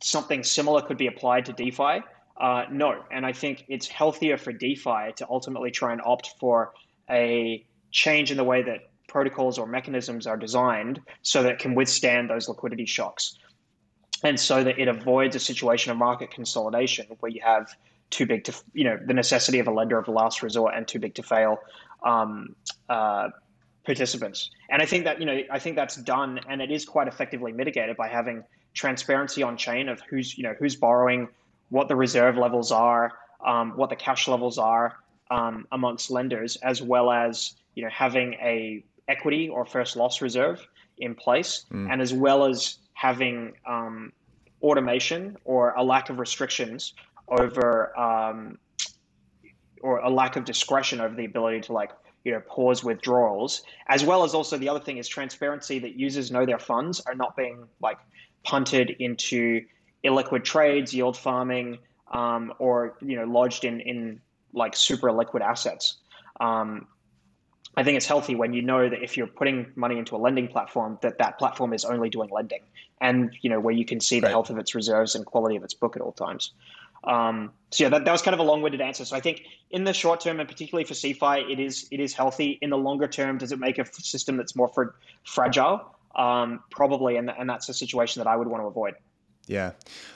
something 0.00 0.42
similar 0.42 0.80
could 0.80 0.96
be 0.96 1.06
applied 1.06 1.44
to 1.46 1.52
DeFi? 1.52 2.00
Uh, 2.40 2.64
no, 2.70 3.04
and 3.10 3.24
I 3.24 3.32
think 3.32 3.64
it's 3.68 3.86
healthier 3.86 4.36
for 4.36 4.52
DeFi 4.52 5.12
to 5.16 5.26
ultimately 5.30 5.70
try 5.70 5.92
and 5.92 6.02
opt 6.04 6.34
for 6.40 6.72
a 7.08 7.64
change 7.92 8.30
in 8.30 8.36
the 8.36 8.44
way 8.44 8.62
that 8.62 8.90
protocols 9.08 9.58
or 9.58 9.66
mechanisms 9.66 10.26
are 10.26 10.36
designed 10.36 11.00
so 11.22 11.42
that 11.42 11.52
it 11.52 11.58
can 11.60 11.74
withstand 11.74 12.28
those 12.28 12.48
liquidity 12.48 12.86
shocks. 12.86 13.38
And 14.24 14.40
so 14.40 14.64
that 14.64 14.78
it 14.78 14.88
avoids 14.88 15.36
a 15.36 15.38
situation 15.38 15.92
of 15.92 15.98
market 15.98 16.30
consolidation 16.30 17.06
where 17.20 17.30
you 17.30 17.40
have 17.44 17.68
too 18.10 18.26
big 18.26 18.44
to, 18.44 18.54
you 18.72 18.84
know, 18.84 18.98
the 19.04 19.14
necessity 19.14 19.58
of 19.58 19.68
a 19.68 19.70
lender 19.70 19.98
of 19.98 20.08
last 20.08 20.42
resort 20.42 20.74
and 20.74 20.88
too 20.88 20.98
big 20.98 21.14
to 21.14 21.22
fail 21.22 21.58
um, 22.04 22.56
uh, 22.88 23.28
participants. 23.84 24.50
And 24.70 24.82
I 24.82 24.86
think 24.86 25.04
that, 25.04 25.20
you 25.20 25.26
know, 25.26 25.40
I 25.50 25.58
think 25.58 25.76
that's 25.76 25.96
done 25.96 26.40
and 26.48 26.60
it 26.60 26.70
is 26.70 26.84
quite 26.84 27.06
effectively 27.06 27.52
mitigated 27.52 27.96
by 27.96 28.08
having 28.08 28.44
transparency 28.72 29.42
on 29.42 29.56
chain 29.56 29.88
of 29.88 30.00
who's, 30.08 30.36
you 30.36 30.42
know, 30.42 30.54
who's 30.58 30.74
borrowing, 30.74 31.28
what 31.70 31.88
the 31.88 31.96
reserve 31.96 32.36
levels 32.36 32.72
are, 32.72 33.12
um, 33.44 33.72
what 33.76 33.90
the 33.90 33.96
cash 33.96 34.28
levels 34.28 34.58
are 34.58 34.96
um, 35.30 35.66
amongst 35.72 36.10
lenders, 36.10 36.56
as 36.56 36.82
well 36.82 37.10
as 37.10 37.54
you 37.74 37.82
know 37.82 37.90
having 37.90 38.34
a 38.34 38.84
equity 39.08 39.48
or 39.48 39.64
first 39.64 39.96
loss 39.96 40.22
reserve 40.22 40.66
in 40.98 41.14
place, 41.14 41.66
mm. 41.72 41.90
and 41.90 42.00
as 42.00 42.12
well 42.12 42.44
as 42.44 42.78
having 42.94 43.52
um, 43.66 44.12
automation 44.62 45.36
or 45.44 45.74
a 45.76 45.82
lack 45.82 46.08
of 46.10 46.18
restrictions 46.18 46.94
over 47.28 47.96
um, 47.98 48.58
or 49.82 49.98
a 49.98 50.10
lack 50.10 50.36
of 50.36 50.44
discretion 50.44 51.00
over 51.00 51.14
the 51.14 51.24
ability 51.24 51.60
to 51.60 51.72
like 51.72 51.90
you 52.24 52.32
know 52.32 52.40
pause 52.40 52.82
withdrawals 52.82 53.62
as 53.88 54.04
well 54.04 54.24
as 54.24 54.34
also 54.34 54.56
the 54.56 54.68
other 54.68 54.80
thing 54.80 54.96
is 54.96 55.06
transparency 55.06 55.78
that 55.78 55.94
users 55.94 56.30
know 56.30 56.46
their 56.46 56.58
funds 56.58 57.00
are 57.00 57.14
not 57.14 57.36
being 57.36 57.66
like 57.80 57.98
punted 58.44 58.90
into 58.98 59.62
illiquid 60.04 60.44
trades, 60.44 60.92
yield 60.94 61.16
farming, 61.16 61.78
um, 62.12 62.52
or 62.58 62.96
you 63.00 63.16
know 63.16 63.24
lodged 63.24 63.64
in 63.64 63.80
in 63.80 64.20
like 64.52 64.76
super 64.76 65.12
liquid 65.12 65.42
assets. 65.42 65.96
Um, 66.40 66.86
I 67.76 67.82
think 67.82 67.96
it's 67.96 68.06
healthy 68.06 68.34
when 68.36 68.52
you 68.52 68.62
know 68.62 68.88
that 68.88 69.02
if 69.02 69.16
you're 69.16 69.26
putting 69.26 69.66
money 69.74 69.98
into 69.98 70.14
a 70.14 70.18
lending 70.18 70.46
platform, 70.46 70.98
that 71.02 71.18
that 71.18 71.38
platform 71.38 71.72
is 71.72 71.84
only 71.84 72.08
doing 72.08 72.30
lending, 72.30 72.60
and 73.00 73.32
you 73.40 73.50
know 73.50 73.58
where 73.58 73.74
you 73.74 73.84
can 73.84 74.00
see 74.00 74.20
the 74.20 74.26
right. 74.26 74.30
health 74.30 74.50
of 74.50 74.58
its 74.58 74.74
reserves 74.74 75.14
and 75.14 75.26
quality 75.26 75.56
of 75.56 75.64
its 75.64 75.74
book 75.74 75.96
at 75.96 76.02
all 76.02 76.12
times. 76.12 76.52
Um, 77.04 77.52
so 77.70 77.84
yeah, 77.84 77.90
that, 77.90 78.04
that 78.04 78.12
was 78.12 78.22
kind 78.22 78.32
of 78.32 78.40
a 78.40 78.44
long-winded 78.44 78.80
answer. 78.80 79.04
So 79.04 79.14
I 79.14 79.20
think 79.20 79.42
in 79.70 79.84
the 79.84 79.92
short 79.92 80.20
term, 80.20 80.40
and 80.40 80.48
particularly 80.48 80.84
for 80.84 80.94
CeFi, 80.94 81.50
it 81.50 81.60
is 81.60 81.86
it 81.90 82.00
is 82.00 82.14
healthy. 82.14 82.58
In 82.62 82.70
the 82.70 82.78
longer 82.78 83.08
term, 83.08 83.38
does 83.38 83.52
it 83.52 83.58
make 83.58 83.78
a 83.78 83.86
system 83.86 84.36
that's 84.36 84.54
more 84.54 84.68
for 84.68 84.96
fragile? 85.24 85.94
Um, 86.16 86.60
probably, 86.70 87.16
and 87.16 87.30
and 87.36 87.50
that's 87.50 87.68
a 87.68 87.74
situation 87.74 88.20
that 88.20 88.28
I 88.28 88.36
would 88.36 88.48
want 88.48 88.62
to 88.62 88.66
avoid. 88.66 88.94
Yeah, 89.46 89.72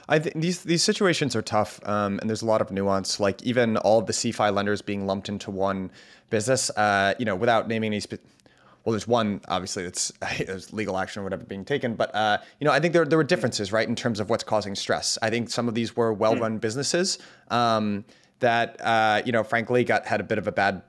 I 0.07 0.17
think 0.17 0.41
these 0.41 0.63
these 0.63 0.83
situations 0.83 1.35
are 1.35 1.41
tough, 1.41 1.79
um, 1.87 2.17
and 2.19 2.29
there's 2.29 2.41
a 2.41 2.47
lot 2.47 2.61
of 2.61 2.71
nuance. 2.71 3.19
Like 3.19 3.43
even 3.43 3.77
all 3.77 4.01
the 4.01 4.13
CeFi 4.13 4.53
lenders 4.53 4.81
being 4.81 5.05
lumped 5.05 5.29
into 5.29 5.51
one 5.51 5.91
business, 6.31 6.71
uh, 6.71 7.13
you 7.19 7.25
know, 7.25 7.35
without 7.35 7.67
naming 7.67 7.91
any. 7.91 7.99
Spe- 7.99 8.25
well, 8.83 8.93
there's 8.93 9.07
one 9.07 9.41
obviously 9.47 9.83
that's 9.83 10.11
there's 10.39 10.73
legal 10.73 10.97
action 10.97 11.19
or 11.19 11.23
whatever 11.23 11.43
being 11.43 11.63
taken, 11.65 11.93
but 11.93 12.13
uh, 12.15 12.39
you 12.59 12.65
know, 12.65 12.71
I 12.71 12.79
think 12.79 12.93
there 12.93 13.05
there 13.05 13.19
were 13.19 13.23
differences, 13.23 13.71
right, 13.71 13.87
in 13.87 13.95
terms 13.95 14.19
of 14.19 14.31
what's 14.31 14.43
causing 14.43 14.73
stress. 14.73 15.17
I 15.21 15.29
think 15.29 15.51
some 15.51 15.67
of 15.67 15.75
these 15.75 15.95
were 15.95 16.11
well-run 16.11 16.57
mm. 16.57 16.61
businesses 16.61 17.19
um, 17.49 18.05
that 18.39 18.81
uh, 18.81 19.21
you 19.25 19.31
know, 19.31 19.43
frankly, 19.43 19.83
got 19.83 20.07
had 20.07 20.21
a 20.21 20.23
bit 20.23 20.39
of 20.39 20.47
a 20.47 20.51
bad 20.51 20.81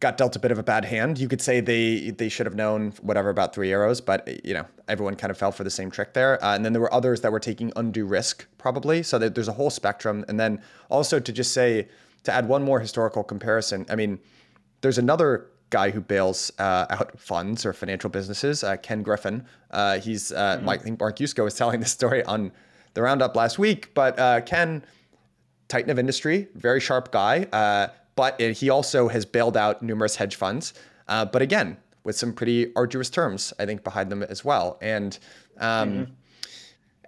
got 0.00 0.16
dealt 0.16 0.36
a 0.36 0.38
bit 0.38 0.50
of 0.50 0.58
a 0.58 0.62
bad 0.62 0.84
hand. 0.84 1.18
You 1.18 1.28
could 1.28 1.40
say 1.40 1.60
they 1.60 2.10
they 2.10 2.28
should 2.28 2.46
have 2.46 2.54
known 2.54 2.92
whatever 3.00 3.30
about 3.30 3.54
three 3.54 3.72
arrows, 3.72 4.00
but 4.00 4.44
you 4.44 4.54
know 4.54 4.66
everyone 4.88 5.16
kind 5.16 5.30
of 5.30 5.38
fell 5.38 5.52
for 5.52 5.64
the 5.64 5.70
same 5.70 5.90
trick 5.90 6.12
there. 6.14 6.42
Uh, 6.44 6.54
and 6.54 6.64
then 6.64 6.72
there 6.72 6.82
were 6.82 6.92
others 6.92 7.22
that 7.22 7.32
were 7.32 7.40
taking 7.40 7.72
undue 7.76 8.06
risk, 8.06 8.46
probably. 8.58 9.02
So 9.02 9.18
that 9.18 9.34
there's 9.34 9.48
a 9.48 9.52
whole 9.52 9.70
spectrum. 9.70 10.24
And 10.28 10.38
then 10.38 10.60
also 10.90 11.18
to 11.18 11.32
just 11.32 11.52
say 11.52 11.88
to 12.24 12.32
add 12.32 12.48
one 12.48 12.62
more 12.62 12.80
historical 12.80 13.24
comparison. 13.24 13.86
I 13.88 13.96
mean, 13.96 14.18
there's 14.82 14.98
another 14.98 15.46
guy 15.70 15.90
who 15.90 16.00
bails 16.00 16.52
uh, 16.58 16.86
out 16.90 17.18
funds 17.18 17.64
or 17.64 17.72
financial 17.72 18.10
businesses, 18.10 18.62
uh, 18.62 18.76
Ken 18.76 19.02
Griffin. 19.02 19.44
Uh, 19.70 19.98
he's 19.98 20.32
uh, 20.32 20.56
mm-hmm. 20.56 20.66
Mike, 20.66 20.80
I 20.80 20.82
think 20.84 21.00
Mark 21.00 21.18
Yusko 21.18 21.44
was 21.44 21.54
telling 21.58 21.80
this 21.80 21.92
story 21.92 22.22
on 22.24 22.52
the 22.94 23.02
roundup 23.02 23.34
last 23.36 23.58
week, 23.58 23.92
but 23.94 24.18
uh, 24.18 24.40
Ken 24.42 24.84
titan 25.68 25.90
of 25.90 25.98
industry, 25.98 26.48
very 26.54 26.80
sharp 26.80 27.10
guy, 27.10 27.48
uh, 27.52 27.88
but 28.16 28.40
it, 28.40 28.58
he 28.58 28.70
also 28.70 29.08
has 29.08 29.24
bailed 29.24 29.56
out 29.56 29.82
numerous 29.82 30.16
hedge 30.16 30.34
funds. 30.34 30.74
Uh, 31.08 31.24
but 31.24 31.42
again, 31.42 31.76
with 32.02 32.16
some 32.16 32.32
pretty 32.32 32.74
arduous 32.74 33.10
terms, 33.10 33.52
I 33.58 33.66
think, 33.66 33.84
behind 33.84 34.10
them 34.10 34.22
as 34.22 34.44
well. 34.44 34.78
And 34.80 35.18
um, 35.58 35.92
mm-hmm. 35.92 36.12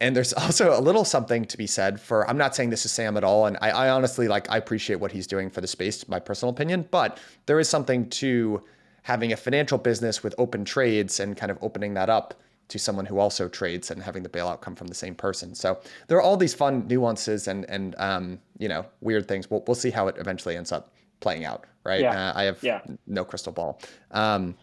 And 0.00 0.14
there's 0.14 0.32
also 0.44 0.78
a 0.78 0.80
little 0.80 1.04
something 1.04 1.44
to 1.46 1.56
be 1.56 1.66
said 1.66 2.00
for, 2.00 2.28
I'm 2.28 2.38
not 2.38 2.54
saying 2.54 2.70
this 2.70 2.84
is 2.84 2.92
Sam 2.92 3.16
at 3.16 3.24
all. 3.24 3.46
And 3.46 3.59
I, 3.61 3.70
I, 3.70 3.88
honestly 3.90 4.28
like, 4.28 4.50
I 4.50 4.56
appreciate 4.56 4.96
what 4.96 5.12
he's 5.12 5.26
doing 5.26 5.50
for 5.50 5.61
the 5.61 5.66
space, 5.66 6.09
my 6.09 6.20
personal 6.20 6.52
opinion, 6.52 6.86
but 6.90 7.18
there 7.46 7.59
is 7.59 7.68
something 7.68 8.09
to 8.11 8.62
having 9.02 9.32
a 9.32 9.36
financial 9.36 9.78
business 9.78 10.22
with 10.22 10.34
open 10.38 10.64
trades 10.64 11.20
and 11.20 11.36
kind 11.36 11.50
of 11.50 11.59
opening 11.62 11.94
that 11.94 12.11
up 12.11 12.34
to 12.68 12.78
someone 12.78 13.06
who 13.06 13.18
also 13.18 13.48
trades 13.48 13.90
and 13.90 14.02
having 14.02 14.22
the 14.22 14.28
bailout 14.28 14.61
come 14.61 14.76
from 14.76 14.88
the 14.88 14.94
same 14.94 15.14
person. 15.14 15.54
So 15.54 15.80
there 16.06 16.18
are 16.18 16.22
all 16.22 16.36
these 16.36 16.52
fun 16.52 16.86
nuances 16.86 17.48
and, 17.48 17.64
and, 17.70 17.94
um, 17.98 18.38
you 18.59 18.68
know, 18.68 18.84
weird 19.00 19.26
things. 19.26 19.50
We'll, 19.50 19.64
we'll 19.66 19.74
see 19.74 19.90
how 19.90 20.09
it 20.09 20.16
eventually 20.18 20.56
ends 20.56 20.70
up 20.70 20.92
playing 21.20 21.44
out. 21.44 21.64
Right. 21.84 22.00
Yeah. 22.00 22.30
Uh, 22.30 22.32
I 22.34 22.42
have 22.44 22.62
yeah. 22.62 22.80
no 23.06 23.24
crystal 23.24 23.52
ball. 23.52 23.80
Um, 24.10 24.56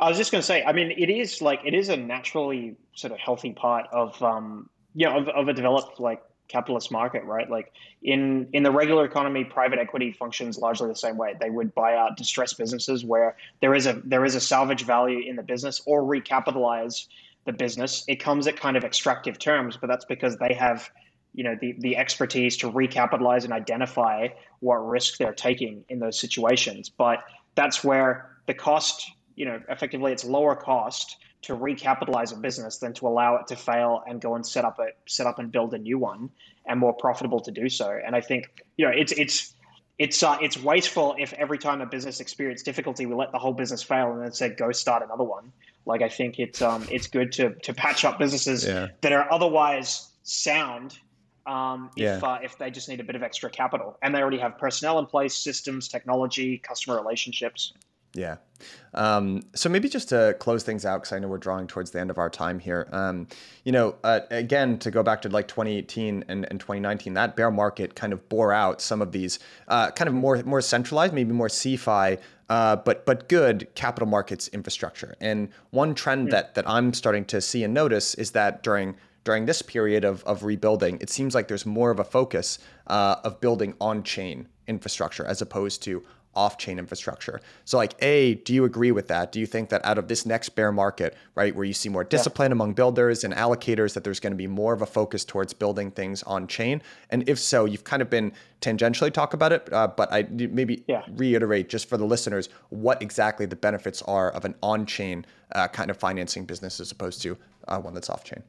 I 0.00 0.08
was 0.08 0.18
just 0.18 0.32
going 0.32 0.40
to 0.40 0.46
say, 0.46 0.62
I 0.64 0.72
mean, 0.72 0.92
it 0.96 1.10
is 1.10 1.40
like 1.40 1.60
it 1.64 1.74
is 1.74 1.88
a 1.88 1.96
naturally 1.96 2.76
sort 2.94 3.12
of 3.12 3.18
healthy 3.18 3.52
part 3.52 3.86
of 3.92 4.20
um, 4.22 4.68
you 4.94 5.08
know 5.08 5.18
of, 5.18 5.28
of 5.28 5.48
a 5.48 5.52
developed 5.52 6.00
like 6.00 6.22
capitalist 6.48 6.90
market, 6.90 7.24
right? 7.24 7.48
Like 7.48 7.72
in 8.02 8.48
in 8.52 8.62
the 8.62 8.70
regular 8.70 9.04
economy, 9.04 9.44
private 9.44 9.78
equity 9.78 10.12
functions 10.12 10.58
largely 10.58 10.88
the 10.88 10.96
same 10.96 11.16
way. 11.16 11.34
They 11.40 11.50
would 11.50 11.74
buy 11.74 11.96
out 11.96 12.16
distressed 12.16 12.58
businesses 12.58 13.04
where 13.04 13.36
there 13.60 13.74
is 13.74 13.86
a 13.86 14.00
there 14.04 14.24
is 14.24 14.34
a 14.34 14.40
salvage 14.40 14.84
value 14.84 15.20
in 15.28 15.36
the 15.36 15.42
business 15.42 15.80
or 15.86 16.02
recapitalize 16.02 17.06
the 17.44 17.52
business. 17.52 18.04
It 18.08 18.16
comes 18.16 18.46
at 18.46 18.56
kind 18.56 18.76
of 18.76 18.84
extractive 18.84 19.38
terms, 19.38 19.76
but 19.76 19.86
that's 19.86 20.04
because 20.04 20.36
they 20.38 20.54
have 20.54 20.90
you 21.34 21.44
know 21.44 21.56
the 21.60 21.74
the 21.80 21.96
expertise 21.96 22.56
to 22.58 22.70
recapitalize 22.70 23.44
and 23.44 23.52
identify 23.52 24.28
what 24.60 24.76
risk 24.76 25.18
they're 25.18 25.34
taking 25.34 25.84
in 25.88 25.98
those 25.98 26.18
situations. 26.18 26.88
But 26.88 27.24
that's 27.54 27.84
where 27.84 28.30
the 28.46 28.54
cost 28.54 29.10
you 29.36 29.44
know, 29.44 29.60
effectively 29.68 30.12
it's 30.12 30.24
lower 30.24 30.54
cost 30.54 31.16
to 31.42 31.54
recapitalize 31.54 32.32
a 32.32 32.36
business 32.36 32.78
than 32.78 32.92
to 32.94 33.06
allow 33.06 33.36
it 33.36 33.46
to 33.48 33.56
fail 33.56 34.02
and 34.06 34.20
go 34.20 34.34
and 34.34 34.46
set 34.46 34.64
up 34.64 34.78
a 34.78 34.88
set 35.06 35.26
up 35.26 35.38
and 35.38 35.52
build 35.52 35.74
a 35.74 35.78
new 35.78 35.98
one 35.98 36.30
and 36.66 36.80
more 36.80 36.92
profitable 36.92 37.40
to 37.40 37.50
do 37.50 37.68
so. 37.68 37.98
And 38.04 38.16
I 38.16 38.20
think, 38.20 38.64
you 38.76 38.86
know, 38.86 38.92
it's 38.92 39.12
it's 39.12 39.54
it's 39.98 40.22
uh, 40.22 40.38
it's 40.40 40.60
wasteful 40.60 41.14
if 41.18 41.32
every 41.34 41.58
time 41.58 41.80
a 41.80 41.86
business 41.86 42.20
experiences 42.20 42.64
difficulty, 42.64 43.06
we 43.06 43.14
let 43.14 43.32
the 43.32 43.38
whole 43.38 43.52
business 43.52 43.82
fail 43.82 44.12
and 44.12 44.22
then 44.22 44.32
say 44.32 44.48
go 44.50 44.72
start 44.72 45.02
another 45.02 45.24
one. 45.24 45.52
Like 45.86 46.02
I 46.02 46.08
think 46.08 46.38
it's 46.38 46.62
um 46.62 46.86
it's 46.90 47.08
good 47.08 47.32
to 47.32 47.54
to 47.54 47.74
patch 47.74 48.04
up 48.04 48.18
businesses 48.18 48.64
yeah. 48.64 48.88
that 49.02 49.12
are 49.12 49.30
otherwise 49.30 50.08
sound 50.22 50.98
um, 51.46 51.90
if 51.96 52.02
yeah. 52.02 52.28
uh, 52.28 52.38
if 52.42 52.56
they 52.58 52.70
just 52.70 52.88
need 52.88 53.00
a 53.00 53.04
bit 53.04 53.16
of 53.16 53.22
extra 53.22 53.50
capital 53.50 53.98
and 54.02 54.14
they 54.14 54.20
already 54.20 54.38
have 54.38 54.58
personnel 54.58 54.98
in 54.98 55.06
place, 55.06 55.34
systems, 55.34 55.88
technology, 55.88 56.58
customer 56.58 56.96
relationships. 56.96 57.72
Yeah. 58.14 58.36
Um, 58.94 59.42
so 59.54 59.68
maybe 59.68 59.88
just 59.88 60.08
to 60.10 60.36
close 60.38 60.62
things 60.62 60.86
out, 60.86 61.02
because 61.02 61.12
I 61.12 61.18
know 61.18 61.26
we're 61.26 61.38
drawing 61.38 61.66
towards 61.66 61.90
the 61.90 62.00
end 62.00 62.10
of 62.10 62.18
our 62.18 62.30
time 62.30 62.60
here. 62.60 62.88
Um, 62.92 63.26
you 63.64 63.72
know, 63.72 63.96
uh, 64.04 64.20
again, 64.30 64.78
to 64.78 64.90
go 64.92 65.02
back 65.02 65.22
to 65.22 65.28
like 65.28 65.48
2018 65.48 66.24
and, 66.28 66.46
and 66.48 66.60
2019, 66.60 67.14
that 67.14 67.34
bear 67.34 67.50
market 67.50 67.96
kind 67.96 68.12
of 68.12 68.28
bore 68.28 68.52
out 68.52 68.80
some 68.80 69.02
of 69.02 69.10
these 69.10 69.40
uh, 69.66 69.90
kind 69.90 70.08
of 70.08 70.14
more 70.14 70.40
more 70.44 70.60
centralized, 70.60 71.12
maybe 71.12 71.32
more 71.32 71.48
CeFi, 71.48 72.18
uh, 72.48 72.76
but 72.76 73.04
but 73.04 73.28
good 73.28 73.68
capital 73.74 74.08
markets 74.08 74.48
infrastructure. 74.48 75.16
And 75.20 75.48
one 75.70 75.94
trend 75.94 76.28
yeah. 76.28 76.34
that 76.34 76.54
that 76.54 76.68
I'm 76.68 76.94
starting 76.94 77.24
to 77.26 77.40
see 77.40 77.64
and 77.64 77.74
notice 77.74 78.14
is 78.14 78.30
that 78.30 78.62
during 78.62 78.94
during 79.24 79.46
this 79.46 79.62
period 79.62 80.04
of, 80.04 80.22
of 80.24 80.44
rebuilding, 80.44 80.98
it 81.00 81.10
seems 81.10 81.34
like 81.34 81.48
there's 81.48 81.66
more 81.66 81.90
of 81.90 81.98
a 81.98 82.04
focus 82.04 82.58
uh, 82.86 83.16
of 83.24 83.40
building 83.40 83.74
on 83.80 84.02
chain 84.02 84.48
infrastructure 84.66 85.24
as 85.26 85.42
opposed 85.42 85.82
to 85.82 86.02
off-chain 86.36 86.80
infrastructure. 86.80 87.40
So 87.64 87.76
like 87.76 87.94
A, 88.02 88.34
do 88.34 88.52
you 88.52 88.64
agree 88.64 88.90
with 88.90 89.06
that? 89.06 89.30
Do 89.30 89.38
you 89.38 89.46
think 89.46 89.68
that 89.68 89.84
out 89.84 89.98
of 89.98 90.08
this 90.08 90.26
next 90.26 90.48
bear 90.50 90.72
market, 90.72 91.14
right, 91.36 91.54
where 91.54 91.64
you 91.64 91.72
see 91.72 91.88
more 91.88 92.02
discipline 92.02 92.50
yeah. 92.50 92.54
among 92.54 92.74
builders 92.74 93.22
and 93.22 93.32
allocators 93.32 93.94
that 93.94 94.02
there's 94.02 94.18
going 94.18 94.32
to 94.32 94.36
be 94.36 94.48
more 94.48 94.72
of 94.74 94.82
a 94.82 94.86
focus 94.86 95.24
towards 95.24 95.52
building 95.52 95.92
things 95.92 96.24
on 96.24 96.48
chain? 96.48 96.82
And 97.10 97.28
if 97.28 97.38
so, 97.38 97.66
you've 97.66 97.84
kind 97.84 98.02
of 98.02 98.10
been 98.10 98.32
tangentially 98.60 99.12
talk 99.12 99.32
about 99.32 99.52
it, 99.52 99.72
uh, 99.72 99.86
but 99.86 100.12
I 100.12 100.26
maybe 100.28 100.82
yeah. 100.88 101.04
reiterate 101.12 101.68
just 101.68 101.88
for 101.88 101.96
the 101.96 102.04
listeners 102.04 102.48
what 102.70 103.00
exactly 103.00 103.46
the 103.46 103.56
benefits 103.56 104.02
are 104.02 104.30
of 104.32 104.44
an 104.44 104.56
on-chain 104.60 105.24
uh, 105.52 105.68
kind 105.68 105.88
of 105.88 105.96
financing 105.96 106.44
business 106.46 106.80
as 106.80 106.90
opposed 106.90 107.22
to 107.22 107.38
uh, 107.68 107.78
one 107.78 107.94
that's 107.94 108.10
off-chain. 108.10 108.42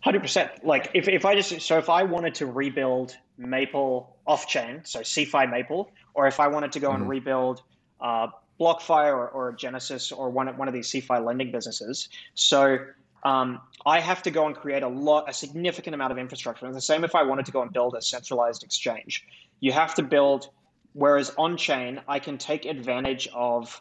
Hundred 0.00 0.20
percent. 0.20 0.50
Like 0.64 0.90
if, 0.94 1.08
if 1.08 1.24
I 1.24 1.34
just 1.34 1.60
so 1.60 1.78
if 1.78 1.88
I 1.88 2.02
wanted 2.02 2.34
to 2.36 2.46
rebuild 2.46 3.16
Maple 3.38 4.16
off 4.26 4.46
chain, 4.46 4.80
so 4.84 5.00
CeFi 5.00 5.50
Maple, 5.50 5.90
or 6.14 6.26
if 6.26 6.40
I 6.40 6.48
wanted 6.48 6.72
to 6.72 6.80
go 6.80 6.90
mm-hmm. 6.90 7.02
and 7.02 7.10
rebuild 7.10 7.62
uh, 8.00 8.28
BlockFi 8.58 9.06
or, 9.06 9.28
or 9.28 9.52
Genesis 9.52 10.12
or 10.12 10.30
one 10.30 10.48
one 10.56 10.68
of 10.68 10.74
these 10.74 10.90
CeFi 10.90 11.24
lending 11.24 11.52
businesses. 11.52 12.08
So 12.34 12.78
um, 13.24 13.60
I 13.84 14.00
have 14.00 14.22
to 14.22 14.30
go 14.30 14.46
and 14.46 14.54
create 14.54 14.82
a 14.82 14.88
lot, 14.88 15.28
a 15.28 15.32
significant 15.32 15.94
amount 15.94 16.12
of 16.12 16.18
infrastructure. 16.18 16.66
And 16.66 16.74
the 16.74 16.80
same 16.80 17.04
if 17.04 17.14
I 17.14 17.22
wanted 17.22 17.46
to 17.46 17.52
go 17.52 17.62
and 17.62 17.72
build 17.72 17.94
a 17.94 18.02
centralized 18.02 18.62
exchange. 18.62 19.24
You 19.60 19.72
have 19.72 19.94
to 19.96 20.02
build, 20.02 20.50
whereas 20.92 21.34
on 21.36 21.56
chain, 21.56 22.00
I 22.06 22.18
can 22.18 22.38
take 22.38 22.66
advantage 22.66 23.28
of 23.34 23.80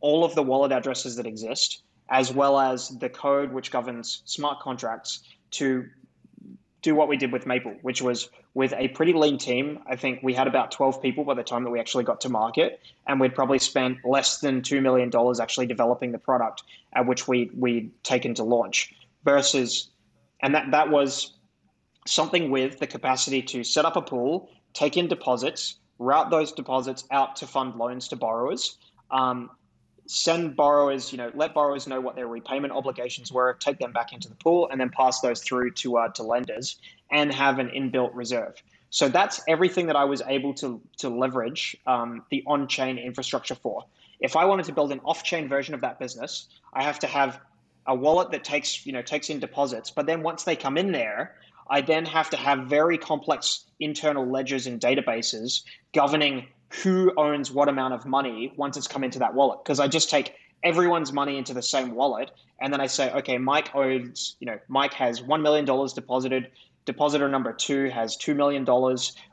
all 0.00 0.24
of 0.24 0.34
the 0.34 0.42
wallet 0.42 0.72
addresses 0.72 1.16
that 1.16 1.26
exist, 1.26 1.82
as 2.08 2.32
well 2.32 2.58
as 2.58 2.90
the 2.98 3.08
code 3.08 3.52
which 3.52 3.70
governs 3.70 4.22
smart 4.24 4.60
contracts 4.60 5.20
to 5.52 5.86
do 6.82 6.94
what 6.94 7.08
we 7.08 7.16
did 7.16 7.32
with 7.32 7.46
Maple, 7.46 7.74
which 7.82 8.00
was 8.00 8.30
with 8.54 8.72
a 8.74 8.88
pretty 8.88 9.12
lean 9.12 9.38
team. 9.38 9.80
I 9.86 9.96
think 9.96 10.20
we 10.22 10.32
had 10.32 10.46
about 10.46 10.70
12 10.70 11.02
people 11.02 11.24
by 11.24 11.34
the 11.34 11.42
time 11.42 11.64
that 11.64 11.70
we 11.70 11.80
actually 11.80 12.04
got 12.04 12.20
to 12.20 12.28
market, 12.28 12.80
and 13.06 13.18
we'd 13.18 13.34
probably 13.34 13.58
spent 13.58 13.98
less 14.04 14.38
than 14.38 14.62
$2 14.62 14.80
million 14.80 15.10
actually 15.40 15.66
developing 15.66 16.12
the 16.12 16.18
product 16.18 16.62
at 16.94 17.06
which 17.06 17.26
we, 17.26 17.50
we'd 17.56 17.90
taken 18.04 18.34
to 18.34 18.44
launch 18.44 18.94
versus, 19.24 19.90
and 20.42 20.54
that, 20.54 20.70
that 20.70 20.90
was 20.90 21.36
something 22.06 22.50
with 22.50 22.78
the 22.78 22.86
capacity 22.86 23.42
to 23.42 23.64
set 23.64 23.84
up 23.84 23.96
a 23.96 24.02
pool, 24.02 24.48
take 24.72 24.96
in 24.96 25.08
deposits, 25.08 25.80
route 25.98 26.30
those 26.30 26.52
deposits 26.52 27.04
out 27.10 27.34
to 27.36 27.46
fund 27.46 27.74
loans 27.74 28.06
to 28.08 28.16
borrowers, 28.16 28.78
um, 29.10 29.50
send 30.06 30.56
borrowers, 30.56 31.12
you 31.12 31.18
know, 31.18 31.30
let 31.34 31.54
borrowers 31.54 31.86
know 31.86 32.00
what 32.00 32.16
their 32.16 32.26
repayment 32.28 32.72
obligations 32.72 33.32
were, 33.32 33.54
take 33.54 33.78
them 33.78 33.92
back 33.92 34.12
into 34.12 34.28
the 34.28 34.34
pool, 34.36 34.68
and 34.70 34.80
then 34.80 34.90
pass 34.90 35.20
those 35.20 35.42
through 35.42 35.72
to 35.72 35.98
uh, 35.98 36.08
to 36.08 36.22
lenders 36.22 36.76
and 37.10 37.32
have 37.32 37.58
an 37.58 37.68
inbuilt 37.68 38.10
reserve. 38.14 38.54
So 38.90 39.08
that's 39.08 39.40
everything 39.48 39.86
that 39.86 39.96
I 39.96 40.04
was 40.04 40.22
able 40.26 40.54
to 40.54 40.80
to 40.98 41.08
leverage 41.08 41.76
um, 41.86 42.24
the 42.30 42.42
on-chain 42.46 42.98
infrastructure 42.98 43.54
for. 43.54 43.84
If 44.20 44.36
I 44.36 44.44
wanted 44.44 44.66
to 44.66 44.72
build 44.72 44.92
an 44.92 45.00
off-chain 45.04 45.48
version 45.48 45.74
of 45.74 45.80
that 45.82 45.98
business, 45.98 46.48
I 46.72 46.82
have 46.82 46.98
to 47.00 47.06
have 47.06 47.40
a 47.86 47.94
wallet 47.94 48.30
that 48.30 48.44
takes 48.44 48.86
you 48.86 48.92
know 48.92 49.02
takes 49.02 49.30
in 49.30 49.38
deposits, 49.38 49.90
but 49.90 50.06
then 50.06 50.22
once 50.22 50.44
they 50.44 50.56
come 50.56 50.78
in 50.78 50.92
there, 50.92 51.36
I 51.68 51.80
then 51.80 52.04
have 52.06 52.30
to 52.30 52.36
have 52.36 52.66
very 52.66 52.96
complex 52.96 53.64
internal 53.80 54.26
ledgers 54.26 54.66
and 54.66 54.80
databases 54.80 55.62
governing 55.92 56.46
who 56.68 57.12
owns 57.16 57.50
what 57.50 57.68
amount 57.68 57.94
of 57.94 58.06
money 58.06 58.52
once 58.56 58.76
it's 58.76 58.86
come 58.86 59.04
into 59.04 59.18
that 59.18 59.34
wallet. 59.34 59.60
Because 59.64 59.80
I 59.80 59.88
just 59.88 60.10
take 60.10 60.34
everyone's 60.62 61.12
money 61.12 61.38
into 61.38 61.54
the 61.54 61.62
same 61.62 61.94
wallet, 61.94 62.30
and 62.60 62.72
then 62.72 62.80
I 62.80 62.86
say, 62.86 63.12
okay, 63.12 63.38
Mike 63.38 63.74
owns, 63.74 64.36
you 64.40 64.46
know, 64.46 64.58
Mike 64.68 64.92
has 64.94 65.20
$1 65.20 65.42
million 65.42 65.64
deposited. 65.64 66.50
Depositor 66.84 67.28
number 67.28 67.52
two 67.52 67.88
has 67.90 68.16
$2 68.16 68.34
million. 68.34 68.66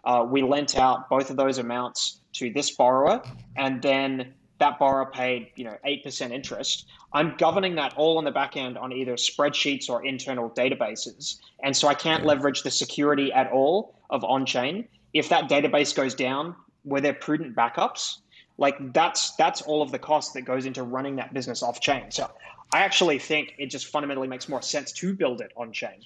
Uh, 0.04 0.26
we 0.28 0.42
lent 0.42 0.78
out 0.78 1.10
both 1.10 1.30
of 1.30 1.38
those 1.38 1.58
amounts 1.58 2.20
to 2.34 2.52
this 2.52 2.72
borrower, 2.72 3.22
and 3.56 3.82
then 3.82 4.34
that 4.60 4.80
borrower 4.80 5.12
paid, 5.12 5.50
you 5.56 5.66
know, 5.66 5.76
8% 5.86 6.32
interest. 6.32 6.88
I'm 7.12 7.36
governing 7.38 7.76
that 7.76 7.94
all 7.96 8.18
on 8.18 8.24
the 8.24 8.32
back 8.32 8.56
end 8.56 8.78
on 8.78 8.92
either 8.92 9.14
spreadsheets 9.14 9.90
or 9.90 10.06
internal 10.06 10.50
databases. 10.50 11.40
And 11.64 11.76
so 11.76 11.88
I 11.88 11.94
can't 11.94 12.26
leverage 12.26 12.64
the 12.64 12.72
security 12.72 13.32
at 13.34 13.52
all 13.52 13.96
of 14.10 14.24
on 14.24 14.46
chain. 14.46 14.88
If 15.14 15.30
that 15.30 15.50
database 15.50 15.94
goes 15.96 16.16
down, 16.16 16.56
were 16.86 17.02
there 17.02 17.14
prudent 17.14 17.56
backups? 17.56 18.20
Like 18.58 18.94
that's 18.94 19.32
that's 19.36 19.62
all 19.62 19.82
of 19.82 19.92
the 19.92 20.00
cost 20.00 20.34
that 20.36 20.44
goes 20.44 20.66
into 20.66 20.84
running 20.84 21.16
that 21.18 21.34
business 21.34 21.64
off 21.64 21.80
chain. 21.80 22.12
So 22.12 22.30
I 22.72 22.80
actually 22.80 23.20
think 23.20 23.56
it 23.58 23.68
just 23.68 23.88
fundamentally 23.88 24.28
makes 24.28 24.48
more 24.48 24.62
sense 24.62 24.92
to 24.94 25.14
build 25.14 25.42
it 25.42 25.52
on 25.58 25.72
chain. 25.72 26.04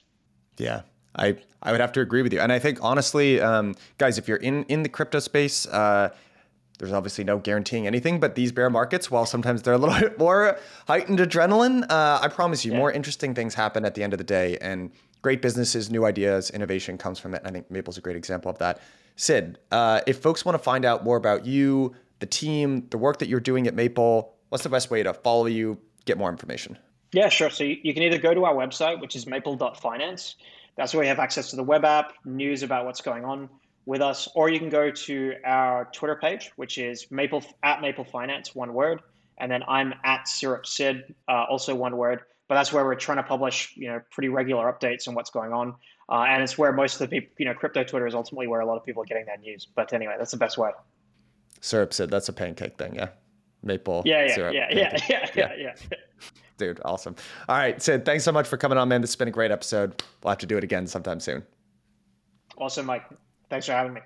Yeah, 0.57 0.81
I 1.15 1.37
I 1.61 1.71
would 1.71 1.81
have 1.81 1.91
to 1.93 2.01
agree 2.01 2.21
with 2.21 2.33
you, 2.33 2.39
and 2.39 2.51
I 2.51 2.59
think 2.59 2.79
honestly, 2.81 3.41
um, 3.41 3.75
guys, 3.97 4.17
if 4.17 4.27
you're 4.27 4.37
in 4.37 4.63
in 4.65 4.83
the 4.83 4.89
crypto 4.89 5.19
space. 5.19 5.65
Uh, 5.65 6.09
there's 6.79 6.93
obviously 6.93 7.23
no 7.23 7.39
guaranteeing 7.39 7.87
anything, 7.87 8.19
but 8.19 8.35
these 8.35 8.51
bear 8.51 8.69
markets, 8.69 9.09
while 9.09 9.25
sometimes 9.25 9.63
they're 9.63 9.73
a 9.73 9.77
little 9.79 9.99
bit 9.99 10.19
more 10.19 10.59
heightened 10.87 11.19
adrenaline, 11.19 11.83
uh, 11.89 12.19
I 12.21 12.27
promise 12.27 12.63
you, 12.63 12.71
yeah. 12.71 12.77
more 12.77 12.91
interesting 12.91 13.33
things 13.33 13.55
happen 13.55 13.83
at 13.83 13.95
the 13.95 14.03
end 14.03 14.13
of 14.13 14.19
the 14.19 14.23
day. 14.23 14.57
And 14.61 14.91
great 15.21 15.41
businesses, 15.41 15.89
new 15.89 16.05
ideas, 16.05 16.51
innovation 16.51 16.97
comes 16.97 17.17
from 17.17 17.33
it. 17.33 17.41
I 17.43 17.49
think 17.49 17.71
Maple's 17.71 17.97
a 17.97 18.01
great 18.01 18.15
example 18.15 18.51
of 18.51 18.59
that. 18.59 18.79
Sid, 19.17 19.59
uh, 19.71 20.01
if 20.07 20.19
folks 20.19 20.45
want 20.45 20.57
to 20.57 20.63
find 20.63 20.85
out 20.85 21.03
more 21.03 21.17
about 21.17 21.45
you, 21.45 21.93
the 22.19 22.25
team, 22.25 22.87
the 22.89 22.97
work 22.97 23.19
that 23.19 23.27
you're 23.27 23.41
doing 23.41 23.67
at 23.67 23.75
Maple, 23.75 24.33
what's 24.49 24.63
the 24.63 24.69
best 24.69 24.89
way 24.89 25.03
to 25.03 25.13
follow 25.13 25.47
you, 25.47 25.77
get 26.05 26.17
more 26.17 26.29
information? 26.29 26.77
Yeah, 27.11 27.27
sure. 27.29 27.49
So 27.49 27.63
you 27.65 27.93
can 27.93 28.03
either 28.03 28.17
go 28.17 28.33
to 28.33 28.45
our 28.45 28.53
website, 28.53 29.01
which 29.01 29.15
is 29.15 29.27
maple.finance. 29.27 30.35
That's 30.77 30.93
where 30.93 31.03
you 31.03 31.09
have 31.09 31.19
access 31.19 31.49
to 31.49 31.55
the 31.55 31.63
web 31.63 31.83
app, 31.83 32.13
news 32.25 32.63
about 32.63 32.85
what's 32.85 33.01
going 33.01 33.25
on. 33.25 33.49
with 33.87 34.01
us, 34.01 34.27
or 34.35 34.49
you 34.49 34.59
can 34.59 34.69
go 34.69 34.91
to 34.91 35.33
our 35.45 35.89
Twitter 35.93 36.17
page, 36.17 36.51
which 36.57 36.77
is 36.77 37.07
Maple 37.09 37.41
at 37.63 37.81
Maple 37.81 38.03
Finance, 38.03 38.53
one 38.53 38.73
word, 38.73 39.01
and 39.37 39.49
then 39.49 39.63
I'm 39.67 39.93
at 40.03 40.27
Syrup 40.27 40.67
Sid, 40.67 41.15
uh, 41.29 41.45
also 41.49 41.73
one 41.73 41.95
word. 41.95 42.19
But 42.49 42.55
that's 42.55 42.71
where 42.71 42.83
we're 42.83 42.95
trying 42.95 43.17
to 43.17 43.23
publish, 43.23 43.73
you 43.75 43.87
know, 43.87 44.01
pretty 44.11 44.27
regular 44.27 44.71
updates 44.71 45.07
on 45.07 45.15
what's 45.15 45.29
going 45.29 45.53
on, 45.53 45.75
uh, 46.09 46.25
and 46.27 46.41
it's 46.41 46.57
where 46.57 46.71
most 46.71 46.95
of 46.95 46.99
the 46.99 47.07
people, 47.07 47.33
you 47.37 47.45
know, 47.45 47.53
crypto 47.53 47.83
Twitter 47.83 48.07
is 48.07 48.15
ultimately 48.15 48.47
where 48.47 48.61
a 48.61 48.65
lot 48.65 48.77
of 48.77 48.85
people 48.85 49.01
are 49.03 49.05
getting 49.05 49.25
their 49.25 49.37
news. 49.37 49.67
But 49.75 49.93
anyway, 49.93 50.15
that's 50.17 50.31
the 50.31 50.37
best 50.37 50.57
way. 50.57 50.71
Syrup 51.61 51.93
Sid, 51.93 52.09
that's 52.09 52.29
a 52.29 52.33
pancake 52.33 52.77
thing, 52.77 52.95
yeah. 52.95 53.09
Maple 53.63 54.03
yeah, 54.05 54.25
yeah, 54.25 54.35
syrup. 54.35 54.53
Yeah, 54.53 54.67
yeah, 54.71 54.97
yeah, 55.09 55.29
yeah, 55.35 55.53
yeah, 55.57 55.75
yeah. 55.91 55.97
Dude, 56.57 56.79
awesome. 56.85 57.15
All 57.49 57.57
right, 57.57 57.81
Sid, 57.81 58.05
thanks 58.05 58.23
so 58.23 58.31
much 58.31 58.47
for 58.47 58.57
coming 58.57 58.77
on, 58.77 58.87
man. 58.89 59.01
This 59.01 59.11
has 59.11 59.15
been 59.15 59.27
a 59.27 59.31
great 59.31 59.51
episode. 59.51 60.01
We'll 60.23 60.31
have 60.31 60.39
to 60.39 60.45
do 60.45 60.57
it 60.57 60.63
again 60.63 60.87
sometime 60.87 61.19
soon. 61.19 61.43
Awesome, 62.57 62.85
Mike. 62.85 63.03
Thanks 63.49 63.65
for 63.65 63.73
having 63.73 63.93
me. 63.93 64.01